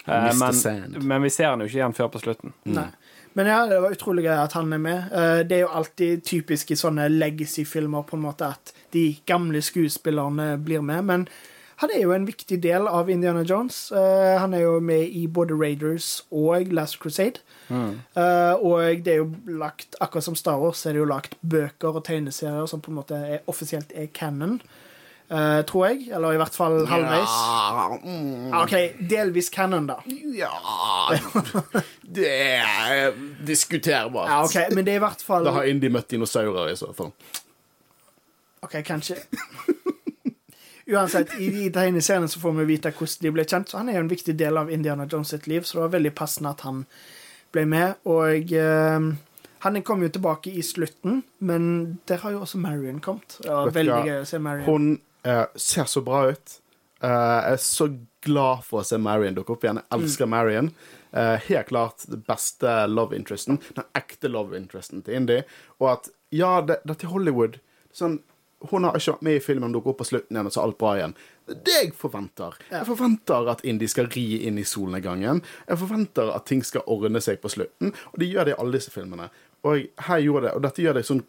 Uh, 0.05 0.29
men, 0.37 0.99
men 1.01 1.25
vi 1.25 1.33
ser 1.33 1.51
han 1.51 1.65
jo 1.65 1.67
ikke 1.71 1.81
igjen 1.81 1.97
før 1.97 2.13
på 2.13 2.23
slutten. 2.23 2.55
Nei. 2.71 2.91
Men 3.35 3.51
ja, 3.51 3.65
det 3.67 3.81
var 3.83 3.97
utrolig 3.97 4.29
gøy 4.29 4.37
at 4.37 4.55
han 4.55 4.71
er 4.77 4.79
med. 4.79 5.09
Eh, 5.11 5.41
Det 5.43 5.57
er 5.57 5.65
jo 5.65 5.73
alltid 5.75 6.23
typisk 6.23 6.71
i 6.71 6.77
sånne 6.79 7.09
legacy-filmer 7.11 8.05
på 8.07 8.15
en 8.15 8.23
måte 8.29 8.53
at 8.55 8.71
de 8.95 9.09
gamle 9.27 9.59
skuespillerne 9.65 10.53
blir 10.63 10.85
med, 10.87 11.09
men 11.09 11.27
han 11.83 11.91
er 11.95 12.01
jo 12.05 12.13
en 12.15 12.27
viktig 12.29 12.61
del 12.63 12.87
av 12.87 13.11
Indiana 13.11 13.43
Jones. 13.43 13.91
Uh, 13.93 14.39
Han 14.41 14.55
er 14.55 14.61
jo 14.67 14.77
med 14.81 15.09
i 15.11 15.27
både 15.27 15.57
Raiders 15.59 16.23
og 16.31 16.71
Last 16.73 17.01
Crusade. 17.03 17.41
Eh, 17.71 18.55
Og 18.61 19.01
det 19.05 19.13
er 19.15 19.17
jo 19.23 19.31
lagt, 19.59 19.97
akkurat 20.01 20.25
som 20.25 20.37
Star 20.37 20.59
Wars, 20.61 20.85
er 20.87 20.93
det 20.93 21.01
jo 21.01 21.07
lagt 21.09 21.35
bøker 21.43 21.97
og 21.97 22.05
tegneserier 22.05 22.67
som 22.69 22.81
på 22.85 22.93
en 22.93 22.99
måte 23.01 23.15
er, 23.17 23.39
offisielt 23.51 23.91
er 23.97 24.07
canon. 24.15 24.61
Uh, 25.33 25.63
tror 25.65 25.87
jeg. 25.89 26.11
Eller 26.13 26.35
i 26.37 26.39
hvert 26.39 26.55
fall 26.55 26.83
halvveis. 26.87 27.33
Ja, 27.33 27.87
mm, 28.05 28.53
OK, 28.61 28.75
delvis 29.11 29.49
canon, 29.51 29.87
da. 29.89 29.97
ja 30.37 30.53
Det 32.05 32.29
er 32.29 33.15
diskuterbart. 33.49 34.29
Ja, 34.29 34.43
ok, 34.45 34.75
Men 34.77 34.85
det 34.85 34.93
er 34.95 35.01
i 35.01 35.05
hvert 35.07 35.25
fall 35.25 35.49
Da 35.49 35.57
har 35.57 35.65
Indie 35.71 35.91
møtt 35.91 36.13
dinosaurer, 36.13 36.69
i 36.71 36.77
så 36.77 36.93
fall. 36.95 37.11
OK, 38.63 38.77
kanskje. 38.85 39.17
Uansett, 40.87 41.35
i 41.41 41.49
de 41.51 41.69
tegneseriene 41.73 42.29
så 42.29 42.41
får 42.43 42.57
vi 42.59 42.65
vite 42.75 42.93
hvordan 42.93 43.23
de 43.25 43.33
ble 43.33 43.45
kjent, 43.49 43.71
så 43.71 43.81
han 43.81 43.89
er 43.89 43.99
jo 43.99 44.05
en 44.05 44.11
viktig 44.11 44.35
del 44.37 44.61
av 44.61 44.73
Indiana 44.73 45.07
Jones 45.11 45.33
sitt 45.33 45.47
liv, 45.49 45.65
så 45.65 45.79
det 45.79 45.85
var 45.87 45.95
veldig 45.97 46.13
passende 46.19 46.53
at 46.53 46.65
han 46.67 46.83
ble 47.55 47.65
med. 47.71 48.03
Og 48.11 48.53
eh, 48.53 49.07
han 49.65 49.81
kom 49.87 50.05
jo 50.05 50.11
tilbake 50.13 50.53
i 50.53 50.65
slutten, 50.67 51.23
men 51.39 51.71
der 52.09 52.21
har 52.25 52.35
jo 52.35 52.43
også 52.45 52.61
Marion 52.61 53.01
kommet. 53.05 53.39
Det 53.41 53.49
var 53.49 53.73
veldig 53.73 54.03
gøy 54.11 54.19
å 54.19 54.27
se 54.29 54.43
Marion. 54.45 54.67
Hun 54.69 54.91
eh, 55.25 55.47
ser 55.57 55.89
så 55.89 56.05
bra 56.05 56.27
ut. 56.35 56.59
Eh, 57.01 57.09
jeg 57.09 57.55
er 57.55 57.63
så 57.65 57.89
glad 58.25 58.67
for 58.67 58.83
å 58.83 58.89
se 58.89 59.01
Marion 59.01 59.37
dukke 59.39 59.57
opp 59.57 59.65
igjen. 59.65 59.81
Jeg 59.81 59.99
elsker 59.99 60.29
Marion. 60.29 60.69
Eh, 61.15 61.49
helt 61.49 61.71
klart 61.71 62.05
det 62.11 62.21
beste 62.29 62.77
love 62.91 63.17
interesten. 63.17 63.61
Den 63.77 63.89
ekte 63.97 64.29
love 64.29 64.57
interesten 64.59 65.05
til 65.07 65.17
Indy. 65.21 65.41
Og 65.81 65.95
at 65.95 66.13
ja, 66.35 66.59
det, 66.67 66.81
det 66.85 66.99
er 66.99 67.13
Hollywood. 67.13 67.61
Sånn, 67.95 68.19
hun 68.71 68.87
har 68.87 68.99
ikke 68.99 69.17
vært 69.17 69.25
med 69.27 69.39
i 69.39 69.43
filmen, 69.45 69.73
dukker 69.75 69.95
opp 69.95 70.01
på 70.03 70.09
slutten 70.09 70.37
igjen, 70.37 70.49
og 70.51 70.55
så 70.55 70.61
er 70.63 70.69
alt 70.69 70.79
bra 70.81 70.93
igjen. 70.99 71.17
Det 71.47 71.77
jeg 71.77 71.91
forventer. 71.99 72.59
Jeg 72.71 72.89
forventer 72.89 73.51
at 73.53 73.65
Indy 73.69 73.89
skal 73.91 74.09
ri 74.15 74.27
inn 74.49 74.61
i 74.61 74.67
solnedgangen. 74.69 75.43
Jeg 75.69 75.81
forventer 75.81 76.33
at 76.35 76.47
ting 76.49 76.65
skal 76.65 76.87
ordne 76.91 77.21
seg 77.25 77.43
på 77.43 77.53
slutten, 77.53 77.93
og 78.13 78.21
de 78.23 78.31
gjør 78.31 78.49
det 78.49 78.55
i 78.55 78.61
alle 78.63 78.79
disse 78.79 78.95
filmene. 78.95 79.29
Og 79.65 79.85
her 80.09 80.23
gjorde 80.25 80.49
det, 80.49 80.55
og 80.57 80.65
dette 80.65 80.85
gjør 80.85 80.99
det 80.99 81.07
sånn 81.09 81.25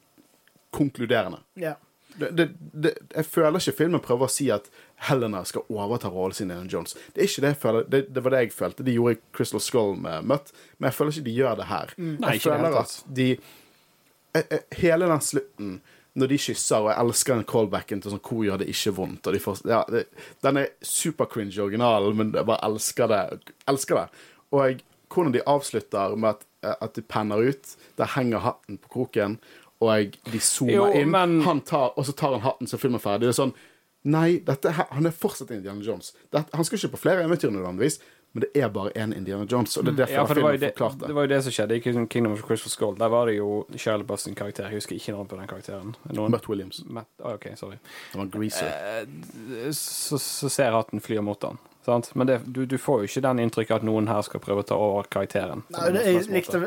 konkluderende. 0.76 1.42
Ja. 1.60 1.76
Det, 2.16 2.30
det, 2.32 2.46
det, 2.72 2.94
jeg 3.12 3.28
føler 3.28 3.60
ikke 3.60 3.76
filmen 3.76 4.04
prøver 4.04 4.30
å 4.30 4.32
si 4.32 4.48
at 4.54 4.70
Helena 5.10 5.42
skal 5.48 5.66
overta 5.68 6.08
rollen 6.12 6.36
sin 6.36 6.48
i 6.48 6.56
Indiana 6.56 6.72
Jones. 6.72 6.96
Det 7.12 7.24
er 7.24 7.28
ikke 7.28 7.44
det 7.44 7.52
jeg 7.52 7.60
føler. 7.60 7.90
Det, 7.92 8.02
det 8.16 8.24
var 8.24 8.36
det 8.36 8.42
jeg 8.46 8.54
følte. 8.56 8.86
De 8.88 8.96
gjorde 8.96 9.18
i 9.18 9.20
Crystal 9.36 9.64
Skull 9.64 9.98
med 10.00 10.30
Mutt, 10.32 10.54
men 10.78 10.90
jeg 10.90 10.98
føler 11.00 11.16
ikke 11.16 11.28
de 11.28 11.36
gjør 11.42 11.60
det 11.60 11.68
her. 11.72 11.92
Nei, 12.00 12.14
jeg 12.38 12.40
det 12.40 12.46
føler 12.46 12.80
at 12.80 12.96
de 13.20 13.28
eh, 13.36 14.46
eh, 14.46 14.64
Hele 14.80 15.12
den 15.12 15.26
slutten 15.28 15.76
når 16.16 16.28
de 16.32 16.38
kysser, 16.40 16.78
og 16.80 16.90
jeg 16.92 17.00
elsker 17.04 17.36
den 17.36 17.44
callbacken 17.50 18.02
til 18.02 18.12
sånn 18.14 18.22
Hvor 18.24 18.46
gjør 18.48 18.62
det 18.62 18.70
ikke 18.72 18.94
vondt? 18.96 19.28
De 19.36 19.40
får, 19.44 19.62
ja, 19.68 19.82
det, 19.92 20.06
den 20.46 20.58
er 20.62 20.70
super-cringe 20.82 21.60
originalen, 21.60 22.16
men 22.18 22.32
jeg 22.34 22.48
bare 22.48 22.64
elsker 22.70 23.08
det. 23.12 23.22
Elsker 23.68 23.96
det. 24.00 24.24
Og 24.56 24.62
jeg, 24.64 24.80
hvordan 25.12 25.34
de 25.36 25.44
avslutter 25.48 26.16
med 26.16 26.30
at, 26.38 26.46
eh, 26.64 26.76
at 26.82 26.96
de 26.96 27.02
penner 27.02 27.44
ut. 27.52 27.76
Der 28.00 28.06
henger 28.16 28.40
hatten 28.40 28.78
på 28.78 28.94
kroken, 28.96 29.40
og 29.84 30.16
de 30.32 30.40
zoomer 30.40 30.74
Jo, 30.74 30.86
inn. 31.02 31.12
men- 31.12 31.42
Han 31.44 31.60
tar, 31.62 31.92
og 31.98 32.06
så 32.08 32.16
tar 32.16 32.32
han 32.38 32.42
hatten 32.48 32.68
så 32.68 32.78
filmen 32.80 32.96
er 32.96 33.04
ferdig. 33.04 33.28
Det 33.28 33.36
er 33.36 33.44
sånn 33.44 33.54
Nei, 34.06 34.38
dette, 34.46 34.70
han 34.70 35.06
er 35.08 35.10
fortsatt 35.10 35.50
Indiana 35.50 35.82
Jones. 35.82 36.12
Det, 36.32 36.46
han 36.54 36.64
skal 36.64 36.78
ikke 36.78 36.92
på 36.94 37.00
flere 37.08 37.24
eventyr 37.26 37.50
nødvendigvis, 37.50 37.98
men 38.36 38.44
det 38.44 38.50
er 38.60 38.68
bare 38.76 38.92
én 39.00 39.14
Indiana 39.16 39.46
Jones. 39.48 39.78
Og 39.80 39.86
det 39.88 39.94
er 39.94 40.00
derfor 40.02 40.14
Ja, 40.14 40.24
for 40.28 40.36
det 40.36 40.44
var, 40.44 40.58
det, 40.60 40.72
forklarte 40.76 41.08
det 41.08 41.16
var 41.16 41.24
jo 41.24 41.30
det 41.32 41.38
som 41.46 41.54
skjedde 41.56 41.76
i 41.78 42.06
Kingdom 42.12 42.34
of 42.36 42.42
Crystal 42.44 42.72
Skull. 42.74 42.98
Der 43.00 43.08
var 43.14 43.30
det 43.32 43.38
jo 43.38 43.62
Shirley 43.80 44.04
Buss 44.04 44.28
sin 44.28 44.36
karakter. 44.36 44.68
Jeg 44.68 44.82
husker 44.82 44.98
ikke 44.98 45.14
navnet 45.16 45.32
på 45.32 45.40
den 45.40 45.48
karakteren. 45.48 45.94
Noen? 46.12 46.36
Mutt 46.36 46.50
Williams. 46.52 46.82
Matt, 46.92 47.08
oh, 47.24 47.38
OK, 47.38 47.48
sorry. 47.56 47.80
Det 48.12 48.20
var 48.20 48.28
greaser. 48.36 48.76
Eh, 49.00 49.72
Så, 49.72 50.20
så 50.20 50.50
ser 50.52 50.76
den 50.92 51.00
flyr 51.00 51.24
mot 51.24 51.48
han. 51.48 51.58
Sant? 51.86 52.12
Men 52.16 52.28
det, 52.28 52.42
du, 52.46 52.66
du 52.66 52.78
får 52.78 53.06
jo 53.06 53.10
ikke 53.10 53.24
den 53.24 53.40
inntrykket 53.46 53.80
at 53.80 53.88
noen 53.88 54.12
her 54.12 54.22
skal 54.28 54.44
prøve 54.44 54.66
å 54.66 54.68
ta 54.68 54.76
over 54.76 55.08
karakteren. 55.08 55.64
Nei, 55.72 55.88
det, 55.96 56.04
jeg 56.10 56.28
likte, 56.34 56.62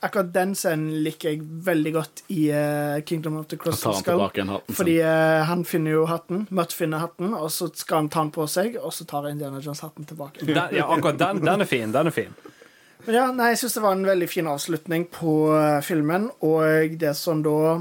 akkurat 0.00 0.32
den 0.34 0.54
scenen 0.54 1.02
liker 1.02 1.32
jeg 1.32 1.42
veldig 1.66 1.92
godt 1.94 2.22
i 2.34 2.48
uh, 2.52 3.00
Kingdom 3.06 3.38
of 3.40 3.48
the 3.50 3.58
Crystal 3.60 3.94
han 3.94 4.02
Skull. 4.02 4.20
hatten 4.20 4.74
Fordi 4.74 4.98
eh, 5.00 5.42
han 5.48 5.64
finner 5.64 5.96
jo 5.96 6.04
hatten, 6.10 6.46
Mutt 6.54 6.72
finner 6.72 7.02
hatten, 7.02 7.34
og 7.34 7.50
så 7.52 7.70
skal 7.74 8.04
han 8.04 8.10
ta 8.12 8.22
den 8.22 8.32
på 8.34 8.46
seg, 8.50 8.78
og 8.78 8.94
så 8.94 9.06
tar 9.08 9.28
Indiana 9.30 9.60
Jones 9.64 9.82
hatten 9.84 10.06
tilbake. 10.08 10.46
Den, 10.46 10.60
ja, 10.76 10.86
akkurat 10.86 11.18
den, 11.18 11.44
den 11.44 11.66
er 11.66 11.70
fin. 11.70 11.92
Den 11.92 12.10
er 12.12 12.14
fin. 12.14 12.34
Men 13.06 13.14
ja, 13.14 13.28
nei, 13.32 13.52
jeg 13.54 13.62
syns 13.62 13.78
det 13.78 13.84
var 13.84 13.96
en 13.96 14.08
veldig 14.08 14.28
fin 14.30 14.50
avslutning 14.50 15.08
på 15.14 15.38
uh, 15.54 15.78
filmen, 15.86 16.30
og 16.46 16.98
det 17.00 17.14
som 17.18 17.42
da 17.46 17.78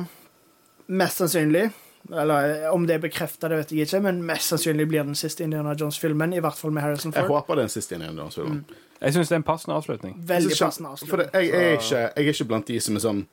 mest 0.88 1.22
sannsynlig 1.22 1.68
eller 2.08 2.70
om 2.72 2.86
det 2.88 2.94
er 2.96 3.02
bekrefta, 3.04 3.50
det 3.52 3.58
vet 3.60 3.72
jeg 3.76 3.88
ikke, 3.88 4.00
men 4.06 4.22
mest 4.26 4.54
sannsynlig 4.54 4.86
blir 4.88 5.04
den 5.04 5.18
siste 5.18 5.44
Indiana 5.44 5.74
Jones-filmen. 5.76 6.34
I 6.38 6.40
hvert 6.44 6.56
fall 6.56 6.72
med 6.72 6.86
Harrison 6.86 7.12
Ford. 7.12 7.26
Jeg 7.26 7.34
håper 7.34 7.58
det 7.58 7.66
er 7.66 7.68
den 7.68 7.74
siste 7.74 7.98
Indiana 7.98 8.22
Jones-filmen. 8.22 8.62
Jeg 9.02 9.14
syns 9.14 9.30
det 9.30 9.36
er 9.36 9.42
en 9.42 9.44
passende 9.48 9.76
avslutning. 9.78 10.14
Veldig 10.26 10.56
Så- 10.58 10.66
passende 10.66 10.90
For 10.98 11.18
avslutning. 11.22 11.32
det, 11.32 11.42
jeg, 11.44 11.52
jeg, 11.54 11.64
er 11.72 11.78
ikke, 11.78 12.02
jeg 12.18 12.28
er 12.28 12.34
ikke 12.34 12.48
blant 12.48 12.66
de 12.72 12.80
som 12.80 12.96
er 12.96 13.04
sånn 13.06 13.26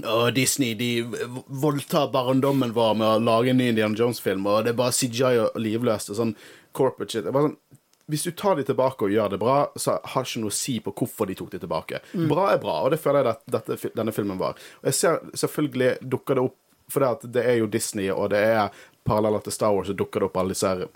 Å, 0.00 0.30
Disney 0.32 0.74
de 0.74 1.02
voldtar 1.46 2.06
barndommen 2.12 2.72
vår 2.72 2.94
med 2.96 3.06
å 3.06 3.18
lage 3.20 3.50
en 3.52 3.58
ny 3.60 3.66
Indiana 3.68 3.94
Jones-film, 3.98 4.46
og 4.48 4.64
det 4.64 4.72
er 4.72 4.78
bare 4.78 4.94
CGI 4.96 5.34
og 5.42 5.58
livløst 5.60 6.08
og 6.14 6.16
sånn 6.16 6.30
corporate 6.72 7.12
shit. 7.12 7.26
Bare 7.28 7.50
sånn, 7.50 7.56
hvis 8.10 8.24
du 8.24 8.30
tar 8.32 8.56
de 8.56 8.64
tilbake 8.64 9.04
og 9.04 9.12
gjør 9.12 9.34
det 9.34 9.38
bra, 9.42 9.58
så 9.78 9.98
har 10.14 10.24
ikke 10.24 10.40
noe 10.40 10.50
å 10.54 10.56
si 10.56 10.78
på 10.80 10.94
hvorfor 10.96 11.28
de 11.28 11.36
tok 11.38 11.50
de 11.52 11.60
tilbake. 11.62 12.00
Bra 12.30 12.46
er 12.54 12.62
bra, 12.62 12.78
og 12.86 12.94
det 12.94 13.00
føler 13.02 13.28
jeg 13.28 13.36
at 13.36 13.44
dette, 13.58 13.92
denne 14.00 14.14
filmen 14.16 14.40
var. 14.40 14.56
Og 14.80 14.88
jeg 14.88 14.94
ser 15.02 15.20
selvfølgelig 15.44 15.92
dukker 16.16 16.40
det 16.40 16.46
opp 16.48 16.56
For 16.90 16.98
det, 17.04 17.28
det 17.36 17.44
er 17.46 17.60
jo 17.60 17.68
Disney, 17.70 18.08
og 18.10 18.30
det 18.32 18.38
er 18.50 18.72
paralleller 19.06 19.38
til 19.44 19.52
Star 19.54 19.70
Wars, 19.76 19.86
så 19.86 19.94
dukker 19.94 20.24
det 20.24 20.26
opp 20.26 20.36
alle 20.40 20.56
disse 20.56 20.66
her 20.66 20.88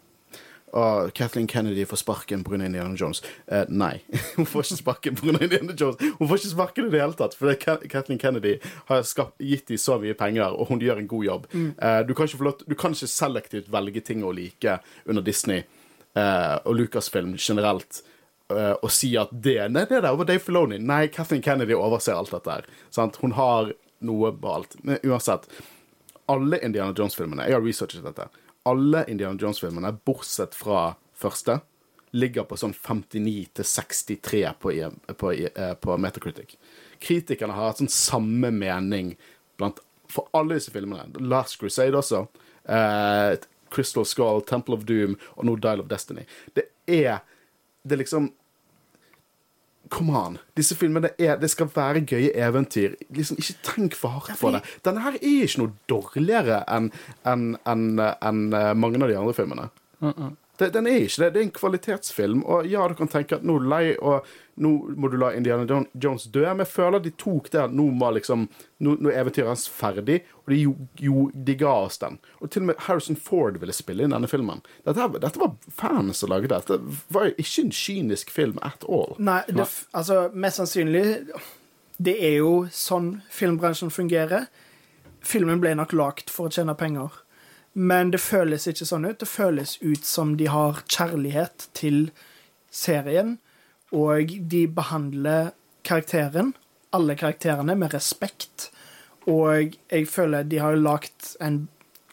og 0.74 1.12
Kathleen 1.14 1.46
Kennedy 1.50 1.84
får 1.86 2.00
sparken 2.02 2.42
pga. 2.44 2.58
Indiana 2.66 2.96
Jones. 2.98 3.22
Eh, 3.46 3.64
nei, 3.68 4.00
hun 4.36 4.48
får 4.48 4.66
ikke 4.66 4.80
sparken 4.80 5.18
pga. 5.18 5.36
Indiana 5.38 5.76
Jones. 5.78 6.00
Hun 6.18 6.28
får 6.30 6.40
ikke 6.40 6.52
sparken 6.54 6.88
i 6.88 6.94
det 6.94 7.02
hele 7.02 7.18
tatt, 7.18 7.36
for 7.38 7.54
Kathleen 7.60 8.18
Kennedy 8.22 8.56
har 8.90 9.04
skapt, 9.06 9.38
gitt 9.38 9.70
dem 9.70 9.78
så 9.80 9.98
mye 10.02 10.16
penger, 10.18 10.56
og 10.56 10.72
hun 10.72 10.82
gjør 10.82 11.02
en 11.02 11.10
god 11.10 11.28
jobb. 11.28 11.46
Eh, 11.54 12.00
du, 12.08 12.14
kan 12.18 12.30
ikke 12.30 12.54
du 12.66 12.74
kan 12.78 12.96
ikke 12.96 13.10
selektivt 13.10 13.70
velge 13.72 14.02
ting 14.04 14.24
å 14.26 14.34
like 14.34 14.78
under 15.06 15.22
Disney 15.24 15.62
eh, 16.18 16.56
og 16.64 16.74
Lucasfilm 16.80 17.36
generelt. 17.38 18.02
eh, 18.50 18.74
og 18.74 18.90
si 18.92 19.14
at 19.16 19.30
det 19.32 19.70
Nei, 19.72 19.86
det 19.88 20.02
der 20.04 20.18
var 20.18 20.28
Dave 20.28 20.42
Filoni. 20.42 20.78
Nei, 20.78 21.06
Kathleen 21.08 21.42
Kennedy 21.42 21.74
overser 21.78 22.18
alt 22.18 22.34
dette 22.34 22.58
her. 22.58 22.66
Sant? 22.90 23.16
Hun 23.22 23.38
har 23.38 23.72
noe 24.04 24.32
på 24.36 24.50
alt. 24.58 24.76
Men 24.82 24.98
uansett 25.06 25.48
alle 26.26 26.58
Indiana 26.64 26.94
Jones-filmene 26.96 27.46
Jeg 27.48 27.56
har 27.58 27.64
researchet 27.64 28.04
dette. 28.04 28.28
Alle 28.64 29.04
Indiana 29.12 29.36
Jones-filmene, 29.40 29.92
bortsett 30.06 30.54
fra 30.56 30.94
første, 31.14 31.58
ligger 32.14 32.46
på 32.46 32.56
sånn 32.56 32.74
59 32.74 33.48
til 33.58 33.66
63 33.66 34.42
på, 34.62 34.72
på, 35.20 35.32
eh, 35.34 35.74
på 35.74 35.96
Metacritic. 36.00 36.54
Kritikerne 37.02 37.56
har 37.56 37.72
hatt 37.72 37.82
sånn 37.82 37.90
samme 37.90 38.52
mening 38.54 39.16
blant, 39.58 39.80
for 40.08 40.30
alle 40.32 40.56
disse 40.60 40.72
filmene. 40.74 41.10
Last 41.20 41.58
Crusade 41.60 41.98
også. 41.98 42.26
eh, 42.70 43.34
Crystal 43.74 44.06
Skull, 44.06 44.40
Temple 44.46 44.76
of 44.78 44.84
Doom 44.86 45.16
og 45.34 45.44
nå 45.48 45.56
Dial 45.58 45.82
of 45.82 45.88
Destiny. 45.90 46.24
Det 46.54 46.68
er 46.86 47.20
Det 47.84 47.92
er 47.98 48.00
liksom 48.00 48.30
Come 49.90 50.16
on. 50.16 50.38
Disse 50.56 50.76
filmene 50.78 51.10
er, 51.18 51.36
det 51.40 51.50
skal 51.52 51.68
være 51.74 52.04
gøye 52.08 52.32
eventyr. 52.46 52.94
Liksom, 53.14 53.38
Ikke 53.40 53.56
tenk 53.66 53.96
for 53.98 54.16
hardt 54.16 54.40
på 54.40 54.52
det. 54.54 54.62
Denne 54.86 55.04
her 55.04 55.18
er 55.18 55.44
ikke 55.44 55.60
noe 55.64 55.74
dårligere 55.90 56.62
enn 56.72 56.88
en, 57.28 57.50
en, 57.68 57.84
en, 58.00 58.40
eh, 58.54 58.72
mange 58.78 59.02
av 59.02 59.12
de 59.12 59.18
andre 59.20 59.36
filmene. 59.36 59.68
Det, 60.58 60.70
den 60.74 60.86
er 60.86 61.02
ikke 61.02 61.24
det. 61.24 61.30
Det 61.34 61.40
er 61.40 61.46
en 61.48 61.54
kvalitetsfilm. 61.58 62.42
Og 62.46 62.68
ja, 62.70 62.86
du 62.88 62.96
kan 62.98 63.10
tenke 63.10 63.38
at 63.38 63.46
nå 63.46 63.58
lei, 63.66 63.96
og 63.98 64.26
nå 64.56 64.70
må 64.96 65.08
du 65.10 65.16
la 65.18 65.32
Indiana 65.34 65.84
Jones 65.92 66.24
dø. 66.24 66.44
Men 66.46 66.62
jeg 66.64 66.72
føler 66.72 67.02
de 67.02 67.12
tok 67.18 67.50
det 67.52 67.62
at 67.64 67.74
nå 67.74 67.88
var 68.00 68.16
liksom 68.18 68.48
Nå, 68.84 68.96
nå 69.00 69.08
eventyret 69.14 69.48
hans 69.48 69.62
ferdig, 69.70 70.18
og 70.42 70.50
de, 70.52 70.56
jo, 70.60 70.72
jo, 71.00 71.20
de 71.32 71.54
ga 71.56 71.70
oss 71.86 71.96
den. 72.02 72.18
Og 72.44 72.50
til 72.52 72.64
og 72.64 72.66
med 72.68 72.82
Harrison 72.84 73.16
Ford 73.16 73.56
ville 73.62 73.72
spille 73.72 74.04
inn 74.04 74.12
denne 74.12 74.28
filmen. 74.28 74.60
Dette, 74.84 75.06
dette 75.22 75.40
var 75.40 75.54
fans 75.72 76.20
som 76.20 76.32
lagde 76.34 76.50
det. 76.52 76.76
Var 77.14 77.30
ikke 77.32 77.64
en 77.64 77.72
kynisk 77.72 78.34
film 78.34 78.58
at 78.66 78.84
all. 78.84 79.14
Nei, 79.16 79.40
det, 79.48 79.64
altså 79.96 80.26
mest 80.34 80.60
sannsynlig 80.60 81.06
Det 81.96 82.16
er 82.18 82.36
jo 82.42 82.66
sånn 82.74 83.22
filmbransjen 83.32 83.94
fungerer. 83.94 84.50
Filmen 85.24 85.62
ble 85.62 85.72
nok 85.78 85.94
lagd 85.96 86.34
for 86.34 86.50
å 86.50 86.52
tjene 86.52 86.76
penger. 86.76 87.22
Men 87.72 88.12
det 88.12 88.20
føles 88.22 88.68
ikke 88.70 88.86
sånn 88.86 89.06
ut. 89.08 89.18
Det 89.22 89.30
føles 89.30 89.78
ut 89.80 90.04
som 90.04 90.36
de 90.38 90.50
har 90.50 90.84
kjærlighet 90.84 91.70
til 91.78 92.10
serien, 92.74 93.38
og 93.94 94.32
de 94.50 94.64
behandler 94.68 95.52
karakteren, 95.86 96.54
alle 96.94 97.14
karakterene, 97.18 97.76
med 97.78 97.94
respekt. 97.94 98.70
Og 99.30 99.76
jeg 99.90 100.08
føler 100.10 100.44
de 100.44 100.58
har 100.60 100.76
lagd 100.76 101.34
en 101.40 101.64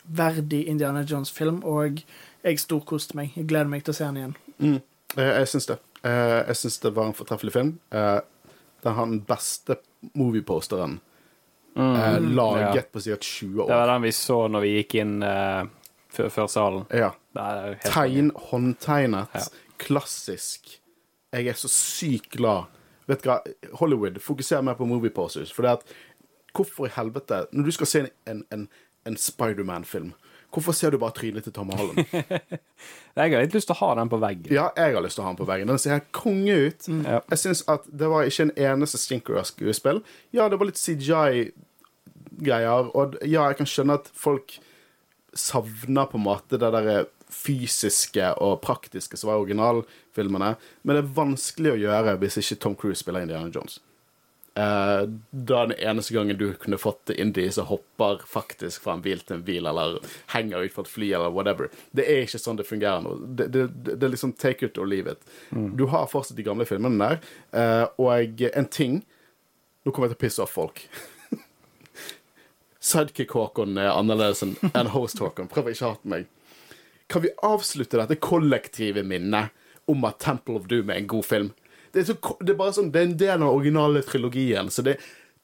verdig 0.05 0.65
Indiana 0.71 1.03
Jones-film, 1.07 1.61
og 1.67 2.01
jeg 2.43 2.59
storkoste 2.59 3.15
meg. 3.17 3.33
Jeg 3.35 3.47
gleder 3.49 3.69
meg 3.69 3.83
til 3.85 3.93
å 3.93 3.97
se 3.97 4.07
den 4.07 4.19
igjen. 4.21 4.35
Mm. 4.61 4.79
Eh, 5.17 5.31
Jeg 5.41 5.47
syns 5.51 5.67
det. 5.69 5.77
Eh, 6.03 6.47
Jeg 6.47 6.55
syns 6.55 6.79
det 6.81 6.93
var 6.95 7.05
en 7.09 7.13
fortreffelig 7.17 7.53
film. 7.53 7.79
Eh, 7.91 8.19
Den 8.83 8.93
har 8.97 9.05
den 9.05 9.21
beste 9.21 9.75
movieposteren 10.17 10.99
mm. 11.75 12.33
laget 12.35 12.75
Ja. 12.75 12.81
på 12.81 12.99
sikkert 12.99 13.21
20 13.21 13.61
år. 13.61 13.67
Det 13.67 13.75
var 13.75 13.87
den 13.93 14.01
vi 14.01 14.11
så 14.11 14.47
når 14.49 14.61
vi 14.61 14.71
gikk 14.79 14.95
inn 14.95 15.21
uh, 15.23 15.67
før, 16.09 16.29
før 16.29 16.47
salen. 16.49 16.85
Ja. 16.89 17.11
Tegn, 17.83 18.31
håndtegnet, 18.49 19.27
Ja. 19.35 19.43
klassisk. 19.77 20.80
Jeg 21.31 21.47
er 21.47 21.59
så 21.59 21.69
sykt 21.71 22.35
glad. 22.35 22.71
Vet 23.09 23.23
du 23.23 23.29
hva, 23.31 23.39
Hollywood 23.79 24.19
fokuserer 24.23 24.63
mer 24.65 24.75
på 24.79 24.87
movie 24.87 25.13
posters. 25.13 25.53
For 25.55 25.65
det 25.65 25.71
at 25.79 25.83
Hvorfor 26.51 26.89
i 26.89 26.91
helvete 26.91 27.45
Når 27.51 27.63
du 27.63 27.71
skal 27.71 27.87
se 27.87 27.99
en, 28.03 28.09
en, 28.27 28.41
en, 28.51 28.67
en 29.07 29.15
Spiderman-film, 29.17 30.11
hvorfor 30.51 30.75
ser 30.75 30.91
du 30.91 30.97
bare 30.99 31.15
trynet 31.15 31.45
til 31.47 31.53
Tom 31.55 31.71
Holland? 31.71 32.03
Jeg 33.15 33.31
har 33.31 33.39
litt 33.39 33.55
lyst 33.55 33.69
til 33.69 33.77
å 33.77 33.81
ha 33.85 33.93
den 34.01 34.11
på 34.11 34.19
veggen. 34.19 34.51
Ja, 34.51 34.65
jeg 34.75 34.95
har 34.95 35.03
lyst 35.03 35.15
til 35.15 35.23
å 35.23 35.25
ha 35.25 35.31
den 35.31 35.39
på 35.39 35.47
veggen. 35.47 35.71
Den 35.71 35.79
ser 35.79 35.95
helt 35.95 36.11
konge 36.15 36.55
ut. 36.67 36.87
Ja. 36.87 37.19
Jeg 37.31 37.39
syns 37.39 37.63
at 37.71 37.87
det 37.87 38.07
var 38.11 38.27
ikke 38.27 38.43
en 38.49 38.53
eneste 38.67 38.99
stinker 38.99 39.39
av 39.39 39.47
skuespill. 39.47 39.99
Ja, 40.35 40.49
det 40.51 40.59
var 40.59 40.67
litt 40.69 40.79
CGI-greier, 40.79 42.91
og 42.95 43.17
ja, 43.23 43.47
jeg 43.49 43.59
kan 43.59 43.71
skjønne 43.71 43.97
at 43.99 44.07
folk 44.15 44.57
savner 45.35 46.07
på 46.11 46.19
en 46.19 46.27
måte 46.27 46.59
det 46.59 46.71
der 46.75 47.07
fysiske 47.31 48.33
og 48.43 48.59
praktiske 48.65 49.17
som 49.17 49.31
var 49.31 49.41
originalfilmene, 49.41 50.55
men 50.83 50.97
det 50.97 51.03
er 51.03 51.15
vanskelig 51.15 51.75
å 51.75 51.79
gjøre 51.85 52.17
hvis 52.21 52.41
ikke 52.41 52.59
Tom 52.61 52.75
Cruise 52.77 53.01
spiller 53.01 53.25
Indiana 53.25 53.51
Jones. 53.53 53.79
Uh, 54.51 55.07
da 55.31 55.61
den 55.65 55.77
eneste 55.79 56.13
gangen 56.13 56.37
du 56.37 56.49
kunne 56.59 56.77
fått 56.77 57.09
indie 57.09 57.51
som 57.55 57.69
hopper 57.69 58.19
faktisk 58.27 58.83
fra 58.83 58.97
en 58.97 59.03
bil 59.03 59.21
til 59.23 59.37
en 59.37 59.45
bil, 59.47 59.67
eller 59.69 60.01
henger 60.33 60.65
ut 60.65 60.73
fra 60.75 60.83
et 60.83 60.91
fly, 60.91 61.07
eller 61.15 61.31
whatever. 61.31 61.71
Det 61.95 62.03
er 62.03 62.25
ikke 62.25 62.41
sånn 62.41 62.59
det 62.59 62.67
fungerer 62.67 63.05
nå. 63.05 63.15
Det, 63.31 63.47
det, 63.53 63.63
det, 63.87 63.95
er 63.95 64.11
liksom 64.11 64.35
take 64.35 64.67
it 64.67 64.81
or 64.81 64.89
leave 64.91 65.15
it. 65.15 65.23
Du 65.79 65.85
har 65.93 66.11
fortsatt 66.11 66.35
de 66.39 66.47
gamle 66.47 66.67
filmene 66.67 66.99
der, 66.99 67.31
Uh, 67.51 67.87
og 67.99 68.43
en 68.47 68.67
ting 68.71 69.01
Nå 69.83 69.91
kommer 69.91 70.07
jeg 70.07 70.13
til 70.13 70.19
å 70.19 70.21
pisse 70.21 70.43
off 70.43 70.51
folk. 70.53 70.83
Sidekick 72.91 73.33
Håkon 73.33 73.79
er 73.81 73.89
annerledes 73.89 74.43
enn 74.45 74.91
host 74.93 75.17
Håkon. 75.21 75.49
Prøv 75.49 75.67
å 75.67 75.73
ikke 75.73 75.89
hate 75.89 76.11
meg. 76.11 76.27
Kan 77.11 77.25
vi 77.25 77.33
avslutte 77.43 77.99
dette 77.99 78.15
kollektive 78.23 79.03
minnet 79.03 79.51
om 79.91 80.05
at 80.07 80.19
Temple 80.23 80.55
of 80.61 80.69
Doom 80.71 80.89
er 80.93 81.01
en 81.01 81.09
god 81.11 81.25
film? 81.27 81.49
Det 81.91 82.05
er, 82.05 82.13
så, 82.13 82.15
det 82.39 82.53
er 82.53 82.59
bare 82.61 82.71
sånn, 82.77 82.91
det 82.93 83.01
er 83.01 83.09
en 83.09 83.17
del 83.19 83.33
av 83.33 83.41
den 83.41 83.49
originale 83.49 83.99
trilogien. 84.07 84.69
Så 84.71 84.83
det, 84.87 84.93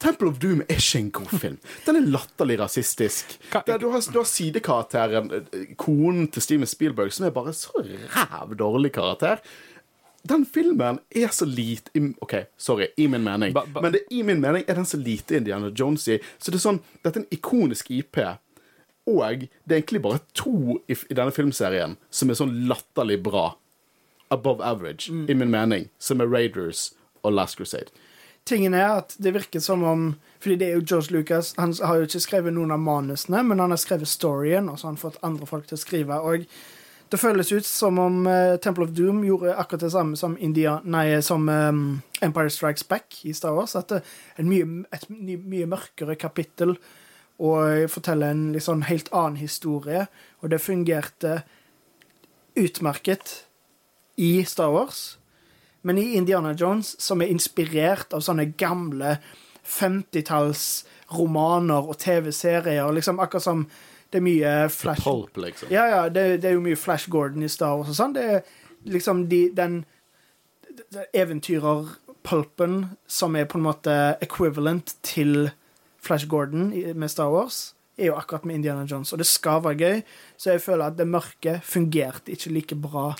Temple 0.00 0.30
of 0.30 0.38
Doom 0.40 0.62
er 0.64 0.78
ikke 0.80 1.00
en 1.02 1.10
god 1.18 1.32
film. 1.42 1.56
Den 1.84 1.98
er 2.00 2.06
latterlig 2.14 2.56
rasistisk. 2.62 3.34
Der 3.66 3.80
du, 3.82 3.88
har, 3.92 4.00
du 4.14 4.16
har 4.22 4.28
sidekarakteren, 4.30 5.28
eh, 5.52 5.74
konen 5.76 6.30
til 6.32 6.44
Steven 6.46 6.70
Spielberg, 6.70 7.12
som 7.12 7.26
er 7.28 7.34
bare 7.36 7.52
så 7.52 7.74
ræv 7.84 8.54
dårlig 8.60 8.94
karakter. 8.96 9.42
Den 10.28 10.46
filmen 10.48 10.98
er 11.14 11.28
så 11.32 11.46
lite 11.46 11.92
OK, 12.24 12.34
sorry, 12.58 12.88
i 12.96 13.06
min 13.10 13.22
mening. 13.24 13.52
Ba- 13.54 13.66
ba- 13.74 13.82
Men 13.84 13.92
det, 13.94 14.06
i 14.10 14.22
min 14.26 14.40
mening 14.42 14.64
er 14.68 14.74
den 14.80 14.86
så 14.88 14.96
lite 14.98 15.36
Indiana 15.42 15.68
Jonesy. 15.70 16.16
Så 16.38 16.50
det 16.50 16.58
er 16.62 16.64
sånn, 16.64 16.80
dette 17.04 17.20
er 17.20 17.26
en 17.26 17.32
ikonisk 17.36 17.90
IP. 17.94 18.18
Og 19.08 19.46
det 19.64 19.72
er 19.74 19.80
egentlig 19.80 20.02
bare 20.04 20.20
to 20.36 20.78
i, 20.86 20.94
i 20.94 21.16
denne 21.16 21.32
filmserien 21.34 21.96
som 22.10 22.30
er 22.30 22.38
sånn 22.38 22.54
latterlig 22.68 23.22
bra. 23.24 23.50
Above 24.28 24.60
average, 24.60 25.08
i 25.08 25.34
min 25.34 25.48
mening. 25.48 25.88
Som 25.98 26.20
er 26.20 26.28
Raiders 26.28 26.90
og 27.24 27.32
Last 27.32 27.56
Crusade. 27.56 27.88
Tingen 28.48 28.74
er 28.76 28.98
at 29.02 29.14
det 29.20 29.34
virker 29.34 29.60
som 29.60 29.84
om 29.84 30.08
Fordi 30.40 30.56
det 30.56 30.68
er 30.68 30.76
jo 30.78 30.84
George 30.86 31.12
Lucas. 31.12 31.54
Han 31.58 31.72
har 31.82 31.96
jo 31.98 32.06
ikke 32.06 32.20
skrevet 32.22 32.54
noen 32.54 32.70
av 32.70 32.78
manusene, 32.78 33.40
men 33.42 33.58
han 33.58 33.72
har 33.74 33.80
skrevet 33.80 34.08
storyen, 34.08 34.68
og 34.70 34.78
så 34.78 34.86
har 34.86 34.92
han 34.92 35.00
fått 35.00 35.16
andre 35.26 35.48
folk 35.50 35.66
til 35.66 35.74
å 35.74 35.80
skrive. 35.82 36.18
Og 36.22 36.44
det 37.10 37.18
føles 37.18 37.50
ut 37.50 37.66
som 37.66 37.98
om 37.98 38.20
eh, 38.30 38.54
Temple 38.62 38.86
of 38.86 38.92
Doom 38.94 39.24
gjorde 39.26 39.56
akkurat 39.58 39.82
det 39.82 39.90
samme 39.90 40.16
som, 40.16 40.36
India, 40.38 40.76
nei, 40.84 41.18
som 41.26 41.48
um, 41.48 41.80
Empire 42.22 42.52
Strikes 42.54 42.86
Back 42.86 43.18
i 43.26 43.34
Star 43.34 43.56
Wars. 43.56 43.74
At 43.74 43.90
det 43.90 43.98
er 44.04 44.44
en 44.44 44.52
mye, 44.52 44.84
et 44.94 45.08
mye 45.10 45.66
mørkere 45.66 46.14
kapittel 46.20 46.76
og 47.38 47.86
forteller 47.92 48.30
en 48.34 48.56
sånn 48.60 48.82
helt 48.88 49.08
annen 49.14 49.36
historie. 49.38 50.06
Og 50.42 50.50
det 50.50 50.58
fungerte 50.62 51.42
utmerket 52.58 53.44
i 54.18 54.42
Star 54.44 54.70
Wars. 54.74 55.18
Men 55.86 55.98
i 55.98 56.16
Indiana 56.18 56.50
Jones, 56.58 56.96
som 57.00 57.22
er 57.22 57.28
inspirert 57.30 58.10
av 58.12 58.20
sånne 58.26 58.48
gamle 58.58 59.18
50-tallsromaner 59.68 61.86
og 61.88 61.96
TV-serier, 62.02 62.90
liksom 62.94 63.20
akkurat 63.22 63.42
som 63.44 63.66
det 64.08 64.16
er 64.18 64.22
mye 64.24 64.52
Flash 64.72 65.04
Pulp, 65.04 65.36
liksom. 65.36 65.68
Ja, 65.72 65.84
ja, 65.92 66.02
det, 66.08 66.38
det 66.42 66.48
er 66.48 66.52
jo 66.56 66.62
mye 66.64 66.76
Flash 66.80 67.10
Gordon 67.12 67.42
i 67.44 67.48
Star 67.52 67.74
Wars 67.76 67.90
og 67.92 67.96
sånn. 67.98 68.14
Det 68.16 68.22
er 68.24 68.40
liksom 68.88 69.26
de, 69.28 69.42
den 69.52 69.82
de- 70.78 71.04
eventyrerpulpen 71.20 72.78
som 73.06 73.36
er 73.36 73.44
på 73.50 73.58
en 73.60 73.66
måte 73.68 73.96
equivalent 74.24 74.94
til 75.04 75.50
Flash 76.08 76.26
Gordon 76.30 76.70
med 76.98 77.12
Star 77.12 77.30
Wars, 77.34 77.74
er 77.98 78.12
jo 78.12 78.16
akkurat 78.18 78.44
med 78.48 78.60
Indiana 78.60 78.84
Jones. 78.88 79.12
Og 79.12 79.18
det 79.22 79.26
skal 79.26 79.60
være 79.64 79.78
gøy, 79.82 80.02
så 80.38 80.52
jeg 80.54 80.62
føler 80.64 80.86
at 80.92 80.96
det 81.00 81.08
mørke 81.10 81.58
fungerte 81.66 82.30
ikke 82.34 82.52
like 82.54 82.76
bra 82.78 83.12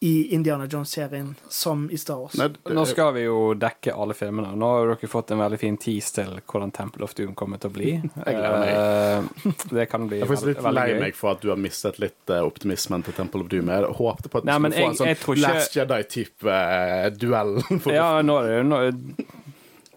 i 0.00 0.30
Indiana 0.32 0.64
Jones-serien 0.64 1.34
som 1.52 1.82
i 1.92 1.98
Star 2.00 2.16
Wars. 2.22 2.32
Nei, 2.40 2.46
det- 2.48 2.72
Nå 2.72 2.84
skal 2.88 3.10
vi 3.12 3.24
jo 3.26 3.52
dekke 3.52 3.92
alle 3.92 4.14
filmene. 4.16 4.54
Nå 4.56 4.68
har 4.78 4.86
dere 4.94 5.10
fått 5.12 5.30
en 5.34 5.42
veldig 5.42 5.58
fin 5.60 5.76
tease 5.76 6.14
til 6.14 6.38
hvordan 6.48 6.72
Temple 6.72 7.04
of 7.04 7.12
Doom 7.18 7.34
kommer 7.36 7.60
til 7.60 7.68
å 7.68 7.72
bli. 7.74 7.90
gleder 8.24 8.56
meg. 8.62 9.60
det 9.74 9.88
kan 9.90 10.06
bli 10.08 10.16
Jeg 10.22 10.24
er 10.24 10.30
faktisk 10.32 10.46
litt 10.54 10.72
lei 10.72 10.86
meg 11.02 11.14
for 11.18 11.32
at 11.34 11.42
du 11.42 11.50
har 11.50 11.60
mistet 11.60 11.98
litt 12.00 12.30
eh, 12.32 12.40
optimismen 12.40 13.04
til 13.04 13.12
Temple 13.12 13.42
of 13.44 13.48
Doom. 13.52 13.68
Jeg 13.68 13.92
håpte 14.00 14.30
på 14.32 14.38
at 14.40 14.44
du 14.44 14.48
Nei, 14.48 14.56
skulle 14.56 14.72
jeg, 14.72 14.86
få 14.86 14.88
en 14.88 14.96
sånn 15.02 15.12
ikke- 15.12 15.42
Last 15.42 15.76
Jedi-type 15.76 16.48
eh, 16.48 17.10
duell. 17.10 17.60
For, 17.84 17.92
Ja, 17.92 18.22
nå 18.22 18.38
er 18.40 18.62
det 18.62 18.66
nå 18.70 18.80
det 18.88 19.26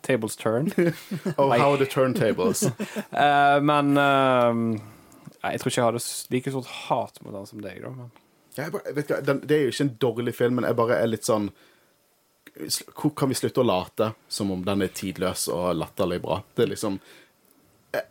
Tables 0.04 0.36
turn. 0.36 0.72
oh, 1.38 1.50
how 1.50 1.76
the 1.78 1.86
turntables? 1.86 2.66
uh, 2.66 3.62
men 3.72 3.98
uh, 3.98 4.80
Jeg 5.44 5.62
tror 5.62 5.72
ikke 5.72 5.80
jeg 5.80 5.88
hadde 5.88 6.04
like 6.36 6.52
stort 6.52 6.74
hat 6.88 7.22
mot 7.24 7.36
han 7.36 7.48
som 7.48 7.64
deg, 7.64 7.82
da. 7.84 7.94
Men. 7.96 8.12
Bare, 8.56 8.94
vet 8.94 9.08
du, 9.08 9.16
den, 9.26 9.42
det 9.48 9.56
er 9.56 9.64
jo 9.64 9.74
ikke 9.74 9.88
en 9.88 9.96
dårlig 10.02 10.36
film, 10.38 10.60
men 10.60 10.68
jeg 10.68 10.78
bare 10.78 11.00
er 11.02 11.10
litt 11.10 11.26
sånn 11.26 11.48
Hvor 12.94 13.16
kan 13.18 13.32
vi 13.32 13.38
slutte 13.40 13.64
å 13.64 13.66
late 13.66 14.12
som 14.30 14.52
om 14.54 14.62
den 14.66 14.86
er 14.86 14.94
tidløs 14.94 15.48
og 15.50 15.72
latterlig 15.80 16.20
bra? 16.22 16.38
Det 16.54 16.68
er 16.68 16.74
liksom 16.76 17.00
Jeg, 17.96 18.06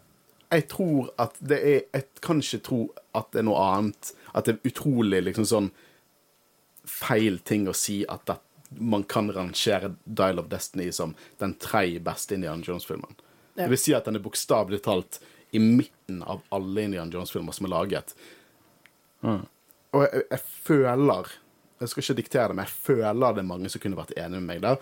jeg 0.57 0.67
tror 0.73 1.13
at 1.23 1.39
det 1.39 1.61
er 1.61 1.79
Jeg 1.95 2.09
kan 2.25 2.43
ikke 2.43 2.63
tro 2.67 2.81
at 3.15 3.31
det 3.31 3.43
er 3.43 3.47
noe 3.47 3.63
annet. 3.77 4.15
At 4.33 4.49
det 4.49 4.57
er 4.57 4.71
utrolig 4.73 5.21
liksom 5.29 5.47
sånn 5.47 5.71
feil 6.89 7.39
ting 7.47 7.69
å 7.71 7.75
si 7.77 8.01
at 8.11 8.25
det, 8.27 8.39
man 8.79 9.03
kan 9.05 9.31
rangere 9.33 9.95
Dial 10.05 10.39
of 10.39 10.49
Destiny 10.53 10.91
som 10.93 11.15
den 11.39 11.55
tredje 11.61 12.01
beste 12.01 12.35
Indiana 12.35 12.63
Jones-filmen. 12.65 13.15
Ja. 13.55 13.65
Det 13.65 13.71
vil 13.75 13.81
si 13.83 13.95
at 13.95 14.09
den 14.09 14.17
er 14.17 14.25
bokstavelig 14.25 14.83
talt 14.85 15.21
i 15.53 15.61
midten 15.61 16.23
av 16.23 16.41
alle 16.49 16.87
Indiana 16.87 17.13
Jones-filmer 17.13 17.53
som 17.53 17.69
er 17.69 17.75
laget. 17.75 18.15
Og 19.23 20.03
jeg, 20.07 20.25
jeg 20.31 20.41
føler 20.65 21.29
Jeg 21.83 21.89
skal 21.91 22.03
ikke 22.03 22.15
diktere 22.23 22.49
det, 22.49 22.57
men 22.57 22.65
jeg 22.65 22.75
føler 22.87 23.35
det 23.35 23.43
er 23.43 23.47
mange 23.49 23.71
som 23.73 23.83
kunne 23.83 23.99
vært 23.99 24.13
enig 24.17 24.39
med 24.39 24.49
meg 24.49 24.61
der. 24.63 24.77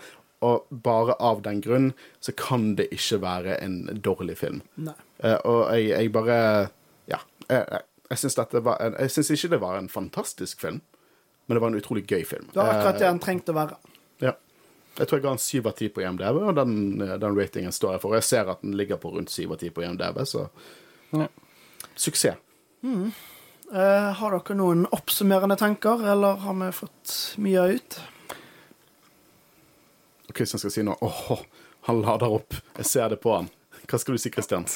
Og 0.45 0.67
bare 0.85 1.15
av 1.21 1.41
den 1.45 1.61
grunn 1.61 1.87
så 2.21 2.33
kan 2.37 2.75
det 2.77 2.91
ikke 2.93 3.17
være 3.23 3.55
en 3.61 3.79
dårlig 4.05 4.37
film. 4.37 4.61
Eh, 5.21 5.37
og 5.45 5.71
jeg, 5.73 5.89
jeg 5.89 6.13
bare 6.13 6.37
Ja. 7.09 7.17
Jeg, 7.49 7.65
jeg, 7.71 7.81
Jeg 8.11 8.19
syns 9.11 9.31
ikke 9.31 9.49
det 9.49 9.61
var 9.61 9.77
en 9.77 9.89
fantastisk 9.89 10.61
film, 10.61 10.81
men 11.51 11.57
det 11.57 11.61
var 11.65 11.71
en 11.73 11.79
utrolig 11.81 12.05
gøy 12.07 12.21
film. 12.25 12.45
Det 12.53 12.55
var 12.61 12.69
akkurat 12.77 12.95
det 12.95 13.03
den 13.03 13.11
han 13.17 13.19
trengte 13.19 13.51
å 13.51 13.57
være. 13.57 13.75
ja. 14.23 14.31
Jeg 14.97 15.07
tror 15.07 15.17
jeg 15.19 15.23
ga 15.23 15.31
en 15.31 15.39
syv 15.39 15.67
av 15.67 15.75
ti 15.79 15.87
på 15.89 16.01
IMDv, 16.03 16.37
og 16.49 16.55
den, 16.55 16.73
den 16.99 17.35
ratingen 17.37 17.71
står 17.75 17.93
jeg 17.95 18.01
for. 18.03 18.13
Jeg 18.15 18.23
ser 18.27 18.49
at 18.51 18.61
den 18.61 18.73
ligger 18.75 18.97
på 18.99 19.11
rundt 19.13 19.31
syv 19.31 19.53
av 19.55 19.57
ti 19.61 19.69
på 19.71 19.83
IMDv, 19.85 20.19
så 20.27 20.49
Ja. 21.15 21.27
suksess. 21.95 22.35
Eh, 22.83 24.11
har 24.19 24.31
dere 24.35 24.55
noen 24.59 24.85
oppsummerende 24.91 25.55
tanker, 25.57 26.03
eller 26.11 26.35
har 26.43 26.53
vi 26.59 26.71
fått 26.75 27.35
mye 27.39 27.67
ut? 27.77 27.99
Kristian 30.33 30.59
skal 30.59 30.71
si 30.71 30.83
noe. 30.83 30.97
Åh, 31.01 31.39
han 31.87 32.01
lader 32.01 32.31
opp. 32.39 32.53
Jeg 32.77 32.85
ser 32.85 33.09
det 33.09 33.21
på 33.23 33.33
han. 33.35 33.49
Hva 33.87 33.99
skal 33.99 34.15
du 34.15 34.21
si, 34.21 34.29
Kristian? 34.31 34.67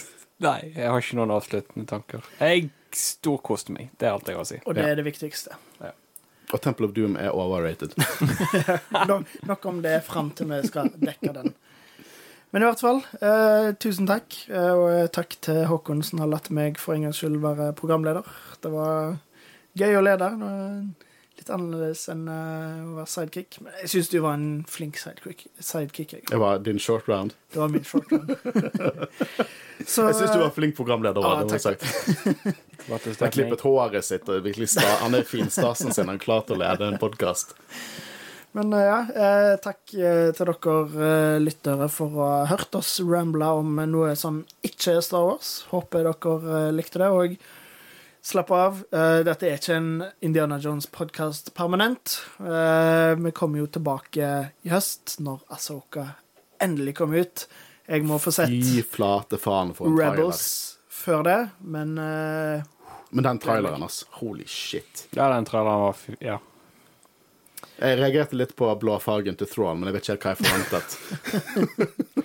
Nei, 0.44 0.72
jeg 0.76 0.90
har 0.92 1.00
ikke 1.04 1.16
noen 1.20 1.32
avsluttende 1.36 1.88
tanker. 1.88 2.24
Jeg 2.40 2.70
storkoste 2.96 3.72
meg. 3.76 3.92
Det 4.00 4.08
er 4.10 4.16
alt 4.16 4.28
jeg 4.32 4.36
har 4.36 4.44
å 4.44 4.48
si. 4.50 4.60
Og 4.66 4.76
det 4.76 4.84
Ja. 4.84 4.90
er 4.92 4.96
det 4.96 5.06
viktigste. 5.06 5.56
Og 6.56 6.61
Temple 6.64 6.88
of 6.88 6.95
Doom 6.95 7.18
er 7.19 7.36
overrated. 7.36 7.95
no, 9.10 9.19
nok 9.44 9.65
om 9.68 9.82
det 9.84 9.99
fram 10.07 10.32
til 10.32 10.48
vi 10.53 10.61
skal 10.69 10.94
dekke 10.95 11.34
den. 11.36 11.52
Men 12.56 12.64
i 12.64 12.68
hvert 12.69 12.80
fall, 12.80 13.02
eh, 13.19 13.73
tusen 13.84 14.07
takk. 14.07 14.38
Eh, 14.48 14.72
og 14.72 15.10
takk 15.11 15.36
til 15.44 15.65
Håkon 15.68 15.99
som 16.07 16.22
har 16.23 16.32
latt 16.32 16.48
meg 16.56 16.80
for 16.80 16.95
en 16.95 17.03
gangs 17.03 17.19
skyld 17.19 17.41
være 17.44 17.73
programleder. 17.76 18.23
Det 18.64 18.72
var 18.72 19.18
gøy 19.76 19.98
å 19.99 20.06
lede. 20.06 20.30
Det 21.46 21.54
var 21.54 21.60
Litt 21.60 21.62
annerledes 21.62 22.08
enn 22.10 22.24
uh, 22.26 22.86
å 22.90 22.94
være 22.98 23.12
sidekick. 23.12 23.58
Men 23.62 23.76
jeg 23.84 23.90
syns 23.92 24.08
du 24.10 24.16
var 24.24 24.34
en 24.34 24.64
flink 24.66 24.98
sidekick. 24.98 25.44
sidekick 25.62 26.14
jeg. 26.16 26.24
Det 26.32 26.40
var 26.42 26.64
din 26.66 26.80
short 26.82 27.06
round. 27.08 27.36
Det 27.54 27.60
var 27.62 27.70
min 27.70 27.84
short 27.86 28.10
round. 28.10 28.34
Så, 29.86 30.08
Jeg 30.08 30.16
syns 30.18 30.32
du 30.34 30.40
var 30.42 30.50
flink 30.56 30.74
programleder. 30.76 31.22
Ja, 31.22 31.44
det 31.44 31.52
må 31.52 31.54
jeg 31.54 31.62
takk. 31.62 31.86
sagt. 32.90 33.22
Han 33.22 33.36
klippet 33.36 33.62
håret 33.62 34.08
sitt 34.08 34.26
og 34.32 34.42
virkelig 34.42 34.72
sta 34.74 34.88
Han 35.04 35.14
er 35.14 35.28
finstasen 35.28 35.94
sin. 35.94 36.10
Han 36.10 36.18
klarte 36.18 36.56
å 36.56 36.58
lede 36.58 36.88
en 36.90 36.98
podkast. 36.98 37.54
Men 38.56 38.74
eh, 38.74 38.88
ja, 38.88 38.98
eh, 39.14 39.52
takk 39.62 39.94
eh, 40.00 40.32
til 40.34 40.50
dere 40.50 41.06
eh, 41.10 41.38
lyttere 41.44 41.90
for 41.92 42.16
å 42.16 42.30
ha 42.32 42.46
hørt 42.50 42.74
oss 42.80 42.96
ramble 43.06 43.52
om 43.60 43.78
noe 43.92 44.16
som 44.18 44.42
ikke 44.66 44.96
er 44.96 45.06
Star 45.06 45.28
Wars. 45.28 45.60
Håper 45.70 46.08
dere 46.08 46.56
eh, 46.64 46.72
likte 46.74 47.04
det. 47.04 47.12
Og 47.12 47.38
slapp 48.26 48.52
av, 48.52 48.80
eh, 48.92 49.20
dette 49.28 49.46
er 49.48 49.60
ikke 49.60 49.76
en 49.78 49.90
Indiana 50.26 50.58
Jones-podkast 50.62 51.54
permanent. 51.58 52.16
Eh, 52.40 53.14
vi 53.22 53.32
kommer 53.38 53.62
jo 53.62 53.68
tilbake 53.68 54.30
i 54.66 54.70
høst, 54.74 55.18
når 55.22 55.44
Asoka 55.54 56.08
endelig 56.62 56.96
kommer 56.98 57.22
ut. 57.26 57.46
Jeg 57.88 58.02
må 58.08 58.18
få 58.18 58.34
sett 58.34 58.50
Fy 58.50 58.82
flate 58.82 59.38
faen 59.38 59.76
for 59.78 59.92
en 59.92 59.98
trailer. 60.00 60.40
Før 60.96 61.22
det, 61.28 61.38
men 61.62 61.92
uh, 62.00 62.64
Men 63.12 63.24
den 63.28 63.40
traileren, 63.44 63.84
altså. 63.86 64.08
Holy 64.18 64.46
shit. 64.50 65.04
Ja, 65.14 65.28
den 65.36 65.46
traileren 65.46 65.84
var 65.84 65.94
fy- 65.94 66.18
Ja. 66.24 66.40
Jeg 67.78 68.00
reagerte 68.00 68.34
litt 68.40 68.56
på 68.56 68.72
blåfargen 68.80 69.38
til 69.38 69.48
Thrawn, 69.52 69.80
men 69.84 69.92
jeg 69.92 69.98
vet 70.00 70.10
ikke 70.10 70.16
helt 70.16 70.24
hva 70.24 70.34
jeg 70.34 70.42
forventet. 70.48 72.25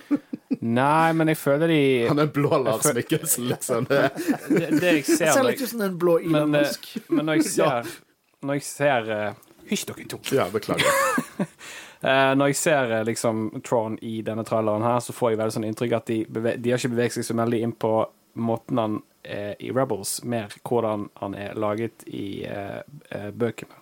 Nei, 0.61 1.13
men 1.17 1.31
jeg 1.31 1.39
føler 1.41 1.71
de 1.71 1.81
Han 2.05 2.21
er 2.21 2.27
blå 2.29 2.57
Lars 2.61 2.85
Mikkelsen, 2.93 3.47
liksom. 3.49 3.87
Det, 3.89 4.01
Det, 4.47 4.67
det 4.77 4.91
jeg 4.99 5.05
ser, 5.07 5.15
ser, 5.15 5.31
ser 5.33 5.47
litt 5.47 5.61
ut 5.63 5.71
som 5.71 5.81
en 5.87 5.95
blå 5.97 6.19
Elon 6.21 6.51
men, 6.51 6.59
eh, 6.59 6.67
Musk. 6.67 6.89
men 7.09 7.25
når 7.25 7.39
jeg 7.39 7.47
ser 7.55 7.89
Når 8.45 8.59
jeg 8.59 8.67
ser 8.67 9.09
eh, 9.15 9.39
Hysj, 9.71 9.85
dere 9.89 10.05
to. 10.11 10.19
ja, 10.37 10.49
beklager. 10.53 10.99
Eh, 12.01 12.31
når 12.33 12.49
jeg 12.49 12.55
ser 12.57 12.91
liksom 13.05 13.61
Tron 13.61 13.93
i 14.01 14.23
denne 14.25 14.41
traileren 14.41 14.81
her, 14.81 14.95
så 15.05 15.13
får 15.13 15.29
jeg 15.31 15.37
veldig 15.37 15.53
sånn 15.53 15.67
inntrykk 15.67 15.91
at 15.93 16.07
de, 16.09 16.15
beve 16.33 16.55
de 16.57 16.71
har 16.73 16.81
ikke 16.81 16.95
beveget 16.95 17.13
seg 17.13 17.27
så 17.27 17.35
veldig 17.37 17.59
inn 17.61 17.75
på 17.77 17.91
måten 18.41 18.79
han 18.81 18.95
er 19.21 19.51
i 19.61 19.69
Rebels, 19.69 20.15
mer 20.25 20.49
hvordan 20.65 21.03
han 21.21 21.35
er 21.37 21.53
laget 21.61 22.01
i 22.09 22.41
uh, 22.49 22.81
bøkene. 23.37 23.77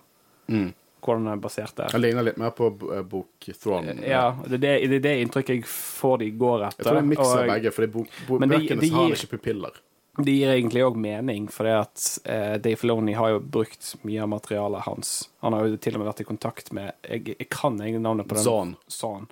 Mm. 0.52 0.68
Hvordan 1.00 1.26
han 1.26 1.38
er 1.38 1.42
basert 1.42 1.74
der. 1.76 1.90
Han 1.92 2.00
ligner 2.04 2.22
litt 2.26 2.36
mer 2.40 2.50
på 2.56 2.70
eh, 2.94 3.02
bok 3.02 3.48
Thrawn. 3.62 3.88
Ja, 4.06 4.24
det 4.46 4.58
er 4.60 4.64
det, 4.64 4.72
det 4.94 5.02
det 5.08 5.14
inntrykket 5.24 5.54
jeg 5.58 5.64
får 5.70 6.18
de 6.24 6.30
går 6.40 6.66
etter. 6.68 6.84
Jeg 6.84 6.86
tror 6.86 6.94
jeg 6.94 7.00
er 7.00 7.06
en 7.06 7.08
miks 7.14 7.26
av 7.26 7.36
og- 7.40 7.52
begge, 7.54 7.72
for 7.76 7.86
bok, 7.86 8.08
det- 8.18 8.50
bøkene 8.54 8.80
de, 8.80 8.90
har 8.94 9.14
ikke 9.16 9.30
pupiller. 9.38 9.80
Det 10.20 10.32
gir 10.34 10.50
egentlig 10.52 10.82
òg 10.84 10.96
mening, 11.00 11.46
for 11.48 11.64
det 11.64 11.74
at 11.80 12.18
eh, 12.28 12.56
Dave 12.58 12.76
Filoni 12.76 13.14
har 13.16 13.30
jo 13.30 13.38
brukt 13.40 13.94
mye 14.04 14.20
av 14.20 14.28
materialet 14.28 14.82
hans. 14.84 15.12
Han 15.40 15.52
har 15.56 15.64
jo 15.70 15.76
til 15.80 15.94
og 15.96 16.00
med 16.02 16.08
vært 16.10 16.20
i 16.20 16.24
kontakt 16.28 16.72
med 16.76 16.92
Jeg, 17.08 17.24
jeg 17.38 17.48
kan 17.48 17.78
egentlig 17.80 18.02
navnet 18.04 18.28
på 18.28 18.34
den. 18.36 18.44
Zahn. 18.44 18.76
Zahn. 18.90 19.28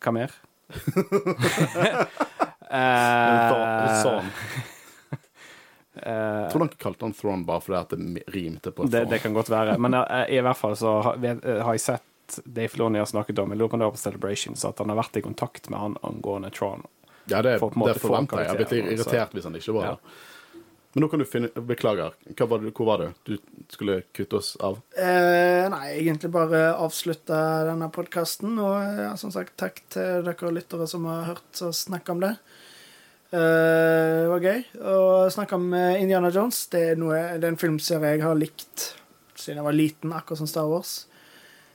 Hva 0.00 0.12
mer? 0.14 0.30
Eh. 2.72 4.24
Eh, 6.02 6.40
Jeg 6.42 6.50
tror 6.52 6.64
han 6.64 6.70
ikke 6.72 6.82
kalte 6.86 7.06
han 7.06 7.14
Thrawn 7.18 7.44
bare 7.48 7.60
fordi 7.64 7.78
at 7.80 7.94
det 7.94 8.24
rimte 8.34 8.72
på 8.74 8.88
det, 8.90 9.04
det 9.10 9.20
kan 9.22 9.34
godt 9.36 9.50
være. 9.52 9.76
Men 9.82 9.94
eh, 10.00 10.24
i 10.36 10.40
hvert 10.44 10.58
fall 10.58 10.76
så 10.78 10.96
har, 11.08 11.20
vet, 11.22 11.44
eh, 11.44 11.62
har 11.64 11.78
jeg 11.78 11.84
sett 11.86 12.40
Dave 12.44 12.68
Filoni 12.72 12.98
har 13.02 13.08
snakket 13.10 13.38
om 13.42 13.50
Jeg 13.52 13.58
lurer 13.60 13.68
på 13.68 13.76
om 13.76 13.80
det 13.82 13.88
var 13.90 13.96
på 13.98 14.02
Celebration, 14.02 14.56
så 14.56 14.70
at 14.72 14.78
han 14.80 14.88
har 14.92 15.00
vært 15.02 15.16
i 15.20 15.24
kontakt 15.24 15.70
med 15.70 15.80
han 15.82 15.96
angående 16.06 16.50
Tron. 16.54 16.84
Ja, 17.30 17.42
det, 17.42 17.58
for 17.62 17.70
det 17.86 17.98
forventer 18.02 18.40
jeg. 18.42 18.46
Jeg 18.46 18.52
hadde 18.52 18.58
blitt 18.58 18.70
karakteren, 18.70 18.86
så- 18.98 19.10
irritert 19.10 19.34
hvis 19.36 19.44
han 19.50 19.58
ikke 19.58 19.74
var 19.78 19.90
Ja. 19.90 19.96
Men 20.92 21.04
nå 21.04 21.08
kan 21.08 21.22
du 21.22 21.24
finne 21.24 21.48
Beklager. 21.56 22.12
Hva 22.36 22.46
var 22.48 22.58
det, 22.60 22.72
hvor 22.76 22.84
var 22.86 22.98
du? 23.00 23.12
Du 23.24 23.38
skulle 23.72 24.02
kutte 24.12 24.36
oss 24.36 24.50
av? 24.60 24.76
Eh, 24.92 25.68
nei, 25.72 25.86
egentlig 26.02 26.28
bare 26.34 26.74
avslutte 26.76 27.38
denne 27.64 27.88
podkasten. 27.94 28.58
Og 28.60 28.98
ja, 29.00 29.14
som 29.16 29.32
sagt, 29.32 29.54
takk 29.56 29.80
til 29.88 30.20
dere 30.26 30.52
lyttere 30.52 30.86
som 30.90 31.06
har 31.08 31.24
hørt 31.30 31.62
oss 31.64 31.86
snakke 31.86 32.12
om 32.12 32.20
det. 32.20 32.34
Eh, 33.32 34.18
det 34.20 34.28
var 34.28 34.44
gøy 34.44 34.58
å 34.84 34.96
snakke 35.32 35.56
om 35.56 35.70
eh, 35.72 36.02
Indiana 36.02 36.28
Jones. 36.32 36.66
Det 36.72 36.82
er, 36.90 36.98
noe, 37.00 37.16
det 37.40 37.48
er 37.48 37.54
en 37.54 37.60
filmserie 37.60 38.18
jeg 38.18 38.26
har 38.26 38.36
likt 38.36 38.90
siden 39.32 39.58
jeg 39.58 39.66
var 39.66 39.74
liten, 39.74 40.12
akkurat 40.12 40.42
som 40.42 40.50
Star 40.50 40.68
Wars. 40.68 41.06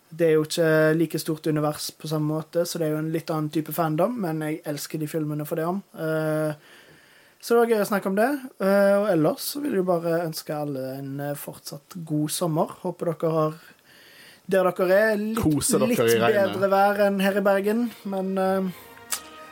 Det 0.07 0.27
er 0.29 0.35
jo 0.37 0.45
ikke 0.45 0.67
like 0.95 1.19
stort 1.19 1.49
univers 1.49 1.89
på 1.97 2.07
samme 2.07 2.29
måte, 2.29 2.63
så 2.63 2.79
det 2.79 2.87
er 2.87 2.93
jo 2.93 3.01
en 3.01 3.09
litt 3.11 3.33
annen 3.33 3.49
type 3.51 3.73
fandom, 3.75 4.13
men 4.23 4.45
jeg 4.45 4.61
elsker 4.69 5.01
de 5.01 5.09
filmene 5.09 5.47
for 5.49 5.59
det 5.59 5.65
om. 5.67 5.81
Eh, 5.97 6.53
så 7.41 7.53
det 7.53 7.59
var 7.59 7.73
gøy 7.73 7.81
å 7.81 7.89
snakke 7.89 8.09
om 8.09 8.15
det. 8.17 8.29
Og 8.65 9.09
ellers 9.11 9.43
så 9.51 9.59
vil 9.61 9.75
jeg 9.77 9.85
bare 9.85 10.23
ønske 10.23 10.55
alle 10.57 10.85
en 10.95 11.19
fortsatt 11.37 11.93
god 12.07 12.33
sommer. 12.33 12.71
Håper 12.81 13.11
dere 13.11 13.33
har 13.35 13.59
der 14.47 14.69
dere 14.71 14.97
er, 15.11 15.21
litt, 15.21 15.69
dere 15.69 15.89
litt 15.91 16.01
bedre 16.01 16.71
vær 16.71 17.03
enn 17.05 17.21
her 17.21 17.37
i 17.37 17.43
Bergen. 17.45 17.85
Men 18.09 18.33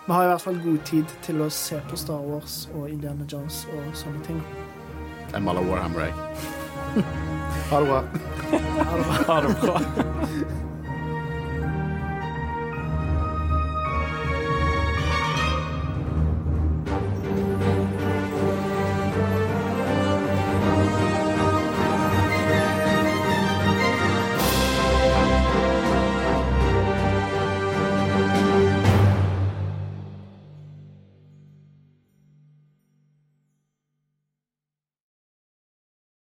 vi 0.06 0.14
har 0.14 0.24
i 0.24 0.28
hvert 0.28 0.42
fall 0.42 0.60
god 0.64 0.84
tid 0.86 1.16
til 1.26 1.42
å 1.42 1.50
se 1.50 1.80
på 1.90 1.98
Star 1.98 2.22
Wars 2.22 2.70
og 2.76 2.90
Indiana 2.90 3.26
Jones 3.32 3.64
og 3.74 3.88
sånne 3.98 4.22
ting. 4.28 4.44
Jeg 5.32 5.42
maler 5.42 5.66
Warhammer, 5.66 6.06
jeg. 6.06 6.14
Ha 7.72 7.80
det 7.82 7.88
bra. 7.90 8.04
Ha 9.26 9.42
det 9.42 9.58
bra. 9.64 9.82